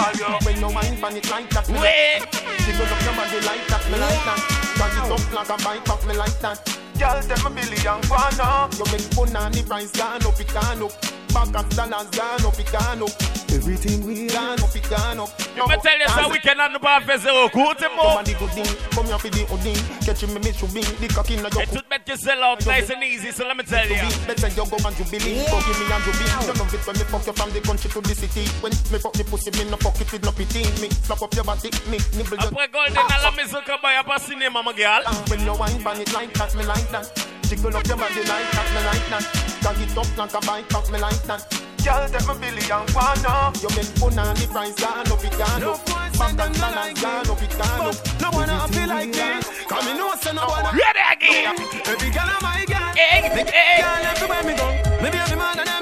When 0.45 0.57
you 0.57 0.75
wine 0.75 0.97
pan 0.97 1.17
it 1.17 1.31
like 1.31 1.51
that, 1.51 1.69
Wait. 1.69 2.21
like 2.21 2.31
that. 2.33 2.59
Jiggle 2.65 2.87
up 2.89 3.03
your 3.05 3.15
body 3.15 3.41
like 3.45 3.67
that, 3.69 3.85
me 3.93 3.99
like 4.01 4.25
that. 4.25 4.41
Turn 4.81 5.05
it 5.05 5.13
up 5.13 5.33
like 5.35 5.51
a 5.53 5.57
bike 5.63 5.89
up, 5.91 6.07
me 6.07 6.15
like 6.17 6.41
that. 6.41 6.65
Girl, 6.99 7.21
them 7.21 7.47
a 7.47 7.51
billion 7.51 8.01
guana 8.09 8.71
You 8.73 8.85
make 8.91 9.07
fun 9.13 9.37
and 9.37 9.55
the 9.55 9.63
price 9.63 9.91
gone 9.93 10.25
up, 10.25 10.41
it 10.41 10.49
gone 10.49 10.83
up. 10.83 11.24
Back 11.35 11.51
of 11.59 11.69
dollars 11.75 12.09
gone 12.15 12.47
up, 12.47 12.59
it 12.59 12.71
gone 12.71 13.03
up. 13.03 13.11
Everything 13.51 14.07
we 14.07 14.27
gone 14.29 14.59
up, 14.63 14.71
it 14.75 14.87
gone 14.89 15.19
up. 15.19 15.31
You 15.57 15.67
me 15.67 15.77
tell 15.83 15.99
you 15.99 16.09
so 16.09 16.29
we 16.31 16.39
can 16.39 16.61
on 16.61 16.73
the 16.73 16.79
bar 16.79 17.01
festival. 17.03 17.49
Good 17.51 17.79
to 17.79 17.91
Come 17.91 17.97
move. 17.99 18.19
on 18.19 18.25
the 18.25 18.35
good 18.39 18.51
thing, 18.55 18.71
come 18.95 19.07
here 19.07 19.19
for 19.19 19.31
the 19.31 19.43
hoodie. 19.51 19.75
Catch 20.07 20.23
me, 20.31 20.39
me 20.39 20.53
should 20.55 20.71
be 20.75 20.83
the 20.83 21.09
cock 21.11 21.31
in 21.31 21.39
your 21.43 21.51
It 21.59 21.71
would 21.75 21.91
make 21.91 22.07
you 22.07 22.17
sell 22.17 22.43
out 22.43 22.65
nice 22.67 22.91
and 22.91 23.03
easy, 23.03 23.31
so 23.33 23.47
let 23.47 23.57
me 23.57 23.65
tell 23.65 23.83
you. 23.87 23.99
Better 24.27 24.47
you 24.47 24.63
go 24.67 24.79
and 24.79 24.95
jubilee. 24.95 25.43
Go 25.51 25.59
give 25.67 25.79
me 25.79 25.87
and 25.91 26.03
jubilee. 26.07 26.35
You 26.47 26.55
love 26.55 26.75
it 26.75 26.83
when 26.87 26.97
me 26.99 27.05
fuck 27.11 27.27
you 27.27 27.35
from 27.35 27.51
the 27.51 27.61
country 27.67 27.91
to 27.91 28.01
the 28.01 28.15
city. 28.15 28.45
When 28.63 28.71
me 28.95 28.99
fuck 29.03 29.15
the 29.19 29.25
pussy, 29.27 29.51
me 29.59 29.71
no 29.71 29.77
fuck 29.79 29.99
it 29.99 30.11
with 30.11 30.23
no 30.23 30.31
pity. 30.31 30.63
Me 30.79 30.87
slap 31.03 31.23
up 31.23 31.35
your 31.35 31.43
body, 31.45 31.71
me 31.91 31.99
nibble 32.15 32.39
your. 32.39 32.51
Après 32.55 32.71
Golden, 32.71 32.99
alla 33.11 33.31
me 33.35 33.43
so 33.51 33.59
come 33.63 33.83
by 33.83 33.95
up 33.99 34.07
a 34.07 34.19
cinema, 34.23 34.63
my 34.63 34.73
girl. 34.73 35.03
When 35.27 35.43
you 35.43 35.55
wine 35.55 35.83
pan 35.83 35.99
it 35.99 36.13
like 36.15 36.31
that, 36.35 36.55
me 36.55 36.63
like 36.63 36.87
that. 36.95 37.11
Jiggle 37.49 37.77
up 37.77 37.87
your 37.87 37.97
body 37.97 38.23
like 38.25 38.51
that, 38.57 38.69
me 38.73 38.81
like 38.89 39.07
that. 39.13 39.25
cock 39.63 39.77
it 39.81 39.97
up 39.97 40.17
like 40.17 40.35
a 40.35 40.41
bike, 40.47 40.69
cock 40.69 40.91
me 40.91 40.99
like 40.99 41.23
that. 41.29 41.45
Girl, 41.85 42.09
take 42.09 42.27
my 42.27 42.33
billy 42.41 42.65
and 42.65 42.89
wanna. 42.97 43.53
You 43.61 43.69
make 43.77 43.93
fun 44.01 44.19
on 44.19 44.35
the 44.35 44.49
price, 44.49 44.83
up, 44.83 45.05
it 45.05 45.37
gone 45.37 45.63
up. 45.63 45.85
Back 46.17 46.41
and 46.41 46.57
balance, 46.57 47.05
up, 47.05 47.43
it 47.43 47.53
gone 47.61 47.93
up. 47.93 48.21
No 48.21 48.31
one 48.33 48.49
I 48.49 48.67
feel 48.69 48.89
like 48.89 49.13
me. 49.13 49.45
Come 49.69 49.89
in, 49.89 49.97
no 49.99 50.15
say 50.17 50.33
no 50.33 50.47
one. 50.49 50.65
Ready 50.73 51.05
again. 51.13 51.57
Every 51.85 52.11
girl 52.11 52.33
on 52.33 52.41
my 52.41 52.65
girl. 52.65 52.93
Hey, 52.97 53.29
hey. 53.29 53.83
girl 53.83 54.07
everywhere 54.09 54.45
me 54.45 54.57
go. 54.57 54.67
Maybe 55.03 55.19
every 55.19 55.37
man 55.37 55.59
of 55.59 55.74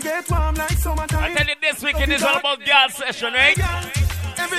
she 0.00 0.08
get 0.08 0.30
warm 0.30 0.54
like 0.54 0.70
summertime. 0.72 1.24
I 1.24 1.34
tell 1.34 1.46
you 1.46 1.54
this 1.60 1.82
weekend 1.82 2.12
is 2.12 2.22
all 2.22 2.38
about 2.38 2.64
girl 2.64 2.88
session, 2.88 3.32
right? 3.32 3.56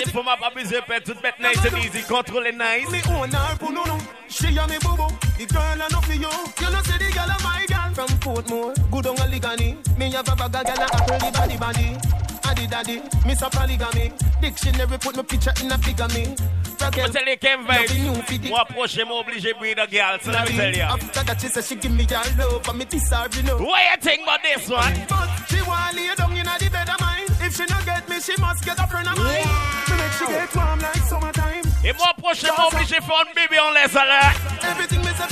C'est 0.03 0.11
pour 0.11 0.23
ma 0.23 0.37
papi, 0.37 0.61
je 0.65 0.79
peux 0.81 0.99
tout 1.01 1.19
mettre 1.23 1.41
nice 1.41 1.57
and 1.65 1.77
easy, 1.77 2.03
contrôler 2.03 2.51
nice. 2.51 2.89
Me 2.91 3.01
own 3.09 3.31
her 3.31 3.55
pununu. 3.57 3.99
She 4.29 4.47
and 4.47 4.69
me 4.69 4.77
boo 4.79 4.95
boo. 4.95 5.07
The 5.37 5.45
girl 5.45 5.73
enough 5.73 6.05
for 6.05 6.13
you. 6.13 6.19
You 6.19 6.71
know 6.71 6.81
see 6.83 6.97
the 6.97 7.11
girl 7.13 7.31
of 7.31 7.43
my 7.43 7.65
girl 7.67 7.93
from 7.93 8.09
Portmore. 8.19 8.91
Good 8.91 9.07
on 9.07 9.17
a 9.17 9.21
ligani. 9.21 9.97
Me 9.97 10.11
have 10.11 10.27
a 10.29 10.35
bag 10.35 10.55
of 10.55 10.65
girl 10.65 10.85
a 10.85 11.07
curly 11.07 11.31
body 11.31 11.57
body. 11.57 12.30
Addy 12.51 12.67
daddy, 12.67 13.01
Miss 13.25 13.41
a 13.41 13.49
polygamy. 13.49 14.11
Dictionary 14.41 14.97
put 14.97 15.15
my 15.15 15.23
picture 15.23 15.53
in 15.63 15.71
a 15.71 15.77
figure 15.77 16.07
me. 16.09 16.35
Je 16.35 17.07
tell 17.07 17.25
you, 17.25 17.37
Ken 17.37 17.63
Vybz, 17.63 18.49
moi 18.49 18.61
approcher, 18.61 19.05
moi 19.05 19.19
obligé 19.21 19.53
de 19.53 19.57
briller 19.57 19.87
girl, 19.87 20.19
so 20.19 20.31
let 20.31 20.49
me 20.49 20.57
tell 20.57 20.75
you. 20.75 20.81
After 20.81 21.23
that 21.23 21.39
she 21.39 21.47
say 21.47 21.61
she 21.61 21.75
give 21.75 21.91
me 21.93 22.03
her 22.09 22.19
love 22.37 22.67
and 22.67 22.77
me 22.77 22.85
this 22.85 23.09
you 23.37 23.43
know. 23.43 23.57
What 23.57 23.79
you 23.87 24.01
think 24.01 24.23
about 24.23 24.41
this 24.43 24.67
one? 24.67 24.91
But 25.07 25.29
she 25.47 25.61
want 25.61 25.95
lay 25.95 26.13
down 26.17 26.35
in 26.35 26.43
the 26.43 26.69
bed 26.69 26.89
of 26.89 26.99
mine. 26.99 27.23
If 27.39 27.55
she 27.55 27.63
not 27.69 27.85
get 27.85 28.09
me, 28.09 28.19
she 28.19 28.35
must 28.41 28.65
get 28.65 28.79
a 28.79 28.87
friend 28.87 29.07
of 29.07 29.15
mine. 29.15 29.47
Me 29.87 29.95
make 29.95 30.11
she 30.19 30.25
get 30.25 30.53
warm 30.53 30.79
like 30.79 31.05
summertime. 31.07 31.63
Et 31.85 31.93
moi 31.93 32.07
approcher, 32.17 32.47
moi 32.57 32.67
obligé 32.67 32.97
de 32.97 33.03
faire 33.03 33.23
une 33.27 33.33
bébé 33.33 33.59
en 33.59 33.71
laisse 33.71 33.95
à. 33.95 34.33
Everything 34.67 34.99
me 34.99 35.13
say. 35.15 35.31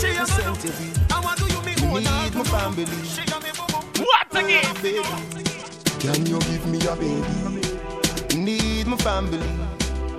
She 0.00 0.16
a 0.16 0.24
me 0.24 0.56
do. 0.56 0.72
I 1.12 1.20
want 1.20 1.36
do 1.36 1.44
you 1.52 1.60
me 1.66 1.74
own 1.84 2.02
Need 2.02 2.34
my 2.34 2.44
family. 2.44 2.86
She 3.04 3.20
a 3.28 3.36
me 3.44 3.50
boo 3.52 3.66
boo. 3.68 4.04
What 4.08 4.32
again? 4.32 5.49
Can 6.00 6.24
you 6.24 6.38
give 6.40 6.66
me 6.66 6.78
a 6.88 6.96
baby? 6.96 7.60
Need 8.34 8.86
my 8.86 8.96
family. 8.96 9.38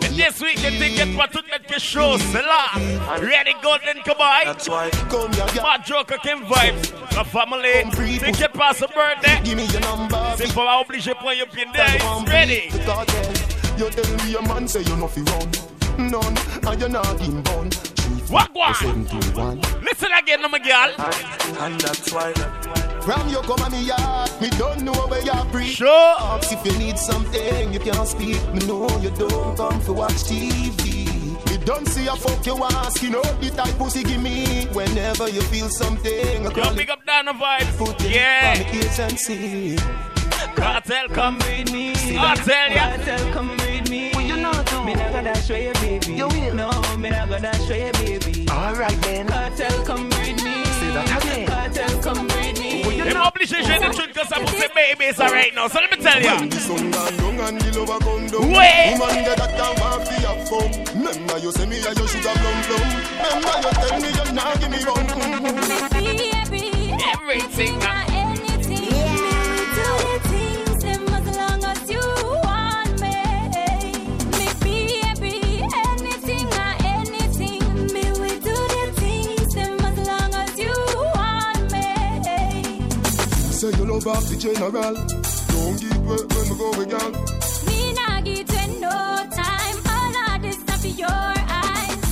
Et 0.04 0.10
this 0.16 0.40
week, 0.40 0.62
you 0.62 0.70
think 0.78 1.16
pour 1.16 1.28
tout 1.30 1.44
mettre 1.50 1.66
quelque 1.66 1.80
chose, 1.82 2.22
c'est 2.32 2.44
là. 2.44 2.72
Ready, 3.20 3.56
golden 3.64 4.04
cowboy. 4.04 4.46
That's 4.46 4.70
why. 4.70 4.92
Come 5.10 5.34
here, 5.34 5.46
yeah. 5.56 5.64
My 5.64 5.78
joker 5.84 6.18
Ken 6.22 6.44
Vybz, 6.46 6.94
la 7.16 7.24
family. 7.24 7.84
T'inquiète 8.20 8.54
pas, 8.54 8.74
c'est 8.76 8.94
birthday. 8.94 9.42
Give 9.44 9.58
me 9.58 9.66
your 9.72 9.82
number. 9.82 10.20
C'est 10.38 10.54
pas 10.54 10.82
obligé 10.82 11.16
prendre 11.16 11.34
your 11.34 11.48
pin 11.48 11.72
days. 11.74 12.02
Ready. 12.28 12.70
You 13.78 13.90
tell 13.90 14.26
me 14.26 14.32
your 14.32 14.44
man 14.44 14.68
say 14.68 14.84
you 14.84 14.96
no 14.98 15.08
fi 15.08 15.22
run. 15.22 15.50
None, 15.98 16.38
and 16.68 16.80
you're 16.80 16.90
not 16.90 17.20
in 17.22 17.42
bun. 17.42 17.70
What 18.32 18.56
one? 18.56 19.60
Listen 19.82 20.10
again, 20.18 20.42
my 20.50 20.58
girl. 20.60 20.96
And 21.60 21.80
that's 21.82 22.14
why. 22.14 22.32
From 23.02 23.28
you 23.28 23.42
come 23.42 23.60
on 23.60 23.72
me 23.74 23.84
yard, 23.84 24.32
me 24.40 24.50
don't 24.52 24.84
know 24.84 24.94
where 24.94 25.22
you 25.22 25.52
breathe. 25.52 25.68
Sure. 25.68 26.16
Ask 26.18 26.54
if 26.54 26.66
you 26.66 26.78
need 26.80 26.98
something, 26.98 27.74
you 27.74 27.80
can't 27.80 28.08
speak. 28.08 28.42
Me 28.54 28.66
know 28.66 28.88
you 29.00 29.10
don't 29.10 29.58
come 29.58 29.82
for 29.82 29.94
watch 29.94 30.14
TV. 30.14 31.08
Me 31.50 31.58
don't 31.66 31.86
see 31.88 32.08
a 32.08 32.16
fuck 32.16 32.46
you 32.46 32.56
ask, 32.64 33.04
you 33.04 33.10
know 33.10 33.22
the 33.22 33.50
type 33.50 33.78
pussy 33.78 34.04
give 34.04 34.22
me. 34.22 34.66
Whenever 34.72 35.28
you 35.28 35.42
feel 35.42 35.68
something, 35.68 36.48
I 36.48 36.52
Yo, 36.56 36.74
big 36.74 36.90
up 36.90 37.06
Dana 37.06 37.34
Vibes. 37.34 38.10
Yeah. 38.10 38.56
On 40.58 40.84
the 40.84 40.88
ears 40.88 40.88
and 40.88 40.88
see. 40.88 40.96
Cartel, 40.96 41.08
come 41.10 41.38
with 41.40 41.72
me. 41.72 41.94
I 42.18 42.36
tell 42.36 42.72
ya. 42.72 42.96
Cartel, 42.98 43.34
come 43.34 43.50
with 43.58 43.90
me. 43.90 44.12
Well, 44.14 44.22
you 44.26 44.38
know 44.38 44.52
too. 44.64 44.84
Me 44.84 44.94
not 44.94 45.12
gonna 45.12 45.36
show 45.42 45.56
you, 45.56 45.74
baby. 45.74 46.14
You 46.14 46.28
will. 46.28 46.54
No, 46.56 46.70
me 46.98 47.10
not 47.10 47.30
gonna 47.30 47.54
show 47.68 47.74
you, 47.76 47.92
baby. 47.94 48.48
All 48.52 48.76
right 48.76 49.02
then. 49.02 49.28
Cartel, 49.28 49.86
come 49.86 50.10
with 50.10 50.44
me. 50.44 50.64
Say 50.80 50.92
that 50.94 51.24
again. 51.24 51.48
Cartel, 51.48 52.02
come 52.02 52.28
with 52.28 52.60
me. 52.60 52.82
Them 53.02 53.22
obligé 53.22 53.58
de 53.58 53.64
jouer 53.64 53.80
des 53.80 53.90
trucs 53.96 54.14
que 54.14 54.28
ça 54.28 54.36
pour 54.40 54.50
ces 54.50 54.70
babies, 54.76 55.14
ça 55.16 55.28
right 55.28 55.54
now. 55.56 55.68
So 55.68 55.80
let 55.80 55.90
me 55.92 55.98
tell 56.04 56.22
ya. 56.22 56.38
The 56.48 56.60
sun 56.60 56.92
gone 56.92 57.18
down 57.18 57.40
and 57.48 57.62
the 57.62 57.80
lover 57.80 58.00
come 58.00 58.28
down 58.28 58.52
Wait. 58.52 58.98
Woman 59.00 59.24
get 59.26 59.38
that 59.38 59.58
down 59.58 59.76
want 59.80 60.08
fi 60.08 60.16
have 60.22 60.48
fun 60.48 60.70
Remember 60.94 61.38
you 61.40 61.52
say 61.52 61.66
me 61.66 61.78
a 61.80 61.94
your 61.94 62.08
sugar 62.08 62.34
plum 62.34 62.62
plum 62.68 62.86
Remember 63.26 63.56
you 63.58 63.72
tell 63.82 64.00
me 64.00 64.10
you 64.10 64.34
nah 64.34 64.56
give 64.56 64.70
me 64.70 64.84
rum 64.86 65.08
Everything. 67.14 67.82
uh, 67.82 68.11
love 83.92 84.08
off 84.08 84.26
the 84.30 84.38
general. 84.38 84.96
Don't 85.52 85.78
give 85.80 86.00
way 86.08 86.24
when 86.32 86.46
we 86.50 86.56
go 86.58 86.70
with 86.78 86.90
girl 86.90 87.12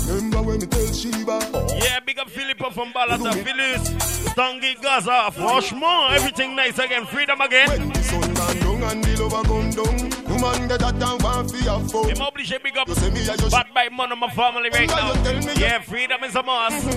Remember 0.09 0.41
when 0.41 0.59
me 0.59 0.65
tell 0.65 0.91
Sheba 0.91 1.39
Yeah, 1.81 1.99
big 2.01 2.19
up 2.19 2.29
Philippa 2.29 2.71
from 2.71 2.91
Balata, 2.91 3.31
Phyllis, 3.43 3.89
Stangy 4.33 4.81
Gaza, 4.81 5.31
Franchement, 5.31 6.13
everything 6.13 6.55
nice 6.55 6.79
again, 6.79 7.05
freedom 7.05 7.39
again. 7.41 7.69
When 7.69 7.89
the 7.89 8.03
sun 8.03 8.33
gone 8.33 8.59
down 8.59 8.83
and 8.91 9.03
the 9.03 9.23
lover 9.23 9.47
come 9.47 9.69
down 9.69 10.09
Woman 10.29 10.67
get 10.67 10.79
that 10.79 10.99
down 10.99 11.19
want 11.19 11.51
fi 11.51 11.63
have 11.69 11.91
fun 11.91 12.09
I'm 12.09 12.17
obligé 12.17 12.61
big 12.61 12.77
up. 12.77 12.87
You 12.87 12.95
say 12.95 13.09
me 13.11 13.21
a 13.21 13.35
your 13.37 13.49
Bad 13.49 13.67
by 13.73 13.89
man 13.89 14.11
of 14.11 14.17
my 14.17 14.29
family 14.31 14.69
right 14.69 14.89
now. 14.89 15.13
Yeah, 15.53 15.79
freedom 15.81 16.23
is 16.23 16.35
a 16.35 16.43
must. 16.43 16.87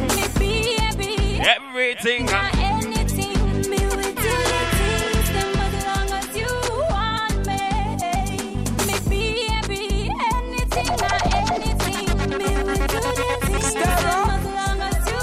Everything. 1.43 2.29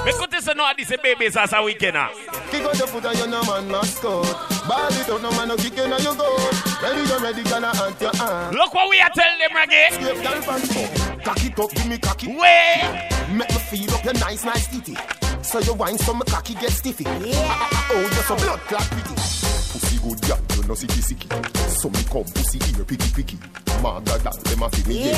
Écoutez 0.07 0.41
ce 0.41 0.55
nom 0.57 0.63
à 0.65 0.73
dire 0.73 0.85
c'est 0.87 1.01
bébé 1.01 1.29
ça, 1.31 1.45
ça 1.45 1.63
week-end. 1.63 2.07
Kick 2.51 2.65
out 2.65 2.77
your 2.77 2.87
foot 2.87 3.05
and 3.05 3.17
you're 3.17 3.27
no 3.27 3.43
man 3.43 3.67
mascot 3.69 4.25
Ball 4.67 4.89
it 4.91 5.09
out, 5.09 5.21
no 5.21 5.29
man 5.31 5.47
no 5.49 5.55
your 5.55 6.15
goal. 6.15 6.37
Ready, 6.81 7.01
you 7.07 7.17
ready, 7.19 7.43
gonna 7.43 7.67
hunt 7.75 7.99
your 8.01 8.15
hand. 8.15 8.55
Look 8.55 8.73
what 8.73 8.89
we 8.89 8.99
are 9.01 9.09
telling 9.09 9.39
them, 9.39 9.51
Reggae. 9.53 9.89
Escape, 9.89 10.23
girl, 10.23 10.41
pants 10.43 11.23
Cock 11.23 11.43
it 11.43 11.59
up, 11.59 11.71
give 11.71 11.87
me 11.87 11.97
cocky 11.97 12.27
Way. 12.27 13.09
Make 13.31 13.49
me 13.49 13.59
feel 13.69 13.93
up 13.93 14.03
your 14.03 14.13
nice, 14.15 14.45
nice 14.45 14.67
titty. 14.67 14.95
So 15.43 15.59
you 15.59 15.73
wine 15.73 15.97
cocky 15.97 16.53
get 16.55 16.71
stiffy. 16.71 17.03
Yeah. 17.03 17.33
ah, 17.35 17.57
ah, 17.61 17.69
ah, 17.71 17.89
Oh, 17.91 18.01
you're 18.01 18.11
so 18.11 18.35
blood 18.35 18.59
clot 18.61 18.83
pretty. 18.83 19.15
Pussy 19.15 19.97
good 19.97 20.21
girl, 20.21 20.39
you 20.55 20.67
know 20.67 20.75
sicky 20.75 21.01
sicky. 21.01 21.27
So 21.69 21.89
me 21.89 22.03
come 22.05 22.31
pussy 22.33 22.59
here 22.59 22.85
picky 22.85 23.09
picky 23.13 23.68
Maga 23.81 24.19
girl, 24.19 24.33
them 24.43 24.63
a 24.63 24.69
fi 24.69 24.87
me 24.89 25.05
yeah. 25.05 25.13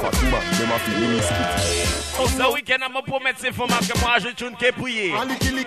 Fat 0.00 0.14
woman, 0.22 0.42
them 0.58 0.70
a 0.70 0.78
fi 0.78 1.00
me 1.00 1.06
miss 1.14 1.28
Oh, 2.16 2.28
ce 2.28 2.54
week-end, 2.54 2.78
I'm 2.82 3.02
pour 3.04 3.20
mettre 3.20 3.40
ces 3.40 3.50
femmes 3.50 3.68
que 3.68 3.98
moi 4.00 4.18
je 4.20 4.28
tune 4.28 4.54
qui 4.56 4.70
pouillé. 4.72 5.12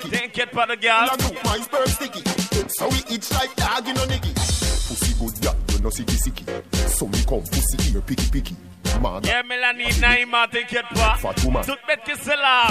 T'inquiète 0.09 0.51
pas 0.51 0.65
de 0.65 0.75
gars. 0.75 1.05
La 1.05 1.17
coupe 1.17 1.43
my 1.43 1.61
sperm 1.61 1.87
sticky 1.87 2.23
So 2.69 2.87
we 2.87 2.99
itch 3.09 3.31
like 3.31 3.53
dog 3.55 3.87
in 3.87 3.97
a 3.97 4.05
niggy 4.07 4.33
Pussy 4.33 4.66
good 5.19 5.41
girl, 5.41 5.55
you 5.71 5.79
know 5.79 5.89
sicky 5.89 6.17
sicky 6.17 6.45
So 6.89 7.07
me 7.07 7.23
come 7.25 7.41
pussy 7.43 7.91
here 7.91 8.01
picky 8.01 8.29
picky 8.31 8.55
Maga 9.01 9.27
Yeah, 9.27 9.43
Mélanie, 9.43 9.93
Naïma, 9.99 10.47
t'inquiète 10.47 10.85
pas. 10.95 11.17
Fat 11.19 11.35
woman. 11.43 11.61
Tout 11.63 11.75
bête 11.87 11.99
que 12.05 12.13
c'est 12.19 12.35
là. 12.35 12.67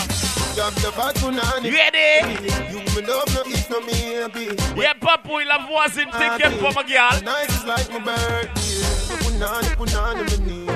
You 0.56 0.62
have 0.62 0.74
the 0.74 0.90
fat 0.92 1.14
punani 1.14 1.70
Ready? 1.70 2.72
You 2.72 2.78
me 2.78 3.06
love 3.06 3.28
no 3.34 3.42
if 3.46 3.70
no 3.70 3.80
me 3.82 3.92
happy 4.14 4.48
Yeah, 4.80 4.94
papouille, 4.98 5.44
la 5.44 5.58
voisine, 5.68 6.10
t'inquiète 6.10 6.58
pas, 6.58 6.70
ma 6.72 6.82
gars. 6.82 7.20
Nice 7.22 7.58
is 7.58 7.66
like 7.66 7.92
my 7.92 7.98
bird 8.00 8.48
You 8.56 9.16
punani, 9.22 9.68
punani 9.76 10.22
me 10.30 10.36
need 10.46 10.68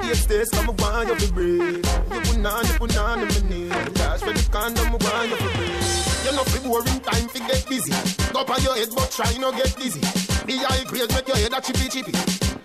The 0.00 0.10
eight 0.10 0.28
days 0.28 0.48
come 0.50 0.74
want 0.76 1.08
you 1.08 1.16
to 1.26 1.32
breathe 1.32 1.86
You 2.10 2.20
punani, 2.26 2.78
punani 2.78 3.26
me 3.28 3.40
need 3.54 3.94
Dash 3.94 4.20
for 4.20 4.32
the 4.32 4.48
condom, 4.50 4.86
I 4.86 4.90
want 4.90 5.30
you 5.30 5.36
to 5.36 5.56
breathe 5.56 6.15
You 6.26 6.32
know 6.32 6.42
fi 6.42 6.58
boring 6.58 7.00
time 7.06 7.28
fi 7.28 7.38
get 7.46 7.62
busy. 7.70 7.94
Go 8.34 8.42
on 8.42 8.60
your 8.60 8.74
head 8.74 8.90
but 8.96 9.14
try 9.14 9.30
no 9.38 9.52
get 9.52 9.70
dizzy. 9.78 10.02
The 10.02 10.58
high 10.58 10.82
grade 10.82 11.06
make 11.14 11.28
your 11.28 11.36
head 11.38 11.54
a 11.54 11.60
chippy 11.62 11.86
chippy. 11.86 12.10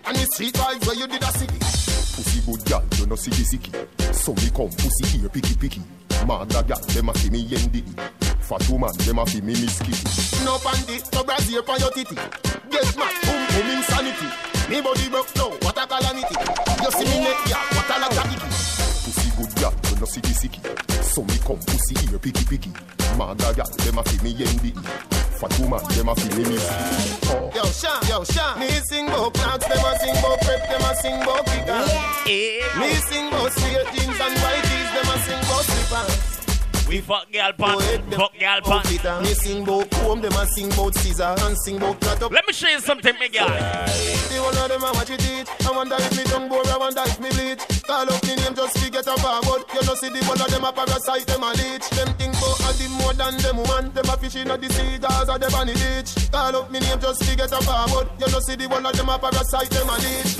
And 0.02 0.18
the 0.18 0.26
street 0.34 0.58
vibes 0.58 0.82
where 0.88 0.98
you 0.98 1.06
did 1.06 1.22
a 1.22 1.30
city. 1.30 1.62
Pussy 1.62 2.42
good 2.42 2.66
girl, 2.66 2.82
you 2.98 3.06
know 3.06 3.14
sicky 3.14 3.46
sicky. 3.46 3.70
So 4.18 4.34
me 4.34 4.50
come 4.50 4.74
pussy 4.74 5.06
here 5.14 5.30
picky 5.30 5.54
picky. 5.54 5.82
Mother 6.26 6.64
girl, 6.64 6.82
them 6.90 7.10
a 7.10 7.14
fi 7.14 7.30
me 7.30 7.46
yendi 7.46 7.86
Fat 8.42 8.68
woman, 8.68 8.90
them 9.06 9.20
a 9.20 9.26
fi 9.28 9.42
me 9.42 9.54
miss 9.54 9.78
kitty. 9.78 10.42
No 10.42 10.58
panty, 10.58 10.98
no 11.14 11.22
brazier 11.22 11.62
for 11.62 11.78
your 11.78 11.92
titty. 11.92 12.18
Get 12.74 12.98
my 12.98 13.14
boom 13.22 13.46
boom 13.46 13.78
insanity. 13.78 14.26
Me 14.74 14.82
body 14.82 15.06
broke 15.14 15.30
now, 15.38 15.54
what 15.62 15.78
a 15.78 15.86
calamity. 15.86 16.34
You 16.82 16.90
see 16.98 17.06
me 17.06 17.30
neck, 17.30 17.38
yeah, 17.46 17.62
what 17.78 17.90
a 17.94 18.10
lot 18.10 18.26
of 18.26 18.51
icky 19.62 19.96
Pussy 20.00 20.22
good 20.22 20.32
girl, 20.32 20.32
you 20.32 20.34
sicky 20.34 20.34
sicky 20.34 21.04
So 21.04 21.24
me 21.24 21.38
come 21.46 21.60
pussy 21.60 22.08
here 22.08 22.20
picky 22.20 22.46
picky 22.46 22.72
Mother 23.18 23.54
girl, 23.54 23.70
them 23.78 23.98
a 23.98 24.04
fi 24.04 24.24
me 24.24 24.34
yendi 24.34 24.74
fat 25.42 25.60
woman, 25.60 25.82
them 25.90 26.10
a 26.10 26.16
feel 26.16 26.38
me 26.38 26.44
miss. 26.50 26.70
Oh. 27.34 27.52
Yo, 27.56 27.64
Sha, 27.66 28.00
yo, 28.08 28.24
Sha. 28.24 28.56
Me 28.60 28.70
sing 28.86 29.08
about 29.08 29.34
clocks, 29.34 29.66
them 29.66 29.84
a 29.84 30.00
sing 30.00 30.16
about 30.18 30.40
prep, 30.42 30.70
them 30.70 30.82
a 30.82 30.96
sing 31.02 31.22
about 31.22 31.46
kicker. 31.48 31.82
Yeah. 32.30 32.80
Me 32.80 32.94
sing 33.10 33.28
about 33.28 33.52
straight 33.52 33.88
jeans 33.94 34.20
and 34.22 34.36
white 34.42 34.64
tees, 34.70 34.90
them 34.94 35.10
a 35.10 35.18
sing 35.26 35.42
about 35.42 35.66
slippers. 35.66 36.31
We 36.92 37.00
fuck 37.00 37.32
girl 37.32 37.54
pants, 37.54 37.86
fuck 38.18 38.38
girl 38.38 38.60
pants. 38.66 38.92
Me 39.24 39.34
sing 39.34 39.64
about 39.64 39.90
comb, 39.92 40.20
them 40.20 40.34
a 40.34 40.46
sing 40.46 40.68
about 40.74 40.94
scissor 40.96 41.24
and 41.40 41.58
sing 41.60 41.78
about 41.78 42.02
cut 42.02 42.22
up. 42.22 42.34
Let 42.34 42.46
me 42.46 42.52
show 42.52 42.68
you 42.68 42.82
something, 42.82 43.18
me 43.18 43.30
girl. 43.30 43.48
The 43.48 44.38
one 44.44 44.58
of 44.58 44.68
them 44.68 44.84
a 44.84 44.92
watch 44.92 45.10
it 45.10 45.24
eat. 45.24 45.48
I 45.66 45.72
wonder 45.72 45.96
if 45.98 46.18
me 46.18 46.24
tongue 46.26 46.50
bore, 46.50 46.68
I 46.68 46.76
wonder 46.76 47.04
if 47.06 47.18
me 47.22 47.30
bleed. 47.30 47.60
Call 47.88 48.12
up 48.12 48.22
me 48.28 48.36
name 48.36 48.54
just 48.54 48.76
to 48.76 48.92
get 48.92 49.08
a 49.08 49.16
forward. 49.24 49.64
You 49.72 49.88
know 49.88 49.96
see 49.96 50.10
the 50.10 50.20
one 50.28 50.42
of 50.42 50.52
them 50.52 50.66
a 50.68 50.72
parasite, 50.74 51.26
them 51.28 51.44
a 51.44 51.52
leech. 51.56 51.88
Them 51.96 52.12
think 52.20 52.36
about 52.36 52.60
a 52.60 52.78
did 52.78 52.92
more 53.00 53.14
than 53.16 53.38
them 53.40 53.64
woman. 53.64 53.94
Them 53.96 54.12
a 54.12 54.18
fish 54.20 54.36
in 54.36 54.52
the 54.52 54.68
sea, 54.68 55.00
Gaza, 55.00 55.40
them 55.40 55.56
on 55.56 55.68
the 55.68 55.76
beach. 55.80 56.12
Call 56.28 56.56
up 56.60 56.72
me 56.76 56.84
name 56.84 57.00
just 57.00 57.24
to 57.24 57.32
get 57.40 57.56
a 57.56 57.60
forward. 57.64 58.12
You 58.20 58.28
know 58.28 58.44
see 58.44 58.60
the 58.60 58.68
one 58.68 58.84
of 58.84 58.92
them 58.92 59.08
a 59.08 59.16
parasite, 59.16 59.72
them 59.72 59.88
a 59.88 59.96
leech. 59.96 60.36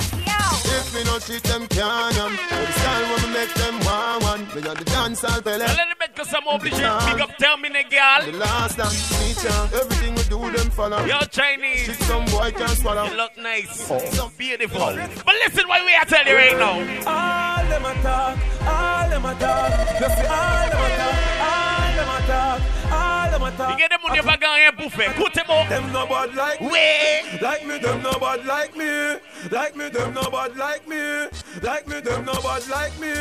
If 0.68 0.94
me 0.94 1.04
no 1.04 1.18
treat 1.18 1.42
them 1.44 1.66
can 1.68 2.16
um, 2.20 2.38
but 2.48 2.66
the 2.66 2.72
style 2.72 3.04
when 3.08 3.22
me 3.24 3.40
make 3.40 3.54
them 3.56 3.76
want 3.88 4.22
one. 4.22 4.42
Me 4.52 4.68
on 4.68 4.76
the 4.76 4.84
dance 4.84 5.20
hall 5.20 5.40
pele. 5.40 5.64
Now 5.64 5.80
let 5.80 5.88
me 5.88 5.94
make 6.00 6.12
some 6.42 6.54
obligation. 6.54 7.12
Big 7.12 7.20
up, 7.20 7.36
tell 7.38 7.56
me, 7.56 7.68
the 7.68 7.84
girl. 7.88 8.30
The 8.30 8.38
last 8.38 8.76
dance 8.76 9.08
feature, 9.12 9.80
everything 9.80 10.14
we 10.14 10.22
do 10.24 10.50
them 10.50 10.70
follow. 10.70 11.04
You're 11.04 11.20
Chinese. 11.30 11.84
Shit 11.84 11.96
some 12.02 12.24
boy 12.26 12.50
can 12.52 12.68
swallow. 12.68 13.04
You 13.04 13.16
look 13.16 13.36
nice. 13.38 13.90
Oh. 13.90 13.98
So 14.10 14.30
beautiful. 14.36 14.78
But 14.78 15.34
listen 15.44 15.68
what 15.68 15.84
we 15.84 15.94
are 15.94 16.04
telling 16.04 16.28
you 16.28 16.36
right 16.36 16.58
now. 16.58 16.78
All 17.06 17.64
them 17.68 17.84
a 17.84 18.02
talk, 18.02 18.38
all 18.66 19.08
them 19.08 19.24
a 19.24 19.34
talk. 19.34 20.00
You 20.00 20.08
see 20.08 20.26
all 20.26 20.68
them 20.70 20.82
a 20.82 20.90
talk, 20.98 21.16
all 21.42 21.92
them 21.96 22.10
a 22.10 22.26
talk, 22.26 22.92
all 22.92 23.30
them 23.30 23.42
a 23.42 23.56
talk. 23.56 23.70
You 23.70 23.78
get 23.78 23.90
them 23.90 24.00
on 24.08 24.14
your 24.14 24.24
bag 24.24 24.44
and 24.44 24.76
buffet. 24.76 25.10
Écoute 25.10 25.46
moi. 25.46 25.68
Them 25.68 25.92
no 25.92 26.06
bad 26.06 26.34
like 26.34 26.60
me. 26.60 26.68
Ouais. 26.68 27.38
Like 27.40 27.66
me, 27.66 27.78
them 27.78 28.02
no 28.02 28.12
bad 28.18 28.44
like 28.46 28.76
me. 28.76 29.18
Like 29.50 29.76
me, 29.76 29.88
them 29.88 30.14
no 30.14 30.30
bad 30.30 30.56
like 30.56 30.86
me. 30.88 31.28
Like 31.62 31.86
me, 31.86 32.00
them 32.00 32.24
no 32.24 32.34
bad 32.42 32.66
like 32.68 32.98
me. 33.00 33.12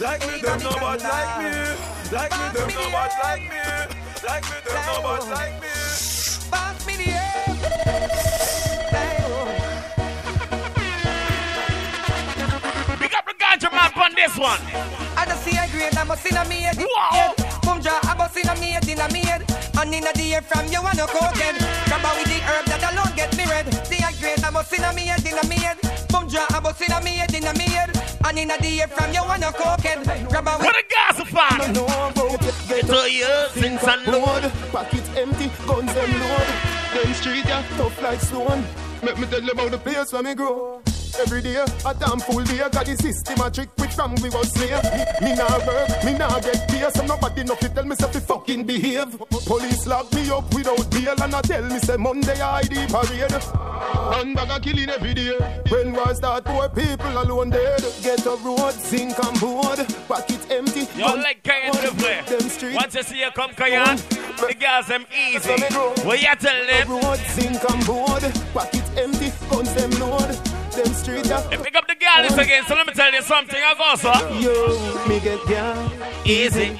Like 0.00 0.20
me, 0.26 0.40
them 0.40 0.60
no 0.62 0.70
bad 0.76 1.02
like 1.02 1.38
me. 1.42 1.97
Like 2.10 2.30
me, 2.32 2.48
them 2.54 2.68
no 2.68 2.90
bad 2.90 3.12
like 3.22 3.42
me. 3.42 3.60
Like 4.26 4.44
me, 4.44 4.56
them 4.64 4.80
no 4.86 5.02
bad 5.02 5.28
like 5.28 5.60
me. 5.60 5.68
Pass 6.50 6.86
me 6.86 6.96
the 6.96 7.10
air. 7.12 7.44
Big 12.98 13.14
up 13.14 13.26
the 13.26 13.34
ganja 13.38 13.70
man 13.70 13.92
on 13.92 14.14
this 14.14 14.38
one. 14.38 14.58
I 15.18 15.26
just 15.26 15.44
see 15.44 15.58
a 15.58 15.68
grade, 15.68 15.98
I 15.98 16.04
must 16.04 16.24
in 16.24 16.36
a 16.38 16.44
me 16.46 16.62
head. 16.62 16.78
Wow. 16.78 17.34
Boom 17.62 17.82
jaw, 17.82 18.00
I 18.02 18.14
must 18.16 18.38
in 18.38 18.48
a 18.48 18.54
me 18.56 18.70
head, 18.70 18.88
in 18.88 19.00
a 19.00 19.12
me 19.12 19.20
head. 19.20 19.44
And 19.78 19.92
in 19.92 20.06
a 20.06 20.12
the 20.14 20.34
air 20.34 20.40
from 20.40 20.66
you 20.68 20.82
wanna 20.82 21.06
cocaine. 21.06 21.58
Grab 21.84 22.16
with 22.16 22.24
the 22.24 22.40
herb 22.40 22.64
that 22.72 22.90
alone 22.90 23.14
get 23.16 23.36
me 23.36 23.44
red. 23.44 23.68
See 23.86 24.02
a 24.02 24.10
grade, 24.18 24.42
I 24.42 24.48
must 24.48 24.72
in 24.72 24.82
a 24.82 24.94
me 24.94 25.08
head, 25.08 25.26
in 25.26 25.36
a 25.36 25.46
me 25.46 25.56
head. 26.08 26.12
Boom 26.12 26.28
jaw, 26.28 26.46
I 26.50 26.60
must 26.60 26.80
in 26.82 26.92
a 26.92 27.00
me 27.02 27.10
head, 27.10 27.34
in 27.34 27.44
a 27.44 27.52
me 27.54 27.64
head. 27.64 27.90
And 28.24 28.38
in 28.38 28.50
a 28.50 28.58
the 28.58 28.80
air 28.80 28.88
from 28.88 29.12
you 29.12 29.22
wanna 29.22 29.52
cocaine. 29.52 30.02
Grab 30.28 30.44
with 30.44 30.60
What 30.60 30.76
a 30.76 30.84
gas 30.88 31.20
of 31.20 31.28
fun. 31.28 31.60
I 31.60 31.72
know 31.72 31.84
about 31.84 32.42
it. 32.42 32.54
Get 32.68 32.86
to 32.86 33.10
you, 33.10 33.48
since 33.54 33.84
I 33.84 33.96
load. 34.10 34.52
Pocket 34.72 35.04
empty, 35.16 35.50
guns 35.66 35.94
them 35.94 36.12
load. 36.20 36.48
Them 36.94 37.14
street 37.14 37.44
yeah, 37.46 37.62
tough 37.76 38.02
like 38.02 38.20
stone. 38.20 38.64
Make 39.02 39.18
me 39.18 39.26
tell 39.26 39.40
them 39.40 39.50
about 39.50 39.70
the 39.70 39.78
place 39.78 40.12
where 40.12 40.22
me 40.22 40.34
grow. 40.34 40.82
Every 41.16 41.42
day, 41.42 41.56
a 41.56 41.94
damn 41.94 42.20
full 42.20 42.44
day, 42.44 42.58
got 42.58 42.86
the 42.86 42.96
system 42.96 43.40
a 43.40 43.50
trick 43.50 43.70
with 43.78 43.92
from 43.92 44.14
we 44.22 44.30
was 44.30 44.52
slave. 44.52 44.82
Me, 45.20 45.30
me 45.30 45.34
nah 45.34 45.58
work, 45.66 46.04
me 46.04 46.12
nah 46.16 46.38
get 46.40 46.68
pay, 46.68 46.88
so 46.94 47.04
nobody 47.04 47.44
know 47.44 47.54
fi 47.56 47.68
tell 47.68 47.84
me 47.84 47.96
say 47.96 48.10
fi 48.12 48.20
fucking 48.20 48.64
behave. 48.64 49.18
Police 49.46 49.86
lock 49.86 50.12
me 50.12 50.30
up 50.30 50.52
without 50.54 50.90
bail 50.90 51.20
and 51.22 51.34
I 51.34 51.40
tell 51.42 51.64
me 51.64 51.78
say 51.78 51.96
Monday 51.96 52.40
I 52.40 52.62
the 52.62 52.86
parade. 52.90 54.18
And 54.18 54.36
bag 54.36 54.50
a 54.50 54.60
killing 54.60 54.88
every 54.90 55.14
day. 55.14 55.36
When 55.68 55.92
war 55.92 56.14
start, 56.14 56.44
poor 56.44 56.68
people 56.68 57.18
alone 57.18 57.50
dead. 57.50 57.82
Get 58.02 58.24
a 58.26 58.36
road, 58.36 58.72
sink 58.74 59.18
and 59.18 59.40
board, 59.40 59.78
pocket 60.06 60.46
empty. 60.50 60.86
Yo, 60.96 61.14
like 61.14 61.42
Cayenne 61.42 61.72
to 61.72 61.90
play. 61.94 62.22
Once 62.74 62.94
you 62.94 63.02
see 63.02 63.20
you 63.20 63.30
come, 63.34 63.52
Cayenne, 63.54 63.96
the 63.96 64.56
girls 64.58 64.86
them 64.86 65.06
easy. 65.12 65.50
What 66.04 66.20
you 66.20 66.34
tell 66.36 66.66
them? 66.66 66.88
Road, 66.88 67.18
sink 67.18 67.70
and 67.70 67.86
board, 67.86 68.22
pocket 68.52 68.84
empty, 68.96 69.32
guns 69.50 69.74
them 69.74 69.90
load. 70.00 70.57
Them 70.78 70.94
street 70.94 71.26
yeah. 71.26 71.42
Hey, 71.50 71.56
pick 71.56 71.74
up 71.74 71.88
the 71.88 71.96
girls 71.96 72.38
again, 72.38 72.62
so 72.68 72.74
let 72.76 72.86
me 72.86 72.92
tell 72.92 73.12
you 73.12 73.20
something. 73.22 73.58
I 73.58 73.74
go, 73.74 73.96
sir. 73.98 74.14
Yo, 74.38 75.08
me 75.08 75.18
get 75.18 75.44
down 75.48 75.90
Easy. 76.24 76.76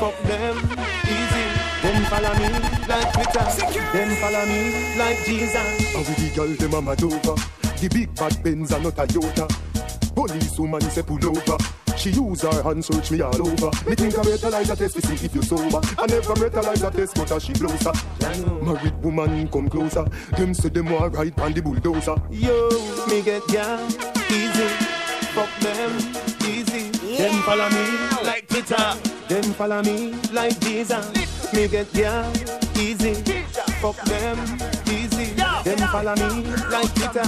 Fuck 0.00 0.16
them, 0.22 0.56
easy. 1.04 1.44
Them 1.82 2.04
follow 2.08 2.32
me 2.40 2.48
like 2.88 3.12
Twitter. 3.12 3.44
Them 3.92 4.16
follow 4.16 4.46
me 4.46 4.96
like 4.96 5.18
Jesus. 5.26 5.94
And 5.94 6.06
with 6.08 6.16
the 6.16 6.32
girl, 6.34 6.48
them 6.56 6.72
a 6.72 6.80
mad 6.80 7.02
over. 7.04 7.36
The 7.80 7.88
big 7.92 8.14
bad 8.14 8.42
Benz 8.42 8.72
are 8.72 8.80
not 8.80 8.98
a 8.98 9.06
Toyota. 9.06 10.14
Police 10.14 10.58
woman 10.58 10.80
say 10.82 11.02
pull 11.02 11.24
over. 11.26 11.58
She 11.96 12.10
use 12.10 12.42
her 12.42 12.62
hand 12.62 12.84
search 12.84 13.10
me 13.10 13.20
all 13.20 13.40
over. 13.48 13.70
Me 13.88 13.94
think 13.94 14.18
I 14.18 14.22
realize 14.22 14.70
a 14.70 14.76
test 14.76 14.94
to 14.96 15.02
see 15.02 15.26
if 15.26 15.34
you 15.34 15.42
sober. 15.42 15.80
I 15.98 16.06
never 16.06 16.34
realize 16.34 16.82
a 16.82 16.90
test, 16.90 17.14
but 17.14 17.30
as 17.32 17.44
she 17.44 17.52
blows 17.52 17.82
her. 17.82 17.92
Married 18.62 19.02
woman 19.02 19.48
come 19.48 19.68
closer. 19.68 20.04
Them 20.36 20.54
say 20.54 20.68
them 20.68 20.90
want 20.90 21.14
ride 21.14 21.38
on 21.40 21.52
the 21.52 21.62
bulldozer. 21.62 22.16
Yo, 22.30 22.68
me 23.08 23.22
get 23.22 23.46
down 23.48 23.86
easy. 24.30 24.68
Fuck 25.34 25.50
them 25.60 25.90
easy. 26.48 26.90
Them 27.16 27.42
follow 27.42 27.68
me 27.70 28.24
like 28.24 28.48
Twitter. 28.48 28.96
Them 29.28 29.44
follow 29.54 29.82
me 29.82 30.14
like 30.32 30.58
Jesus. 30.60 31.52
Me 31.52 31.68
get 31.68 31.92
down 31.92 32.32
easy. 32.76 33.14
Fuck 33.80 33.96
them 34.04 34.38
easy. 34.88 35.03
Them 35.64 35.78
follow 35.88 36.14
me 36.14 36.44
like 36.70 36.94
Twitter. 36.94 37.22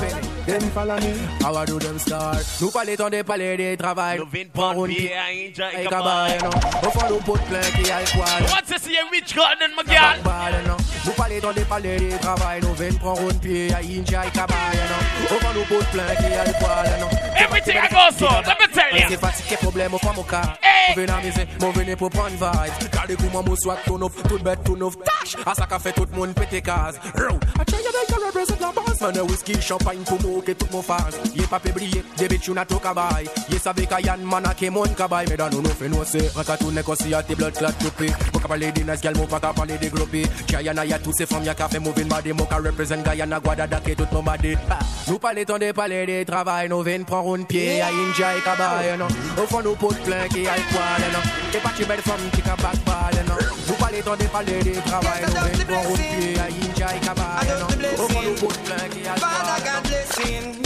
Them 0.47 0.61
follow 0.73 0.97
me. 1.01 1.15
How 1.41 1.57
I 1.57 1.65
do 1.65 1.79
them 1.79 1.99
start 1.99 2.45
Nous 2.61 2.71
parler 2.71 2.97
ton 2.97 3.09
des 3.09 3.25
palais 3.25 3.57
des 3.57 3.77
travail 3.77 4.19
Nous 4.19 4.27
vînes 4.27 4.49
prendre 4.51 4.87
pied 4.87 5.13
à 5.15 5.31
Inja 5.33 5.73
et 5.73 5.77
Hey, 5.79 5.87
Kabay. 5.89 6.39
kabay, 6.39 6.39
no 6.43 6.89
Au 6.89 6.91
fond, 6.93 7.07
nous 7.09 7.19
put 7.21 7.41
plein 7.49 7.61
qui 7.61 7.91
a 7.91 7.99
poil 8.15 8.43
Once 8.43 8.71
you 8.71 8.79
see 8.79 8.97
a 8.97 9.11
rich 9.11 9.35
garden, 9.35 9.71
my 9.77 9.83
girl. 9.93 10.23
Bal, 10.23 10.55
no 10.67 10.77
Nous 11.07 11.13
parler 11.13 11.41
ton 11.41 11.53
des 11.53 11.63
palais 11.65 11.97
des 11.99 12.19
travail 12.19 12.61
Nous 12.61 12.75
venons 12.75 12.99
prendre 12.99 13.23
un 13.31 13.35
pied 13.35 13.73
à 13.73 13.79
Inja 13.79 14.27
et 14.27 14.31
kabay, 14.31 14.55
no 14.91 15.35
Au 15.35 15.41
fond, 15.41 15.49
nous 15.55 15.65
put 15.65 15.85
plein 15.93 16.15
qui 16.17 16.35
a 16.35 16.45
poil, 16.61 17.01
no 17.01 17.07
Everything 17.39 17.77
I 17.77 17.89
go 17.89 18.17
so, 18.19 18.27
let 18.27 18.57
me 18.61 18.73
tell 18.73 19.01
you. 19.01 19.07
C'est 19.09 19.21
fatigué, 19.21 19.57
problème 19.57 19.95
au 19.95 19.99
fond, 19.99 20.13
mon 20.15 20.23
cas. 20.23 20.43
Hey. 20.63 20.95
Mon 20.95 21.03
venez 21.03 21.13
amuser, 21.13 21.47
mon 21.61 21.71
venez 21.71 21.97
pour 21.97 22.11
prendre 22.11 22.31
vibes. 22.31 22.91
Gardez 22.93 23.17
comment 23.17 23.43
mon 23.43 23.57
soit 23.57 23.77
tout 23.85 23.99
neuf, 23.99 24.13
tout 24.29 24.39
bête, 24.39 24.61
tout 24.65 24.77
neuf. 24.77 24.95
Tâche, 25.05 25.37
à 25.45 25.55
ça 25.55 25.67
qu'a 25.67 25.79
fait 25.79 25.93
tout 25.93 26.07
le 26.11 26.17
monde 26.17 26.35
pété 26.35 26.63
case. 26.63 26.99
Round, 27.15 27.45
I 27.61 27.65
tell 27.65 27.79
you 27.81 27.91
they 27.93 28.07
can 28.15 28.26
represent 28.27 28.61
la 28.61 28.73
base 28.73 29.01
Man, 29.01 29.21
whisky, 29.29 29.61
champagne 29.61 29.99
pour 30.07 30.21
moquer 30.23 30.55
tout 30.55 30.67
mon 30.73 30.83
phase 30.83 31.21
Yé 31.35 31.43
pas 31.49 31.61
pébrié, 31.61 32.03
des 32.17 32.29
bitch, 32.29 32.47
you 32.49 32.55
not 32.55 32.65
talk 32.67 32.85
about. 32.87 33.23
Yé 33.51 33.59
savez 33.59 33.87
qu'à 33.87 34.01
Yann, 34.01 34.23
man, 34.23 34.45
a 34.47 34.55
qui 34.55 34.71
mon 34.71 34.83
kabay 34.85 35.27
Mais 35.29 35.37
dans 35.37 35.51
nous, 35.51 35.61
nous 35.63 35.71
fait 35.71 35.89
nous, 35.89 36.03
c'est 36.05 36.33
Ratatou, 36.35 36.71
négocie, 36.71 37.15
à 37.15 37.23
tes 37.23 37.35
blood 37.35 37.53
clot, 37.53 37.69
coupé 37.79 38.11
Mon 38.33 38.41
ka 38.41 38.49
parler 38.49 38.73
des 38.73 38.85
nice 38.85 39.01
gal, 39.01 39.15
mon 39.17 39.27
pas 39.27 39.39
ka 39.39 39.53
parler 39.53 39.79
des 39.79 39.89
groupés 39.89 40.27
Guyana, 40.49 40.85
y'a 40.87 40.99
tous 40.99 41.13
ces 41.13 41.27
femmes, 41.27 41.45
y'a 41.45 41.55
fait 41.55 41.79
moving 41.79 42.09
body 42.09 42.33
Mon 42.33 42.47
ka 42.47 42.57
represent 42.57 43.03
Guyana, 43.05 43.39
Guadada, 43.39 43.81
qui 43.81 43.95
tout 43.95 44.07
mon 44.13 44.23
body 44.23 44.57
Ah, 44.71 44.79
Nous 45.09 45.19
parler 45.19 45.45
ton 45.45 45.59
des 45.59 45.73
palais 45.73 46.07
des 46.07 46.25
travail 46.25 46.69
Nous 46.69 46.83
venons 46.83 47.05
prendre 47.05 47.39
un 47.39 47.43
pied 47.43 47.81
à 47.83 47.89
Inja 47.89 48.37
et 48.37 48.41
kabay, 48.41 48.97
non 48.99 49.07
Au 49.43 49.47
fond, 49.47 49.63
nous 49.63 49.75
potes 49.75 50.03
plein 50.03 50.27
qui 50.29 50.47
a 50.47 50.57
non 50.57 51.21
Et 51.55 51.59
pas 51.59 51.71
tu 51.77 51.85
belle 51.85 52.01
femme 52.01 52.17
qui 52.33 52.41
ka 52.41 52.57
backball, 52.57 53.25
non 53.29 53.35
Nous 53.69 53.75
parler 53.75 54.01
ton 54.01 54.17
des 54.17 54.25
palais 54.25 54.63
des 54.63 54.73
travail 54.73 55.23
Nous 55.27 55.35
venons 55.35 55.83
prendre 55.83 55.91
un 55.91 55.97
pied 55.97 56.39
à 56.39 56.45
Inja 56.45 56.97
et 56.97 57.01
kabay, 57.01 57.61
non 57.61 58.16
Au 58.17 58.23
fond, 58.23 58.29
nous 58.29 58.35
potes 58.35 58.59
plein 58.65 58.89
qui 58.89 59.07
a 59.07 59.15
le 59.15 59.21
Father 59.21 59.65
God 59.65 59.83
blessing. 59.89 60.63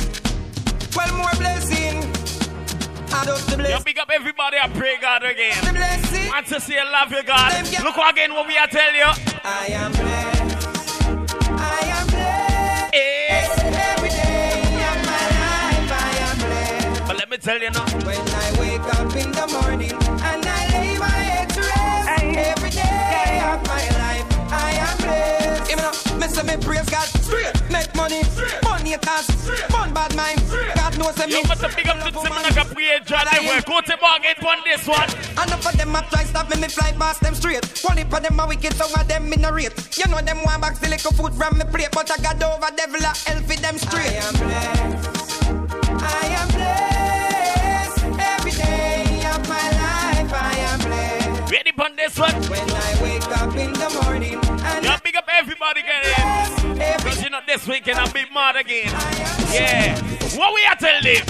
Well, 0.97 1.13
more 1.17 1.37
blessing. 1.39 2.05
I 3.13 3.25
just 3.25 3.47
the 3.47 3.53
Yo, 3.53 3.57
blessing. 3.59 3.83
big 3.85 3.99
up 3.99 4.11
everybody, 4.15 4.57
I 4.63 4.69
pray 4.69 4.97
God 5.01 5.23
again. 5.25 5.57
The. 5.63 6.29
Want 6.31 6.47
to 6.47 6.61
see 6.61 6.75
you 6.75 6.85
love 6.93 7.11
you, 7.11 7.23
God. 7.25 7.53
Look 7.85 7.97
again 8.11 8.33
what 8.35 8.47
we 8.47 8.57
are 8.57 8.67
tell 8.69 8.93
you. 8.95 9.05
I 9.45 9.67
am 9.73 9.93
blessed. 9.93 10.69
I 11.51 11.81
am 11.99 12.07
blessed. 12.07 12.95
Eh. 12.95 13.47
Every 13.95 14.09
day 14.11 14.63
of 14.91 14.99
my 15.11 15.25
life, 15.43 15.91
I 15.91 16.11
am 16.27 16.37
blessed. 16.39 17.07
But 17.07 17.17
let 17.19 17.31
me 17.31 17.37
tell 17.39 17.61
you 17.61 17.71
now. 17.71 17.85
When 18.07 18.21
I 18.21 18.61
wake 18.61 18.89
up 18.95 19.15
in 19.17 19.33
the 19.33 19.47
morning 19.61 19.93
and 19.93 20.47
I 20.47 20.69
lay 20.73 20.99
my 20.99 21.09
head 21.09 21.49
to 21.51 21.61
rest, 21.61 22.09
every 22.23 22.71
day 22.71 23.41
of 23.45 23.67
Give 26.31 26.47
me 26.47 26.53
now, 26.53 26.57
me 26.57 26.57
say 26.57 26.57
me 26.57 26.65
praise 26.65 26.89
God, 26.91 27.09
straight, 27.23 27.71
make 27.71 27.95
money, 27.95 28.23
money 28.63 28.97
cause, 28.99 29.27
fun 29.71 29.93
bad 29.93 30.15
mind. 30.15 30.41
God 30.75 30.99
knows 30.99 31.19
me. 31.19 31.35
You 31.35 31.43
must 31.45 31.63
have 31.63 31.75
big 31.77 31.89
up 31.89 31.99
to 31.99 32.13
Simon 32.13 32.43
like 32.43 32.57
a 32.57 32.65
prayer 32.75 33.01
jar. 33.01 33.25
They 33.31 33.47
work. 33.47 33.65
Go 33.67 33.81
to 33.81 33.97
bargain 33.97 34.35
on 34.47 34.59
this 34.65 34.87
one. 34.87 35.09
Enough 35.33 35.67
of 35.67 35.77
them 35.77 35.95
a 35.95 36.03
try 36.11 36.25
stop 36.25 36.51
me, 36.51 36.61
me 36.61 36.69
fly 36.69 36.93
past 36.93 37.21
them 37.21 37.35
straight. 37.35 37.65
One 37.83 37.99
heap 37.99 38.13
of 38.13 38.23
them 38.23 38.39
a 38.39 38.47
wicked, 38.47 38.75
some 38.75 38.93
of 38.95 39.09
them 39.09 39.33
in 39.33 39.45
a 39.45 39.53
rate. 39.53 39.73
You 39.97 40.11
know 40.11 40.21
them 40.21 40.43
want 40.45 40.63
back 40.63 40.79
the 40.79 40.89
little 40.89 41.13
food 41.13 41.35
from 41.35 41.59
me 41.59 41.65
plate, 41.65 41.89
but 41.93 42.11
I 42.11 42.23
got 42.23 42.43
over 42.43 42.75
devil 42.77 43.01
a 43.01 43.13
hell 43.27 43.43
for 43.43 43.57
them 43.57 43.79
straight. 43.79 44.11
I 44.11 44.23
am 44.23 44.35
blessed. 44.35 45.43
I 46.03 46.27
am 46.27 46.49
blessed. 46.49 47.00
Life, 51.65 51.81
I 51.81 51.87
am 51.87 51.91
blessed. 51.91 51.91
Ready 51.91 51.91
on 51.91 51.97
this 51.97 52.19
one? 52.19 52.35
When 52.51 52.71
I 52.71 53.03
wake 53.03 53.39
up 53.39 53.55
in 53.57 53.73
the 53.73 54.01
morning 54.03 54.39
and 54.65 54.85
Yo, 54.85 54.97
big 55.03 55.17
up 55.17 55.29
everybody 55.33 55.83
get 55.83 56.05
in. 56.07 56.79
Because 56.97 57.23
you 57.23 57.31
know 57.31 57.41
this 57.47 57.67
weekend 57.67 57.99
I'll 57.99 58.13
be 58.13 58.25
mad 58.33 58.57
again. 58.57 58.89
Yeah. 59.53 59.99
What 60.37 60.55
we 60.55 60.65
are 60.67 60.77
telling 60.77 61.03
them? 61.03 61.27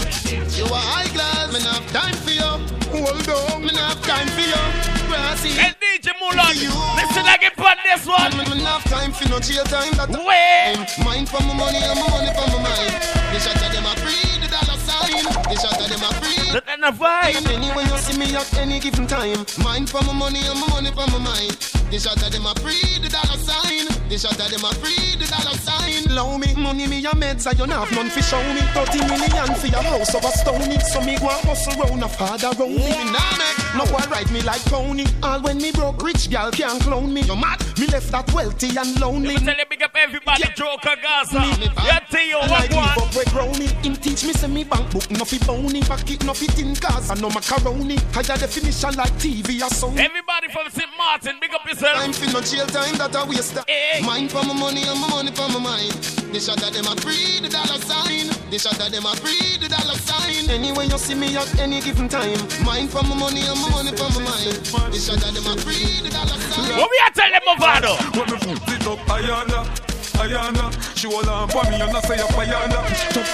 You 0.54 0.64
are 0.66 0.86
high 0.92 1.08
class, 1.08 1.52
me 1.52 1.62
not 1.64 1.80
have 1.80 1.92
time 1.92 2.14
for 2.22 2.30
you. 2.30 2.50
Hold 2.90 3.28
on, 3.28 3.62
me 3.62 3.72
not 3.72 3.96
have 3.96 4.02
time 4.02 4.28
for 4.28 4.44
you. 4.44 4.60
Grassy. 5.08 5.50
Hey 5.50 5.72
DJ 5.80 6.12
Mulan, 6.20 6.54
listen 6.96 7.26
again 7.26 7.54
for 7.56 7.72
this 7.86 8.06
one. 8.06 8.30
Me 8.36 8.62
not 8.62 8.82
have 8.82 8.90
time 8.90 9.12
for 9.12 9.28
no 9.28 9.40
jail 9.40 9.64
time. 9.64 9.94
That 9.94 10.10
Wait. 10.10 10.78
Mind 11.04 11.28
for 11.28 11.42
my 11.42 11.54
money 11.54 11.80
and 11.82 11.98
my 11.98 12.06
money 12.10 12.30
for 12.34 12.46
my 12.50 12.62
mind. 12.62 12.92
The 13.34 13.38
shot 13.40 13.56
of 13.56 13.70
them 13.72 13.86
a 13.86 13.94
free, 13.98 14.38
the 14.38 14.48
dollar 14.50 14.78
sign. 14.78 15.24
The 15.48 15.56
shot 15.58 15.80
of 15.80 15.88
them 15.88 16.02
a 16.02 16.10
free. 16.18 16.49
That 16.52 16.64
and 16.68 16.84
a 16.84 16.90
vibe. 16.90 17.46
Anyway 17.48 17.84
you 17.84 17.98
see 17.98 18.18
me 18.18 18.34
at 18.34 18.52
any 18.58 18.80
given 18.80 19.06
time. 19.06 19.46
Mind 19.62 19.88
for 19.88 20.02
my 20.02 20.12
money 20.12 20.40
and 20.44 20.58
my 20.60 20.66
money 20.68 20.90
for 20.90 21.06
my 21.14 21.18
mind. 21.18 21.54
The 21.90 21.98
shot 21.98 22.22
of 22.22 22.30
them 22.30 22.46
a 22.46 22.54
free, 22.58 22.98
the 23.02 23.08
dollar 23.08 23.38
sign. 23.38 23.86
The 24.10 24.18
shot 24.18 24.38
of 24.38 24.50
them 24.50 24.64
a 24.66 24.70
free, 24.82 25.14
the 25.18 25.26
dollar 25.30 25.54
sign. 25.58 26.10
Low 26.14 26.38
me, 26.38 26.54
money 26.54 26.86
me 26.86 26.98
a 27.06 27.10
meds, 27.14 27.46
I 27.46 27.54
don't 27.54 27.70
have 27.70 27.90
none 27.92 28.10
for 28.10 28.22
show 28.22 28.42
me. 28.54 28.60
30 28.74 28.98
million 29.06 29.54
for 29.54 29.66
your 29.66 29.82
house 29.82 30.14
over 30.14 30.30
stony. 30.34 30.78
So 30.90 31.00
me 31.02 31.18
go 31.18 31.28
hustle 31.46 31.74
round 31.82 32.02
a 32.02 32.08
father 32.08 32.50
round 32.58 32.74
me. 32.74 32.90
Me 32.90 33.10
nah 33.12 33.50
no 33.76 33.84
one 33.92 34.08
ride 34.10 34.30
me 34.32 34.42
like 34.42 34.62
pony. 34.66 35.06
All 35.22 35.40
when 35.42 35.58
me 35.58 35.70
broke, 35.70 36.02
rich 36.02 36.30
gal 36.30 36.50
can't 36.50 36.82
clone 36.82 37.14
me. 37.14 37.22
You 37.22 37.36
mad? 37.36 37.62
Me 37.78 37.86
left 37.86 38.10
that 38.10 38.30
wealthy 38.32 38.76
and 38.76 39.00
lonely. 39.00 39.34
Me 39.34 39.36
tell 39.38 39.56
you, 39.56 39.64
big 39.70 39.82
up 39.82 39.94
everybody, 39.94 40.42
yeah. 40.42 40.54
Joker 40.54 40.96
Gaza. 41.02 41.40
Me, 41.40 41.70
Yeah, 41.86 42.00
tell 42.10 42.24
you 42.26 42.38
and 42.38 42.50
what 42.50 42.72
one. 42.74 42.88
up 43.06 43.14
where 43.14 43.24
grow 43.30 43.50
me. 43.58 43.66
Him 43.86 43.94
teach 43.96 44.24
me 44.24 44.32
say 44.32 44.48
me 44.48 44.64
bank 44.64 44.90
book 44.90 45.08
no 45.10 45.24
fi 45.24 45.38
bony. 45.46 45.82
Pocket 45.82 46.24
no 46.24 46.34
fi 46.40 46.46
tin 46.56 46.74
cars 46.74 47.10
and 47.10 47.20
no 47.20 47.28
macaroni. 47.28 47.96
Higher 48.16 48.38
definition 48.40 48.94
like 48.96 49.12
TV 49.20 49.60
or 49.60 49.68
sound. 49.68 50.00
Everybody 50.00 50.48
from 50.48 50.70
St. 50.72 50.88
Martin, 50.96 51.36
big 51.40 51.52
up 51.52 51.66
yourself. 51.68 52.00
Time 52.00 52.12
for 52.12 52.32
no 52.32 52.40
jail 52.40 52.66
time 52.66 52.96
that 52.96 53.14
I 53.14 53.28
waste. 53.28 53.60
Mind 54.02 54.30
for 54.32 54.42
my 54.48 54.54
money 54.54 54.82
and 54.88 54.98
my 55.00 55.08
money 55.08 55.32
for 55.36 55.48
my 55.52 55.60
mind. 55.60 55.92
The 56.32 56.40
shot 56.40 56.62
of 56.64 56.72
them 56.72 56.88
a 56.88 56.96
free 57.04 57.44
the 57.44 57.50
dollar 57.52 57.76
sign. 57.84 58.32
The 58.48 58.56
shot 58.58 58.80
of 58.80 58.88
them 58.88 59.04
a 59.04 59.12
free 59.20 59.60
the 59.60 59.68
dollar 59.68 59.98
sign. 60.00 60.48
Anyway 60.48 60.88
you 60.88 60.96
see 60.96 61.14
me 61.14 61.36
at 61.36 61.50
any 61.60 61.80
given 61.84 62.08
time. 62.08 62.40
Mind 62.64 62.88
for 62.88 63.04
my 63.04 63.14
money 63.20 63.44
and 63.44 63.60
my 63.60 63.68
money 63.76 63.92
for 63.92 64.08
my 64.16 64.24
mind. 64.24 64.56
The 64.64 64.96
shot 64.96 65.20
of 65.20 65.36
them 65.36 65.44
a 65.44 65.54
free 65.60 66.00
the 66.00 66.08
dollar 66.08 66.40
sign. 66.40 66.72
What 66.80 66.88
we 66.88 66.98
are 67.04 67.12
telling 67.12 67.36
them, 67.36 67.44
Movado? 67.44 67.92
When 68.16 68.24
me 68.32 68.56
put 68.64 68.80
it 68.80 68.86
up, 68.88 68.98
Ayana, 69.12 69.89
Ayana, 70.20 70.68
she 70.98 71.08
on 71.08 71.48
for 71.48 71.64
me 71.70 71.80
and 71.80 71.96
I 71.96 72.00
say 72.02 72.16
Ayana, 72.16 72.84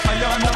Ayana, 0.06 0.50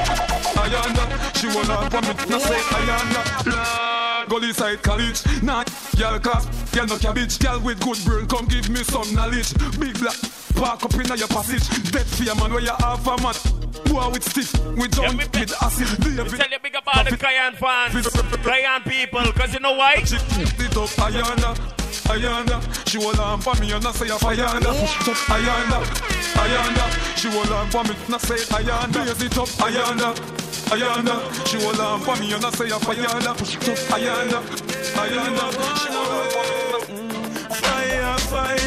Ayana, 0.55 1.05
she 1.35 1.49
on 1.49 1.91
for 1.91 2.01
me 2.03 2.11
and 2.11 2.35
I 2.35 2.39
say 2.39 2.61
Ayana. 2.71 4.29
Gully 4.29 4.53
side 4.53 4.81
college, 4.81 5.23
nah, 5.43 5.65
girl 5.99 6.21
class, 6.21 6.47
girl 6.71 6.87
no 6.87 6.99
cabbage, 6.99 7.37
girl 7.41 7.59
with 7.59 7.81
good 7.81 7.99
brain, 8.05 8.27
come 8.29 8.47
give 8.47 8.71
me 8.71 8.85
some 8.85 9.13
knowledge. 9.13 9.53
Big 9.81 9.99
black, 9.99 10.15
park 10.55 10.85
up 10.85 10.95
in 10.95 11.19
your 11.19 11.27
passage, 11.27 11.67
dead 11.91 12.07
fear 12.07 12.35
man 12.37 12.53
where 12.53 12.63
you 12.63 12.71
half 12.79 13.05
a 13.09 13.17
man. 13.23 13.35
Boy 13.87 14.09
with 14.11 14.23
stiff, 14.23 14.55
with 14.77 14.93
John, 14.95 15.17
with 15.17 15.63
acid, 15.63 15.89
David. 16.01 16.31
Tell 16.31 16.49
you 16.49 16.59
big 16.63 16.77
up 16.77 16.85
all 16.95 17.03
the 17.03 17.17
Cayenne 17.17 17.55
fans, 17.55 18.07
Cayenne 18.45 18.83
people, 18.83 19.23
because 19.25 19.53
you 19.53 19.59
know 19.59 19.73
why? 19.73 19.97
She 20.05 20.15
it 20.15 20.77
up, 20.77 20.91
Ayana, 21.03 21.80
Ayana, 22.11 22.59
she 22.89 22.99
hold 23.01 23.21
on 23.21 23.41
for 23.41 23.55
me 23.61 23.71
and 23.71 23.87
I 23.87 23.93
say 23.93 24.07
Ayana, 24.07 24.73
Ayana, 25.31 25.79
Ayana, 26.43 27.17
she 27.17 27.31
hold 27.31 27.53
on 27.53 27.71
for 27.71 27.85
me 27.85 27.95
and 27.95 28.15
I 28.15 28.19
say 28.19 28.35
Ayana, 28.51 28.93
blaze 28.93 29.23
it 29.23 29.39
up, 29.39 29.47
Ayana, 29.63 30.15
Ayana, 30.75 31.47
she 31.47 31.57
hold 31.63 31.79
on 31.79 32.01
for 32.01 32.17
me 32.17 32.33
and 32.33 32.45
I 32.45 32.51
say 32.51 32.67
Ayana, 32.67 33.35
Ayana, 33.95 34.43
Ayana, 34.99 35.45
she 35.79 35.93
hold 35.95 36.11
on 36.11 36.27
for 36.31 36.43
me. 36.51 36.61
Fire, 37.63 38.19
fire, 38.19 38.59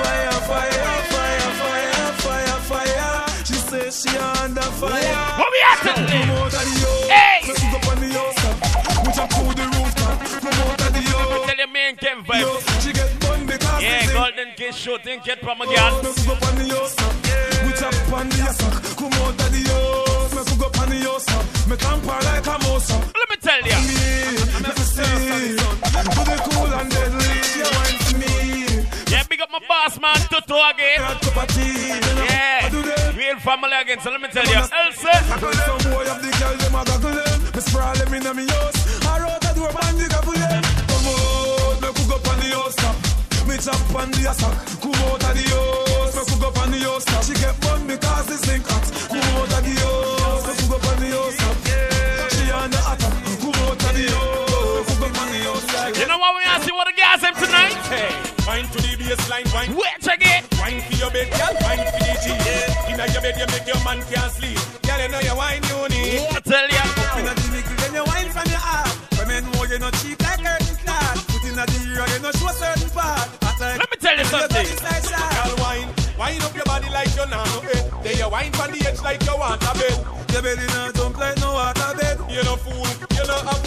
fire, 0.00 0.32
fire, 0.48 0.48
fire, 0.48 1.00
fire, 1.12 2.12
fire, 2.24 2.60
fire. 2.70 3.44
She 3.44 3.52
says 3.54 4.00
she 4.00 4.16
under 4.16 4.62
fire. 4.62 5.24
What 5.36 5.50
we 5.52 5.60
at? 5.60 5.84
Hey. 7.10 7.67
Yo. 11.88 11.94
Tell 11.94 12.12
your 12.12 12.24
main 12.24 12.24
Ken 12.24 12.24
Vybz. 12.24 12.82
She 12.82 12.92
get 12.92 13.20
bun 13.20 13.46
because 13.46 13.82
Yeah. 13.82 14.12
Golden 14.12 14.52
Kiss 14.56 14.76
shooting, 14.76 15.20
get 15.24 15.40
from 15.40 15.60
again. 15.60 15.92
Let's 16.02 16.26
go 16.26 16.32
up 16.32 16.42
on 16.46 16.54
the 16.56 16.64
yo 16.64 16.86
stop. 16.86 17.14
We 17.64 17.72
jump 17.72 18.12
on 18.12 18.28
the 18.28 18.36
yo 18.36 18.52
stop. 18.52 18.72
Come 18.98 19.12
out 19.12 19.40
of 19.40 19.52
the 19.52 19.60
yo. 19.68 20.36
Let's 20.36 20.52
go 20.56 20.66
up 20.66 20.78
on 20.80 20.88
the 20.90 20.96
yo 20.96 21.18
stop. 21.18 21.44
Me 21.68 21.76
tamper 21.76 22.18
like 22.28 22.46
a 22.46 22.58
mouse. 22.64 22.90
Let 22.90 23.28
me 23.30 23.36
tell 23.40 23.62
you. 23.64 23.78
Me, 23.88 24.36
let 24.64 24.74
me 24.76 24.84
see. 24.84 25.56
Do 25.56 26.22
the 26.28 26.36
cool 26.50 26.72
and 26.76 26.90
deadly. 26.90 27.32
She 27.48 27.62
wine 27.64 27.98
to 28.04 28.12
me. 28.20 28.32
Yeah, 29.08 29.22
big 29.28 29.40
up 29.40 29.50
my 29.50 29.60
boss 29.66 29.98
man, 30.00 30.20
Toto 30.28 30.56
again. 30.70 31.00
Cup 31.00 31.36
of 31.36 31.48
tea. 31.54 31.96
Yeah, 32.28 32.68
real 33.16 33.38
family 33.40 33.76
again. 33.80 34.00
So 34.00 34.10
let 34.10 34.20
me 34.20 34.28
tell 34.28 34.44
you, 34.44 34.56
Elsa. 34.56 35.18
Me 43.58 43.64
chop 43.64 43.94
on 43.98 44.10
the 44.14 44.22
ass 44.22 44.38
Come 44.78 44.94
out 44.94 45.18
of 45.18 45.34
the 45.34 45.42
house, 45.50 46.14
me 46.14 46.22
cook 46.30 46.46
up 46.46 46.58
on 46.62 46.70
the 46.70 46.78
house 46.78 47.04
top. 47.04 47.24
She 47.26 47.34
get 47.34 47.58
bun 47.58 47.90
because 47.90 48.26
the 48.30 48.38
sink 48.38 48.62
hot. 48.62 48.86
Come 49.10 49.18
out 49.18 49.50
of 49.50 49.62
the 49.66 49.74
house, 49.82 50.46
me 50.46 50.52
cook 50.62 50.78
up 50.78 50.86
on 50.86 50.96
the 51.02 51.10
house 51.10 51.36
top. 51.42 51.58
She 52.38 52.44
on 52.54 52.70
the 52.70 52.78
hot. 52.78 53.02
Come 53.02 53.58
out 53.58 53.82
of 53.82 53.94
the 53.98 54.06
house, 54.14 54.86
cook 54.86 55.10
up 55.10 55.18
on 55.18 55.26
the 55.34 55.42
house 55.42 55.66
top. 55.74 55.90
You 55.90 56.06
know 56.06 56.18
what 56.22 56.38
we 56.38 56.46
are 56.46 56.62
see 56.62 56.70
what 56.70 56.86
the 56.86 56.94
guys 56.94 57.18
have 57.18 57.34
tonight? 57.34 57.74
Hey, 57.90 58.14
wine 58.46 58.70
to 58.70 58.78
the 58.78 58.94
baseline, 58.94 59.50
wine. 59.50 59.74
Wait 59.74 60.06
again. 60.06 60.46
Wine 60.62 60.78
for 60.78 60.94
your 60.94 61.10
bed, 61.10 61.26
girl. 61.34 61.54
Wine 61.58 61.82
for 61.82 61.98
the 61.98 62.14
G. 62.22 62.26
Yeah. 62.30 62.94
Inna 62.94 63.10
your 63.10 63.22
bed, 63.26 63.34
you 63.42 63.48
make 63.50 63.66
your 63.66 63.82
man 63.82 63.98
can't 64.06 64.30
sleep. 64.38 64.58
Girl, 64.86 65.02
you 65.02 65.10
know 65.10 65.18
you 65.18 65.34
wine 65.34 65.66
you 65.66 65.82
need. 65.90 66.30
I 66.30 66.38
tell 66.46 66.68
ya. 66.70 66.97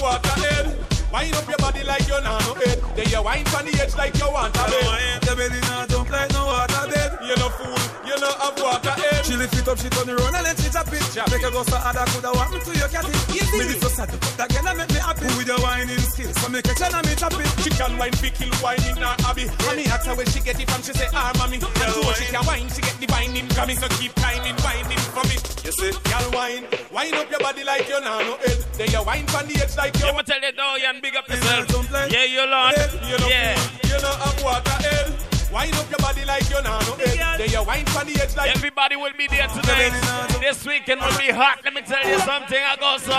Water 0.01 0.29
head. 0.41 0.77
Wine 1.11 1.33
up 1.33 1.47
your 1.47 1.57
body 1.57 1.83
like 1.83 2.07
you're 2.07 2.21
know 2.21 2.39
it. 2.65 2.81
Then 2.95 3.09
you 3.09 3.23
wine 3.23 3.45
from 3.45 3.65
the 3.65 3.79
edge 3.81 3.95
like 3.95 4.17
you 4.17 4.31
want 4.31 4.55
a 4.55 4.63
bed. 4.63 5.25
Your 5.25 5.35
belly 5.35 5.59
not 5.61 5.89
dump 5.89 6.09
like 6.09 6.31
no 6.33 6.45
water 6.45 6.70
bed. 6.91 7.11
You 7.23 7.35
no 7.39 7.47
fool, 7.55 7.79
you 8.03 8.15
no 8.19 8.29
have 8.43 8.59
water 8.59 8.91
head. 8.91 9.23
She 9.25 9.35
lift 9.39 9.55
it 9.55 9.67
up, 9.67 9.79
she 9.79 9.87
turn 9.87 10.09
it 10.11 10.19
round 10.19 10.35
and 10.35 10.45
then 10.45 10.55
she 10.59 10.67
drop 10.69 10.91
it. 10.91 10.99
Make 11.31 11.41
her 11.47 11.51
go 11.51 11.63
so 11.63 11.77
hard, 11.79 11.95
I 11.95 12.03
coulda 12.11 12.31
want 12.35 12.51
me 12.51 12.59
to 12.59 12.71
your 12.75 12.91
cat 12.91 13.07
it. 13.07 13.15
Me 13.31 13.79
so 13.79 13.87
sad, 13.87 14.09
that 14.35 14.49
girl 14.51 14.67
a 14.67 14.75
make 14.75 14.91
me 14.91 14.99
happy 14.99 15.27
with 15.39 15.47
your 15.47 15.59
whining 15.63 16.03
skills. 16.03 16.35
So 16.43 16.49
make 16.51 16.67
her 16.67 16.75
turn 16.75 16.91
and 16.91 17.05
me 17.07 17.15
chop 17.15 17.33
it. 17.39 17.47
She 17.63 17.71
can 17.71 17.95
wine, 17.97 18.15
be 18.19 18.29
kill 18.29 18.51
wine 18.59 18.83
in 18.83 18.99
her 18.99 19.15
hobby. 19.23 19.47
And 19.47 19.75
me 19.79 19.85
ask 19.87 20.05
her 20.05 20.15
where 20.15 20.27
she 20.27 20.43
get 20.43 20.59
it 20.59 20.67
from, 20.69 20.83
she 20.83 20.91
say, 20.91 21.07
ah, 21.15 21.31
mommy. 21.39 21.57
And 21.63 21.91
so 21.95 22.03
she 22.19 22.27
can 22.27 22.43
wine, 22.45 22.67
she 22.67 22.81
get 22.83 22.99
the 22.99 23.07
in 23.39 23.47
coming. 23.55 23.77
So 23.77 23.87
keep 23.95 24.13
climbing, 24.15 24.55
whining 24.59 24.99
for 25.15 25.23
me. 25.29 25.37
You 25.63 25.71
see, 25.71 25.91
girl 26.09 26.27
wine, 26.33 26.65
wine 26.91 27.13
up 27.15 27.29
your 27.29 27.39
body 27.39 27.63
like 27.63 27.87
you 27.87 27.99
know 28.01 28.19
no 28.19 28.35
head. 28.37 28.59
Then 28.77 28.89
you 28.91 29.03
wine 29.03 29.27
from 29.27 29.47
the 29.47 29.61
edge 29.61 29.77
like 29.77 29.97
you. 29.99 30.07
I'ma 30.07 30.21
tell 30.23 30.41
you 30.41 30.51
though, 30.51 30.75
and 30.83 31.01
big 31.01 31.15
up 31.15 31.27
yourself. 31.29 32.11
Yeah, 32.11 32.25
you 32.25 32.45
Lord. 32.49 32.75
You 33.07 33.17
know, 33.17 33.27
Yeah. 33.29 33.59
you 33.83 34.01
know 34.01 34.11
have 34.11 34.43
water 34.43 34.77
head. 34.83 35.20
Wine 35.51 35.73
up 35.75 35.89
your 35.89 35.99
body 35.99 36.23
like 36.23 36.49
you 36.49 36.61
know 36.63 36.79
no 36.79 36.95
head. 36.95 37.39
Then 37.39 37.49
you 37.49 37.63
wine 37.63 37.85
from 37.87 38.07
the 38.07 38.21
edge 38.21 38.35
like. 38.37 38.55
Everybody 38.55 38.95
will 38.95 39.11
be 39.17 39.27
there 39.27 39.47
tonight. 39.47 39.91
This 40.39 40.65
weekend 40.65 41.01
will 41.01 41.17
be 41.17 41.29
hot. 41.29 41.59
Let 41.65 41.73
me 41.73 41.81
tell 41.81 42.07
you 42.07 42.19
something. 42.19 42.57
I 42.57 42.75
go 42.79 42.97
so. 42.97 43.11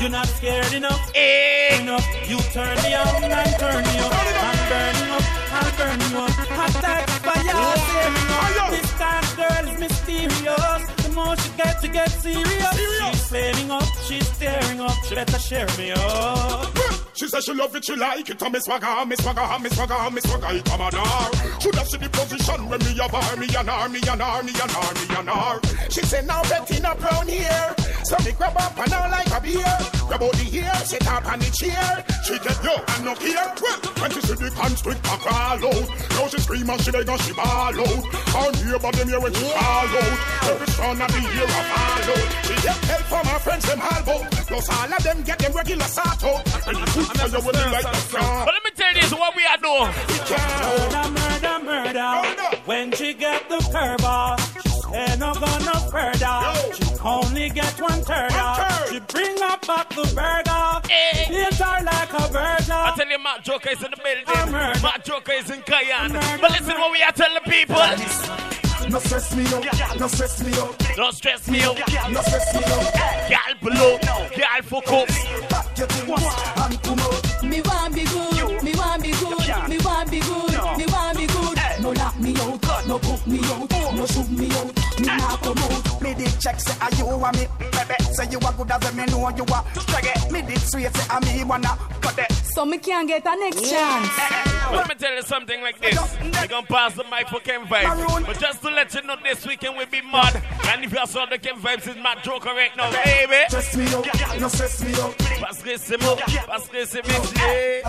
You're 0.00 0.10
not 0.10 0.28
scared 0.28 0.72
enough. 0.72 1.10
Eh. 1.14 1.82
Enough. 1.82 2.06
You 2.30 2.38
turn 2.54 2.76
me 2.82 2.94
on 2.94 3.24
and 3.24 3.58
turn 3.58 3.82
me 3.82 3.98
up. 3.98 4.14
I'm 4.14 4.58
burning 4.70 5.10
up. 5.10 5.24
I'll 5.52 5.72
burn 5.76 6.00
you 6.00 6.18
up. 6.18 6.30
Hot 6.54 6.74
like 6.86 7.10
fire. 7.26 7.42
Tearing 7.90 8.30
up. 8.30 8.70
This 8.70 8.92
kind 8.94 9.24
of 9.26 9.36
girl 9.36 9.72
is 9.72 9.80
mysterious. 9.80 10.82
The 11.02 11.10
more 11.14 11.36
she 11.36 11.50
gets, 11.56 11.82
she 11.82 11.88
gets 11.88 12.14
serious. 12.22 12.76
She's 12.78 13.26
flaming 13.28 13.70
up. 13.72 13.88
She's 14.06 14.38
tearing 14.38 14.80
up. 14.80 14.94
She 15.04 15.14
better 15.16 15.38
share 15.38 15.66
me 15.76 15.90
up. 15.90 16.81
She 17.14 17.28
said 17.28 17.42
she 17.44 17.52
love 17.52 17.76
it, 17.76 17.84
she 17.84 17.94
like 17.94 18.28
it, 18.30 18.40
and 18.40 18.52
me 18.52 18.60
swagger, 18.60 19.04
me 19.06 19.16
swagger, 19.16 19.58
me 19.62 19.68
swagger, 19.70 20.10
me 20.10 20.20
swagger, 20.22 20.56
it 20.56 20.64
come 20.64 20.80
on 20.80 20.92
her. 20.92 21.60
Should 21.60 21.74
have 21.74 21.88
seen 21.88 22.00
the 22.00 22.08
position 22.08 22.68
when 22.68 22.80
me 22.80 22.96
have 22.96 23.10
her, 23.10 23.36
me 23.36 23.46
and 23.54 23.68
her, 23.68 23.88
me 23.88 24.00
and 24.00 24.22
her, 24.22 24.42
me 24.42 24.52
and 24.52 24.70
her, 24.70 24.94
me 24.94 25.16
and 25.16 25.28
her. 25.28 25.60
She 25.90 26.00
said 26.02 26.26
now 26.26 26.42
Bettina 26.44 26.94
brown 26.96 27.28
here, 27.28 27.74
so 28.04 28.16
me 28.24 28.32
grab 28.32 28.56
up 28.56 28.78
and 28.78 28.92
her 28.92 29.08
like 29.10 29.28
a 29.28 29.40
beer. 29.40 29.76
Grab 30.08 30.22
out 30.22 30.32
the 30.32 30.48
ear, 30.56 30.74
sit 30.84 31.06
up 31.06 31.26
on 31.26 31.38
the 31.38 31.50
chair. 31.52 32.04
She 32.24 32.38
get 32.40 32.58
yo 32.64 32.80
and 32.80 33.04
no 33.04 33.14
here. 33.20 33.44
When 34.00 34.10
she 34.10 34.20
see 34.22 34.34
the 34.34 34.50
constrictor 34.50 35.16
crawl 35.20 35.60
out, 35.60 35.88
now 36.16 36.26
she 36.28 36.38
scream 36.40 36.70
and 36.70 36.80
she 36.80 36.90
beg 36.90 37.08
and 37.08 37.20
she 37.20 37.32
ball 37.34 37.76
out. 37.76 38.02
Can't 38.32 38.56
hear 38.56 38.76
about 38.76 38.94
them 38.94 39.08
here 39.08 39.20
when 39.20 39.32
she 39.34 39.52
call 39.52 39.84
out. 39.84 40.18
Every 40.48 40.66
son 40.74 41.02
of 41.02 41.12
the 41.12 41.20
year 41.20 41.44
a 41.44 41.60
fall 41.70 42.08
out. 42.08 42.28
She 42.48 42.51
get 42.62 42.78
help 42.86 43.02
from 43.02 43.26
her 43.26 43.38
friends 43.38 43.64
them 43.66 43.80
out. 43.80 44.04
Plus 44.46 44.68
all 44.68 44.92
of 44.92 45.02
them 45.02 45.22
get 45.22 45.38
them 45.38 45.52
regular 45.52 45.84
sort 45.84 46.24
out. 46.24 46.46
And 46.66 46.76
the 46.76 46.86
food 46.92 47.06
for 47.06 47.28
you 47.28 47.40
when 47.44 47.54
you 47.54 47.72
like 47.72 47.82
the 47.82 48.16
car. 48.16 48.44
But 48.46 48.54
let 48.54 48.64
me 48.64 48.70
tell 48.74 48.94
you 48.94 49.00
this, 49.00 49.12
what 49.12 49.34
we 49.36 49.44
are 49.46 49.58
doing. 49.58 49.92
Murder, 50.62 51.06
murder, 51.10 51.56
murder. 51.64 52.12
When 52.64 52.92
she 52.92 53.14
get 53.14 53.48
the 53.48 53.58
curve 53.72 54.04
off, 54.04 54.40
ain't 54.94 55.18
no 55.18 55.34
gonna 55.34 55.76
further. 55.90 56.38
She 56.76 56.84
only 57.02 57.50
get 57.50 57.80
one 57.80 58.02
third 58.02 58.32
off. 58.32 58.90
She 58.90 59.00
bring 59.00 59.42
up 59.42 59.66
back 59.66 59.88
the 59.90 60.04
burger. 60.14 60.80
Eat 61.32 61.54
her 61.54 61.84
like 61.84 62.12
a 62.12 62.32
burger. 62.32 62.72
I 62.72 62.92
tell 62.96 63.08
you, 63.08 63.18
Mad 63.18 63.42
Joker 63.44 63.70
is 63.70 63.82
in 63.82 63.90
the 63.90 63.96
building. 63.96 64.52
Mad 64.52 65.04
Joker 65.04 65.32
is 65.32 65.50
in 65.50 65.62
Cayenne. 65.62 66.12
But 66.40 66.50
listen 66.50 66.78
what 66.78 66.92
we 66.92 67.02
are 67.02 67.12
telling 67.12 67.42
people. 67.44 68.61
No 68.92 68.98
stress 68.98 69.34
me 69.34 69.46
out, 69.46 69.98
no 69.98 70.06
stress 70.06 70.44
me 70.44 70.52
out. 70.52 70.78
Don't 70.96 71.14
stress 71.14 71.48
me 71.48 71.62
out. 71.62 71.78
No 72.10 72.20
stress 72.20 72.54
me 72.54 72.62
out. 72.62 72.92
Girl 73.30 73.70
below, 73.70 73.98
girl 74.36 74.62
fuck 74.64 74.92
up. 74.92 75.08
Back 75.48 75.78
your 75.78 75.86
things 75.86 76.10
and 76.10 76.82
come 76.82 76.98
out. 76.98 77.42
Me 77.42 77.62
want 77.62 77.94
be 77.94 78.04
good, 78.04 78.62
me 78.62 78.74
want 78.74 79.02
be 79.02 79.12
good, 79.12 79.68
me 79.70 79.78
want 79.78 80.10
be 80.10 80.20
good, 80.20 80.76
me 80.76 80.84
want 80.88 81.16
be 81.16 81.26
good. 81.26 81.58
No 81.80 81.92
lock 81.92 82.20
me 82.20 82.36
out, 82.36 82.86
no 82.86 82.98
put 82.98 83.26
me 83.26 83.38
out, 83.44 83.66
oh. 83.72 83.92
no 83.96 84.04
shoot 84.04 84.30
me 84.30 84.50
out, 84.50 85.00
me 85.00 85.06
not 85.06 85.40
come 85.40 85.56
out. 85.56 85.91
Me 86.02 86.14
did 86.14 86.40
check 86.40 86.58
say 86.60 86.76
are 86.80 86.90
you 86.96 87.06
a 87.06 87.32
me 87.32 87.46
baby 87.58 87.96
Say 88.12 88.26
you 88.30 88.38
a 88.38 88.52
good 88.56 88.70
as 88.70 88.94
me 88.94 89.04
know 89.06 89.28
you 89.30 89.44
a 89.44 89.80
Struggle 89.80 90.32
Me 90.32 90.42
did 90.42 90.60
sweet 90.60 90.94
say 90.94 91.06
a 91.10 91.20
me 91.20 91.44
wanna 91.44 91.78
cut 92.00 92.18
it 92.18 92.32
So 92.54 92.64
me 92.64 92.78
can't 92.78 93.08
get 93.08 93.24
a 93.24 93.36
next 93.36 93.70
chance. 93.70 94.08
Let 94.72 94.88
me 94.88 94.94
tell 94.94 95.14
you 95.14 95.22
something 95.22 95.60
like 95.62 95.80
this. 95.80 95.98
We're 96.22 96.46
gonna 96.48 96.66
pass 96.66 96.94
the 96.94 97.04
mic 97.04 97.28
for 97.28 97.40
Ken 97.40 97.64
Vybz. 97.66 98.26
But 98.26 98.38
just 98.38 98.62
to 98.62 98.70
let 98.70 98.92
you 98.94 99.02
know, 99.02 99.16
this 99.22 99.46
weekend 99.46 99.76
we'll 99.76 99.86
be 99.86 100.02
mad. 100.02 100.42
And 100.68 100.84
if 100.84 100.92
you 100.92 101.06
saw 101.06 101.26
the 101.26 101.38
Ken 101.38 101.56
Vybz 101.56 101.88
is 101.88 101.96
Mad 101.96 102.22
Joker 102.22 102.50
right 102.50 102.74
now, 102.76 102.90
baby. 102.90 103.44
Stress 103.48 103.76
me 103.76 103.86
out, 103.94 104.06
no 104.40 104.48
stress 104.48 104.82
me 104.84 104.92
out. 105.00 105.14
Parce 105.40 105.62
que 105.62 105.76
c'est 105.78 106.00
moi, 106.02 106.16
parce 106.46 106.68
que 106.68 106.84
c'est 106.86 107.06
métier. 107.06 107.82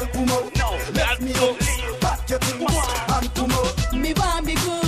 Let 0.93 1.21
me 1.21 1.33
out. 1.39 1.59
Back 2.01 2.29
your 2.29 2.39
things 2.39 2.71
and 3.09 3.35
come 3.35 3.51
out. 3.51 3.93
Me 3.93 4.13
want 4.13 4.45
be 4.45 4.55
good, 4.55 4.82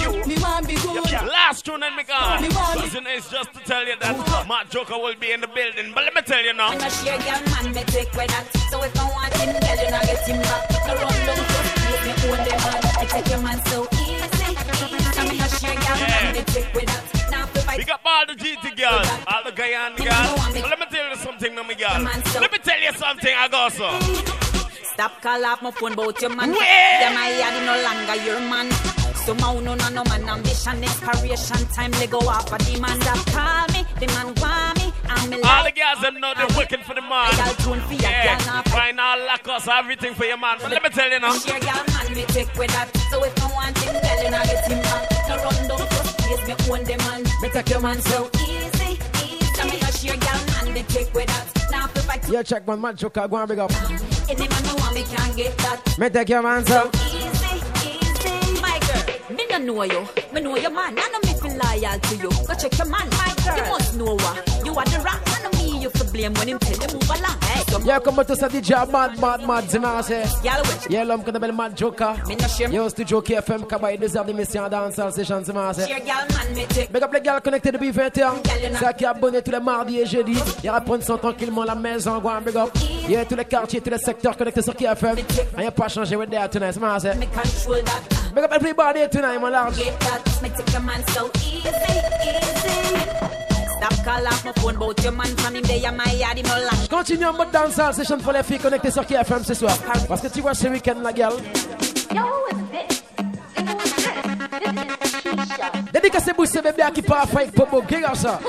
Last 1.24 1.66
tune 1.66 1.84
and 1.84 1.96
me 1.96 2.04
gone. 2.04 2.42
Me 2.42 2.50
want 2.50 2.94
you 2.94 3.02
know, 3.02 3.10
it's 3.10 3.30
just 3.30 3.54
to 3.54 3.60
tell 3.64 3.86
you 3.88 3.96
that 4.00 4.48
Mad 4.48 4.70
Joker 4.70 4.98
will 4.98 5.16
be 5.16 5.32
in 5.32 5.42
the 5.42 5.48
building. 5.48 5.92
But 5.94 6.04
let 6.04 6.16
me 6.16 6.22
tell 6.22 6.44
you 6.44 6.54
now. 6.54 6.70
I'm 6.70 6.82
a 6.82 6.90
sheer 6.90 7.18
girl 7.18 7.42
man, 7.56 7.74
me 7.74 7.84
take 7.88 8.12
with 8.14 8.28
that. 8.28 8.46
So 8.70 8.84
if 8.84 8.92
I 9.00 9.06
want 9.08 9.34
him, 9.40 9.56
girl, 9.56 9.78
you 9.80 9.92
not 9.92 10.04
get 10.04 10.28
him 10.28 10.42
back. 10.42 10.70
No 10.88 10.94
run 11.00 11.16
down 11.24 11.36
to 11.40 11.46
place 11.46 12.04
me 12.04 12.14
own 12.28 12.40
the 12.44 12.54
man. 12.60 12.80
I 13.00 13.06
take 13.08 13.30
your 13.30 13.42
man 13.42 13.60
so 13.72 13.88
easy. 13.96 14.52
I'm 15.16 15.32
a 15.32 15.48
sheer 15.56 15.76
girl 15.80 15.98
man, 16.04 16.34
me 16.36 16.44
take 16.52 16.74
with 16.76 16.86
that. 16.92 17.04
Now 17.32 17.48
if 17.56 17.70
I 17.70 17.78
Big 17.78 17.90
up 17.90 18.02
all 18.04 18.26
the 18.28 18.36
GT 18.36 18.76
girls, 18.76 19.08
all 19.28 19.44
the 19.44 19.52
Guyana 19.52 19.96
girls. 19.96 20.36
But 20.60 20.70
let 20.70 20.80
me 20.80 20.86
tell 20.92 21.10
you 21.10 21.16
something, 21.16 21.56
now, 21.56 21.64
me 21.64 21.76
girl. 21.76 22.04
Let 22.42 22.52
me 22.52 22.60
tell 22.60 22.80
you 22.80 22.92
something, 22.94 23.34
I 23.34 23.48
go 23.48 23.70
so. 23.70 23.88
Stop 24.84 25.22
call 25.22 25.46
off 25.46 25.62
my 25.62 25.72
phone 25.72 25.94
about 25.94 26.22
your 26.22 26.36
man. 26.36 26.52
Where? 26.52 26.60
Yeah, 27.02 27.14
my 27.14 27.30
yard 27.36 27.56
no 27.66 27.76
longer 27.84 28.16
your 28.24 28.40
man. 28.40 29.05
So 29.26 29.34
now 29.34 29.60
no 29.60 29.74
no 29.74 29.90
no 29.90 30.04
man 30.04 30.30
ambition 30.30 30.84
expiration 30.84 31.68
time 31.74 31.90
they 31.94 32.06
go 32.06 32.20
off 32.20 32.52
a 32.54 32.60
demand. 32.60 33.02
Stop 33.02 33.26
call 33.34 33.66
me, 33.74 33.82
the 34.00 34.06
man 34.14 34.28
want 34.36 34.78
me. 34.78 34.94
I'm 35.10 35.34
a 35.34 35.42
All 35.42 35.64
the 35.66 35.72
girls 35.72 36.00
them 36.02 36.20
know 36.20 36.34
they're 36.38 36.56
working 36.56 36.82
for 36.86 36.94
the 36.94 37.02
man. 37.02 37.34
Yeah, 38.02 38.38
find 38.70 39.00
all 39.00 39.18
lockers, 39.26 39.68
everything 39.68 40.14
for 40.14 40.26
your 40.26 40.38
man. 40.38 40.58
But 40.62 40.70
let 40.70 40.84
me 40.84 40.90
tell 40.90 41.10
you 41.10 41.20
now. 41.20 41.34
Share 41.40 41.60
girl 41.60 41.84
man, 41.90 42.14
me 42.14 42.24
take 42.26 42.54
with 42.54 42.70
that. 42.70 42.96
So 43.10 43.24
if 43.24 43.34
I 43.42 43.52
want 43.52 43.76
him, 43.80 43.94
girl, 43.94 44.22
you 44.22 44.30
I 44.30 44.46
get 44.46 44.72
him 44.72 44.82
back. 44.84 45.10
No 45.28 45.36
run 45.42 45.68
down 45.70 45.88
first 45.90 46.18
place, 46.20 46.46
me 46.46 46.54
own 46.70 46.84
the 46.86 46.98
man. 46.98 47.24
Me 47.42 47.50
take 47.50 47.70
your 47.70 47.82
man 47.82 48.00
so 48.02 48.30
easy, 48.46 49.00
easy. 49.26 49.64
Me 49.66 49.82
a 49.82 49.92
share 49.92 50.18
girl 50.22 50.42
man, 50.54 50.72
me 50.72 50.84
take 50.84 51.12
with 51.16 51.26
that. 51.26 51.72
Now 51.72 51.86
if 51.96 52.08
I 52.08 52.22
Yeah, 52.32 52.44
check 52.44 52.68
my 52.68 52.76
man, 52.76 52.82
Mad 52.94 52.98
Joker, 53.00 53.28
go 53.28 53.38
and 53.38 53.50
big 53.50 53.58
up. 53.58 53.72
any 54.30 54.48
man 54.48 54.64
no 54.70 54.76
want 54.76 54.94
me 54.94 55.02
can't 55.02 55.36
get 55.36 55.58
that. 55.66 55.82
Me 55.98 56.10
take 56.10 56.30
your 56.30 56.44
man, 56.44 56.64
so. 56.64 56.92
Easy, 56.94 57.08
easy. 57.08 57.15
Girl, 59.56 59.66
know 59.66 59.84
you. 59.84 60.06
Me 60.34 60.42
know 60.42 60.58
your 60.58 60.70
man. 60.70 60.96
I 60.98 61.10
know 61.12 61.20
me 61.24 61.40
feel 61.40 61.56
loyal 61.56 62.00
to 62.00 62.16
you. 62.18 62.30
Go 62.46 62.54
check 62.56 62.78
your 62.78 62.88
man, 62.88 63.08
my 63.12 63.34
girl. 63.46 63.56
You 63.56 63.64
must 63.72 63.96
know 63.96 64.16
what. 64.16 64.66
You 64.66 64.76
are 64.76 64.84
the 64.84 65.00
rock. 65.00 65.22
I 65.28 65.44
know 65.44 65.52
me 65.58 65.65
you 65.86 65.92
for 65.92 66.12
blame 66.12 66.34
when 66.34 66.48
him 66.50 66.60
tell 66.60 66.74
you 66.74 66.94
move 66.94 67.10
along. 67.10 67.38
Hey, 67.42 67.86
Yeah, 67.86 68.00
come 68.00 68.20
on 68.20 68.26
to 68.26 68.36
say 68.36 68.48
DJ 68.48 68.92
Mad, 68.92 69.20
Mad, 69.20 69.46
Mad, 69.46 69.64
which? 69.66 70.90
Yeah, 70.90 71.04
l'homme 71.04 71.24
qu'on 71.24 71.34
appelle 71.34 71.54
Mad 71.54 71.78
Joker. 71.78 72.16
Yo, 72.72 72.90
studio 72.90 73.22
KFM, 73.22 73.66
Kabaye, 73.68 73.98
deux 73.98 74.16
heures 74.18 74.26
d'émission 74.26 74.68
dancehall 74.68 75.14
session 75.14 75.44
Zimase. 75.44 75.88
Share 75.88 76.00
girl 76.00 76.26
man, 76.34 76.56
me 76.56 76.66
take. 76.68 76.92
Big 76.92 77.04
up 77.04 77.14
les 77.14 77.22
gars 77.22 77.40
connectés 77.40 77.72
depuis 77.72 77.92
21 77.92 78.36
Ça 78.80 78.94
qui 78.94 79.04
est 79.04 79.08
abonné 79.08 79.42
tous 79.42 79.52
les 79.52 79.60
mardis 79.60 80.00
et 80.00 80.06
jeudis. 80.06 80.40
Ils 80.64 80.70
reprennent 80.70 81.02
son 81.02 81.18
tranquillement 81.18 81.64
la 81.64 81.76
maison. 81.76 82.20
Go 82.20 82.30
big 82.44 82.56
up. 82.58 82.70
Yeah, 83.08 83.26
tous 83.26 83.36
les 83.36 83.46
quartiers, 83.46 83.82
tous 83.82 83.92
les 83.92 84.00
secteurs 84.00 84.36
connectés 84.36 84.62
sur 84.62 84.76
KFM. 84.76 85.18
Rien 85.56 85.72
pas 85.72 85.88
changé 85.88 86.16
with 86.16 86.30
that 86.32 86.50
tonight, 86.50 86.74
Zimase. 86.74 87.16
Me. 87.16 87.28
Big 88.34 88.44
up 88.44 88.52
everybody 88.52 89.08
tonight, 89.10 89.40
mon 89.40 89.50
large. 89.52 89.78
Get 89.78 90.00
that. 90.00 90.42
Me 90.42 90.50
take 90.50 90.72
your 90.74 90.82
man 90.82 91.04
so 91.10 91.30
easy, 91.36 91.70
easy. 92.24 93.35
Continue 96.90 97.26
en 97.26 97.34
mode 97.34 97.52
dancehall 97.52 97.94
session 97.94 98.18
pour 98.18 98.32
les 98.32 98.44
filles 98.44 98.60
connectées 98.60 98.92
sur 98.92 99.06
KFM 99.06 99.44
ce 99.44 99.54
soir. 99.54 99.78
Parce 100.08 100.22
que 100.22 100.28
tu 100.28 100.42
vois 100.42 100.54
ce 100.54 100.68
week-end, 100.68 100.96
la 101.04 101.14
gueule. 101.14 101.34
Dédicacé 105.94 106.34
Bousse 106.34 106.54
bébé 106.54 106.84
qui 106.94 107.02
part 107.02 107.28
fight 107.30 107.52
pour 107.52 107.68
beau. 107.68 107.82
Qui 107.82 107.96
regarde 107.96 108.16
ça? 108.16 108.40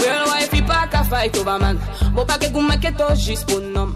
Real 0.00 0.24
wife 0.26 0.66
pas 0.66 0.86
qu'à 0.90 1.02
fight 1.04 1.36
over 1.36 1.58
man 1.60 1.78
Bon 2.12 2.24
pas 2.24 2.38
que 2.38 2.46
vous 2.52 2.62
mettez 2.62 2.92
tout 2.92 3.14
juste 3.16 3.46
pour 3.46 3.60
nom 3.60 3.90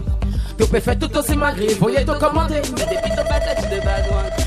Tu 0.57 0.67
peux 0.67 0.79
faire 0.79 0.99
tout 0.99 1.17
aussi 1.17 1.35
malgré. 1.35 1.73
Voyez 1.75 2.05
tout 2.05 2.13
commenter. 2.19 2.61
Mais 2.75 2.85
depuis 2.85 3.09
ton 3.15 3.23
patate 3.23 3.69
de 3.69 4.42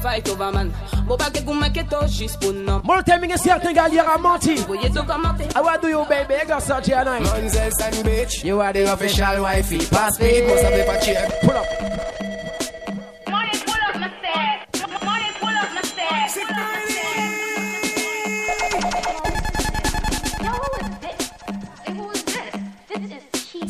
fight 0.00 0.28
over 0.28 0.52
man 0.52 0.70
Bon 1.06 1.16
pas 1.16 1.30
que 1.30 1.44
vous 1.44 1.54
mettez 1.54 1.84
tout 1.84 2.06
juste 2.08 2.40
pour 2.40 2.52
nom 2.52 2.80
Mon 2.84 3.02
timing 3.02 3.30
est 3.32 3.38
certain, 3.38 3.72
gars, 3.72 3.88
il 3.88 3.96
y 3.96 4.00
aura 4.00 4.18
menti. 4.18 4.54
Voyez 4.66 4.90
tout 4.90 5.04
How 5.54 5.66
I 5.66 5.78
do 5.80 5.88
you, 5.88 6.04
baby? 6.08 6.34
You 6.40 6.46
got 6.46 6.62
such 6.62 6.88
a 6.88 7.04
night. 7.04 7.22
Monzel 7.22 7.70
and 7.82 8.04
bitch, 8.04 8.44
you 8.44 8.60
are 8.60 8.72
the 8.72 8.92
official 8.92 9.42
wifey. 9.42 9.78
Pass 9.90 10.14
speed, 10.14 10.46
must 10.46 10.62
have 10.62 10.88
a 10.88 11.00
check. 11.04 11.40
Pull 11.42 11.50
up. 11.50 12.10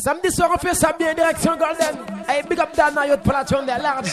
Samedi 0.00 0.30
soir, 0.32 0.48
on 0.54 0.58
fait 0.58 0.74
ça 0.74 0.94
bien, 0.98 1.12
direction 1.12 1.52
Golden. 1.52 2.00
Hey, 2.26 2.42
big 2.48 2.58
up 2.58 2.70
y'a 2.74 3.16
de 3.16 3.22
platon 3.22 3.62
de 3.62 3.66
large. 3.66 4.12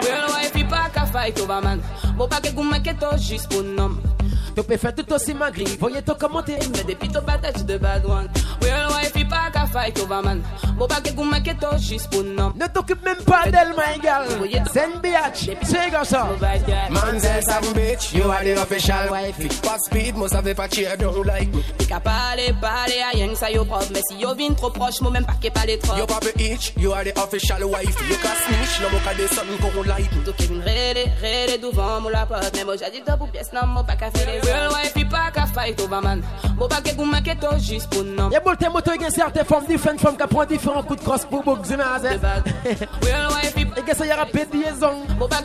Real 0.00 0.26
wife 0.28 0.68
pas 0.68 0.88
qu'à 0.94 1.04
fight 1.06 1.40
over 1.40 1.60
man? 1.62 1.80
Bon 2.16 2.28
pas 2.28 2.40
que 2.40 2.54
vous 2.54 2.62
tout 2.62 3.18
juste 3.18 3.48
pour 3.50 3.64
nom 3.64 3.96
Tu 4.56 4.62
peux 4.62 4.76
faire 4.78 4.94
tout 4.94 5.12
aussi 5.12 5.34
malgré. 5.34 5.64
Voyez 5.78 6.00
tout 6.00 6.14
commenter. 6.14 6.56
Mais 6.74 6.84
depuis 6.84 7.08
ton 7.10 7.20
patate 7.20 7.66
de 7.66 7.76
bad 7.76 8.06
one 8.06 8.28
Real 8.62 8.88
wife 8.88 9.28
pas 9.28 9.50
qu'à 9.52 9.66
fight 9.66 9.98
over 10.00 10.22
man 10.24 10.42
Bon 10.78 10.86
pas 10.86 11.00
que 11.02 11.10
vous 11.10 11.24
tout 11.24 11.78
juste 11.78 12.08
pour 12.10 12.24
nom 12.24 12.54
Ne 12.56 12.66
t'occupe 12.66 13.04
même 13.04 13.22
pas 13.26 13.44
d'elle, 13.50 13.74
my 13.76 14.00
girl. 14.00 14.26
C'est 14.72 14.86
une 14.86 15.00
biatch. 15.00 15.50
C'est 15.62 15.90
comme 15.90 16.04
ça. 16.04 16.28
Monzel 16.90 17.42
and 17.50 17.74
bitch, 17.74 18.14
you 18.14 18.30
are 18.30 18.42
the 18.42 18.58
official 18.58 19.10
wifey. 19.10 19.48
Pass 19.62 19.80
speed, 19.86 20.16
must 20.16 20.34
have 20.34 20.46
a 20.46 20.68
check. 20.68 20.98
Don't 20.98 21.26
like 21.26 21.52
me. 21.54 21.62
T'es 21.76 21.84
qu'à 21.84 22.00
parler, 22.00 22.54
parler 22.58 23.00
à 23.02 23.10
rien 23.16 23.28
que 23.28 23.36
ça 23.36 23.50
yo 23.50 23.64
propre 23.64 23.86
Mais 23.92 24.00
si 24.10 24.18
yo 24.18 24.34
vin 24.34 24.54
trop 24.54 24.70
proche, 24.70 25.02
moi 25.02 25.10
même 25.10 25.26
pas 25.26 25.34
qu'est 25.40 25.50
pas 25.50 25.66
les 25.66 25.78
trop 25.78 25.96
You 25.96 26.06
papa 26.06 26.28
itch, 26.38 26.72
you 26.78 26.92
are 26.92 27.04
the 27.04 27.12
official 27.18 27.62
wifey. 27.64 28.08
You 28.08 28.16
can 28.22 28.34
snitch, 28.46 28.80
no 28.80 28.88
more 28.90 29.00
can 29.02 29.16
do 29.16 29.26
something 29.28 29.58
go 29.60 29.82
like 29.82 30.10
me. 30.12 30.24
Tout 30.24 30.32
qui 30.32 30.46
vient 30.46 30.62
rêler, 30.62 31.10
rêler 31.20 31.58
devant 31.58 32.00
mon 32.00 32.08
la 32.08 32.24
porte 32.24 32.52
Mais 32.54 32.64
moi 32.64 32.74
j'ai 32.78 32.90
dit 32.90 33.02
top 33.04 33.20
ou 33.20 33.26
pièce, 33.26 33.52
non, 33.52 33.66
moi 33.66 33.84
pas 33.84 33.96
qu'à 33.96 34.10
faire 34.10 34.26
les 34.26 34.45
Real 34.46 34.68
wife 34.70 35.08
pas 35.08 35.30
qu'à 35.32 35.46
fight 35.46 35.80
over 35.80 36.00
man? 36.02 36.22
Bon 36.56 36.68
pas 36.68 36.80
que 36.80 36.94
vous 36.94 37.04
mettez 37.04 37.36
tout 37.36 37.58
juste 37.58 37.90
pour 37.90 38.04
Y'a 38.30 38.40
beaucoup 38.40 38.56
de 38.56 38.68
motos 38.68 38.92
qui 38.92 39.04
ont 39.04 39.10
certaines 39.10 39.44
formes 39.44 39.66
différentes, 39.66 40.00
femmes 40.00 40.16
qui 40.16 40.26
prennent 40.26 40.46
différents 40.46 40.82
coups 40.82 41.00
de 41.00 41.04
crosse 41.04 41.24
pour 41.24 41.42
beaucoup 41.42 41.62
de 41.62 41.76
Real 41.76 43.28
wife 43.28 43.54
Et 43.76 43.82
que 43.82 43.96
ça 43.96 44.06
y 44.06 44.12
aura 44.12 44.26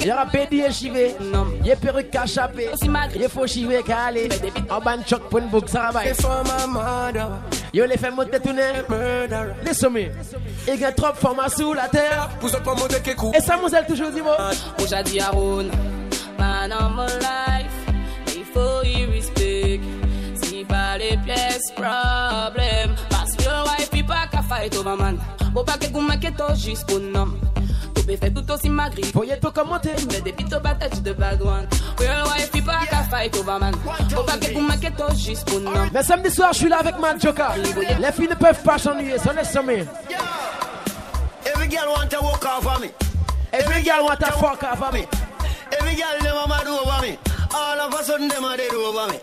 y 0.05 0.11
aura 0.11 0.25
pédié 0.25 0.71
chivé, 0.71 1.15
y 1.63 1.71
a 1.71 1.75
perruque 1.75 2.09
cachapé, 2.09 2.69
y 3.15 3.25
a 3.25 3.29
faux 3.29 3.47
chivé 3.47 3.83
calé, 3.83 4.29
en 4.69 4.79
ban 4.79 4.97
choc 5.05 5.21
pour 5.29 5.39
une 5.39 5.49
Yo 7.73 7.85
les 7.85 7.97
fait 7.97 8.11
monter 8.11 8.39
tout 8.39 8.51
nez, 8.51 8.83
laisse-moi. 9.63 10.11
Il 10.67 10.79
y 10.79 10.85
a 10.85 10.91
trop 10.91 11.11
de 11.11 11.17
formes 11.17 11.47
sous 11.47 11.73
la 11.73 11.87
terre. 11.87 12.29
Pousse 12.39 12.51
pas 12.51 12.75
monter 12.75 12.99
que 12.99 13.15
coup. 13.15 13.31
Et 13.33 13.39
ça, 13.39 13.55
Moselle 13.55 13.85
toujours 13.85 14.11
dit, 14.11 14.21
moi. 14.21 14.37
J'ai 14.89 15.03
dit 15.03 15.19
à 15.21 15.31
Man 16.37 16.73
faut 18.53 18.83
y 18.83 19.05
respect 19.05 19.79
Si 20.41 20.63
pas 20.65 20.97
les 20.97 21.17
pièces, 21.17 21.71
problème 21.75 22.95
Parce 23.09 23.35
que 23.35 23.43
wife 23.43 23.89
il 23.93 24.05
pas 24.05 24.27
qu'à 24.31 24.41
fight 24.41 24.75
over 24.75 24.95
man 24.97 25.17
Bon 25.53 25.63
pas 25.63 25.77
que 25.77 25.87
vous 25.91 26.01
mettez 26.01 26.31
tout 26.31 26.55
juste 26.55 26.87
pour 26.87 26.99
nom 26.99 27.27
Tu 27.95 28.03
peux 28.03 28.17
faire 28.17 28.33
tout 28.33 28.51
aussi 28.51 28.69
magri 28.69 29.03
Voyez 29.13 29.37
tout 29.39 29.51
commenter 29.51 29.91
Mais 30.09 30.21
depuis 30.21 30.45
ton 30.45 30.59
patate 30.59 31.01
de 31.01 31.13
bad 31.13 31.41
one 31.41 31.67
Real 31.97 32.23
wife 32.23 32.51
il 32.53 32.63
pas 32.63 32.85
qu'à 32.89 33.03
fight 33.03 33.35
over 33.37 33.59
man 33.59 33.75
Bon 34.15 34.23
pas 34.23 34.37
que 34.37 34.53
vous 34.53 34.61
mettez 34.61 34.91
tout 34.91 35.15
juste 35.15 35.47
pour 35.47 35.59
nom 35.59 35.71
Mais 35.93 36.03
samedi 36.03 36.31
soir, 36.31 36.53
je 36.53 36.59
suis 36.59 36.69
là 36.69 36.79
avec 36.79 36.97
Mad 36.99 37.21
Joker. 37.21 37.53
Les 37.99 38.11
filles 38.11 38.29
ne 38.29 38.35
peuvent 38.35 38.61
pas 38.63 38.77
s'ennuyer, 38.77 39.17
ça 39.17 39.33
laisse-moi. 39.33 39.85
Every 41.45 41.69
girl 41.69 41.89
want 41.89 42.09
to 42.09 42.21
walk 42.21 42.45
off 42.45 42.65
of 42.65 42.81
me. 42.81 42.89
Every 43.51 43.83
girl 43.83 44.05
want 44.05 44.19
to 44.19 44.31
fuck 44.33 44.63
off 44.63 44.81
of 44.81 44.93
me. 44.93 45.05
Every 45.71 45.95
girl 45.95 46.43
a 46.43 46.47
mad 46.47 46.67
over 46.67 47.01
me. 47.01 47.30
All 47.53 47.79
of 47.81 47.93
a 47.93 48.03
sudden 48.03 48.27
them 48.27 48.43
a 48.45 48.57
dead 48.57 48.73
over 48.73 49.11
me. 49.11 49.19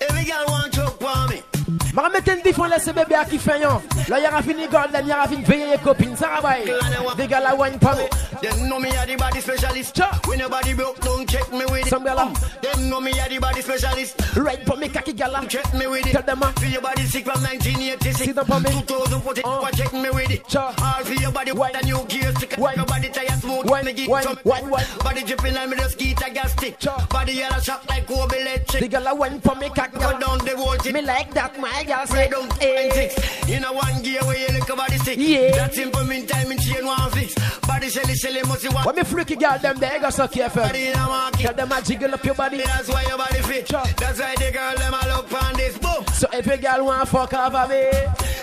Every 0.00 0.24
girl 0.24 0.44
want 0.48 0.72
choke 0.72 0.98
for 1.00 1.28
me. 1.28 1.57
Ma 1.94 2.02
remettre 2.02 2.30
une 2.32 2.42
différence, 2.42 2.70
laisse 2.70 2.86
bébé 2.86 3.14
à 3.14 3.24
qui 3.24 3.38
fait 3.38 3.60
yon. 3.60 3.80
Là, 4.08 4.20
y'aura 4.20 4.42
fini 4.42 4.66
golden, 4.68 5.06
y'aura 5.06 5.28
fini 5.28 5.42
payer 5.42 5.66
les 5.72 5.78
copines, 5.78 6.16
ça 6.16 6.28
va 6.36 6.40
bailler. 6.40 6.72
Des 7.16 7.26
gars 7.26 7.40
la 7.40 7.54
wine 7.54 7.78
pas 7.78 7.94
me. 7.94 8.02
Them 8.40 8.68
know 8.68 8.78
me 8.78 8.88
a 8.90 9.04
the 9.04 9.16
body 9.16 9.40
specialist. 9.40 10.00
When 10.26 10.38
your 10.38 10.48
body 10.48 10.72
broke, 10.74 11.00
don't 11.00 11.28
check 11.28 11.50
me 11.50 11.64
with 11.66 11.86
it. 11.86 11.88
Some 11.88 12.04
gala. 12.04 12.26
Um, 12.26 12.34
them 12.62 12.88
know 12.88 13.00
me 13.00 13.10
a 13.18 13.28
the 13.28 13.38
body 13.40 13.60
specialist. 13.62 14.14
Right 14.36 14.64
for 14.64 14.76
me, 14.76 14.88
kaki 14.88 15.12
gala. 15.14 15.44
Check 15.48 15.74
me 15.74 15.86
with 15.88 16.06
it. 16.06 16.12
Tell 16.12 16.22
them, 16.22 16.42
uh. 16.42 16.52
Feel 16.52 16.70
your 16.70 16.82
body 16.82 17.02
sick 17.02 17.24
from 17.24 17.42
1986. 17.42 18.16
See 18.18 18.32
them 18.32 18.46
for 18.46 18.60
me. 18.60 18.70
2014, 18.86 19.42
oh. 19.44 19.64
Uh. 19.64 19.70
check 19.72 19.92
me 19.92 20.10
with 20.10 20.30
it. 20.30 20.48
Sure. 20.48 20.62
All 20.62 21.04
for 21.04 21.14
your 21.14 21.32
body, 21.32 21.50
white 21.52 21.74
and 21.74 21.86
new 21.86 22.04
gear 22.06 22.32
stick. 22.36 22.54
Wine. 22.58 22.76
Your 22.76 22.86
body 22.86 23.08
tired, 23.08 23.40
smooth. 23.40 23.68
Wine, 23.68 23.88
wine, 24.06 24.22
some. 24.22 24.38
wine, 24.44 24.70
wine. 24.70 24.86
Body 25.02 25.22
dripping 25.24 25.56
and 25.56 25.70
me 25.70 25.76
just 25.76 25.98
get 25.98 26.22
a 26.26 26.30
gas 26.30 26.52
stick. 26.52 26.76
Sure. 26.80 26.94
Body 27.10 27.32
yellow 27.32 27.58
shock 27.60 27.82
like 27.88 28.06
Kobe 28.06 28.40
electric. 28.40 28.82
The 28.82 28.88
girl 28.88 29.06
a 29.08 29.14
wine 29.16 29.40
for 29.40 29.56
me, 29.56 29.68
kaki 29.70 29.94
Go 29.94 30.00
gala. 30.00 30.20
down 30.20 30.38
the 30.38 30.78
thing. 30.82 30.92
Me 30.92 31.02
like 31.02 31.34
that, 31.34 31.58
my 31.72 31.84
girl 31.84 32.06
say. 32.06 32.28
Down 32.28 32.48
Eh. 32.60 32.90
six. 32.92 33.48
In 33.48 33.64
a 33.64 33.72
one 33.72 34.02
gear 34.02 34.20
where 34.24 34.38
you 34.38 34.48
look 34.58 34.68
about 34.68 34.88
the 34.90 34.98
stick. 34.98 35.18
Yeah. 35.18 35.50
That 35.52 35.74
simple 35.74 36.04
mean 36.04 36.26
time 36.26 36.50
in 36.52 36.58
chain 36.58 36.84
one 36.86 37.10
fix. 37.12 37.34
Body 37.66 37.88
shelly 37.90 38.14
shelly 38.14 38.42
must 38.42 38.64
you 38.64 38.70
want. 38.70 38.86
When 38.86 38.96
me 38.96 39.02
freaky 39.04 39.36
girl 39.36 39.58
them 39.58 39.76
there, 39.78 39.98
go 40.00 40.10
so 40.10 40.28
careful. 40.28 40.62
Body 40.62 40.88
in 40.88 40.94
a 40.94 41.06
market. 41.06 41.42
Tell 41.42 41.54
them 41.54 41.72
I 41.72 41.80
jiggle 41.80 42.12
up 42.14 42.24
your 42.24 42.34
body. 42.34 42.58
That's 42.58 42.88
why 42.88 43.02
your 43.08 43.18
body 43.18 43.42
fit. 43.42 43.68
Sure. 43.68 43.82
That's 43.98 44.20
why 44.20 44.34
the 44.36 44.50
girl 44.52 44.76
them 44.76 44.94
a 44.94 45.02
look 45.16 45.42
on 45.42 45.54
this 45.54 45.78
boom. 45.78 46.04
So 46.14 46.26
every 46.32 46.56
girl 46.58 46.84
want 46.84 47.08
fuck 47.08 47.32
over 47.34 47.66
me. 47.68 47.82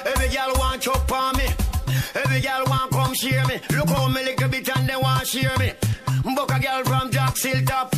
Every 0.05 0.29
girl 0.29 0.53
want 0.57 0.81
chop 0.81 1.11
on 1.11 1.37
me. 1.37 1.47
Every 2.15 2.41
girl 2.41 2.63
want 2.67 2.91
come 2.91 3.13
share 3.13 3.45
me. 3.45 3.59
Look 3.71 3.89
how 3.89 4.07
me 4.07 4.23
little 4.23 4.49
bit 4.49 4.69
and 4.77 4.87
they 4.89 4.95
want 4.95 5.27
share 5.27 5.57
me. 5.57 5.71
Book 6.35 6.51
a 6.51 6.59
girl 6.59 6.83
from 6.83 7.11
Jack 7.11 7.35
Top. 7.67 7.93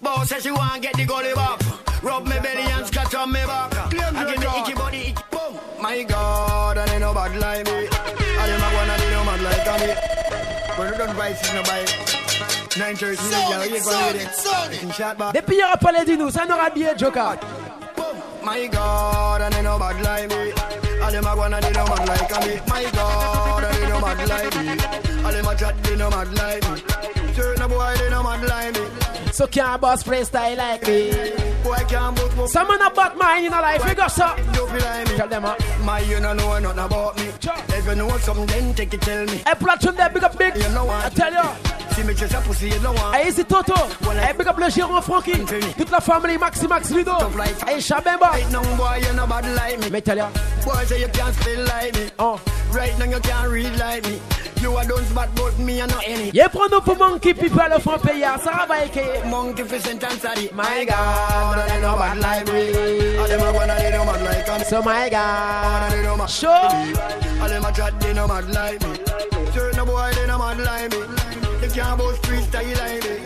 Boss 0.00 0.28
says 0.28 0.42
she 0.42 0.50
want 0.50 0.82
get 0.82 0.94
the 0.94 1.04
gully 1.04 1.34
back. 1.34 1.58
Rub 2.02 2.24
me 2.26 2.38
belly 2.40 2.62
and 2.62 2.86
scratch 3.12 3.22
on 3.22 3.32
me 3.32 3.40
back. 3.46 3.72
I 4.14 4.24
give 4.30 4.40
me 4.40 4.46
icky 4.60 4.74
body, 4.74 4.98
icky 4.98 5.22
boom. 5.30 5.58
My 5.80 6.02
God, 6.02 6.78
and 6.78 6.88
they 6.90 6.98
no 6.98 7.14
bad 7.14 7.36
like 7.36 7.66
me. 7.66 7.88
I 8.40 8.46
them 8.46 8.62
a 8.62 8.68
wanna 8.74 8.96
they 8.98 9.10
no 9.10 9.24
mad 9.24 9.40
like 9.42 9.80
me. 9.80 9.94
But 10.76 10.90
you 10.90 10.98
don't 10.98 11.16
buy 11.16 11.34
shit 11.34 11.54
no 11.54 11.62
buy. 11.62 11.84
930 12.76 13.30
girl, 13.50 13.66
you 13.66 13.84
go 13.84 13.92
with 14.06 14.88
it. 14.88 14.94
Shot 14.94 15.18
back. 15.18 15.34
Depuis 15.34 15.56
il 15.56 15.60
y 15.60 15.62
aura 15.62 15.76
pas 15.76 15.92
les 15.92 16.04
dinos, 16.04 16.32
ça 16.32 16.46
n'aura 16.46 16.70
bien 16.70 16.96
Joker. 16.96 17.38
My 18.44 18.66
God, 18.66 19.42
and 19.42 19.54
they 19.54 19.62
no 19.62 19.78
bad 19.78 20.02
like 20.02 20.28
me. 20.30 20.52
All 21.02 21.10
them 21.10 21.26
a 21.26 21.36
wanna 21.36 21.60
they 21.60 21.72
no 21.72 21.84
mad 21.84 22.08
like 22.08 22.46
me. 22.46 22.60
My 22.68 22.84
God, 22.92 23.64
and 23.64 23.76
they 23.76 23.88
no 23.88 24.00
mad 24.00 24.28
like 24.28 24.54
me. 24.56 25.24
All 25.24 25.32
them 25.32 25.46
a 25.46 25.54
chat 25.54 25.82
they 25.82 25.96
no 25.96 26.10
mad 26.10 26.32
like 26.34 26.64
me. 26.70 26.82
Certain 27.34 27.68
boy 27.68 27.94
they 27.98 28.10
no 28.10 28.22
mad 28.22 28.42
like 28.48 28.74
me. 28.74 29.01
So 29.32 29.46
can't 29.46 29.80
boss 29.80 30.02
play 30.02 30.24
style 30.24 30.56
like 30.58 30.86
me. 30.86 31.10
Boy 31.64 31.76
can't 31.88 32.14
book 32.14 32.36
book. 32.36 32.48
Some 32.48 32.68
man 32.68 32.82
a 32.82 32.90
bad 32.90 33.16
mind 33.16 33.46
in 33.46 33.52
a 33.52 33.60
life, 33.62 33.82
you 33.88 33.94
got 33.94 34.08
so. 34.08 34.26
You 34.36 34.66
feel 34.66 34.84
like 34.84 35.08
me. 35.08 35.16
Tell 35.16 35.28
them 35.28 35.44
uh. 35.46 35.56
My 35.84 36.00
you 36.00 36.20
no 36.20 36.34
know 36.34 36.58
nothing 36.58 36.78
about 36.78 37.16
me. 37.16 37.24
If 37.24 37.86
you 37.86 37.94
know 37.94 38.16
something, 38.18 38.46
then 38.46 38.74
take 38.74 38.92
it 38.92 39.00
tell 39.00 39.24
me. 39.24 39.38
Hey, 39.38 39.54
platform 39.54 39.96
there, 39.96 40.10
big 40.10 40.22
up 40.22 40.36
big. 40.36 40.54
You 40.56 40.68
know 40.70 40.88
I 40.88 41.08
tell 41.08 41.32
you. 41.32 41.72
See 41.94 42.02
me 42.04 42.14
just 42.14 42.34
a 42.34 42.40
pussy, 42.40 42.68
you 42.68 42.80
know 42.80 42.92
what? 42.92 43.14
Hey, 43.14 43.28
Easy 43.28 43.44
Toto. 43.44 43.74
Hey, 43.74 44.32
big 44.36 44.46
up 44.46 44.58
le 44.58 44.68
gérant 44.70 45.02
Frankie. 45.02 45.44
Toute 45.76 45.90
la 45.90 46.00
famille, 46.00 46.38
Maxi 46.38 46.68
Max 46.68 46.90
Ludo. 46.90 47.18
Hey, 47.66 47.78
Chabemba. 47.78 48.32
Right 48.32 48.50
now, 48.50 48.62
boy, 48.76 49.00
you 49.06 49.14
no 49.14 49.26
bad 49.26 49.46
like 49.54 49.78
me. 49.80 49.88
Mais 49.90 50.02
tell 50.02 50.16
you. 50.16 50.26
Boy, 50.64 50.84
say 50.84 51.00
you 51.00 51.08
can't 51.08 51.34
spell 51.34 51.64
like 51.64 51.94
me. 51.94 52.10
Oh. 52.18 52.40
Right 52.70 52.98
now, 52.98 53.04
you 53.06 53.20
can't 53.20 53.50
read 53.50 53.78
like 53.78 54.04
me. 54.04 54.20
You 54.62 54.78
a 54.78 54.86
don't 54.86 55.14
bad, 55.14 55.28
but 55.34 55.58
me 55.58 55.80
a 55.80 55.86
no 55.86 55.98
any. 56.06 56.30
Y'a 56.30 56.48
prend 56.48 56.68
nous 56.70 56.80
pour 56.80 56.96
monkey 56.96 57.34
people 57.34 57.60
le 57.68 57.78
font 57.80 57.98
payer. 57.98 58.28
Ça 58.42 58.64
va 58.66 58.86
écrire. 59.22 59.30
Monkey 59.30 59.62
for 59.62 59.78
sentence 59.78 60.24
at. 60.24 60.54
My 60.54 60.84
God, 60.84 61.68
they 61.68 61.80
no 61.80 61.96
bad 61.96 62.18
like 62.18 62.46
me. 62.46 63.16
All 63.18 63.28
them 63.28 63.40
a 63.40 63.52
wanna 63.52 63.74
they 63.76 63.90
no 63.90 64.04
mad 64.04 64.22
like 64.22 64.58
me. 64.58 64.64
So 64.64 64.82
my 64.82 65.08
God. 65.08 65.92
They 65.92 66.02
no 66.02 66.16
mad. 66.16 66.30
Sure. 66.30 66.50
All 66.50 67.48
them 67.48 67.64
a 67.64 67.72
chat 67.72 68.00
they 68.00 68.12
no 68.14 68.26
mad 68.26 68.48
like 68.50 68.80
me. 68.82 68.96
Sure 69.52 69.72
no 69.74 69.84
boy 69.84 70.12
they 70.14 70.26
no 70.26 70.38
mad 70.38 70.58
like 70.58 70.90
me. 70.92 70.98
They 71.60 71.68
can't 71.68 71.98
boast 71.98 72.24
street 72.24 72.44
style 72.44 72.64
like 72.64 73.02
me. 73.04 73.16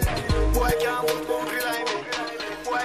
Boy 0.55 0.73
can't 0.81 1.07
boast 1.07 1.29
bumpy 1.29 1.59
like 1.65 1.87
me. 1.87 1.97
Boy. 2.65 2.85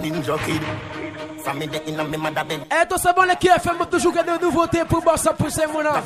Ninja 0.00 0.38
kid. 0.44 1.01
From 1.42 1.60
inna 1.60 2.04
me 2.04 2.16
mother 2.16 2.44
bed. 2.44 2.60
Eh, 2.70 2.86
tout 2.88 2.96
bon, 3.16 3.22
les 3.22 3.36
KFM 3.36 3.80
ont 3.80 3.86
toujours 3.86 4.12
gagné 4.12 4.38
de 4.38 4.44
nouveautés 4.44 4.84
pour 4.88 5.02
bosser 5.02 5.30
pour 5.36 5.50
ces 5.50 5.66
mouna. 5.66 6.00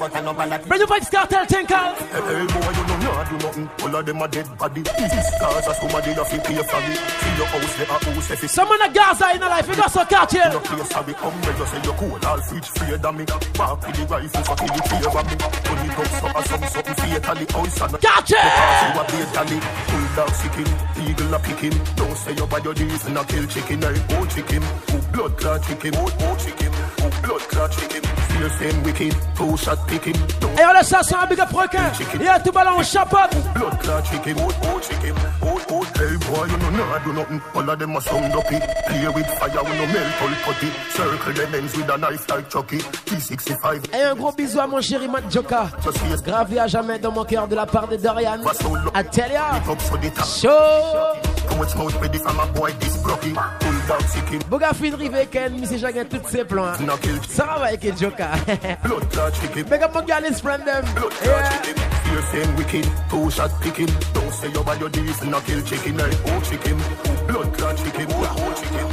Bring 0.66 0.80
you 0.80 0.86
Vybz 0.86 1.10
Kartel, 1.10 1.46
Tinkal. 1.46 1.94
Hey, 1.98 2.46
boy, 2.46 2.72
you 2.72 2.86
know 2.86 2.96
not 3.16 3.28
do 3.28 3.36
nothing. 3.46 3.68
All 3.82 3.96
of 3.96 4.06
them 4.06 4.22
are 4.22 4.28
dead 4.28 4.58
body. 4.58 4.82
Cause 4.82 5.68
as 5.68 5.76
somebody 5.78 6.10
you 6.10 6.24
pay 6.24 6.62
for 6.62 6.80
me. 6.80 6.94
See 6.96 7.36
your 7.36 7.46
house, 7.46 7.74
they 7.76 7.86
are 7.86 8.00
house. 8.00 8.30
If 8.30 8.44
it's 8.44 8.52
Some 8.54 8.68
man 8.68 8.82
a 8.82 8.92
Gaza 8.92 9.30
in 9.34 9.42
a 9.42 9.48
life, 9.48 9.68
you 9.68 9.76
got 9.76 9.90
so 9.90 10.04
cartel. 10.04 10.52
no 10.52 10.60
place 10.60 10.92
for 10.92 11.02
me, 11.04 11.12
come 11.14 11.32
where 11.42 11.56
you 11.56 11.66
say 11.66 11.80
you're 11.84 11.94
cool. 11.94 12.18
All 12.26 12.40
fridge 12.40 12.68
free 12.68 12.96
than 12.96 13.16
me. 13.16 13.24
Walk 13.58 13.86
with 13.86 13.96
the 13.96 14.04
rifle, 14.06 14.44
so 14.44 14.54
kill 14.56 14.72
the 14.72 14.82
fear 14.88 15.08
of 15.08 15.26
me. 15.28 15.36
When 15.66 15.78
it 15.84 15.92
comes 15.96 16.14
to 16.20 16.26
us, 16.38 16.46
some 16.48 16.64
something 16.64 16.96
fatally. 16.96 17.46
House 17.52 17.80
and! 17.82 17.92
Because 17.92 18.30
you 18.30 19.00
are 19.00 19.08
fatally. 19.08 19.58
Pull 19.88 20.06
dog 20.16 20.30
sicking, 20.40 20.70
eagle 21.04 21.34
a 21.34 21.38
picking. 21.38 21.76
Don't 21.96 22.16
say 22.16 22.34
your 22.34 22.46
body 22.46 22.72
this 22.72 23.04
and 23.06 23.18
a 23.18 23.24
kill 23.24 23.46
chicken. 23.46 23.84
I 23.84 23.94
oh 24.16 24.26
chicken, 24.26 24.62
oh 24.64 25.00
blood 25.12 25.25
clot 25.30 25.62
chicken, 25.62 25.92
oh 25.96 26.08
oh 26.20 26.36
chicken, 26.36 26.70
oh 27.00 27.20
blood 27.22 27.40
clot 27.40 27.72
chicken. 27.72 28.15
Et 30.58 30.64
on 30.68 30.72
laisse 30.72 30.88
ça 30.88 31.00
un 31.22 31.26
big 31.26 31.40
up 31.40 31.52
requin. 31.52 31.90
Et 32.20 32.28
à 32.28 32.38
tout 32.40 32.52
ballon, 32.52 32.82
chapeau. 32.82 33.16
blood 33.54 33.78
clot 33.80 34.02
chicken, 34.10 34.36
chicken? 34.82 35.14
Hey 35.96 36.16
boy, 36.28 36.46
you 36.46 36.56
know 36.58 36.70
nah 36.70 36.98
do 37.04 37.12
nothing. 37.12 37.40
All 37.54 37.68
of 37.70 37.78
them 37.78 37.96
are 37.96 38.00
summed 38.02 38.34
up 38.34 38.52
it. 38.52 38.62
Play 38.86 39.08
with 39.08 39.26
fire, 39.38 39.62
we 39.64 39.70
no 39.78 39.86
melt 39.86 40.22
all 40.22 40.34
putty. 40.44 40.70
Circle 40.90 41.32
them 41.32 41.54
ends 41.54 41.76
with 41.76 41.88
a 41.88 41.96
knife 41.96 42.28
like 42.28 42.48
Chucky. 42.50 42.78
T65. 42.78 43.94
Et 43.94 44.02
un 44.02 44.14
gros 44.14 44.32
bisou 44.32 44.60
à 44.60 44.66
mon 44.66 44.80
chéri 44.80 45.08
Matt 45.08 45.30
Joka. 45.30 45.66
Gravé 46.24 46.60
à 46.60 46.66
jamais 46.66 46.98
dans 46.98 47.12
mon 47.12 47.24
cœur 47.24 47.48
de 47.48 47.54
la 47.56 47.66
part 47.66 47.88
de 47.88 47.96
Dorian. 47.96 48.38
Atelia. 48.94 49.60
Show. 50.24 50.48
Too 51.48 51.56
much 51.56 51.74
mouth 51.76 52.00
ready 52.02 52.18
from 52.18 52.38
a 52.40 52.46
boy 52.46 52.72
this 52.80 52.96
brocky. 53.02 53.32
Pull 53.32 53.72
dog 53.88 54.00
chicken. 54.12 54.38
Bouga 54.50 54.72
fin 54.74 54.94
rive 54.94 55.26
Ken, 55.30 55.52
tous 56.10 56.28
ses 56.28 56.44
plans. 56.44 56.64
hein. 56.66 56.76
No 56.86 56.96
kill 56.96 57.18
Ça 57.28 57.44
va 57.44 57.66
avec 57.66 57.98
Joka. 57.98 58.25
Blood 58.82 59.10
clot 59.12 59.34
chicken. 59.34 59.68
Big 59.68 59.82
up 59.82 59.94
mon 59.94 60.04
gars, 60.04 60.20
let's 60.20 60.40
friend 60.40 60.66
them. 60.66 60.84
Blood 60.94 61.12
clot 61.12 61.64
chicken. 61.64 61.82
Feel 62.06 62.22
same 62.22 62.56
wicked. 62.56 62.90
Two 63.10 63.30
shot 63.30 63.50
picking. 63.60 63.90
Don't 64.14 64.32
say 64.32 64.50
your 64.50 64.64
body 64.64 64.88
this 64.88 65.20
and 65.22 65.30
no 65.30 65.40
kill 65.40 65.62
chicken. 65.62 65.98
Hey, 65.98 66.10
oh 66.26 66.40
chicken. 66.42 66.76
Blood 67.26 67.54
clot 67.54 67.76
chicken. 67.76 68.06
Oh, 68.10 68.36
oh 68.38 68.52
chicken. 68.60 68.86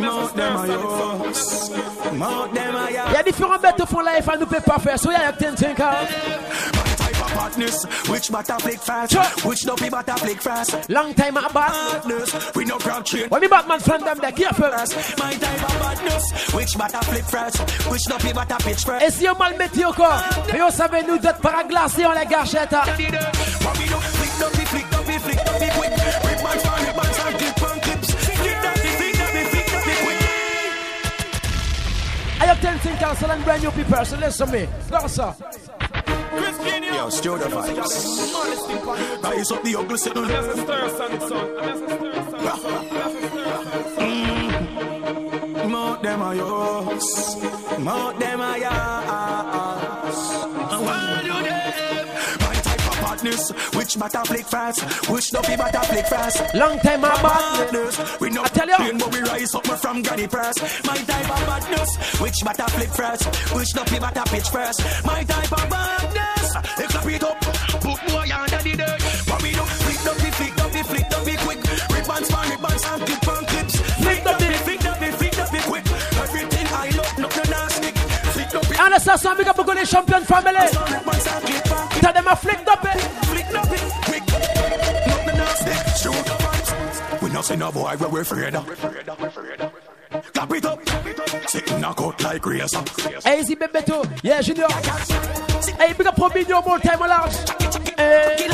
Mount 0.00 0.34
them 0.34 0.56
a 0.56 0.66
yours. 0.66 1.70
Mount 2.14 2.54
them 2.54 2.74
a 2.76 2.90
Il 2.90 2.94
y 2.94 3.16
a 3.16 3.22
différents 3.22 3.58
bêtes 3.58 3.80
au 3.80 3.86
fond 3.86 4.00
life 4.00 4.28
à 4.28 4.36
nous 4.36 4.46
peut 4.46 4.60
pas 4.64 4.78
faire. 4.78 4.98
So 4.98 5.10
y'a 5.12 5.22
y'a 5.22 5.32
ten 5.32 5.54
Tinkal. 5.54 6.08
Badness. 7.34 7.84
Which 8.08 8.30
butter 8.30 8.58
flick 8.58 8.80
fast? 8.80 9.44
Which 9.44 9.62
dopey 9.62 9.88
butter 9.88 10.16
flick 10.16 10.40
fast? 10.40 10.88
Long 10.88 11.14
time 11.14 11.36
at. 11.36 11.52
Badness. 11.52 12.54
We 12.54 12.64
no 12.64 12.78
crowd 12.78 13.04
chain. 13.04 13.28
When 13.28 13.40
me 13.40 13.48
Batman 13.48 13.80
friend 13.80 14.06
them 14.06 14.18
there, 14.18 14.32
careful. 14.32 14.70
My 15.18 15.34
type 15.34 15.62
of 15.62 15.80
badness. 15.80 16.52
Which 16.54 16.78
butter 16.78 17.02
flick 17.02 17.24
fast? 17.24 17.60
Which 17.90 18.04
dopey 18.04 18.32
butter 18.32 18.56
pitch 18.60 18.84
fast? 18.84 19.04
Et 19.04 19.10
si 19.10 19.28
on 19.28 19.36
mal 19.38 19.56
metti 19.56 19.84
au 19.84 19.92
corps, 19.92 20.22
mais 20.52 20.62
on 20.62 20.70
savait 20.70 21.02
nous 21.02 21.18
d'autres 21.18 21.40
paraglacés, 21.40 22.06
on 22.06 22.12
les 22.12 22.26
gâchette. 22.26 22.74
I 32.40 32.44
have 32.46 32.60
ten 32.60 32.76
Tinkal, 32.80 33.16
so 33.16 33.26
I'm 33.28 33.42
brand 33.44 33.62
new 33.62 33.70
people, 33.70 34.04
so 34.04 34.16
listen 34.16 34.46
to 34.48 34.52
me. 34.52 34.66
Go, 34.90 35.06
sir. 35.06 35.32
Yo, 37.02 37.08
stir 37.10 37.36
the 37.36 37.46
vibes. 37.46 39.24
Rise 39.24 39.50
up 39.50 39.62
the 39.64 39.74
ugly 39.74 39.98
signal. 39.98 40.24
Mm. 43.98 45.68
Mount 45.68 46.02
them 46.04 46.22
a 46.22 46.34
yours. 46.36 47.36
Mount 47.80 48.20
them 48.20 48.40
a 48.40 48.56
yours. 48.56 49.51
Badness. 53.32 53.74
Which 53.74 53.98
butter 53.98 54.24
flick 54.24 54.46
fast? 54.46 55.08
Which 55.10 55.30
dopey 55.30 55.56
butter 55.56 55.80
flick 55.80 56.06
fast? 56.06 56.54
Long 56.54 56.78
time 56.80 57.00
my 57.00 57.22
badness. 57.22 58.20
We 58.20 58.30
know 58.30 58.44
tell 58.44 58.68
you. 58.68 58.98
but 58.98 59.12
we 59.12 59.20
rise 59.20 59.54
up 59.54 59.66
from 59.66 60.02
granny 60.02 60.26
press. 60.26 60.54
My 60.84 60.96
type 60.96 61.30
of 61.30 61.46
badness. 61.46 62.20
Which 62.20 62.36
butter 62.44 62.68
flick 62.68 62.90
fast? 62.90 63.24
Which 63.54 63.72
dopey 63.74 63.98
butter 63.98 64.22
pitch 64.26 64.48
first? 64.48 64.80
My 65.04 65.24
type 65.24 65.52
of 65.52 65.70
badness. 65.70 66.54
They 66.76 66.86
clap 66.86 67.06
it 67.06 67.24
up. 67.24 67.40
Put 67.40 68.00
boy 68.06 68.28
under 68.32 68.62
the 68.62 68.76
dirt. 68.76 69.02
What 69.28 69.42
we 69.42 69.52
do? 69.52 69.62
Flick 69.62 70.00
dopey, 70.04 70.30
flick 70.30 70.56
dopey, 70.56 70.82
flick 70.82 71.08
dopey 71.08 71.36
quick. 71.36 71.60
Ribbons, 71.90 72.28
fan, 72.30 72.50
ribbons, 72.50 72.84
and 72.86 73.02
clip 73.02 73.28
on 73.28 73.51
Flick 78.82 78.90
dopey. 78.90 78.90
And 78.90 78.90
let's 78.90 79.22
some 79.22 79.36
big 79.36 79.48
up 79.48 79.56
the 79.56 79.86
champion 79.86 80.24
family. 80.24 80.68
Tell 82.00 82.12
them 82.12 82.28
a 82.28 82.36
flick 82.36 82.68
up 82.68 82.84
it. 82.84 83.00
Flick 83.26 83.48
dopey 83.48 83.92
quick. 84.04 84.22
no 87.32 87.40
see 87.40 87.56
no 87.56 87.72
boy 87.72 87.96
where 87.96 88.10
we're 88.10 88.20
afraid 88.20 88.54
of. 88.54 88.66
Clap 90.34 90.52
it 90.52 90.64
up, 90.64 90.80
sitting 91.48 91.80
knock 91.80 92.00
out 92.00 92.22
like 92.22 92.44
razor. 92.44 92.84
Easy 93.26 93.54
baby 93.54 93.82
too. 93.82 94.04
Yeah, 94.22 94.42
Junior. 94.42 94.66
Hey, 95.78 95.92
big 95.94 96.06
up 96.06 96.16
for 96.16 96.28
me 96.30 96.44
one 96.44 96.64
more 96.64 96.78
time, 96.78 97.00
love. 97.00 97.32
Hey. 97.96 98.48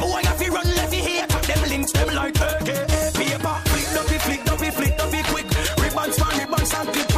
Boy, 0.00 0.20
if 0.24 0.42
you 0.44 0.52
run 0.52 0.66
left, 0.74 0.94
hate 0.94 1.28
them 1.28 1.68
links, 1.68 1.92
them 1.92 2.14
like 2.14 2.36
AK. 2.36 2.66
Paper, 3.14 3.60
flick 3.66 3.96
up, 3.96 4.06
flick 4.06 4.50
up, 4.50 4.58
flick 4.58 4.98
up, 4.98 5.10
quick. 5.26 5.46
Ribbons, 5.78 6.16
fan, 6.18 6.38
ribbons, 6.38 6.74
and 6.74 6.88
clip 6.88 7.15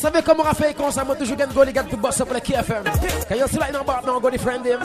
savez 0.00 0.22
comment 0.22 0.44
on 0.50 0.54
fait 0.54 0.74
quand 0.74 0.90
ça 0.90 1.04
m'a 1.04 1.14
toujours 1.14 1.36
gagné 1.36 1.52
les 1.66 1.72
gars 1.72 1.82
de 1.82 1.96
boss 1.96 2.18
pour 2.18 2.32
la 2.32 2.40
KFM. 2.40 2.84
Quand 3.28 3.34
y 3.34 3.42
a 3.42 3.46
cela 3.46 3.70
dans 3.70 3.84
bar, 3.84 4.02
non, 4.06 4.18
go 4.18 4.30
friend 4.38 4.66
him. 4.66 4.80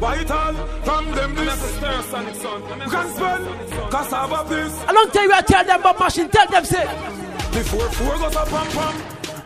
White 0.00 0.30
all 0.30 0.54
from 0.82 1.12
them 1.14 1.34
this 1.36 1.52
stir. 1.76 2.02
Can 2.90 3.08
spell 3.14 3.40
cassava 3.90 4.44
this. 4.48 4.72
A 4.88 4.92
long 4.92 5.10
time 5.12 5.28
you 5.28 5.32
I 5.32 5.42
tell 5.42 5.64
them 5.64 5.80
about 5.80 6.00
machine, 6.00 6.28
tell 6.28 6.46
them 6.48 6.64
say. 6.64 6.86
Before 7.52 7.88
four 7.92 8.18
goes 8.18 8.34
a 8.34 8.44
pam 8.46 8.66
pam. 8.68 8.94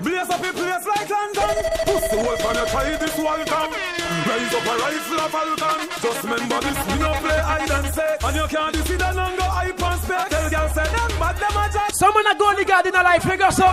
Blaze 0.00 0.30
up 0.30 0.40
a 0.40 0.52
place 0.52 0.86
like 0.86 1.10
London. 1.10 1.56
Pussy 1.84 2.16
wolf 2.16 2.46
on 2.46 2.54
your 2.54 2.66
try 2.66 2.96
this. 2.96 4.05
Raise 4.26 4.54
up 4.54 4.66
a 4.66 4.74
rifle 4.82 5.20
of 5.20 5.30
Falcon. 5.30 5.80
Just 6.02 6.22
remember 6.24 6.58
this, 6.60 6.78
we 6.86 6.98
no 6.98 7.10
play 7.22 7.40
hide 7.46 7.70
and 7.70 7.86
seek. 7.94 8.18
And 8.26 8.36
you 8.36 8.46
can't 8.50 8.76
see 8.86 8.96
the 8.96 9.10
longer 9.14 9.50
hype 9.56 9.82
and 9.82 10.00
spec. 10.02 10.28
Tell 10.28 10.50
girl 10.50 10.68
say 10.74 10.88
them 10.90 11.12
bad 11.20 11.36
them 11.38 11.56
a 11.56 11.64
jack. 11.72 11.90
Someone 11.94 12.26
a 12.26 12.34
go 12.34 12.54
the 12.54 12.64
God 12.64 12.86
in 12.86 12.94
a 12.94 13.02
life, 13.02 13.22
figure 13.22 13.50
so. 13.50 13.66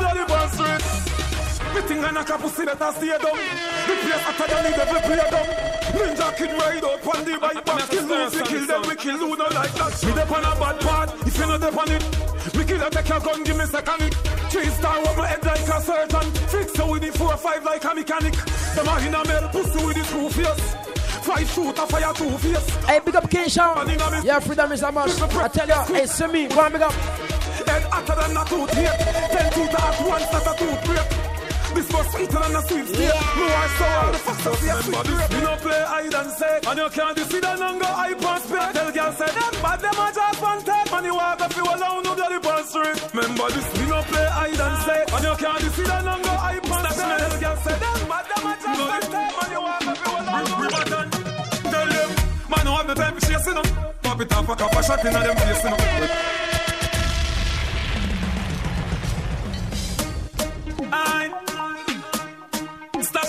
Me 1.73 1.81
think 1.81 2.05
I 2.05 2.11
knock 2.11 2.30
a 2.30 2.38
pussy 2.38 2.65
better 2.65 2.91
stay 2.93 3.17
down. 3.17 3.34
The 3.89 3.95
place 3.97 4.25
than 4.38 4.61
the 4.61 4.71
devil 4.77 5.01
play 5.01 5.25
down. 5.34 5.73
Ninja 5.97 6.30
kid 6.38 6.53
ride 6.53 6.85
out 6.85 7.01
on 7.01 7.25
the 7.25 7.34
bike 7.41 7.65
back. 7.65 7.89
Kill 7.89 8.05
those, 8.07 8.35
we 8.35 8.41
kill 8.43 8.65
them, 8.67 8.81
we 8.88 8.95
kill 8.95 9.17
who 9.17 9.35
no 9.35 9.45
like 9.45 9.73
that. 9.73 9.93
Me 10.05 10.13
dep 10.13 10.31
on 10.31 10.45
a 10.45 10.53
bad 10.59 10.80
part, 10.81 11.09
if 11.25 11.38
you 11.38 11.47
no 11.47 11.57
dep 11.57 11.77
on 11.77 11.89
it. 11.89 12.03
Me 12.64 12.69
kill 12.69 12.90
take 12.90 13.10
your 13.10 13.19
gun, 13.19 13.44
give 13.44 13.57
me 13.57 13.65
second. 13.65 14.14
Three 14.49 14.65
star 14.68 14.98
over 14.98 15.26
head 15.26 15.44
like 15.44 15.68
a 15.68 15.81
surgeon. 15.81 16.31
Fix 16.48 16.77
her 16.77 16.90
with 16.90 17.02
the 17.02 17.11
four 17.11 17.35
five 17.35 17.64
like 17.65 17.84
a 17.84 17.94
mechanic. 17.94 18.34
Them 18.76 18.88
a 18.88 18.99
in 19.06 19.14
a 19.14 19.27
male 19.27 19.49
pussy 19.49 19.85
with 19.85 19.98
the 19.98 20.03
screw 20.06 20.30
face. 20.30 20.76
Five 21.26 21.49
shoot 21.49 21.77
a 21.77 21.88
fire 21.88 22.14
two 22.14 22.38
face. 22.38 22.69
Hey, 22.85 22.99
big 23.03 23.15
up 23.15 23.30
King 23.30 23.49
Sean. 23.49 23.90
Yeah, 24.23 24.40
freedom 24.40 24.72
is 24.72 24.81
a 24.81 24.91
must. 24.91 25.22
I 25.22 25.48
tell 25.49 25.68
you, 25.68 25.94
hey, 25.94 26.06
see 26.06 26.27
me, 26.27 26.48
go 26.48 26.61
on, 26.61 26.72
big 26.72 26.81
up. 26.81 26.94
Head 26.94 27.84
hotter 27.84 28.15
than 28.15 28.38
a 28.38 28.45
tooth 28.45 28.73
here. 28.73 28.95
Ten 29.31 29.52
tooth 29.52 29.76
at 29.76 30.07
once, 30.07 30.31
not 30.31 30.48
a 30.48 30.57
tooth 30.57 30.85
break. 30.85 31.32
This 31.73 31.89
was 31.91 32.05
sweeter 32.11 32.39
than 32.39 32.55
a 32.55 32.61
sweet 32.67 32.87
steak. 32.87 32.99
Yeah. 32.99 33.37
No, 33.37 33.45
I 33.49 33.67
saw 33.77 34.05
all 34.05 34.11
the 34.11 34.19
fuck 34.19 34.45
up 34.45 34.59
here. 34.59 34.75
Remember 34.77 35.03
this, 35.03 35.29
we 35.33 35.39
no 35.41 35.55
play 35.57 35.83
hide 35.83 36.13
and 36.13 36.31
seek. 36.31 36.61
And 36.69 36.77
you 36.79 36.89
can't 36.89 37.17
see 37.17 37.39
the 37.39 37.53
longer 37.57 37.85
hype 37.85 38.23
and. 38.23 38.73
Tell 38.73 38.91
girl 38.91 39.11
say 39.13 39.31
them 39.33 39.53
bad, 39.63 39.79
them 39.81 39.99
a 39.99 40.07
just 40.13 40.41
one 40.41 40.61
take. 40.63 40.91
Man, 40.91 41.05
you 41.05 41.15
walk 41.15 41.41
up, 41.41 41.55
you 41.55 41.63
alone, 41.63 42.03
no 42.03 42.13
bloody 42.15 42.39
street. 42.69 42.97
Remember 43.13 43.47
this, 43.49 43.67
we 43.77 43.85
no 43.89 43.99
play 44.03 44.27
hide 44.29 44.61
and 44.65 44.77
seek. 44.85 45.07
And 45.13 45.23
you 45.25 45.35
can't 45.41 45.63
see 45.73 45.83
the 45.83 45.97
longer 46.03 46.37
hype 46.45 46.63
and. 46.63 46.87
Tell 46.93 47.39
girl 47.41 47.57
say 47.65 47.75
them 47.81 47.99
bad, 48.09 48.25
them 48.29 48.45
a 48.45 48.53
just 48.61 48.79
one 48.79 49.01
take. 49.01 49.33
Man, 49.33 49.49
you 49.53 49.61
walk 49.61 49.87
up, 49.89 49.97
you 50.03 50.13
alone, 50.13 50.47
no 50.49 50.69
bloody 50.69 50.89
Tell 51.73 51.87
them, 51.89 52.09
man, 52.49 52.63
no 52.65 52.71
have 52.77 52.87
the 52.87 52.95
time 52.95 53.13
for 53.17 53.23
chasing 53.25 53.57
them. 53.57 53.67
Pop 54.03 54.21
it 54.21 54.33
off, 54.33 54.49
a 54.49 54.55
cup 54.55 54.75
of 54.77 54.85
shot 54.85 55.05
in 55.05 55.13
them 55.13 55.37
face, 55.37 55.63
you 55.63 55.69
know. 55.69 55.77
I 60.95 61.31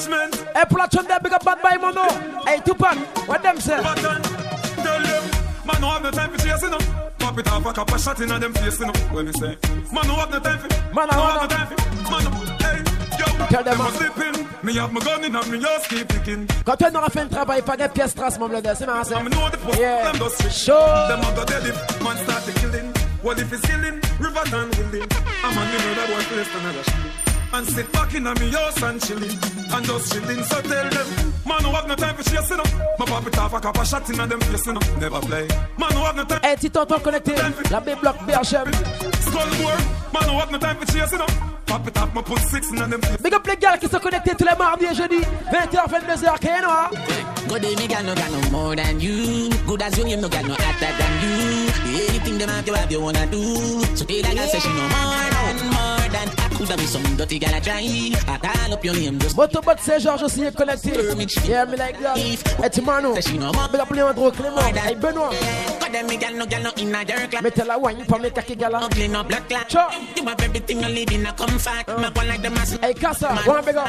Stashment. 0.04 0.34
Hey, 0.54 0.88
some 0.92 1.06
there, 1.06 1.20
big 1.20 1.32
up 1.32 1.44
bad 1.44 1.60
boy, 1.62 1.78
mono. 1.80 2.08
Hey, 2.44 2.60
Tupac, 2.64 2.96
what 3.28 3.42
them 3.42 3.60
say? 3.60 3.82
Button, 3.82 4.22
tell 4.22 5.02
them, 5.02 5.30
man, 5.64 5.80
no 5.80 5.88
have 5.90 6.02
no 6.02 6.10
time 6.10 6.30
for 6.30 6.38
chasing 6.38 6.70
them. 6.70 6.80
Pop 7.18 7.38
it 7.38 7.48
off, 7.50 7.66
a 7.66 7.72
cup 7.72 7.92
of 7.92 8.00
shot 8.00 8.20
in 8.20 8.28
them 8.28 8.52
face, 8.54 8.80
you 8.80 8.86
know. 8.86 8.92
What 9.12 9.24
me 9.26 9.32
say? 9.32 9.56
Man, 9.92 10.06
no 10.06 10.14
have 10.16 10.30
no 10.30 10.38
time 10.40 10.58
for. 10.58 10.68
Man, 10.94 11.08
no 11.10 11.22
have 11.22 11.42
no 11.42 11.48
time 11.48 11.66
for. 11.66 12.10
Man, 12.10 12.22
hey, 12.60 13.46
Tell 13.48 13.62
them, 13.64 13.78
them 13.78 13.80
a 13.80 13.84
man. 13.84 13.92
sleeping. 13.92 14.48
Me 14.62 14.74
have 14.74 14.92
my 14.92 15.00
gun 15.00 15.24
in 15.24 15.36
and 15.36 15.50
me 15.50 15.58
just 15.58 15.88
keep 15.90 16.08
picking. 16.08 16.46
Quand 16.64 16.82
on 16.82 16.96
aura 16.96 17.10
fait 17.10 17.20
un 17.20 17.28
travail, 17.28 17.62
pas 17.62 17.76
de 17.76 17.86
pièce 17.88 18.14
trace, 18.14 18.38
mon 18.38 18.48
bled, 18.48 18.66
c'est 18.76 18.86
marrant. 18.86 19.04
I'm 19.12 19.24
know 19.28 19.48
the 19.50 19.58
post, 19.58 19.78
Yeah. 19.78 20.04
them 20.10 20.16
just 20.18 20.38
switch. 20.40 20.52
Sure. 20.52 21.08
Them 21.08 21.20
a 21.20 21.36
go 21.36 21.44
dead 21.44 21.66
if 21.66 22.02
man 22.02 22.16
start 22.18 22.44
the 22.46 22.52
killing. 22.60 22.92
Well, 23.22 23.38
if 23.38 23.52
it's 23.52 23.60
killing, 23.66 24.00
river 24.18 24.44
than 24.50 24.70
willing. 24.78 25.08
I'm 25.44 25.58
on 25.58 25.66
the 25.72 25.78
murder 25.84 26.06
boy 26.12 26.22
place 26.28 26.48
another 26.60 26.82
shit. 26.84 27.23
And 27.52 27.66
sit 27.66 27.92
back 27.92 28.14
in 28.14 28.26
a 28.26 28.34
me 28.34 28.50
house 28.50 28.82
and 28.82 29.00
chilling. 29.00 29.38
And 29.72 29.84
just 29.86 30.12
chilling, 30.12 30.42
so 30.44 30.60
tell 30.62 30.90
them. 30.90 31.32
Man, 31.46 31.62
no 31.62 31.72
have 31.72 31.86
no 31.86 31.94
time 31.94 32.16
for 32.16 32.22
chasing 32.22 32.58
up. 32.58 32.68
My 32.98 33.06
pop 33.06 33.26
it 33.26 33.38
off, 33.38 33.52
a 33.52 33.60
couple 33.60 33.84
shots 33.84 34.10
in 34.10 34.16
them 34.16 34.40
face, 34.40 34.66
you 34.66 34.72
know. 34.72 34.80
Never 34.98 35.20
play. 35.20 35.48
Man, 35.78 35.90
no 35.90 36.04
have 36.04 36.16
no 36.16 36.24
time. 36.24 36.40
Hey, 36.42 36.56
petit 36.56 36.70
tonton 36.70 36.98
connecté. 37.00 37.36
La 37.70 37.80
B-Block 37.80 38.18
BHM. 38.26 38.70
Skullboard. 39.26 40.12
Man, 40.12 40.26
no 40.26 40.38
have 40.38 40.50
no 40.50 40.58
time 40.58 40.76
for 40.76 40.86
chasing 40.86 41.20
up. 41.20 41.30
Pop 41.66 41.86
it 41.88 41.96
my 42.14 42.22
put 42.22 42.38
six 42.38 42.70
in 42.70 42.76
them. 42.76 43.00
Big 43.22 43.34
up 43.34 43.46
les 43.46 43.56
gars 43.56 43.76
qui 43.78 43.88
sont 43.88 43.98
connectés 43.98 44.34
tous 44.38 44.44
les 44.44 44.56
mardis 44.56 44.84
et 44.84 44.94
jeudis. 44.94 45.24
20h, 45.50 45.88
22h, 45.88 46.38
qu'est-ce? 46.38 47.48
Good 47.48 47.62
day, 47.62 47.74
me 47.76 47.86
gal 47.86 48.04
no 48.04 48.14
got 48.14 48.30
no 48.30 48.50
more 48.50 48.76
than 48.76 49.00
you. 49.00 49.50
Good 49.66 49.82
as 49.82 49.98
you, 49.98 50.06
you 50.06 50.16
no 50.16 50.28
got 50.28 50.44
no 50.44 50.54
hotter 50.54 50.92
than 50.98 51.12
you. 51.22 51.68
Anything 52.08 52.38
them 52.38 52.48
have 52.48 52.66
you 52.66 52.74
have 52.74 52.92
you 52.92 53.00
wanna 53.00 53.26
do. 53.26 53.42
So 53.96 54.04
tell 54.04 54.22
that 54.22 54.34
girl 54.34 54.46
say 54.46 54.60
she 54.60 54.68
no 54.68 54.74
more 54.74 54.88
than 54.88 55.08
more 55.08 55.30
than. 55.30 55.33
I 56.64 56.66
coulda 56.66 56.86
some 56.86 57.16
dirty 57.16 57.38
gal 57.38 57.54
a 57.54 57.60
try. 57.60 58.10
I 58.26 58.38
call 58.38 58.72
up 58.72 58.84
your 58.84 58.94
name 58.94 59.18
just. 59.18 59.36
Motobot 59.36 59.78
Saint-Georges 59.80 60.22
aussi 60.22 60.44
est 60.44 60.56
connecté. 60.56 60.92
Yeah, 61.46 61.66
me 61.66 61.76
like 61.76 62.00
that. 62.00 62.16
Hey, 62.16 62.36
Timano. 62.70 63.14
Big 63.70 63.80
up 63.80 63.90
Leandro 63.90 64.30
Clément. 64.30 64.62
Hey, 64.74 64.94
Benoît. 64.94 65.30
Me 66.08 66.16
gal 66.16 66.34
no 66.34 66.46
gal 66.46 66.62
no 66.62 66.70
in 66.76 66.94
a 66.94 67.04
jerk. 67.04 67.42
Mettez 67.42 67.66
la 67.66 67.76
wine 67.78 68.04
pour 68.06 68.18
mes 68.18 68.30
kaki 68.30 68.56
gala. 68.56 68.88
Clean 68.90 69.14
up 69.14 69.28
blood 69.28 69.48
clot. 69.48 69.72
You 70.16 70.24
have 70.24 70.40
everything 70.40 70.80
you 70.80 70.88
live 70.88 71.12
in 71.12 71.26
a 71.26 71.32
comfort. 71.32 71.86
Me 71.98 72.10
go 72.14 72.22
like 72.26 72.42
them 72.42 72.56
as. 72.56 72.72
Hey, 72.80 72.94
Casa, 72.94 73.38
go 73.44 73.52
on, 73.56 73.64
big 73.64 73.76
up. 73.76 73.88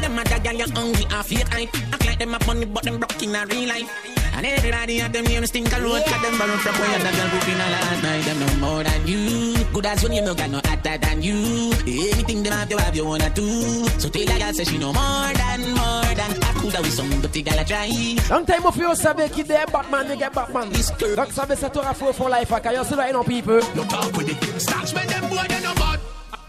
Them 0.00 0.18
other 0.18 0.38
gal 0.40 0.54
you 0.54 0.66
hungry 0.74 1.06
and 1.10 1.26
fake 1.26 1.48
hype. 1.48 1.74
Act 1.92 2.06
like 2.06 2.18
them 2.18 2.34
a 2.34 2.38
funny 2.40 2.66
but 2.66 2.82
them 2.82 2.98
broke 2.98 3.22
in 3.22 3.34
a 3.34 3.46
real 3.46 3.68
life. 3.68 3.90
And 4.32 4.46
everybody 4.46 4.98
have 4.98 5.12
them 5.12 5.24
names 5.24 5.48
stink 5.48 5.72
a 5.72 5.80
road. 5.80 6.04
Got 6.06 6.22
them 6.22 6.38
borrow 6.38 6.56
from 6.58 6.76
boy 6.76 6.84
and 6.84 7.02
the 7.02 7.10
girl 7.16 7.28
who 7.28 7.46
been 7.46 7.60
a 7.60 7.70
last 7.70 8.02
night. 8.02 8.24
Them 8.24 8.38
no 8.40 8.66
more 8.66 8.84
than 8.84 9.06
you. 9.06 9.64
Good 9.72 9.86
as 9.86 10.02
when 10.02 10.12
you 10.12 10.22
no 10.22 10.34
got 10.34 10.50
no 10.50 10.59
hotter 10.80 10.98
than 10.98 11.22
you. 11.22 11.72
Anything 11.86 12.42
them 12.42 12.52
have 12.52 12.70
you 12.70 12.78
have 12.78 12.96
you 12.96 13.04
wanna 13.04 13.30
do. 13.30 13.86
So 13.98 14.08
tell 14.08 14.22
a 14.22 14.38
girl 14.38 14.52
say 14.52 14.64
she 14.64 14.78
no 14.78 14.92
more 14.92 15.32
than 15.34 15.60
more 15.74 16.14
than. 16.14 16.42
I 16.42 16.52
coulda 16.58 16.80
with 16.80 16.92
some 16.92 17.20
dirty 17.20 17.42
gal 17.42 17.58
a 17.58 17.64
try. 17.64 18.16
Long 18.30 18.46
time 18.46 18.66
of 18.66 18.76
you 18.76 18.94
savez 18.94 19.30
qui 19.30 19.42
des 19.42 19.66
Batman, 19.72 20.08
they 20.08 20.16
get 20.16 20.32
Batman. 20.32 20.70
Donc 21.16 21.32
ça 21.32 21.44
veut 21.46 21.56
ça 21.56 21.70
t'aura 21.70 21.94
faux 21.94 22.12
for 22.12 22.28
life. 22.28 22.48
Car 22.48 22.72
y'a 22.72 22.84
cela 22.84 23.08
et 23.08 23.12
non 23.12 23.24
people. 23.24 23.60
You 23.74 23.84
talk 23.84 24.16
with 24.16 24.28
it. 24.28 24.60
Starch 24.60 24.94
man 24.94 25.06
them 25.06 25.28
boy 25.28 25.46
they 25.48 25.60
no 25.62 25.74
bad. 25.74 26.00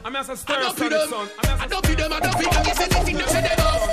I'm 0.04 0.16
as 0.16 0.30
a 0.30 0.32
I 0.32 0.36
stir, 0.36 0.62
don't 0.62 0.80
feed 0.80 0.92
them. 0.92 1.14
I 1.60 1.68
don't 1.68 1.86
feed 1.86 1.98
them. 1.98 2.14
I 2.14 2.20
don't 2.20 2.38
feed 2.40 2.52
them. 2.52 2.64
Yes, 2.66 2.80
anything 2.80 3.18
them 3.18 3.28
say 3.28 3.42
they 3.42 3.56
love. 3.64 3.90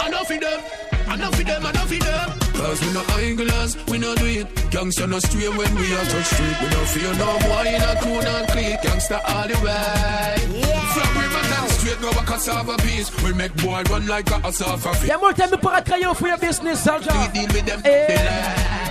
I 0.00 0.10
don't 0.10 0.26
feed 0.26 0.40
them. 0.40 0.60
I 1.08 1.16
don't 1.16 1.34
feed 1.34 1.46
them. 1.46 1.66
I 1.66 1.72
don't 1.72 1.88
feed 1.88 2.02
them. 2.02 2.49
Cause 2.60 2.80
we 2.82 2.92
no 2.92 3.02
idlers, 3.16 3.76
we 3.88 3.96
no 3.96 4.14
do 4.14 4.26
it. 4.26 4.46
Gangsta 4.70 5.08
no 5.08 5.18
stray 5.18 5.48
when 5.48 5.74
we 5.76 5.94
are 5.94 6.04
touch 6.12 6.26
street. 6.26 6.56
We 6.60 6.68
no 6.68 6.80
fear 6.92 7.12
no 7.16 7.38
boy 7.48 7.66
in 7.74 7.80
a 7.80 7.92
crew 8.00 8.20
and 8.20 8.48
clique. 8.48 8.80
Gangsta 8.84 9.18
all 9.32 9.48
the 9.48 9.56
way. 9.64 10.36
From 10.94 11.10
Riverton 11.16 11.68
straight 11.70 12.00
go 12.02 12.10
a 12.10 12.22
cassava 12.26 12.76
piece. 12.84 13.08
We 13.22 13.32
make 13.32 13.56
boy 13.56 13.82
run 13.90 14.06
like 14.06 14.30
a 14.30 14.40
cassava 14.40 14.92
fish. 14.94 15.08
Y'a 15.08 15.18
more 15.18 15.32
time 15.32 15.50
pour 15.58 15.80
crayon 15.80 16.14
for 16.14 16.28
your 16.28 16.38
business, 16.38 16.84
soldier. 16.84 17.10
We 17.12 17.28
deal 17.32 17.48
with 17.54 17.64
them. 17.64 17.80
Eh. 17.84 18.08
Leave 18.08 18.89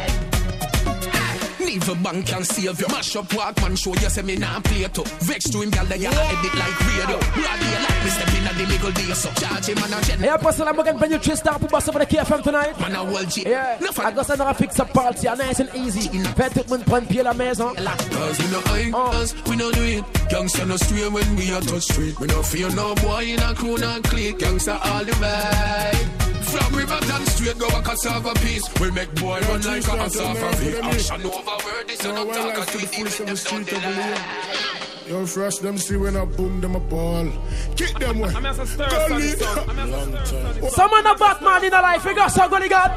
a 1.62 1.96
bank 2.04 2.26
can 2.26 2.44
save 2.44 2.80
you. 2.80 2.88
Mash 2.88 3.16
up 3.16 3.34
walk 3.34 3.62
man 3.62 3.76
show 3.76 3.94
you 3.94 4.10
say 4.10 4.22
me 4.22 4.36
nah 4.36 4.60
play 4.62 4.88
to. 4.88 5.04
Vex 5.26 5.50
to 5.50 5.62
him 5.62 5.70
gal 5.70 5.86
that 5.86 6.00
ya 6.00 6.10
edit 6.10 6.56
like 6.56 6.80
radio. 6.88 7.18
Radio 7.36 7.80
like 7.84 8.04
me 8.04 8.10
step 8.10 8.34
in 8.36 8.48
at 8.48 8.56
the 8.58 8.66
legal 8.66 8.92
day 8.92 9.14
so. 9.14 9.30
Charge 9.32 9.68
him 9.68 9.78
and 9.78 9.94
a 9.94 10.02
gen. 10.06 10.24
Et 10.24 10.30
après 10.30 10.54
ça, 10.54 10.66
la 10.66 10.74
mogan 10.74 10.98
prend 10.98 11.12
you 11.12 11.20
three 11.20 11.36
star 11.36 11.60
for 11.60 11.68
the 11.68 12.06
KFM 12.06 12.44
tonight. 12.44 12.80
Man 12.80 12.96
a 12.96 13.04
wall 13.04 13.24
G. 13.26 13.44
Yeah. 13.46 13.78
I 14.00 14.12
got 14.12 14.30
another 14.30 14.54
fix 14.54 14.80
up 14.80 14.94
party, 14.94 15.28
nice 15.28 15.60
and 15.60 15.70
easy. 15.76 16.10
Fait 16.36 16.50
tout 16.50 16.64
le 16.64 16.78
monde 16.78 16.86
prendre 16.86 17.08
pied 17.08 17.24
la 17.24 17.34
maison. 17.34 17.74
Cause 17.76 18.40
we 18.40 18.48
no 18.52 18.60
idlers, 18.74 19.34
uh. 19.34 19.50
we 19.50 19.56
no 19.56 19.72
do 19.72 19.84
it. 19.84 20.04
Gangsta 20.30 20.66
no 20.66 20.78
stray 20.78 21.08
when 21.10 21.36
we 21.36 21.52
are 21.52 21.62
touch 21.62 21.84
street. 21.84 22.20
We 22.20 22.28
no 22.28 22.42
fear 22.42 22.70
no 22.72 22.96
boy 22.96 23.26
in 23.26 23.40
a 23.40 23.54
crew 23.54 23.78
no 23.78 24.00
clique. 24.04 24.40
Gangsta 24.40 24.80
all 24.84 25.04
the 25.04 25.16
way. 25.22 26.30
From 26.50 26.74
Riverton 26.76 27.26
straight 27.28 27.60
go 27.60 27.68
a 27.68 27.82
cassava 27.84 28.34
piece. 28.42 28.68
We 28.80 28.90
make 28.92 29.14
boy 29.16 29.40
run 29.42 29.62
like 29.62 29.86
a 29.86 29.96
cassava. 29.98 30.48
Action 30.84 31.26
over 31.26 31.49
word, 31.66 31.88
this 31.88 32.06
and 32.06 32.18
I'm 32.18 32.28
talking 32.28 32.66
to 32.66 32.86
it. 32.86 33.00
Even 33.00 33.26
them 33.26 33.38
don't 33.44 33.66
deny. 33.68 34.80
Yo, 35.08 35.26
fresh 35.26 35.58
them 35.58 35.78
see 35.78 35.98
when 35.98 36.16
I 36.16 36.26
boom 36.26 36.62
them 36.62 36.76
a 36.76 36.80
ball. 36.80 37.28
Kick 37.76 37.98
them 37.98 38.22
away. 38.22 38.34
I'm 38.36 38.46
as 38.46 38.60
a 38.60 38.66
stir, 38.68 38.90
son, 38.90 39.22
son. 39.22 39.70
I'm 39.70 39.80
as 39.80 40.08
a 40.08 40.26
stir. 40.26 40.70
Someone 40.70 41.08
a 41.08 41.16
Batman 41.16 41.64
in 41.64 41.72
the 41.72 41.82
life, 41.82 42.06
you 42.06 42.16
got 42.16 42.28
so 42.28 42.48
good, 42.48 42.70
God. 42.70 42.92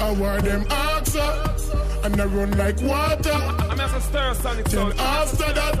I 0.00 0.12
wear 0.12 0.40
them 0.40 0.64
answer. 0.70 1.71
And 2.04 2.20
I 2.20 2.24
run 2.24 2.50
like 2.58 2.80
water. 2.82 3.32
I'm 3.32 3.80
a 3.80 4.00
stir 4.00 4.34
sonic 4.34 4.66
Then 4.66 4.92
after 4.98 5.52
that, 5.52 5.74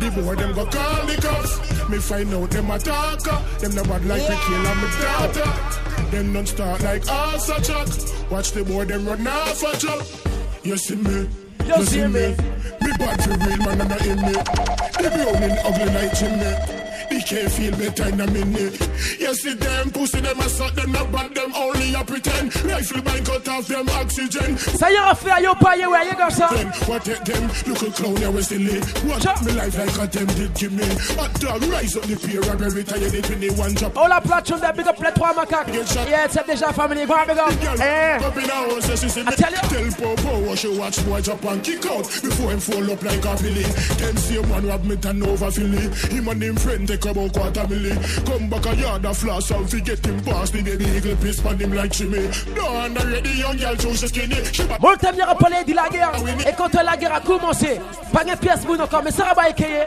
the 0.00 0.10
boy 0.10 0.34
them 0.34 0.54
go 0.54 0.64
call 0.66 1.06
the 1.06 1.16
cops. 1.20 1.88
Me 1.88 1.98
find 1.98 2.32
out 2.34 2.50
them 2.50 2.70
a 2.70 2.78
talker. 2.78 3.38
Them 3.58 3.74
no 3.74 3.82
bad 3.84 4.04
like 4.06 4.22
the 4.22 4.36
kill 4.46 4.66
of 4.66 4.76
my 4.82 4.88
daughter. 5.02 6.10
Them 6.10 6.32
don't 6.32 6.46
start 6.46 6.82
like 6.82 7.02
us 7.08 7.48
a 7.48 7.60
chat. 7.62 8.30
Watch 8.30 8.52
the 8.52 8.64
boy 8.64 8.84
them 8.84 9.06
run 9.06 9.26
off 9.26 9.62
a 9.62 9.76
chat. 9.76 10.64
You 10.64 10.76
see 10.76 10.96
me? 10.96 11.28
You 11.66 11.84
see 11.84 12.06
me? 12.06 12.34
Me 12.80 12.90
bad 12.98 13.22
for 13.22 13.30
real 13.30 13.58
man 13.58 13.80
and 13.80 13.92
I 13.92 14.04
in 14.06 14.20
me. 14.22 14.32
The 14.32 15.10
browning 15.14 15.58
ugly 15.64 15.94
like 15.94 16.14
chimney. 16.18 16.79
Can't 17.20 17.52
feel 17.52 17.70
better 17.76 18.08
in 18.08 18.20
a 18.20 18.26
minute. 18.26 18.74
You 19.20 19.34
see 19.34 19.54
them 19.54 19.90
pussy 19.92 20.20
them 20.20 20.40
a 20.40 20.48
suck 20.48 20.74
them 20.74 20.90
not 20.90 21.12
bad 21.12 21.34
them 21.34 21.52
only 21.54 21.94
a 21.94 22.02
pretend. 22.02 22.50
Rifle 22.64 23.02
bang 23.02 23.24
cut 23.24 23.48
off 23.48 23.66
them 23.68 23.88
oxygen. 23.90 24.56
Say 24.58 24.92
you're 24.92 25.10
a 25.10 25.14
fair, 25.14 25.40
you 25.40 25.54
pay 25.54 25.78
you 25.78 25.90
where 25.90 26.04
you 26.04 26.16
go, 26.16 26.28
sir. 26.30 26.48
Then 26.50 26.66
what 26.88 27.04
take 27.04 27.24
them? 27.24 27.46
Look 27.66 27.82
a 27.82 27.90
clown 27.92 28.34
we 28.34 28.42
still 28.42 28.62
live. 28.62 29.04
What 29.04 29.44
me 29.44 29.52
life 29.52 29.78
like 29.78 29.98
a 29.98 30.06
them 30.10 30.26
did 30.34 30.54
give 30.54 30.72
me. 30.72 30.84
Hot 31.14 31.32
dog 31.40 31.62
rise 31.64 31.96
up 31.96 32.02
the 32.04 32.16
peer 32.16 32.42
and 32.42 32.62
every 32.62 32.84
time 32.84 33.02
you 33.02 33.10
did 33.10 33.28
with 33.28 33.40
the 33.40 33.50
one 33.50 33.74
drop. 33.74 33.92
Oh 33.96 34.08
la 34.08 34.20
platoon 34.20 34.60
there, 34.60 34.72
big 34.72 34.86
up 34.88 34.98
les 34.98 35.12
trois 35.12 35.34
macaques. 35.34 35.68
Yeah, 36.08 36.26
c'est 36.26 36.46
déjà 36.46 36.72
family, 36.72 37.06
go 37.06 37.14
on, 37.14 37.26
big 37.26 37.38
up. 37.38 37.52
Eh. 37.80 38.18
Up 38.24 38.36
in 38.36 38.50
our 38.50 38.70
house, 38.70 39.00
she 39.00 39.08
see 39.08 39.22
me. 39.22 39.32
Tell 39.32 39.52
you. 39.52 39.58
Tell 39.68 40.16
Popo 40.16 40.40
what 40.46 40.58
she 40.58 40.68
watch 40.78 41.04
boy 41.04 41.20
jump 41.20 41.44
and 41.44 41.62
kick 41.62 41.84
out 41.86 42.04
before 42.04 42.50
him 42.50 42.60
fall 42.60 42.90
up 42.90 43.02
like 43.02 43.24
a 43.24 43.36
billy. 43.42 43.62
Them 43.62 44.16
same 44.16 44.48
man 44.48 44.62
who 44.62 44.68
have 44.68 44.84
me 44.84 44.96
turn 44.96 45.22
over 45.22 45.50
Philly. 45.50 45.88
Him 46.08 46.28
and 46.28 46.42
him 46.42 46.56
friend 46.56 46.88
they 46.88 46.96
take 46.96 47.09
about 47.10 47.32
quarter 47.32 47.66
milli. 47.66 47.92
Come 48.24 48.48
back 48.48 48.66
a 48.66 48.76
yard 48.76 49.04
of 49.04 49.18
floss 49.18 49.50
and 49.50 49.68
forget 49.68 50.04
him 50.04 50.20
pass 50.22 50.50
the 50.50 50.62
baby 50.62 50.84
eagle 50.96 51.16
piss 51.16 51.40
pan 51.40 51.58
him 51.58 51.72
like 51.72 51.92
Jimmy. 51.92 52.28
No 52.54 52.66
under 52.80 53.06
ready 53.06 53.30
young 53.30 53.56
girl 53.56 53.76
chose 53.76 54.00
skinny. 54.08 54.44
She 54.52 54.64
back 54.66 54.80
Mon 54.80 54.96
thème 54.96 55.16
vient 55.16 55.34
parler 55.34 55.64
de 55.66 55.74
la 55.74 55.88
guerre. 55.88 56.12
Et 56.46 56.52
quand 56.56 56.72
la 56.74 56.96
guerre 56.96 57.14
a 57.14 57.20
commencé, 57.20 57.80
pas 58.12 58.24
de 58.24 58.36
pièce 58.36 58.60
encore, 58.66 59.02
mais 59.02 59.10
ça 59.10 59.32
va 59.36 59.48
écayer. 59.50 59.86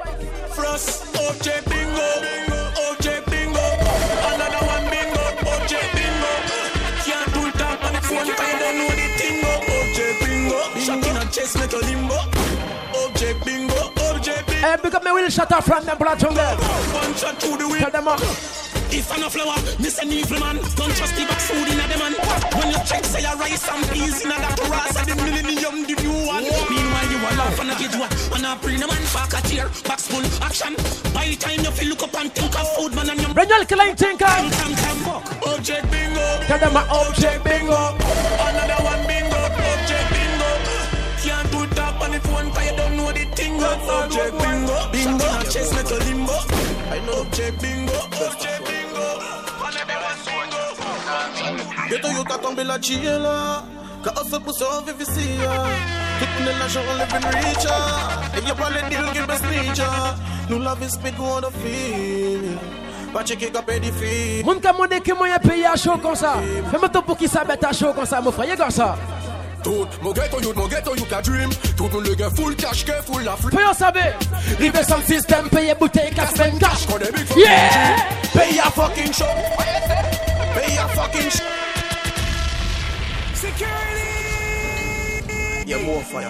Frost, 0.51 1.05
OJ 1.15 1.49
bingo, 1.69 2.07
OJ 2.91 3.07
bingo, 3.29 3.65
another 4.29 4.61
one 4.67 4.85
bingo, 4.91 5.23
OJ 5.49 5.73
bingo. 5.95 6.31
Can't 7.05 7.33
do 7.33 7.47
it 7.47 7.61
up 7.61 7.83
on 7.83 7.93
the 7.93 8.01
phone, 8.01 8.17
cause 8.17 8.27
you 8.29 8.59
don't 8.59 8.77
know 8.77 8.89
the 8.89 9.07
thing. 9.17 9.41
OJ 9.73 9.99
bingo, 10.19 10.59
shot 10.79 11.07
in 11.07 11.17
a 11.17 11.31
chest, 11.31 11.55
a 11.57 11.77
limbo. 11.87 12.19
OJ 12.93 13.21
bingo, 13.45 13.73
OJ 13.73 13.93
bingo. 13.93 14.02
Eh, 14.63 14.77
big 14.77 14.95
up 14.95 15.03
me 15.03 15.11
will 15.11 15.29
shut 15.29 15.51
off 15.51 15.65
from 15.65 15.83
them 15.83 15.97
platoon 15.97 16.33
there. 16.35 16.55
One 16.95 17.13
shot 17.19 17.35
through 17.35 17.57
the 17.57 17.67
wind. 17.67 17.83
Tell 17.83 17.91
them 17.91 18.07
up. 18.07 18.21
If 18.95 19.11
I'm 19.11 19.23
a 19.23 19.29
flower, 19.29 19.59
miss 19.75 19.99
an 19.99 20.07
evil 20.07 20.39
man. 20.39 20.55
Don't 20.79 20.95
trust 20.95 21.19
the 21.19 21.27
back 21.27 21.43
food 21.43 21.67
in 21.67 21.83
a 21.83 21.97
man. 21.99 22.15
When 22.55 22.71
you 22.71 22.79
check, 22.87 23.03
say 23.03 23.27
a 23.27 23.35
rice 23.35 23.67
and 23.67 23.83
peas 23.91 24.23
in 24.23 24.31
a 24.31 24.39
that 24.39 24.55
grass 24.63 24.95
of 24.95 25.03
the 25.03 25.15
millennium, 25.19 25.83
the 25.83 25.95
new 25.99 26.15
one. 26.23 26.47
Meanwhile, 26.47 27.09
you 27.11 27.19
are 27.27 27.35
laugh 27.35 27.59
and 27.59 27.71
a 27.71 27.75
get 27.75 27.91
what? 27.99 28.07
And 28.39 28.45
a 28.47 28.55
bring 28.55 28.79
a 28.79 28.87
man 28.87 29.03
back 29.11 29.35
a 29.35 29.43
chair, 29.43 29.67
back 29.83 29.99
full 29.99 30.23
action. 30.39 30.79
By 31.11 31.27
the 31.27 31.35
time 31.35 31.59
you 31.59 31.71
feel 31.75 31.89
look 31.89 32.03
up 32.03 32.15
and 32.15 32.31
think 32.31 32.55
of 32.55 32.67
food, 32.79 32.95
man, 32.95 33.09
and 33.09 33.19
you 33.19 33.27
your 33.35 33.65
klein 33.67 33.97
tinker. 33.97 34.23
Come, 34.23 34.75
come, 34.79 34.99
fuck. 35.03 35.43
Object 35.43 35.91
bingo. 35.91 36.23
Tell 36.47 36.59
them 36.59 36.77
a 36.79 36.87
object 36.87 37.43
bingo. 37.43 37.99
Another 38.47 38.79
one 38.79 39.03
bingo. 39.07 39.12
Know 43.63 43.75
the 43.75 43.85
thing. 43.85 44.03
Object 44.03 44.33
bingo. 44.41 44.77
Bingo. 44.91 45.29
Chase 45.49 45.71
me 45.75 45.81
to 45.89 45.97
limbo. 46.05 46.37
I 46.91 46.99
know 47.05 47.21
object 47.21 47.61
bingo. 47.61 47.97
Object 48.27 48.61
bingo. 48.67 48.83
Ghetto 51.89 52.09
youth 52.09 52.31
a 52.33 52.37
tomber 52.37 52.63
la 52.63 52.79
chilla 52.79 53.63
Ka 54.03 54.11
hustle 54.17 54.39
pour 54.39 54.53
sauver 54.53 54.93
ici 54.99 55.37
Tout 56.19 56.43
le 56.43 56.59
l'argent 56.59 56.81
on 56.89 56.97
live 56.97 57.13
richer 57.13 58.37
Et 58.37 58.47
y'a 58.47 58.55
pas 58.55 58.69
les 58.69 58.89
deals 58.89 59.11
qui 59.13 59.19
me 59.19 59.35
snitcher 59.35 59.83
Nous 60.49 60.59
la 60.59 60.75
vie 60.75 60.89
speed 60.89 61.15
go 61.17 61.23
on 61.23 61.41
the 61.41 61.51
feel 61.61 62.57
Pas 63.13 63.23
checker 63.23 63.51
qu'à 63.51 63.61
payer 63.61 63.79
des 63.79 63.91
filles 63.91 64.43
Moun 64.43 64.59
ka 64.59 64.73
monde 64.73 65.01
que 65.03 65.13
moyen 65.13 65.37
payer 65.37 65.67
à 65.67 65.75
chaud 65.75 65.97
comme 66.01 66.15
ça. 66.15 66.35
Fais-moi 66.71 66.89
tout 66.89 67.01
pour 67.01 67.17
qui 67.17 67.27
ça 67.27 67.43
bête 67.43 67.63
à 67.63 67.71
chaud 67.71 67.93
comme 67.93 68.05
ça, 68.05 68.21
mon 68.21 68.31
frère. 68.31 68.49
You 68.49 68.55
go 68.55 68.69
ça. 68.69 68.95
Tout, 69.63 69.87
mon 70.01 70.11
ghetto 70.11 70.39
youth, 70.41 70.55
mon 70.55 70.67
ghetto 70.67 70.95
youth 70.95 71.13
a 71.13 71.21
dream. 71.21 71.49
Tout 71.77 71.85
le 71.85 71.89
monde 71.89 72.07
le 72.07 72.15
gars 72.15 72.29
full 72.29 72.55
cash, 72.55 72.85
que 72.85 72.91
full 73.03 73.23
la 73.23 73.35
free. 73.35 73.55
Faut 73.55 73.59
y 73.59 73.75
savoir. 73.75 74.03
Rive 74.59 74.83
sans 74.87 75.01
système, 75.05 75.49
payer 75.49 75.73
bouteille, 75.79 76.13
casse 76.13 76.33
peine, 76.33 76.57
cash. 76.59 76.85
Qu'on 76.85 76.99
est 76.99 77.11
big. 77.11 77.27
Yeah! 77.37 77.95
Pay 78.33 78.59
a 78.59 78.69
fucking 78.71 79.13
show. 79.13 79.25
Pay 80.55 80.77
a 80.77 80.87
fucking 80.89 81.29
show. 81.29 81.43
Security! 83.35 84.13
Yeah 85.65 85.77
more 85.85 86.01
fire. 86.01 86.29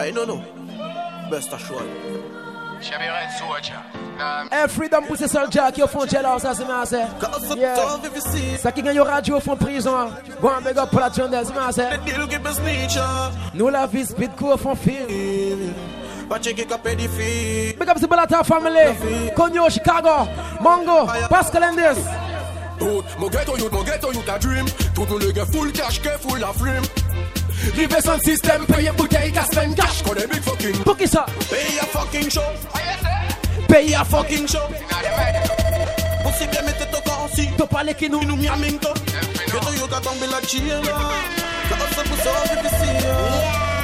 I 0.00 0.10
don't 0.10 0.28
know 0.28 0.42
Best 1.30 1.52
assured 1.52 1.86
Shabby 2.80 3.04
Red 3.08 3.30
Soldier. 3.38 3.74
Eh, 4.52 4.68
freedom 4.68 5.02
pour 5.06 5.16
ces 5.16 5.28
soldats 5.28 5.70
qui 5.72 5.82
au 5.82 5.86
fond 5.86 6.06
jealous, 6.06 6.38
ça 6.40 6.52
c'est 6.54 6.66
ma 6.66 6.84
c'est. 6.84 7.06
Yeah. 7.56 7.74
Ça 8.58 8.72
qui 8.72 8.82
gagne 8.82 9.00
au 9.00 9.04
radio 9.04 9.36
au 9.36 9.40
fond 9.40 9.56
prison. 9.56 10.10
And 10.42 10.62
big 10.64 10.78
up 10.78 10.90
pour 10.90 11.00
la 11.00 11.10
c'est 11.12 11.54
ma 11.54 11.72
c'est. 11.72 11.88
Deal 12.04 12.26
qui 12.28 12.38
me 12.38 12.52
snitcher 12.52 13.00
Nous 13.54 13.68
la 13.68 13.86
vie 13.86 14.04
speed 14.04 14.34
coup 14.36 14.50
au 14.50 14.56
fond 14.56 14.74
fil. 14.74 15.72
Pas 16.28 16.38
checker 16.40 16.66
qu'à 16.66 16.78
payer 16.78 16.96
des 16.96 17.08
filles 17.08 17.76
Big 17.78 17.88
up 17.88 17.98
the 18.00 18.08
Balata 18.08 18.42
family. 18.44 19.32
Conyo, 19.34 19.68
Chicago, 19.70 20.28
Mongo, 20.60 21.06
Pascal 21.30 21.64
Endes. 21.64 21.98
Tout, 22.78 23.02
mon 23.18 23.28
ghetto 23.28 23.56
youth, 23.56 23.72
mon 23.72 23.82
ghetto 23.82 24.12
youth 24.12 24.28
a 24.28 24.38
dream 24.38 24.64
Tout 24.94 25.04
le 25.04 25.10
monde 25.10 25.22
le 25.22 25.32
gars 25.32 25.46
full 25.46 25.72
cash, 25.72 26.00
que 26.00 26.10
full 26.20 26.38
la 26.38 26.52
frame 27.58 27.74
Rive 27.76 27.96
sans 28.04 28.18
système, 28.20 28.64
paye 28.66 28.90
bouteille, 28.96 29.32
casse 29.32 29.48
peine, 29.48 29.74
cash. 29.74 30.02
Qu'on 30.02 30.14
est 30.14 30.26
big 30.26 30.42
fucking 30.42 30.78
Pour 30.84 30.96
qui 30.96 31.08
ça? 31.08 31.26
Pay 31.50 31.78
a 31.80 31.86
fucking 31.86 32.30
show. 32.30 32.40
Pay 33.68 33.94
a 33.94 34.04
fucking 34.04 34.48
show. 34.48 34.58
Pussy 36.24 36.46
bien 36.48 36.62
mette 36.62 36.90
ton 36.90 37.00
corps 37.00 37.28
si 37.32 37.48
T'as 37.56 37.66
parlé 37.66 37.94
qui 37.94 38.10
nous 38.10 38.22
nous 38.24 38.36
miaming 38.36 38.78
to 38.78 38.88
Ghetto 39.46 39.72
youth 39.72 39.92
a 39.92 40.00
tomber 40.00 40.26
la 40.26 40.40
chilla 40.46 40.80
Ka 40.82 41.76
hustle 41.76 42.08
pour 42.08 42.18
sauver 42.18 42.58
ici 42.64 42.90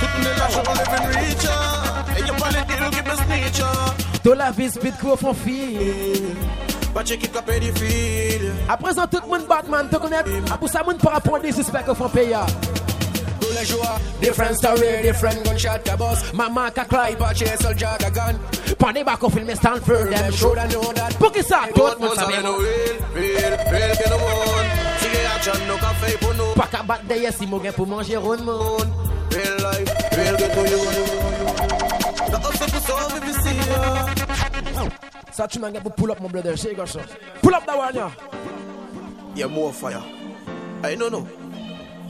Tout 0.00 0.06
le 0.18 0.38
l'argent 0.38 0.62
on 0.68 0.74
live 0.74 1.16
richer 1.16 2.18
Et 2.18 2.26
y'a 2.26 2.32
pas 2.34 2.48
les 2.50 2.64
deals 2.66 2.90
qui 2.90 3.02
me 3.08 3.16
snitcher 3.16 4.20
Tout 4.22 4.32
la 4.32 4.50
vie 4.50 4.68
speed 4.68 4.96
coup 4.98 5.10
au 5.10 5.16
fond 5.16 5.32
fil. 5.32 6.34
Pas 6.92 7.04
checker 7.04 7.28
qu'à 7.28 7.42
payer 7.42 7.60
des 7.60 7.72
filles 7.72 8.52
À 8.68 8.76
présent, 8.76 9.06
tout 9.06 9.18
le 9.22 9.28
monde 9.28 9.46
Batman, 9.48 9.86
tu 9.90 9.98
connais? 9.98 10.16
À 10.52 10.58
pour 10.58 10.68
ça, 10.68 10.82
monde 10.82 10.98
par 10.98 11.12
rapport 11.12 11.36
à 11.36 11.40
des 11.40 11.52
suspects 11.52 11.88
au 11.88 11.94
fond 13.44 13.54
payer. 13.54 13.54
Tous 13.54 13.58
les 13.58 13.64
jours, 13.64 14.00
different 14.20 14.56
story, 14.56 15.02
different 15.02 15.44
gunshot 15.44 15.88
a 15.92 15.96
boss. 15.96 16.32
Maman 16.32 16.70
ka 16.70 16.84
cry, 16.84 17.14
but 17.14 17.36
she 17.36 17.46
soldier 17.46 17.96
a 18.04 18.10
gun. 18.10 18.38
Pan 18.78 18.94
the 18.94 19.04
back 19.04 19.22
of 19.22 19.32
film, 19.32 19.54
stand 19.54 19.82
for 19.82 20.04
them. 20.04 20.32
Should 20.32 20.58
I 20.58 20.66
know 20.68 20.92
that? 20.92 21.12
Ça? 21.44 21.68
Tout 21.74 21.82
le 21.82 22.06
monde 22.06 22.14
sabe 22.14 22.30
savait. 22.30 22.42
no 22.42 22.58
real, 22.58 22.96
real, 23.14 23.56
real 23.70 23.96
que 23.96 24.08
no 24.08 24.16
one 24.16 24.68
Sigue 24.98 25.26
action, 25.34 25.66
no 25.68 25.76
café 25.76 26.16
pour 26.18 26.34
nous 26.34 26.54
Pas 26.54 26.68
qu'à 26.70 26.82
battre 26.82 27.04
derrière 27.06 27.32
si 27.32 27.46
mon 27.46 27.58
gars 27.58 27.72
pour 27.72 27.86
manger 27.86 28.16
rondement. 28.16 28.76
Real 29.30 29.56
life, 29.58 29.94
real 30.12 30.36
que 30.36 30.54
to 30.54 30.60
you 30.70 30.80
The 32.30 32.38
hustle 32.38 32.70
pour 32.70 32.80
sauver 32.82 33.30
ici 33.30 33.56
Ça, 35.32 35.48
tu 35.48 35.58
n'as 35.58 35.70
pas 35.70 35.80
pour 35.80 35.94
pull 35.94 36.10
up 36.12 36.20
mon 36.20 36.28
brother, 36.28 36.56
c'est 36.56 36.74
comme 36.74 36.86
ça. 36.86 37.00
Pull 37.42 37.54
up 37.54 37.66
that 37.66 37.76
one, 37.76 37.94
yeah. 37.94 38.10
Yeah, 39.34 39.48
more 39.48 39.72
fire 39.72 40.02
I 40.84 40.94
don't 40.94 41.10
know 41.10 41.26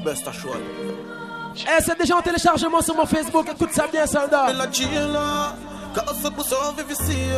Best 0.04 0.26
assured 0.26 0.62
Eh, 1.56 1.82
c'est 1.82 1.98
déjà 1.98 2.16
en 2.16 2.22
téléchargement 2.22 2.80
sur 2.82 2.96
mon 2.96 3.06
Facebook. 3.06 3.46
Écoute 3.52 3.70
ça 3.72 3.86
bien, 3.90 4.06
soldat. 4.06 4.46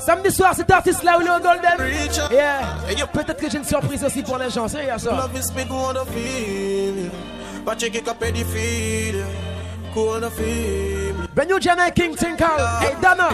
Samedi 0.05 0.30
soir, 0.30 0.55
cet 0.55 0.70
artiste-là, 0.70 1.18
il 1.20 1.26
est 1.26 1.30
au 1.30 1.40
Golden. 1.40 2.30
Yeah. 2.30 3.06
Peut-être 3.12 3.36
que 3.36 3.51
j'ai 3.51 3.59
une 3.59 3.64
surprise 3.64 4.02
aussi 4.05 4.22
pour 4.22 4.38
les 4.38 4.51
gens, 4.51 4.66
c'est 4.68 4.86
ça. 4.98 5.28
Ben 11.34 11.48
you 11.48 11.60
Jenna 11.60 11.90
King 11.90 12.14
Tinkle. 12.14 12.44
Hey, 12.80 12.97
Dana. 13.02 13.28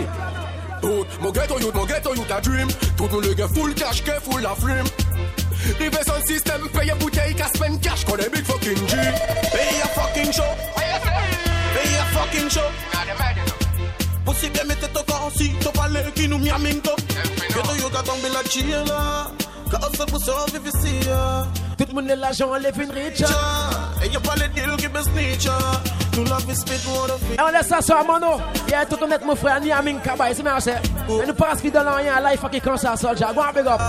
Mon 1.20 1.30
ghetto 1.30 1.59
youth, 1.60 1.74
mon 1.74 1.84
ghetto 1.84 2.14
youth 2.14 2.30
a 2.30 2.40
dream 2.40 2.66
Tout 2.96 3.04
le 3.04 3.10
monde 3.10 3.24
le 3.24 3.34
gars 3.34 3.48
full 3.48 3.72
cash, 3.74 4.02
full 4.02 4.42
la 4.42 4.54
frame 5.62 5.76
Rive 5.78 5.98
sans 6.06 6.26
système, 6.26 6.68
paye 6.72 6.93
bouteille, 6.98 7.34
casse 7.34 7.52
peine, 7.52 7.78
cash 7.80 8.05
Qu'on 8.05 8.16
est 8.16 8.30
big 8.30 8.44
fucking 8.44 8.76
G 8.89 8.97
Pay 9.52 9.82
a 9.82 9.89
fucking 9.89 10.32
show 10.32 10.43
Pay 11.74 11.97
a 11.98 12.05
fucking 12.16 12.51
show 12.51 12.60
Pussy 14.24 14.51
bien 14.51 14.64
mette 14.64 14.93
ton 14.93 15.02
corps 15.02 15.30
si 15.36 15.52
T'as 15.60 15.70
parlé 15.70 16.01
qui 16.14 16.28
nous 16.28 16.39
miaming 16.39 16.80
to 16.80 16.90
Ghetto 17.48 17.74
you 17.76 17.90
got 17.90 18.05
tomber 18.05 18.28
la 18.32 18.43
chilla 18.48 19.30
Ka 19.70 19.78
hustle 19.78 20.06
pour 20.06 20.20
sauver 20.20 20.59
ici 20.66 21.01
Tout 21.78 21.84
le 21.89 21.94
monde 21.94 22.10
est 22.10 22.16
l'argent, 22.16 22.48
on 22.51 22.55
lève 22.55 22.78
une 22.80 22.90
rich. 22.90 23.22
Et 24.05 24.09
y'a 24.09 24.20
pas 24.20 24.34
les 24.36 24.48
deals 24.48 24.76
qui 24.76 24.89
me 24.89 25.02
snitch 25.02 25.48
Nous 26.16 26.24
love 26.24 26.44
is 26.51 26.56
speak 26.56 26.80
on 26.89 27.06
the 27.06 27.18
feel 27.18 27.34
Et 27.39 27.40
on 27.40 27.51
laisse 27.51 27.68
ça 27.68 27.80
sur 27.80 28.05
Mono. 28.05 28.40
Yeah, 28.68 28.84
tout 28.84 29.02
honnête, 29.02 29.24
mon 29.24 29.34
frère, 29.34 29.60
ni 29.60 29.72
Amin 29.72 29.97
Kabay, 29.98 30.34
c'est 30.34 30.43
merci. 30.43 30.70
Et 30.70 31.26
nous 31.26 31.34
passe 31.34 31.60
fidèle 31.60 31.89
en 31.89 31.97
rien, 31.97 32.20
life 32.20 32.43
qui 32.51 32.60
comme 32.60 32.76
ça, 32.76 32.97
soldier. 32.97 33.26
Go 33.34 33.43
on, 33.48 33.52
big 33.55 33.66
up. 33.66 33.80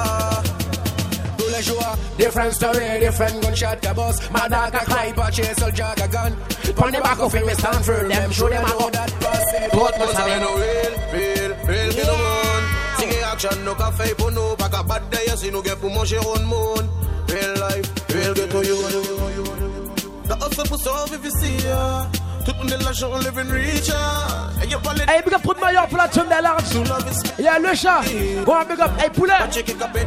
Tous. 1.65 2.17
Different 2.17 2.53
story, 2.53 2.99
different 2.99 3.43
gunshot 3.43 3.81
ka 3.81 3.93
boss. 3.93 4.17
My 4.31 4.47
dog 4.47 4.73
a 4.73 4.85
cry, 4.85 5.13
but 5.15 5.31
chase 5.33 5.61
a 5.61 5.71
jog 5.71 5.99
a 5.99 6.07
gun. 6.07 6.31
Pon 6.75 6.91
the 6.91 6.99
back 7.01 7.19
of 7.19 7.33
him, 7.33 7.45
we 7.45 7.53
stand 7.53 7.85
for 7.85 8.07
them. 8.07 8.31
Show 8.31 8.49
them 8.49 8.63
how 8.63 8.89
that 8.89 9.11
pass 9.19 9.53
it. 9.53 9.71
Tout 9.71 9.97
must 9.99 10.13
have 10.13 10.41
no 10.41 10.51
real, 10.57 10.93
real, 11.13 11.51
real 11.67 11.91
ki 11.97 12.03
nou 12.07 12.17
moun 12.17 12.63
Sige 12.99 13.19
action 13.31 13.63
nou 13.65 13.75
ka 13.79 13.89
fey 13.97 14.13
pou 14.19 14.29
nou 14.33 14.57
Pa 14.59 14.69
ka 14.69 14.83
bad 14.85 15.07
day 15.13 15.29
si 15.37 15.49
nou 15.53 15.65
gen 15.65 15.79
pou 15.81 15.89
manje 15.93 16.19
roun 16.21 16.45
moun 16.49 16.89
Real 17.31 17.55
life, 17.63 17.89
real 18.13 18.33
get 18.33 18.49
to 18.51 18.59
you 18.67 18.77
Da 20.27 20.35
hustle 20.35 20.67
pou 20.69 20.77
survive 20.77 21.25
ici 21.31 21.55
ya 21.65 21.79
Tout 22.05 22.21
moun 22.21 22.22
de 22.22 22.22
l'argent 22.22 22.22
living 22.22 22.22
rich 22.22 22.22
ya 22.22 22.22
Et 24.61 24.67
y'a 24.67 24.77
pas 24.79 24.93
les 24.93 25.01
Hey, 25.03 25.21
big 25.23 25.33
up 25.33 25.41
pour 25.41 25.55
Mayor 25.59 25.87
pour 25.87 25.97
la 25.97 26.07
tune 26.07 26.23
de 26.23 26.43
large. 26.43 26.63
Yeah, 27.39 27.59
le 27.59 27.75
chat. 27.75 28.01
Go 28.45 28.53
on, 28.53 28.65
big 28.65 28.79
up. 28.79 28.91
Hey, 28.99 29.09
poulet. 29.09 29.33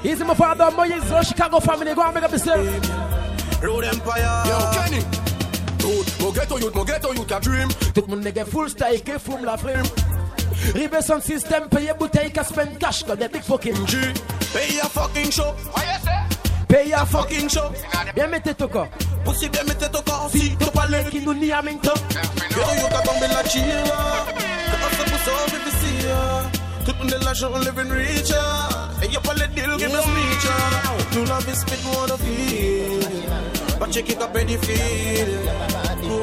Easy, 0.04 0.24
my 0.24 0.34
father, 0.34 0.70
Moyes, 0.76 1.00
the 1.08 1.22
Chicago 1.26 1.60
family. 1.60 1.94
Go 1.94 2.02
on, 2.02 2.12
big 2.12 2.24
up 2.24 2.30
yourself. 2.32 2.60
Road 3.62 3.84
Empire 3.84 4.42
Yo, 4.46 4.58
Kenny. 4.74 5.02
Youth, 5.80 6.20
mo 6.20 6.32
ghetto 6.32 6.58
youth, 6.58 6.74
mo 6.74 6.84
ghetto 6.84 7.12
youth 7.12 7.28
ka 7.28 7.38
dream. 7.40 7.68
Tout 7.94 8.04
le 8.06 8.14
monde 8.14 8.24
nègre 8.24 8.44
full 8.46 8.68
style 8.68 9.02
qui 9.02 9.12
fume 9.18 9.44
la 9.44 9.56
frime. 9.56 9.84
Rive 10.74 11.00
son 11.00 11.20
système, 11.20 11.68
paye 11.68 11.92
bouteille, 11.98 12.32
qu'à 12.32 12.44
spend 12.44 12.78
cash, 12.78 13.04
comme 13.04 13.18
des 13.18 13.28
big 13.28 13.42
fucking 13.42 13.86
G. 13.86 13.98
Pay 14.52 14.80
a 14.80 14.88
fucking 14.88 15.30
show 15.30 15.54
Paye 16.68 16.92
a 16.92 17.04
fucking 17.06 17.48
show 17.48 17.70
Bien 18.14 18.26
mettez 18.28 18.54
ton 18.54 18.68
corps. 18.68 18.88
Pussy 19.24 19.48
bien 19.48 19.64
mettez 19.64 19.88
ton 19.88 20.02
corps 20.02 20.28
Si 20.32 20.56
tu 20.56 20.66
parles 20.72 21.04
qui 21.10 21.20
nous 21.20 21.34
nie 21.34 21.52
à 21.52 21.62
Minto. 21.62 21.92
Ghetto 22.50 22.72
youth 22.80 22.90
ka 22.90 23.00
tombe 23.02 23.26
la 23.28 23.48
chilla 23.48 23.82
Da 24.70 24.76
hustle 24.82 25.04
pou 25.10 25.18
survive 25.24 25.68
ici 25.70 26.06
ya 26.06 26.42
Tout 26.84 26.96
moun 26.98 27.08
de 27.08 27.24
l'argent 27.24 27.50
living 27.58 27.92
rich 27.92 28.30
ya 28.30 28.44
Et 29.02 29.12
y'a 29.12 29.20
pas 29.20 29.34
les 29.34 29.48
deal 29.48 29.76
give 29.78 29.92
me 29.92 30.00
speech 30.00 30.46
Nous 31.14 31.24
la 31.24 31.38
vie 31.38 31.56
spit 31.56 31.82
wanna 31.92 32.16
feel 32.18 33.78
But 33.78 33.90
check 33.92 34.08
it 34.08 34.22
up 34.22 34.34
ready 34.34 34.56
feel 34.56 35.28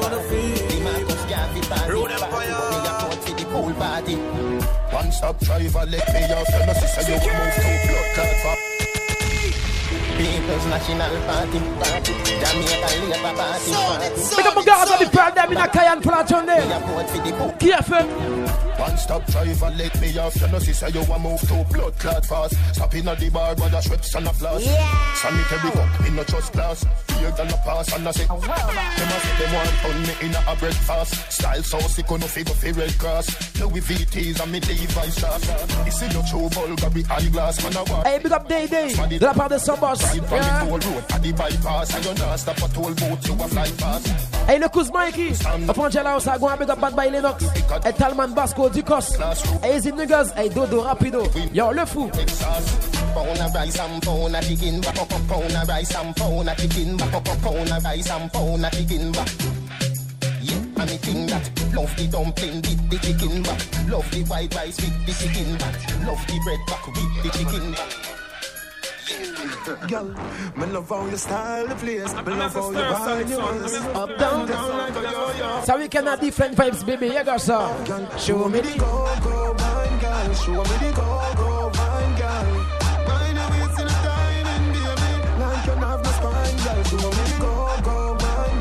Wanna 0.00 0.20
feel 0.28 1.92
Road 1.92 2.10
Empire 2.10 2.84
pool 3.54 3.74
party. 3.74 4.16
One 4.90 5.12
stop 5.12 5.38
driver, 5.40 5.84
let 5.86 6.06
me 6.12 6.22
off. 6.34 6.48
You 6.52 6.66
know, 6.66 6.72
sister, 6.74 7.02
you 7.12 7.32
move 7.38 7.54
to 7.54 7.62
blood 8.14 8.36
clot. 8.42 8.83
People's 10.24 10.64
National 10.68 11.20
Party, 11.26 11.58
party. 11.84 12.12
Jamaica 12.40 12.88
Labour 13.12 13.36
Party, 13.36 13.72
party. 13.72 14.08
Big 14.36 14.46
up 14.46 14.54
my 14.56 14.64
guys, 14.64 14.90
I'll 14.90 14.98
be 14.98 15.04
proud 15.04 15.28
of 15.28 15.34
them 15.34 15.52
in 15.52 15.58
a 15.58 15.68
Cayenne 15.68 16.00
for 16.00 16.12
that 16.12 16.26
tune 16.26 16.46
there. 16.46 16.64
Careful. 17.58 18.43
One 18.78 18.96
stop 18.98 19.24
driver, 19.26 19.70
let 19.76 20.00
me 20.00 20.18
off. 20.18 20.40
You 20.40 20.48
know, 20.48 20.58
sister, 20.58 20.88
you 20.90 21.02
want 21.04 21.22
move 21.22 21.40
to 21.40 21.64
blood 21.72 21.98
clot 21.98 22.26
fast. 22.26 22.54
Stop 22.74 22.94
in 22.94 23.08
at 23.08 23.18
the 23.18 23.28
bar, 23.30 23.54
brother, 23.54 23.78
Schweppes 23.78 24.14
and 24.16 24.26
a 24.26 24.32
flask. 24.32 24.64
Yeah. 24.66 25.14
Sanitary 25.14 25.70
cup 25.72 26.06
in 26.06 26.18
a 26.18 26.24
trust 26.24 26.52
class. 26.52 26.84
Fear 27.08 27.30
than 27.32 27.48
a 27.48 27.56
pass 27.64 27.92
and 27.94 28.08
a 28.08 28.12
say. 28.12 28.26
oh, 28.30 28.34
well, 28.34 28.66
Them 28.66 29.08
a 29.08 29.18
say 29.20 29.34
them 29.38 29.54
want 29.54 29.70
turn 29.82 30.02
me 30.02 30.14
in 30.26 30.34
a 30.34 30.56
breakfast. 30.56 31.32
Style 31.32 31.62
so 31.62 31.78
sick, 31.80 32.10
no 32.10 32.18
figure 32.18 32.54
for 32.54 32.72
red 32.72 32.98
cross. 32.98 33.26
Louis 33.60 33.80
VTs 33.80 34.40
and 34.42 34.52
me 34.52 34.60
Levi's 34.60 35.18
shots. 35.18 35.46
This 35.84 36.02
is 36.02 36.14
no 36.14 36.22
true 36.28 36.48
Bulgari 36.50 37.08
eyeglass, 37.10 37.62
man, 37.62 37.76
I 37.76 37.82
want. 37.90 38.06
Hey, 38.06 38.18
big 38.18 38.32
up 38.32 38.48
Day 38.48 38.66
Day. 38.66 38.92
De 38.92 39.18
la 39.24 39.32
part 39.32 39.50
de 39.50 39.58
son 39.58 39.78
boss. 39.80 40.02
Ride 40.02 40.26
from 40.26 40.36
Yeah. 40.38 40.64
the 40.64 40.70
toll 40.78 40.92
road 40.92 41.04
at 41.10 41.22
the 41.22 41.32
bypass. 41.32 41.94
And 41.94 42.04
you 42.04 42.14
not 42.14 42.36
stop 42.40 42.58
a 42.58 42.68
toll 42.74 42.92
booth, 42.94 43.26
you 43.28 43.34
a 43.34 43.48
fly 43.48 43.66
fast. 43.66 44.06
Hey, 44.46 44.58
le 44.58 44.68
cousin 44.68 44.92
Mikey. 44.92 45.32
Up 45.68 45.78
on 45.78 45.90
Jella 45.90 46.10
House, 46.10 46.26
I 46.26 46.38
go 46.38 46.48
and 46.48 46.58
big 46.58 46.70
up 46.70 46.80
Bad 46.80 46.96
by 46.96 47.08
Lennox. 47.08 47.44
Hey, 47.84 47.92
Talman 47.92 48.34
Basco, 48.44 48.68
Ducos. 48.68 49.16
Hey, 49.62 49.76
Easy 49.76 49.90
Niggas. 49.90 50.34
Hey, 50.34 50.50
Dodo 50.50 50.84
Rapido. 50.84 51.24
Yo, 51.54 51.70
le 51.72 51.86
fou. 51.86 52.10
Of 52.10 53.54
rice 53.54 53.72
chicken 53.78 54.80
chicken 56.58 56.98
chicken. 58.70 59.12
Yeah, 60.42 60.56
and 60.76 61.28
that 61.30 61.50
love 61.74 61.96
the 61.96 62.06
dumpling 62.12 62.56
with 62.56 62.90
the 62.90 62.98
chicken 62.98 63.42
back, 63.42 63.60
love 63.88 64.10
the 64.10 64.22
white 64.24 64.54
rice 64.54 64.76
with 64.76 65.06
the 65.06 65.12
chicken 65.12 65.56
love 66.06 66.26
the 66.26 66.38
bread 66.44 66.60
back 66.66 66.86
with 66.86 67.22
the 67.22 67.30
chicken. 67.30 68.03
Girl, 69.64 70.14
me 70.56 70.66
love 70.66 70.88
how 70.90 71.06
you 71.06 71.16
style 71.16 71.66
the 71.66 71.74
place. 71.76 72.12
Me 72.14 72.34
love 72.34 72.52
how 72.52 72.70
you 72.70 72.76
wind 72.76 73.30
your 73.30 73.40
waist. 73.62 73.80
Up, 73.94 74.18
down, 74.18 74.46
down 74.46 74.76
like 74.76 74.94
a 74.96 75.02
yo-yo. 75.02 75.62
So 75.64 75.78
we 75.78 75.88
can 75.88 76.04
have 76.06 76.20
different 76.20 76.54
vibes, 76.54 76.84
baby. 76.84 77.06
Yeah, 77.06 77.24
go, 77.24 77.38
sir. 77.38 77.66
Show 78.18 78.48
me 78.48 78.60
the 78.60 78.78
go, 78.78 79.08
go, 79.22 79.54
wine, 79.56 79.98
girl. 80.00 80.34
Show 80.34 80.52
me 80.52 80.76
the 80.84 80.92
go, 80.94 81.34
go, 81.36 81.70
wine, 81.74 82.14
girl. 82.20 82.46
Wine 83.08 83.36
your 83.36 83.48
waist 83.50 83.80
in 83.80 83.86
a 83.86 83.90
diamond, 84.04 84.66
baby. 84.74 85.10
Like 85.40 85.64
you 85.66 85.72
have 85.72 86.02
no 86.04 86.10
spine, 86.10 86.56
girl. 86.64 86.83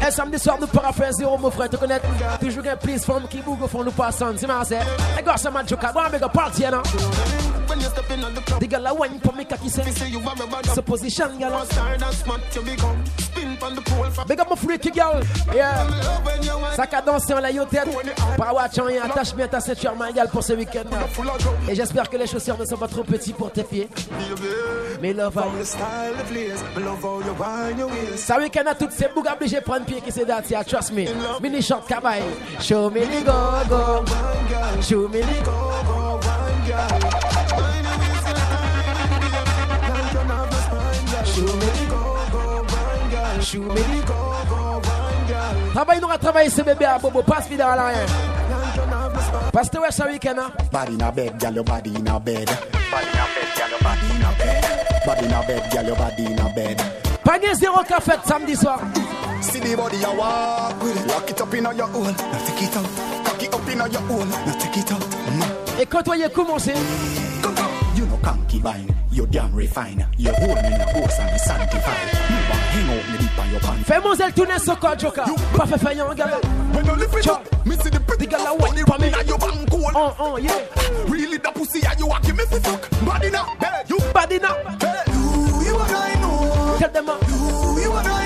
Et 0.06 0.12
samedi 0.12 0.38
soir, 0.38 0.58
nous 0.60 0.68
paraphraser, 0.68 1.24
mon 1.24 1.50
frère, 1.50 1.70
tu 1.70 1.78
connais 1.78 2.00
toujours 2.42 2.64
un 2.70 2.76
please 2.76 3.06
femme 3.06 3.24
qui 3.30 3.40
bouge 3.40 3.62
au 3.62 3.68
fond, 3.68 3.84
nous 3.84 3.92
passons. 3.92 4.34
C'est 4.36 4.48
ma 4.48 4.66
sœur. 4.66 4.84
Et 5.18 5.24
gars, 5.24 5.38
ça 5.38 5.50
m'a 5.50 5.64
go 5.64 5.76
and 5.82 6.12
make 6.12 6.22
a 6.22 6.28
party, 6.28 6.64
now. 6.64 6.82
When 7.68 7.80
you 7.80 7.88
step 7.88 8.12
in 8.12 8.24
on 8.24 8.34
the 8.34 8.68
girl, 8.68 8.88
I 8.88 8.92
want 8.92 9.24
for 9.24 9.34
me, 9.34 9.46
kaki 9.46 9.70
say. 9.70 9.84
say 9.92 10.10
you 10.10 10.20
have 13.44 13.58
a 13.58 13.58
bad 13.58 13.58
So 13.58 13.58
position, 13.58 13.58
girl. 13.58 13.58
star 13.58 13.58
that's 13.58 13.58
smart 13.58 13.58
you 13.58 13.58
become. 13.58 13.58
Spin 13.58 13.58
on 13.62 13.76
the 13.76 13.82
pole 13.82 14.10
for 14.12 14.26
Big 14.26 14.40
up 14.40 14.50
my 14.50 14.56
freaky 14.56 14.92
girl. 14.92 15.22
Yeah. 15.54 15.88
Ça 16.76 16.88
qu'a 16.88 17.02
dansé 17.02 17.34
en 17.34 17.40
la 17.40 17.52
yo 17.52 17.66
tête. 17.66 17.88
Par 18.38 18.54
watch 18.56 18.80
en 18.80 18.88
attache 18.88 19.36
bien 19.36 19.48
ta 19.48 19.60
ceinture, 19.60 19.96
ma 19.96 20.12
gueule, 20.12 20.30
pour 20.30 20.44
ce 20.44 20.54
week-end. 20.54 20.90
Et 21.70 21.76
j'espère 21.76 22.10
que 22.10 22.18
les 22.18 22.28
chaussures 22.28 22.58
ne 22.58 22.66
sont 22.66 22.78
pas 22.78 22.88
trop 22.88 23.04
petits 23.04 23.34
pour 23.34 23.52
tes 23.52 23.64
pieds. 23.64 23.90
Mais 25.02 25.14
love, 25.14 25.36
How 25.38 25.52
you 25.58 25.64
style 25.66 26.14
the 26.18 26.24
place. 26.32 26.64
Me 26.76 26.82
love 26.84 27.02
how 27.04 27.20
you 27.20 27.34
wind 27.40 27.80
your 27.80 27.90
waist. 27.90 28.26
Ça 28.26 28.38
week-end 28.40 28.66
à 28.68 28.76
toutes 28.76 28.92
ces 28.92 29.08
bougs 29.14 29.28
obligés 29.32 29.58
de 29.58 29.64
prendre 29.64 29.86
pied 29.86 30.02
qui 30.02 30.12
c'est 30.12 30.26
date, 30.26 30.50
yeah, 30.50 30.64
trust 30.64 30.92
me. 30.92 31.06
Mini 31.42 31.62
short 31.62 31.88
kabaye. 31.88 32.24
Show 32.60 32.90
me 32.90 33.02
the 33.02 33.24
go 33.24 33.64
go. 33.70 34.06
Show 34.82 35.08
me 35.10 35.22
the 35.22 35.44
go 35.44 35.52
go. 35.86 36.20
Wine, 36.24 36.66
girl. 36.66 36.88
Wine 37.60 37.84
your 37.84 37.98
waist 38.00 38.28
in 38.28 38.36
a 38.36 38.46
diamond, 38.50 39.10
baby. 39.10 39.28
Like 39.90 40.14
you 40.14 40.20
have 40.20 40.28
no 40.28 40.58
spine, 40.58 41.06
girl. 41.12 41.24
Show 41.26 41.56
me 41.58 41.66
the 41.66 41.83
Travaille 45.74 46.00
nous 46.02 46.10
à 46.10 46.18
travailler 46.18 46.50
ce 46.50 46.62
bébé 46.62 46.86
à 46.86 46.98
bobo, 46.98 47.22
passe 47.24 47.48
vite 47.50 47.60
dans 47.60 47.76
la 47.76 47.88
rien. 47.88 48.06
Parce 49.52 49.70
que 49.70 49.78
ouais, 49.78 49.92
ce 49.92 50.04
week-end, 50.04 50.36
hein? 50.40 50.52
Body 50.72 50.96
in 51.00 51.06
a 51.06 51.12
bed, 51.12 51.34
girl, 51.40 51.54
your 51.54 51.64
body 51.64 51.92
in 51.96 52.08
a 52.08 52.20
bed. 52.20 52.46
Body 52.46 53.06
in 53.06 53.20
a 53.20 53.26
bed, 53.36 53.48
girl, 53.58 53.70
your 53.70 53.80
body 53.82 54.08
in 54.16 54.24
a 54.24 54.32
bed. 54.38 54.64
Body 55.06 55.26
in 55.26 55.34
a 55.34 55.42
bed, 55.46 55.72
girl, 55.72 55.86
your 55.86 55.96
body 55.96 56.26
in 56.26 56.40
a 56.40 56.50
bed. 56.56 56.82
Pas 57.24 57.40
de 57.40 57.54
zéro 57.54 57.84
qu'a 57.88 58.00
fait 58.00 58.20
samedi 58.26 58.56
soir. 58.56 58.80
See 59.42 59.60
the 59.60 59.76
body 59.76 59.98
you 59.98 60.18
walk 60.18 60.82
with 60.82 60.96
it. 60.96 61.08
Lock 61.08 61.30
it 61.30 61.42
up 61.42 61.54
in 61.54 61.64
your 61.64 61.90
own. 61.94 62.16
Now 62.16 62.40
take 62.46 62.64
it 62.64 62.78
out. 62.78 62.86
Cock 63.26 63.44
it 63.44 63.54
up 63.54 63.70
in 63.70 63.78
your 63.78 64.04
own. 64.10 64.30
Now 64.30 64.54
take 64.60 64.78
it 64.78 64.92
out. 64.92 65.04
Et 65.80 65.86
quand 65.86 66.08
on 66.08 66.14
y 66.14 66.30
commencé, 66.32 66.74
You 68.14 68.20
know 68.20 68.26
concubine, 68.26 68.96
you 69.12 69.26
damn 69.26 69.56
refine. 69.56 70.06
You 70.18 70.32
hold 70.34 70.56
me 70.62 70.68
in 70.68 70.74
a 70.74 70.86
house 70.86 71.20
and 71.20 71.42
sanctify. 71.42 72.06
Me 72.30 72.38
want 72.48 72.62
hang 72.70 72.90
out 72.90 73.12
me 73.12 73.18
deep 73.18 73.40
on 73.40 73.50
your 73.50 74.02
mon 74.04 74.16
zèle 74.16 74.34
tourner 74.34 74.60
ce 74.60 74.72
corps, 74.80 75.00
Joker. 75.00 75.26
Pas 75.58 75.66
fait 75.66 75.80
faire 75.80 76.10
un 76.10 76.14
gars. 76.14 76.40
When 76.74 76.86
you 76.86 76.96
lift 76.96 77.16
it 77.16 77.28
up, 77.28 77.66
me 77.66 77.76
see 77.76 77.90
the 77.90 78.00
pretty 78.00 78.28
girl 78.28 78.58
wine 78.60 78.86
for 78.86 79.00
me. 79.00 79.08
in 79.08 79.28
your 79.28 79.40
bank 79.40 79.70
hole. 79.70 79.92
Oh, 79.96 80.16
oh, 80.20 80.38
yeah. 80.38 80.52
Really 81.08 81.38
the 81.38 81.52
pussy 81.56 81.82
and 81.90 82.00
you 82.00 82.06
want 82.06 82.24
give 82.24 82.38
me 82.38 82.44
fi 82.46 82.60
fuck. 82.60 82.88
Body 83.04 83.32
now, 83.32 83.56
hey, 83.60 83.84
you 83.90 83.98
body 84.14 84.38
now. 84.38 84.58
Hey, 84.80 85.04
you, 85.08 85.66
you 85.66 85.74
what 85.74 85.92
I 85.92 86.14
know. 86.22 86.76
Tell 86.78 86.92
them, 86.92 87.10
uh, 87.10 87.18
you, 87.28 87.82
you 87.82 87.92
what 87.92 88.06
I 88.06 88.23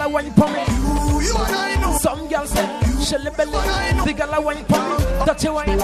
I 0.00 0.06
wine 0.06 0.32
for 0.32 0.46
me. 0.48 0.62
You, 0.62 1.28
you 1.28 1.34
what 1.34 1.50
I 1.52 1.74
know. 1.80 1.96
Some 1.98 2.28
girls 2.28 2.50
say, 2.50 2.66
Shelly 3.02 3.30
belly. 3.36 3.52
The 4.04 4.14
girl 4.16 4.34
I 4.34 4.38
wine 4.38 4.64
for 4.64 4.78
me. 4.78 5.26
Dirty 5.26 5.48
wine. 5.48 5.80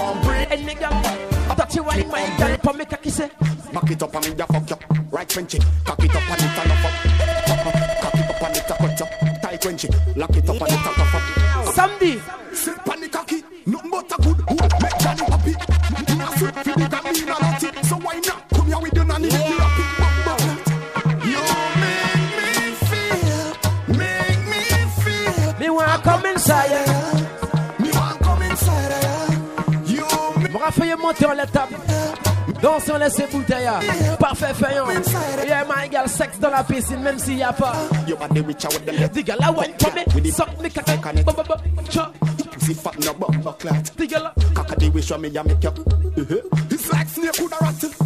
Any 0.51 0.75
girl. 0.75 1.29
Dirty 1.55 1.79
wine, 1.81 2.07
my 2.07 2.37
girl. 2.37 2.57
For 2.63 2.73
me, 2.73 2.85
kaki 2.85 3.09
say. 3.09 3.29
Back 3.73 3.91
it 3.91 4.01
up 4.01 4.15
and 4.15 4.25
me 4.29 4.35
ya 4.35 4.45
fuck 4.47 4.69
you. 4.69 4.77
Right 5.11 5.31
Frenchy, 5.31 5.59
cock 5.85 6.03
it 6.03 6.15
up 6.15 6.29
and 6.29 6.41
it 6.41 6.57
and 6.57 6.71
up. 6.71 6.79
Cock 8.01 8.15
it 8.15 8.29
up 8.29 8.41
and 8.41 8.57
it 8.57 8.69
a 8.69 8.73
cut 8.73 8.99
you. 8.99 9.41
Tight 9.41 9.61
Frenchy, 9.61 9.87
lock 10.15 10.35
it 10.35 10.49
up 10.49 10.61
and 10.61 10.71
it 10.71 10.73
a 10.73 10.77
cuff 10.77 10.99
up. 10.99 11.08
Inside. 26.49 27.79
Me 27.79 27.91
want 27.91 28.19
come 28.21 28.41
inside. 28.43 29.37
You 29.85 30.05
Me 30.41 30.57
raffaire 30.57 30.97
monter 30.97 31.25
en 31.25 31.35
la 31.35 31.45
table. 31.45 31.75
Bouteille. 33.31 33.69
Parfait. 34.19 34.53
Yeah, 35.47 35.65
my 35.65 35.87
girl, 35.89 36.07
sexe 36.07 36.39
dans 36.39 36.49
la 36.49 36.63
piscine, 36.63 37.01
même 37.01 37.19
s'il 37.19 37.37
y 37.37 37.43
a 37.43 37.53
pas. 37.53 37.73
With 38.07 38.99
left. 38.99 39.13
The 39.13 39.23
girl 39.23 39.37
I 39.41 39.49
wine 39.51 39.73
for 39.79 40.21
me. 40.21 40.31
Suck 40.31 40.61
me 40.61 40.69
caca. 40.69 41.23
Ba, 41.23 41.33
ba, 41.33 41.43
ba. 41.43 41.57
Cha. 41.89 42.11
Pussy 42.51 42.73
fat 42.73 42.99
no 43.05 43.13
bumper 43.13 43.53
clat. 43.59 43.91
The 43.95 44.07
girl. 44.07 44.31
Cock 44.53 44.75
the 44.77 44.89
wish 44.89 45.11
me 45.17 45.29
ya 45.29 45.43
make 45.43 45.63
you. 45.63 45.69
Uh-huh. 45.69 46.41
It's 46.69 46.91
like 46.91 47.07
snake 47.07 47.39
with 47.39 47.53
a 47.53 47.63
rat. 47.63 47.98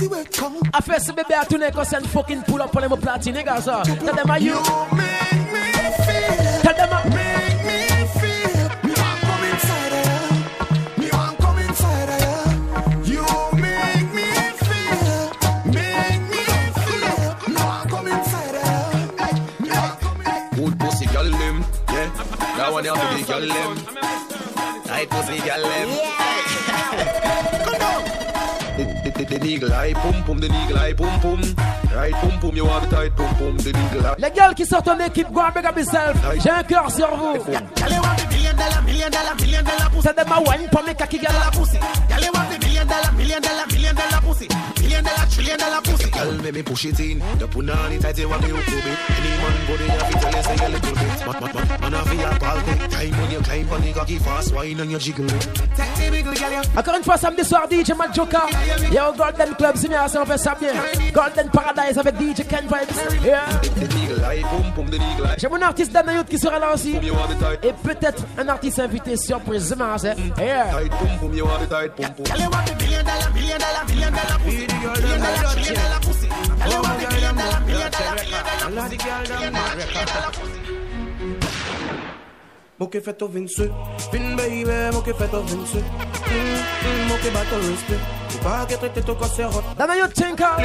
I 0.00 0.80
first 0.80 1.16
baby 1.16 1.34
I 1.34 1.42
tune 1.42 1.68
cause 1.72 1.92
and 1.92 2.08
fucking 2.08 2.42
pull 2.42 2.62
up 2.62 2.76
on 2.76 2.82
them 2.82 2.92
platine 2.92 3.34
niggas. 3.34 3.66
Uh. 3.66 3.82
Tell 3.82 4.14
them 4.14 4.30
are 4.30 4.38
you. 4.38 4.54
make 4.54 5.50
me 5.50 5.64
feel. 6.06 6.60
Tell 6.62 6.74
them 6.76 6.92
are 6.92 7.04
Make 7.10 7.64
me 7.66 7.80
feel. 8.14 8.68
Me 8.84 8.94
want 8.94 9.20
come 9.26 9.44
inside 9.50 9.92
of 9.98 10.06
you. 10.94 11.02
Me 11.02 11.10
want 11.10 11.38
come 11.38 11.58
inside 11.58 12.10
of 12.14 13.08
you. 13.08 13.16
You 13.16 13.26
make 13.58 14.08
me 14.14 14.30
feel. 14.62 15.34
Make 15.66 16.22
me 16.30 16.44
feel. 16.78 17.26
Me 17.48 17.58
want 17.58 17.90
come 17.90 18.06
inside 18.06 18.54
of 18.54 19.34
you. 19.34 19.66
Me 19.66 19.70
want 19.70 20.00
come 20.00 20.22
Good 20.54 20.78
pussy 20.78 21.06
girl 21.06 21.24
them, 21.24 21.64
yeah. 21.90 22.08
That 22.56 22.68
one 22.72 22.84
you 22.84 22.94
have 22.94 23.10
to 23.10 23.16
be 23.16 23.24
girl 23.24 23.48
them. 23.48 23.76
Tight 24.84 25.10
pussy 25.10 25.38
girl 25.38 25.62
them. 25.62 26.37
Les 34.18 34.30
gars 34.30 34.54
qui 34.54 34.64
sortent 34.66 34.88
en 34.88 34.98
équipe, 35.00 35.30
go 35.32 35.40
and 35.40 35.52
big 35.54 35.66
up 35.66 35.76
yourself. 35.76 36.16
J'ai 36.42 36.50
un 36.50 36.62
cœur 36.62 36.90
sur 36.90 37.08
vous. 37.16 37.36
Dollar, 38.58 38.82
million 38.82 39.10
dollar, 39.10 39.34
million 39.36 39.64
dollar 39.64 39.88
pussy. 39.90 40.02
Tell 40.02 40.14
them 40.14 40.32
I 40.32 40.38
wine 40.40 40.68
for 40.68 40.82
me 40.82 40.94
cocky 40.94 41.18
girl. 41.18 41.50
pussy. 41.52 41.78
Girl, 41.78 42.20
you 42.22 42.32
want 42.34 42.50
the 42.50 42.58
million 42.66 42.86
dollar, 42.86 43.12
million 43.12 43.40
dollar, 43.42 43.66
million 43.68 43.94
dollar 43.94 44.20
pussy. 44.20 44.48
Million 44.80 45.04
dollar, 45.04 45.26
trillion 45.30 45.58
dollar 45.58 45.80
pussy. 45.82 46.10
Girl, 46.10 46.32
make 46.42 46.54
me 46.54 46.62
push 46.62 46.84
it 46.86 47.00
in. 47.00 47.18
The 47.38 47.46
punani 47.48 48.00
tight, 48.00 48.18
you 48.18 48.28
want 48.28 48.42
me 48.42 48.48
hook 48.50 48.64
to 48.64 48.76
me. 48.84 48.92
Any 49.14 49.32
man 49.38 49.56
body, 49.68 49.84
you 49.84 49.90
have 49.90 50.10
to 50.10 50.18
tell 50.18 50.32
you 50.34 50.42
say 50.42 50.56
a 50.58 50.68
little 50.68 50.94
bit. 50.94 51.18
Man, 51.28 51.36
man, 51.38 51.54
man, 51.54 51.80
man, 51.80 51.94
I 51.94 52.04
feel 52.04 52.22
like 52.22 52.42
all 52.42 52.60
quick. 52.62 52.90
Time 52.90 53.10
when 53.20 53.30
you 53.30 53.40
climb 53.40 53.68
on 53.70 53.80
the 53.82 53.92
cocky 53.92 54.18
fast, 54.18 54.54
wine 54.54 54.80
and 54.80 54.90
you 54.90 54.98
jiggle 54.98 55.26
it. 55.26 55.42
Sexy 55.76 56.10
big 56.10 56.24
girl, 56.24 56.52
you. 56.52 56.62
Encore 56.76 56.94
une 56.96 57.04
fois, 57.04 57.16
samedi 57.16 57.44
soir, 57.44 57.66
DJ 57.70 57.92
Matt 57.96 58.14
Joker. 58.14 58.46
Yo, 58.92 59.12
Golden 59.16 59.54
Club, 59.54 59.74
c'est 59.76 59.88
bien, 59.88 60.06
on 60.06 60.26
fait 60.26 60.38
ça 60.38 60.54
bien. 60.58 60.72
Golden 61.12 61.50
Paradise 61.50 61.98
avec 61.98 62.14
DJ 62.16 62.46
Ken 62.48 62.64
Vibes. 62.64 63.24
Yeah. 63.24 63.44
J'ai 65.38 65.48
mon 65.48 65.60
artiste 65.62 65.92
Danayout 65.92 66.24
qui 66.24 66.38
sera 66.38 66.58
là 66.58 66.74
aussi. 66.74 66.96
Et 67.62 67.72
peut-être 67.82 68.24
un 68.36 68.47
artiste 68.50 68.78
invité 68.80 69.16
surprise. 69.16 69.74
c'est- 69.98 70.16
Yeah. 70.38 70.70
Tight 70.70 70.90
pum 70.90 71.18
pum, 71.20 71.34
you 71.34 71.44
want 71.44 71.60
the 71.60 71.66
tight 71.68 71.90
pum 71.96 72.06
pum. 72.14 72.24
Girl, 72.24 72.38
you 72.40 72.50
want 72.50 72.66
the 72.66 72.74
million 72.76 73.04
dollar, 73.04 73.30
million 73.32 73.58
dollar, 73.58 73.84
million 73.86 74.12
dollar 74.12 74.38
pussy. 74.38 74.66
Million 74.66 75.20
dollar, 75.20 75.52
trillion 75.52 75.74
dollar 75.74 76.00
pussy. 76.00 76.28
Girl, 76.28 76.70
you 76.70 76.80
want 76.82 76.98
the 77.00 77.06
million 77.08 77.34
dollar, 77.36 77.60
million 77.66 77.90
dollar, 77.90 78.14
million 78.14 78.42
dollar 78.44 78.88
pussy. 78.88 78.96
Dollar, 80.08 80.30
pussy. 80.32 80.60
Mo 82.80 82.88
che 82.88 83.00
fetto 83.00 83.26
vince, 83.26 83.72
fin 84.12 84.36
baby, 84.36 84.64
mo 84.92 85.00
che 85.02 85.12
fetto 85.12 85.42
vince. 85.42 85.82
Mm, 86.30 87.06
Mo 87.08 87.16
che 87.20 87.30
batto 87.30 87.58
respect, 87.58 88.04
faut 88.38 88.48
pas 88.48 88.66
que 88.66 88.74
traite 88.74 89.04
to 89.04 89.14
cose 89.14 89.40
hot. 89.40 89.64
Danayout 89.76 90.14
Chenka. 90.14 90.56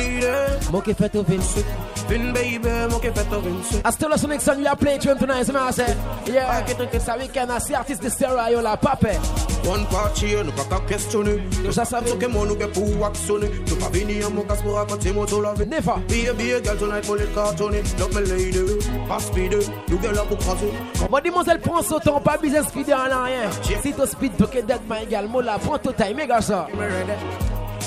Mo 0.71 0.81
che 0.81 0.93
fait 0.93 1.15
au 1.15 1.23
Vince. 1.23 1.63
Fin 2.07 2.33
baby, 2.33 2.59
mo 2.89 2.99
che 2.99 3.11
fetto 3.11 3.39
vince. 3.39 3.81
I 3.85 3.91
still 3.91 4.09
listen 4.09 4.29
next 4.29 4.45
time 4.45 4.59
you 4.59 4.67
are 4.67 4.75
playing 4.75 4.99
tune 4.99 5.17
tonight, 5.17 5.45
so 5.45 5.57
I 5.57 5.71
say, 5.71 5.95
yeah, 6.25 6.61
get 6.65 6.77
to 6.77 6.85
this 6.85 7.07
weekend, 7.17 7.51
I 7.51 7.59
see 7.59 7.75
artist 7.75 8.01
de 8.01 8.09
Sarah, 8.09 8.51
yo 8.51 8.61
la 8.61 8.75
pape. 8.75 9.17
One 9.65 9.85
party, 9.85 10.35
nou 10.43 10.51
pa 10.51 10.65
ka 10.67 10.79
questionner. 10.85 11.39
Nou 11.63 11.71
sa 11.71 11.85
savi. 11.85 12.09
So 12.09 12.17
ke 12.19 12.27
mon 12.27 12.45
nou 12.45 12.59
ke 12.59 12.67
pou 12.75 13.05
aksyoner. 13.07 13.49
Nou 13.69 13.79
pa 13.79 13.87
vini 13.93 14.19
an 14.21 14.35
mou 14.35 14.43
kas 14.43 14.61
pou 14.61 14.75
rakonte 14.75 15.13
mo 15.15 15.25
to 15.25 15.39
love. 15.39 15.65
Never. 15.65 15.95
Be 16.09 16.27
a, 16.27 16.33
be 16.33 16.51
a 16.51 16.59
girl 16.59 16.77
tonight, 16.77 17.07
mo 17.07 17.15
let 17.15 17.33
cartonner. 17.33 17.83
Love 17.97 18.13
me 18.13 18.21
lady, 18.27 18.65
pas 19.07 19.23
speed. 19.23 19.55
Nou 19.87 20.01
girl 20.03 20.19
la 20.19 20.27
pou 20.27 20.35
krasi. 20.35 20.73
Moi, 21.09 21.21
demoiselle, 21.21 21.61
prends 21.61 21.81
son 21.81 21.99
temps, 21.99 22.19
pas 22.19 22.37
besoin 22.37 22.61
de 22.61 22.67
speeder 22.67 22.93
en 22.93 23.23
rien. 23.23 23.49
Si 23.63 23.93
tu 23.93 24.07
speed, 24.07 24.33
tu 24.35 24.61
dead, 24.61 24.81
my 24.89 25.05
gal, 25.09 25.27
moi 25.29 25.41
là, 25.41 25.57
prends 25.57 25.79
ton 25.79 25.93
time, 25.93 26.17
méga 26.17 26.41
ça. 26.41 26.67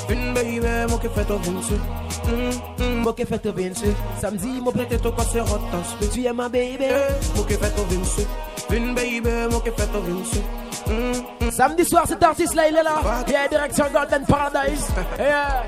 Fin 0.06 0.32
baby, 0.34 0.60
mo 0.88 0.98
che 0.98 1.08
fetto 1.08 1.38
vince. 1.38 1.78
Mm, 2.28 3.00
Mo 3.02 3.12
che 3.12 3.24
fait 3.24 3.46
au 3.46 3.52
Vince. 3.52 3.94
Samedi, 4.18 4.60
mo 4.60 4.70
prete 4.72 4.98
to 5.00 5.12
cose 5.12 5.38
hot 5.40 5.60
and 5.72 5.84
speed. 5.84 6.10
Tu 6.10 6.20
es 6.26 6.32
ma 6.32 6.48
baby. 6.48 6.86
Mo 7.34 7.44
che 7.44 7.56
fetto 7.56 7.84
vince. 7.86 8.26
Fin 8.68 8.94
baby, 8.94 9.46
mo 9.48 9.60
che 9.60 9.70
fetto 9.72 10.00
vince. 10.02 10.42
Mm, 10.88 11.48
Samedi 11.50 11.84
soir, 11.84 12.06
cet 12.06 12.22
artiste-là, 12.22 12.66
il 12.68 12.76
est 12.76 12.82
là. 12.82 13.24
Yeah, 13.28 13.48
direction 13.48 13.86
Golden 13.92 14.24
Paradise. 14.26 14.86
Yeah. 15.18 15.66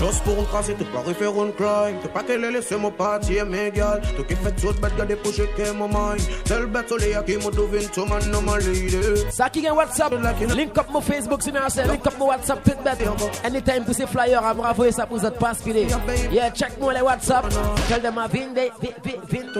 Just 0.00 0.24
pour 0.24 0.40
un 0.40 0.44
crasser, 0.44 0.74
tu 0.78 0.84
pas 0.86 1.00
refaire 1.00 1.28
un 1.28 1.50
crime. 1.50 1.98
T'es 2.02 2.08
pas 2.08 2.22
est 2.26 2.38
laissé 2.50 2.74
mon 2.74 2.90
parti, 2.90 3.34
mes 3.46 3.70
gars. 3.70 4.00
Tu 4.16 4.24
qui 4.24 4.34
fait 4.34 4.52
tout 4.52 4.72
bête, 4.80 4.96
garder 4.96 5.14
pour 5.14 5.30
checker 5.30 5.72
mon 5.76 5.88
mind. 5.88 6.22
Seul 6.46 6.66
bête 6.68 6.88
soleil 6.88 7.18
qui 7.26 7.36
m'a 7.36 7.50
devine 7.50 7.86
tout 7.90 8.06
man, 8.06 8.22
no 8.30 8.40
my 8.40 8.56
lady. 8.64 8.96
Ça 9.30 9.50
qui 9.50 9.62
est 9.62 9.70
WhatsApp, 9.70 10.14
link 10.56 10.78
up 10.78 10.86
mon 10.90 11.02
Facebook, 11.02 11.40
c'est 11.42 11.52
c'est 11.68 11.86
link 11.86 12.06
up 12.06 12.14
mon 12.18 12.28
WhatsApp, 12.28 12.64
tout 12.64 12.82
bête. 12.82 13.06
Anytime 13.44 13.84
pour 13.84 13.94
ces 13.94 14.06
flyers, 14.06 14.42
à 14.42 14.54
bravo, 14.54 14.90
ça 14.90 15.06
vous 15.10 15.20
pas 15.38 15.52
filer. 15.52 15.86
Yeah, 16.32 16.50
check 16.50 16.80
moi 16.80 16.94
les 16.94 17.02
WhatsApp. 17.02 17.46
Tell 17.86 18.00
them 18.00 18.14
I 18.16 18.26
vin, 18.26 18.54
vin, 18.54 18.70
vin, 18.80 18.94
vin. 19.04 19.20
Vin 19.28 19.52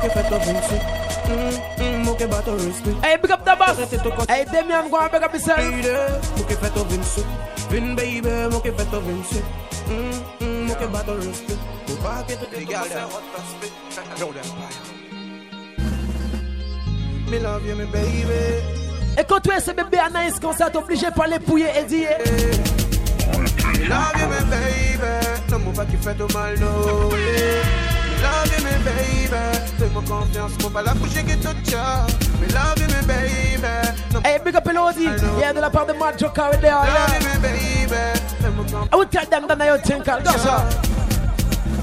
che 0.00 0.08
fetto 0.08 0.38
vince. 0.38 0.70
Mm, 0.78 1.11
mm, 1.28 2.02
mo 2.04 2.14
che 2.14 2.26
batto 2.26 2.54
respect. 2.54 3.04
Hey, 3.04 3.16
big 3.16 3.30
up 3.30 3.44
the 3.44 3.56
boss. 3.56 3.78
Hey, 4.28 4.44
Demian, 4.44 4.90
go 4.90 4.98
and 4.98 5.10
big 5.10 5.22
up 5.22 5.32
yourself. 5.32 5.58
Mo 6.36 6.44
che 6.44 6.54
fetto 6.56 6.84
vince. 6.84 7.24
Vin 7.68 7.94
baby, 7.94 8.48
mo 8.50 8.60
che 8.60 8.72
fetto 8.72 9.00
vince. 9.00 9.42
Mm, 9.88 10.10
mm, 10.40 10.66
mo 10.66 10.74
che 10.74 10.86
batto 10.86 11.14
respect. 11.16 11.58
Faut 11.86 11.96
pas 12.02 12.22
que 12.26 12.34
tu 12.36 12.46
te 12.46 12.64
girl, 12.64 12.82
cose 12.82 12.88
them. 12.88 13.08
hot 13.10 13.22
and 13.36 13.46
speed. 13.48 13.72
Know 14.18 14.32
them. 14.32 14.46
Me 17.30 17.38
love 17.38 17.66
you, 17.66 17.74
me 17.76 17.86
baby. 17.86 18.62
Et 19.18 19.24
quand 19.28 19.40
tu 19.40 19.50
es 19.50 19.60
ce 19.60 19.70
bébé 19.72 19.98
Anaïs, 19.98 20.38
quand 20.40 20.52
ça 20.56 20.70
t'oblige 20.70 21.06
pas 21.14 21.26
les 21.26 21.38
pouiller 21.38 21.68
et 21.78 21.84
dire. 21.84 22.08
Me 23.28 23.88
love 23.88 24.12
you, 24.20 24.26
me 24.28 24.40
baby. 24.50 24.92
No 25.50 25.58
move 25.58 25.86
qui 25.90 25.96
fait 25.96 26.14
tout 26.14 26.32
mal, 26.32 26.58
no 26.58 27.08
way. 27.10 27.91
Me 28.22 28.28
love 28.28 28.52
you, 28.56 28.64
me 28.64 28.84
baby. 28.84 29.58
Fais-moi 29.78 30.02
confiance, 30.06 30.52
moi 30.60 30.70
pas 30.70 30.82
la 30.82 30.94
bouche 30.94 31.10
qui 31.10 31.36
tout 31.38 31.56
tient. 31.64 32.06
Me 32.40 32.46
love 32.52 32.78
you, 32.78 32.86
me 32.86 33.02
baby. 33.06 33.62
No 34.12 34.20
Hey, 34.24 34.38
big 34.44 34.54
up 34.54 34.66
Elodie. 34.66 35.08
Yeah, 35.40 35.52
de 35.52 35.60
la 35.60 35.70
part 35.70 35.86
de 35.86 35.92
Mad 35.92 36.18
Joker 36.18 36.50
with 36.52 36.60
there. 36.60 36.72
love 36.72 36.86
Yeah. 36.86 37.18
you, 37.18 37.26
me 37.26 37.42
baby. 37.42 37.88
Fais-moi 38.40 38.64
confiance. 38.64 38.88
I 38.92 38.96
will 38.96 39.06
tell 39.06 39.26
them 39.26 39.48
that 39.48 39.60
I 39.60 39.78
think 39.78 40.08
I'll 40.08 40.22
go, 40.22 40.30
sir. 40.38 40.92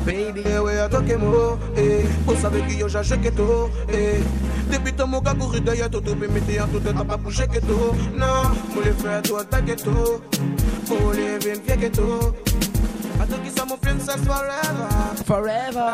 Baby, 0.06 0.44
we 0.64 0.78
a 0.80 0.88
toke 0.90 1.18
mo, 1.20 1.60
eh 1.76 2.06
Vous 2.26 2.36
savez 2.42 2.62
que 2.62 2.74
yo 2.74 2.88
j'achète 2.88 3.22
que 3.22 3.30
tout, 3.30 3.70
eh 3.92 4.24
Depuis 4.72 4.94
ton 4.94 5.08
mot 5.08 5.22
qu'a 5.22 5.34
couru 5.36 5.60
derrière 5.60 5.90
tout, 5.90 6.00
tout 6.00 6.16
Permettez 6.16 6.62
en 6.62 6.68
tout, 6.68 6.80
t'as 6.80 6.94
pas 7.04 7.18
bougé 7.18 7.46
que 7.48 7.60
tout 7.60 7.94
Non, 8.16 8.50
moi 8.74 8.84
les 8.84 8.92
frères, 8.94 9.22
toi 9.22 9.44
t'as 9.48 9.62
que 9.62 9.74
tout 9.74 10.22
Pour 10.88 11.12
les 11.12 11.38
vins, 11.38 11.62
viens 11.64 11.78
que 11.78 11.96
tout 11.96 12.34
Attends 13.22 13.38
qui 13.44 13.52
ça 13.52 13.66
mon 13.66 13.78
princess 13.78 14.18
forever 14.18 15.24
Forever. 15.26 15.94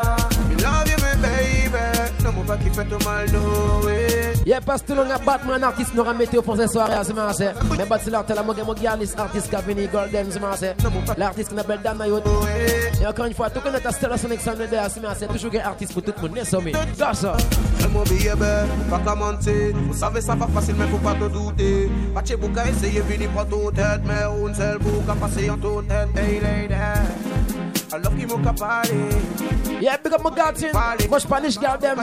Me 0.50 0.56
love 0.62 0.88
you, 0.88 0.98
me 0.98 1.22
baby 1.22 2.24
Non, 2.24 2.32
mon 2.34 2.44
pas 2.44 2.58
qui 2.58 2.70
fait 2.70 2.86
tout 2.86 3.04
mal, 3.06 3.26
no 3.32 3.86
way 3.86 4.34
Yeah, 4.46 4.62
parce 4.62 4.84
que 4.84 4.94
l'on 4.94 5.10
a 5.10 5.18
Batman 5.18 5.64
artiste 5.64 5.96
nous 5.96 6.04
remetté 6.04 6.38
au 6.38 6.44
fond 6.44 6.56
de 6.56 6.68
soirée, 6.68 6.94
c'est 7.04 7.14
ma 7.16 7.34
c'est. 7.34 7.52
Mais 7.78 7.86
bat 7.86 7.98
c'est 8.00 8.12
l'artiste, 8.12 8.38
la 8.38 8.44
mogue, 8.44 8.64
mogue, 8.64 8.80
l'artiste 8.84 9.20
artiste 9.20 9.50
qui 9.50 9.56
a 9.56 9.62
venu 9.62 9.88
Golden, 9.88 10.28
c'est 10.30 10.40
ma 10.40 10.56
c'est. 10.56 10.76
L'artiste 11.18 11.50
qui 11.50 11.56
s'appelle 11.56 11.80
Dan 11.84 11.98
Mayot. 11.98 12.22
Et 13.02 13.08
encore 13.08 13.26
une 13.26 13.34
fois, 13.34 13.50
tout 13.50 13.60
connaît 13.60 13.80
ta 13.80 13.92
Stella 13.92 14.18
Sonic 14.18 14.40
Sound 14.40 14.58
de 14.60 14.68
c'est 14.90 15.02
ma 15.02 15.16
c'est. 15.16 15.28
Toujours 15.28 15.52
un 15.56 15.68
artiste 15.68 15.94
pour 15.94 16.04
tout 16.04 16.14
le 16.16 16.28
monde, 16.28 16.38
n'est-ce 16.38 16.56
pas? 16.56 17.14
ça. 17.16 17.36
Fais-moi 17.80 18.04
baby, 18.04 18.28
pas 18.90 19.00
qu'à 19.00 19.16
mentir 19.16 19.54
Vous 19.88 19.94
savez 19.94 20.22
ça 20.22 20.36
va 20.36 20.48
facile 20.48 20.76
mais 20.78 20.88
faut 20.88 20.98
pas 20.98 21.14
te 21.14 21.28
douter 21.32 21.90
Pas 22.14 22.22
de 22.22 22.36
pour 22.36 22.52
qu'à 22.54 22.68
essayer 22.68 23.02
venir 23.02 23.30
pour 23.30 23.46
toute 23.46 23.76
tête 23.76 24.02
Mais 24.06 24.48
une 24.48 24.56
seule 24.56 24.80
pour 24.80 25.06
qu'à 25.06 25.14
passer 25.14 25.50
en 25.50 25.58
toute 25.58 25.88
tête 25.88 26.08
Hey 26.16 26.40
lady 26.40 26.74
I 27.94 27.98
love 27.98 28.18
qui 28.18 28.26
m'a 28.26 28.54
parlé 28.54 28.90
Yeah, 29.82 29.98
big 29.98 30.14
up 30.14 30.24
my 30.24 30.32
garden. 30.36 30.72
Moi, 31.10 31.20
Spanish 31.20 31.60
girl 31.60 31.78
them. 31.80 32.02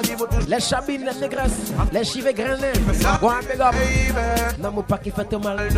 Les 0.48 0.60
chabines, 0.60 1.05
les 1.05 1.20
négresses, 1.20 1.72
les 1.93 2.05
chivets 2.05 2.34
grainés. 2.34 2.72
Go 3.20 3.28
and 3.28 3.47
big 3.48 3.60
up. 3.60 3.74
Non, 4.59 4.72
mon 4.72 4.82
pas 4.82 4.98
qui 4.98 5.10
fait 5.10 5.32
mal. 5.39 5.68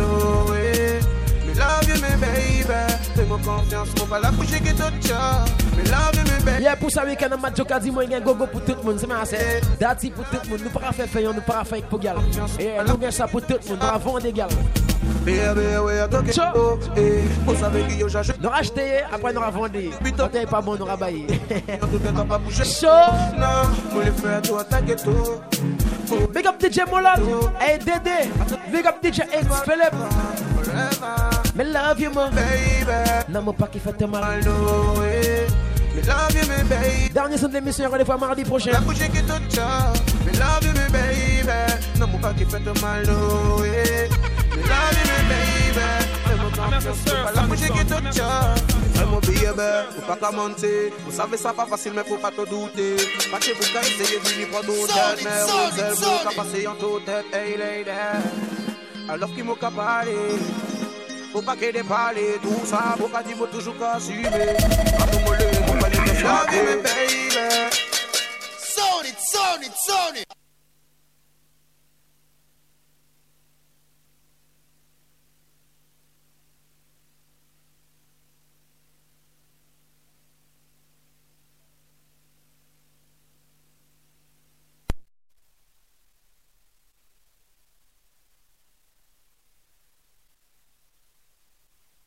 Me 1.55 1.61
love 1.61 1.87
you, 1.87 1.95
me 1.95 2.17
baby 2.19 2.67
Fais-moi 3.15 3.39
confiance, 3.45 3.87
mon 3.97 4.05
pas 4.07 4.19
la 4.19 4.31
bouche 4.31 4.47
qui 4.47 4.73
tout 4.73 4.91
tient 4.99 5.45
Me 5.77 5.83
love 5.89 6.15
you, 6.15 6.23
me 6.23 6.45
baby 6.45 6.63
Yeah, 6.63 6.75
pour 6.75 6.91
ça, 6.91 7.05
week-end, 7.05 7.29
on 7.33 7.37
m'a 7.39 7.49
dit 7.49 7.61
dit 7.81 7.91
moi, 7.91 8.03
il 8.03 8.11
y 8.11 8.15
a 8.15 8.19
gogo 8.19 8.45
pour 8.47 8.61
tout 8.61 8.75
le 8.77 8.83
monde, 8.83 8.97
c'est 8.99 9.07
ma 9.07 9.23
c'est. 9.25 9.61
Dati 9.79 10.09
pour 10.09 10.25
tout 10.25 10.37
le 10.43 10.49
monde, 10.49 10.59
nous 10.63 10.69
pas 10.69 10.91
faire 10.91 11.07
faire, 11.07 11.33
nous 11.33 11.41
pas 11.41 11.63
faire 11.63 11.81
pour 11.83 11.99
gal. 11.99 12.17
Yeah, 12.59 12.83
nous 12.83 12.97
gagnons 12.97 13.11
ça 13.11 13.27
pour 13.27 13.41
tout 13.41 13.53
le 13.53 13.69
monde, 13.69 13.79
nous 13.81 13.87
avons 13.87 14.19
des. 14.19 14.33
Nous 18.41 18.49
racheter, 18.49 19.01
après 19.11 19.33
nous 19.33 19.41
avons 19.41 19.61
vendu. 19.61 19.89
Quand 20.15 20.27
t'es 20.27 20.45
pas 20.45 20.61
bon, 20.61 20.75
nous 20.77 20.85
bouger 22.45 22.63
Chaud 22.63 22.87
Big 26.33 26.45
up 26.45 26.55
DJ 26.61 26.81
Molan. 26.89 27.15
Hey 27.59 27.79
Dédé. 27.79 28.29
Big 28.71 28.85
up 28.85 28.97
DJ 29.03 29.21
X 29.21 29.47
Philip. 29.63 29.93
Me 31.55 31.63
love 31.63 31.99
you, 31.99 32.11
man. 32.13 32.31
Non, 33.29 33.41
mon 33.41 33.53
pas 33.53 33.67
qui 33.67 33.79
fait 33.79 33.93
te 33.93 34.03
mal. 34.05 34.41
Dernier 37.13 37.37
son 37.37 37.47
de 37.47 37.53
l'émission, 37.53 37.89
rendez-vous 37.89 38.11
à 38.11 38.17
mardi 38.17 38.43
prochain. 38.43 38.71
La 38.73 38.79
bouche 38.79 38.99
qui 38.99 39.23
tout 39.23 39.39
tient 39.49 39.91
Me 40.25 40.31
love 40.37 40.63
you, 40.63 40.73
baby 40.91 41.47
Non, 41.99 42.07
mon 42.07 42.19
pas 42.19 42.33
qui 42.33 42.45
fait 42.45 42.59
te 42.59 42.79
mal, 42.81 43.05
no 44.65 44.73
way 44.73 44.73
Me 44.73 44.73
love 44.73 44.97
you, 44.97 45.05
me 45.09 45.29
baby 45.29 45.55
la 47.35 47.41
bouche 47.43 47.59
qui 47.59 47.85
te 47.85 48.11
tient. 48.11 48.55
Fais 48.93 49.05
mon 49.05 49.19
billet, 49.19 49.53
ben, 49.55 49.85
faut 49.95 50.01
pas 50.01 50.15
commenter. 50.15 50.93
Vous 51.05 51.11
savez 51.11 51.37
ça 51.37 51.53
pas 51.53 51.65
facile, 51.65 51.93
mais 51.95 52.03
faut 52.03 52.17
pas 52.17 52.31
te 52.31 52.47
douter. 52.47 52.95
Pas 53.31 53.39
que 53.39 53.53
vous 53.53 53.73
qu'à 53.73 53.81
essayer 53.81 54.19
de 54.19 54.27
venir 54.27 54.49
prendre 54.49 54.67
nos 54.67 54.87
têtes, 54.87 55.23
mais 55.23 55.41
vous 55.43 55.79
êtes 55.79 55.93
vous 55.95 56.29
qu'à 56.29 56.43
passer 56.43 56.67
en 56.67 56.75
toute 56.75 57.05
tête. 57.05 57.25
Hey 57.33 57.57
lady, 57.57 57.89
alors 59.09 59.29
m'a 59.29 59.55
qu'à 59.55 59.71
parler. 59.71 60.11
Faut 61.33 61.41
pas 61.41 61.55
qu'il 61.57 61.75
ait 61.75 61.83
parlé, 61.83 62.39
tout 62.41 62.65
ça, 62.65 62.95
faut 62.97 63.09
pas 63.09 63.21
dire, 63.21 63.35
faut 63.35 63.47
toujours 63.47 63.77
qu'à 63.77 63.99
suivre. 63.99 64.29
Pas 64.29 65.07
tout 65.07 65.19
mollet, 65.25 65.51
faut 65.67 65.73
pas 65.73 65.89
les 65.89 65.95
faire. 65.97 66.23
Love 66.23 66.55
you, 66.55 66.81
baby. 66.81 67.35
Zone 68.75 69.05
it, 69.05 69.17
zone 69.31 69.63
it, 69.63 69.73
zone 69.85 70.17
it. 70.17 70.44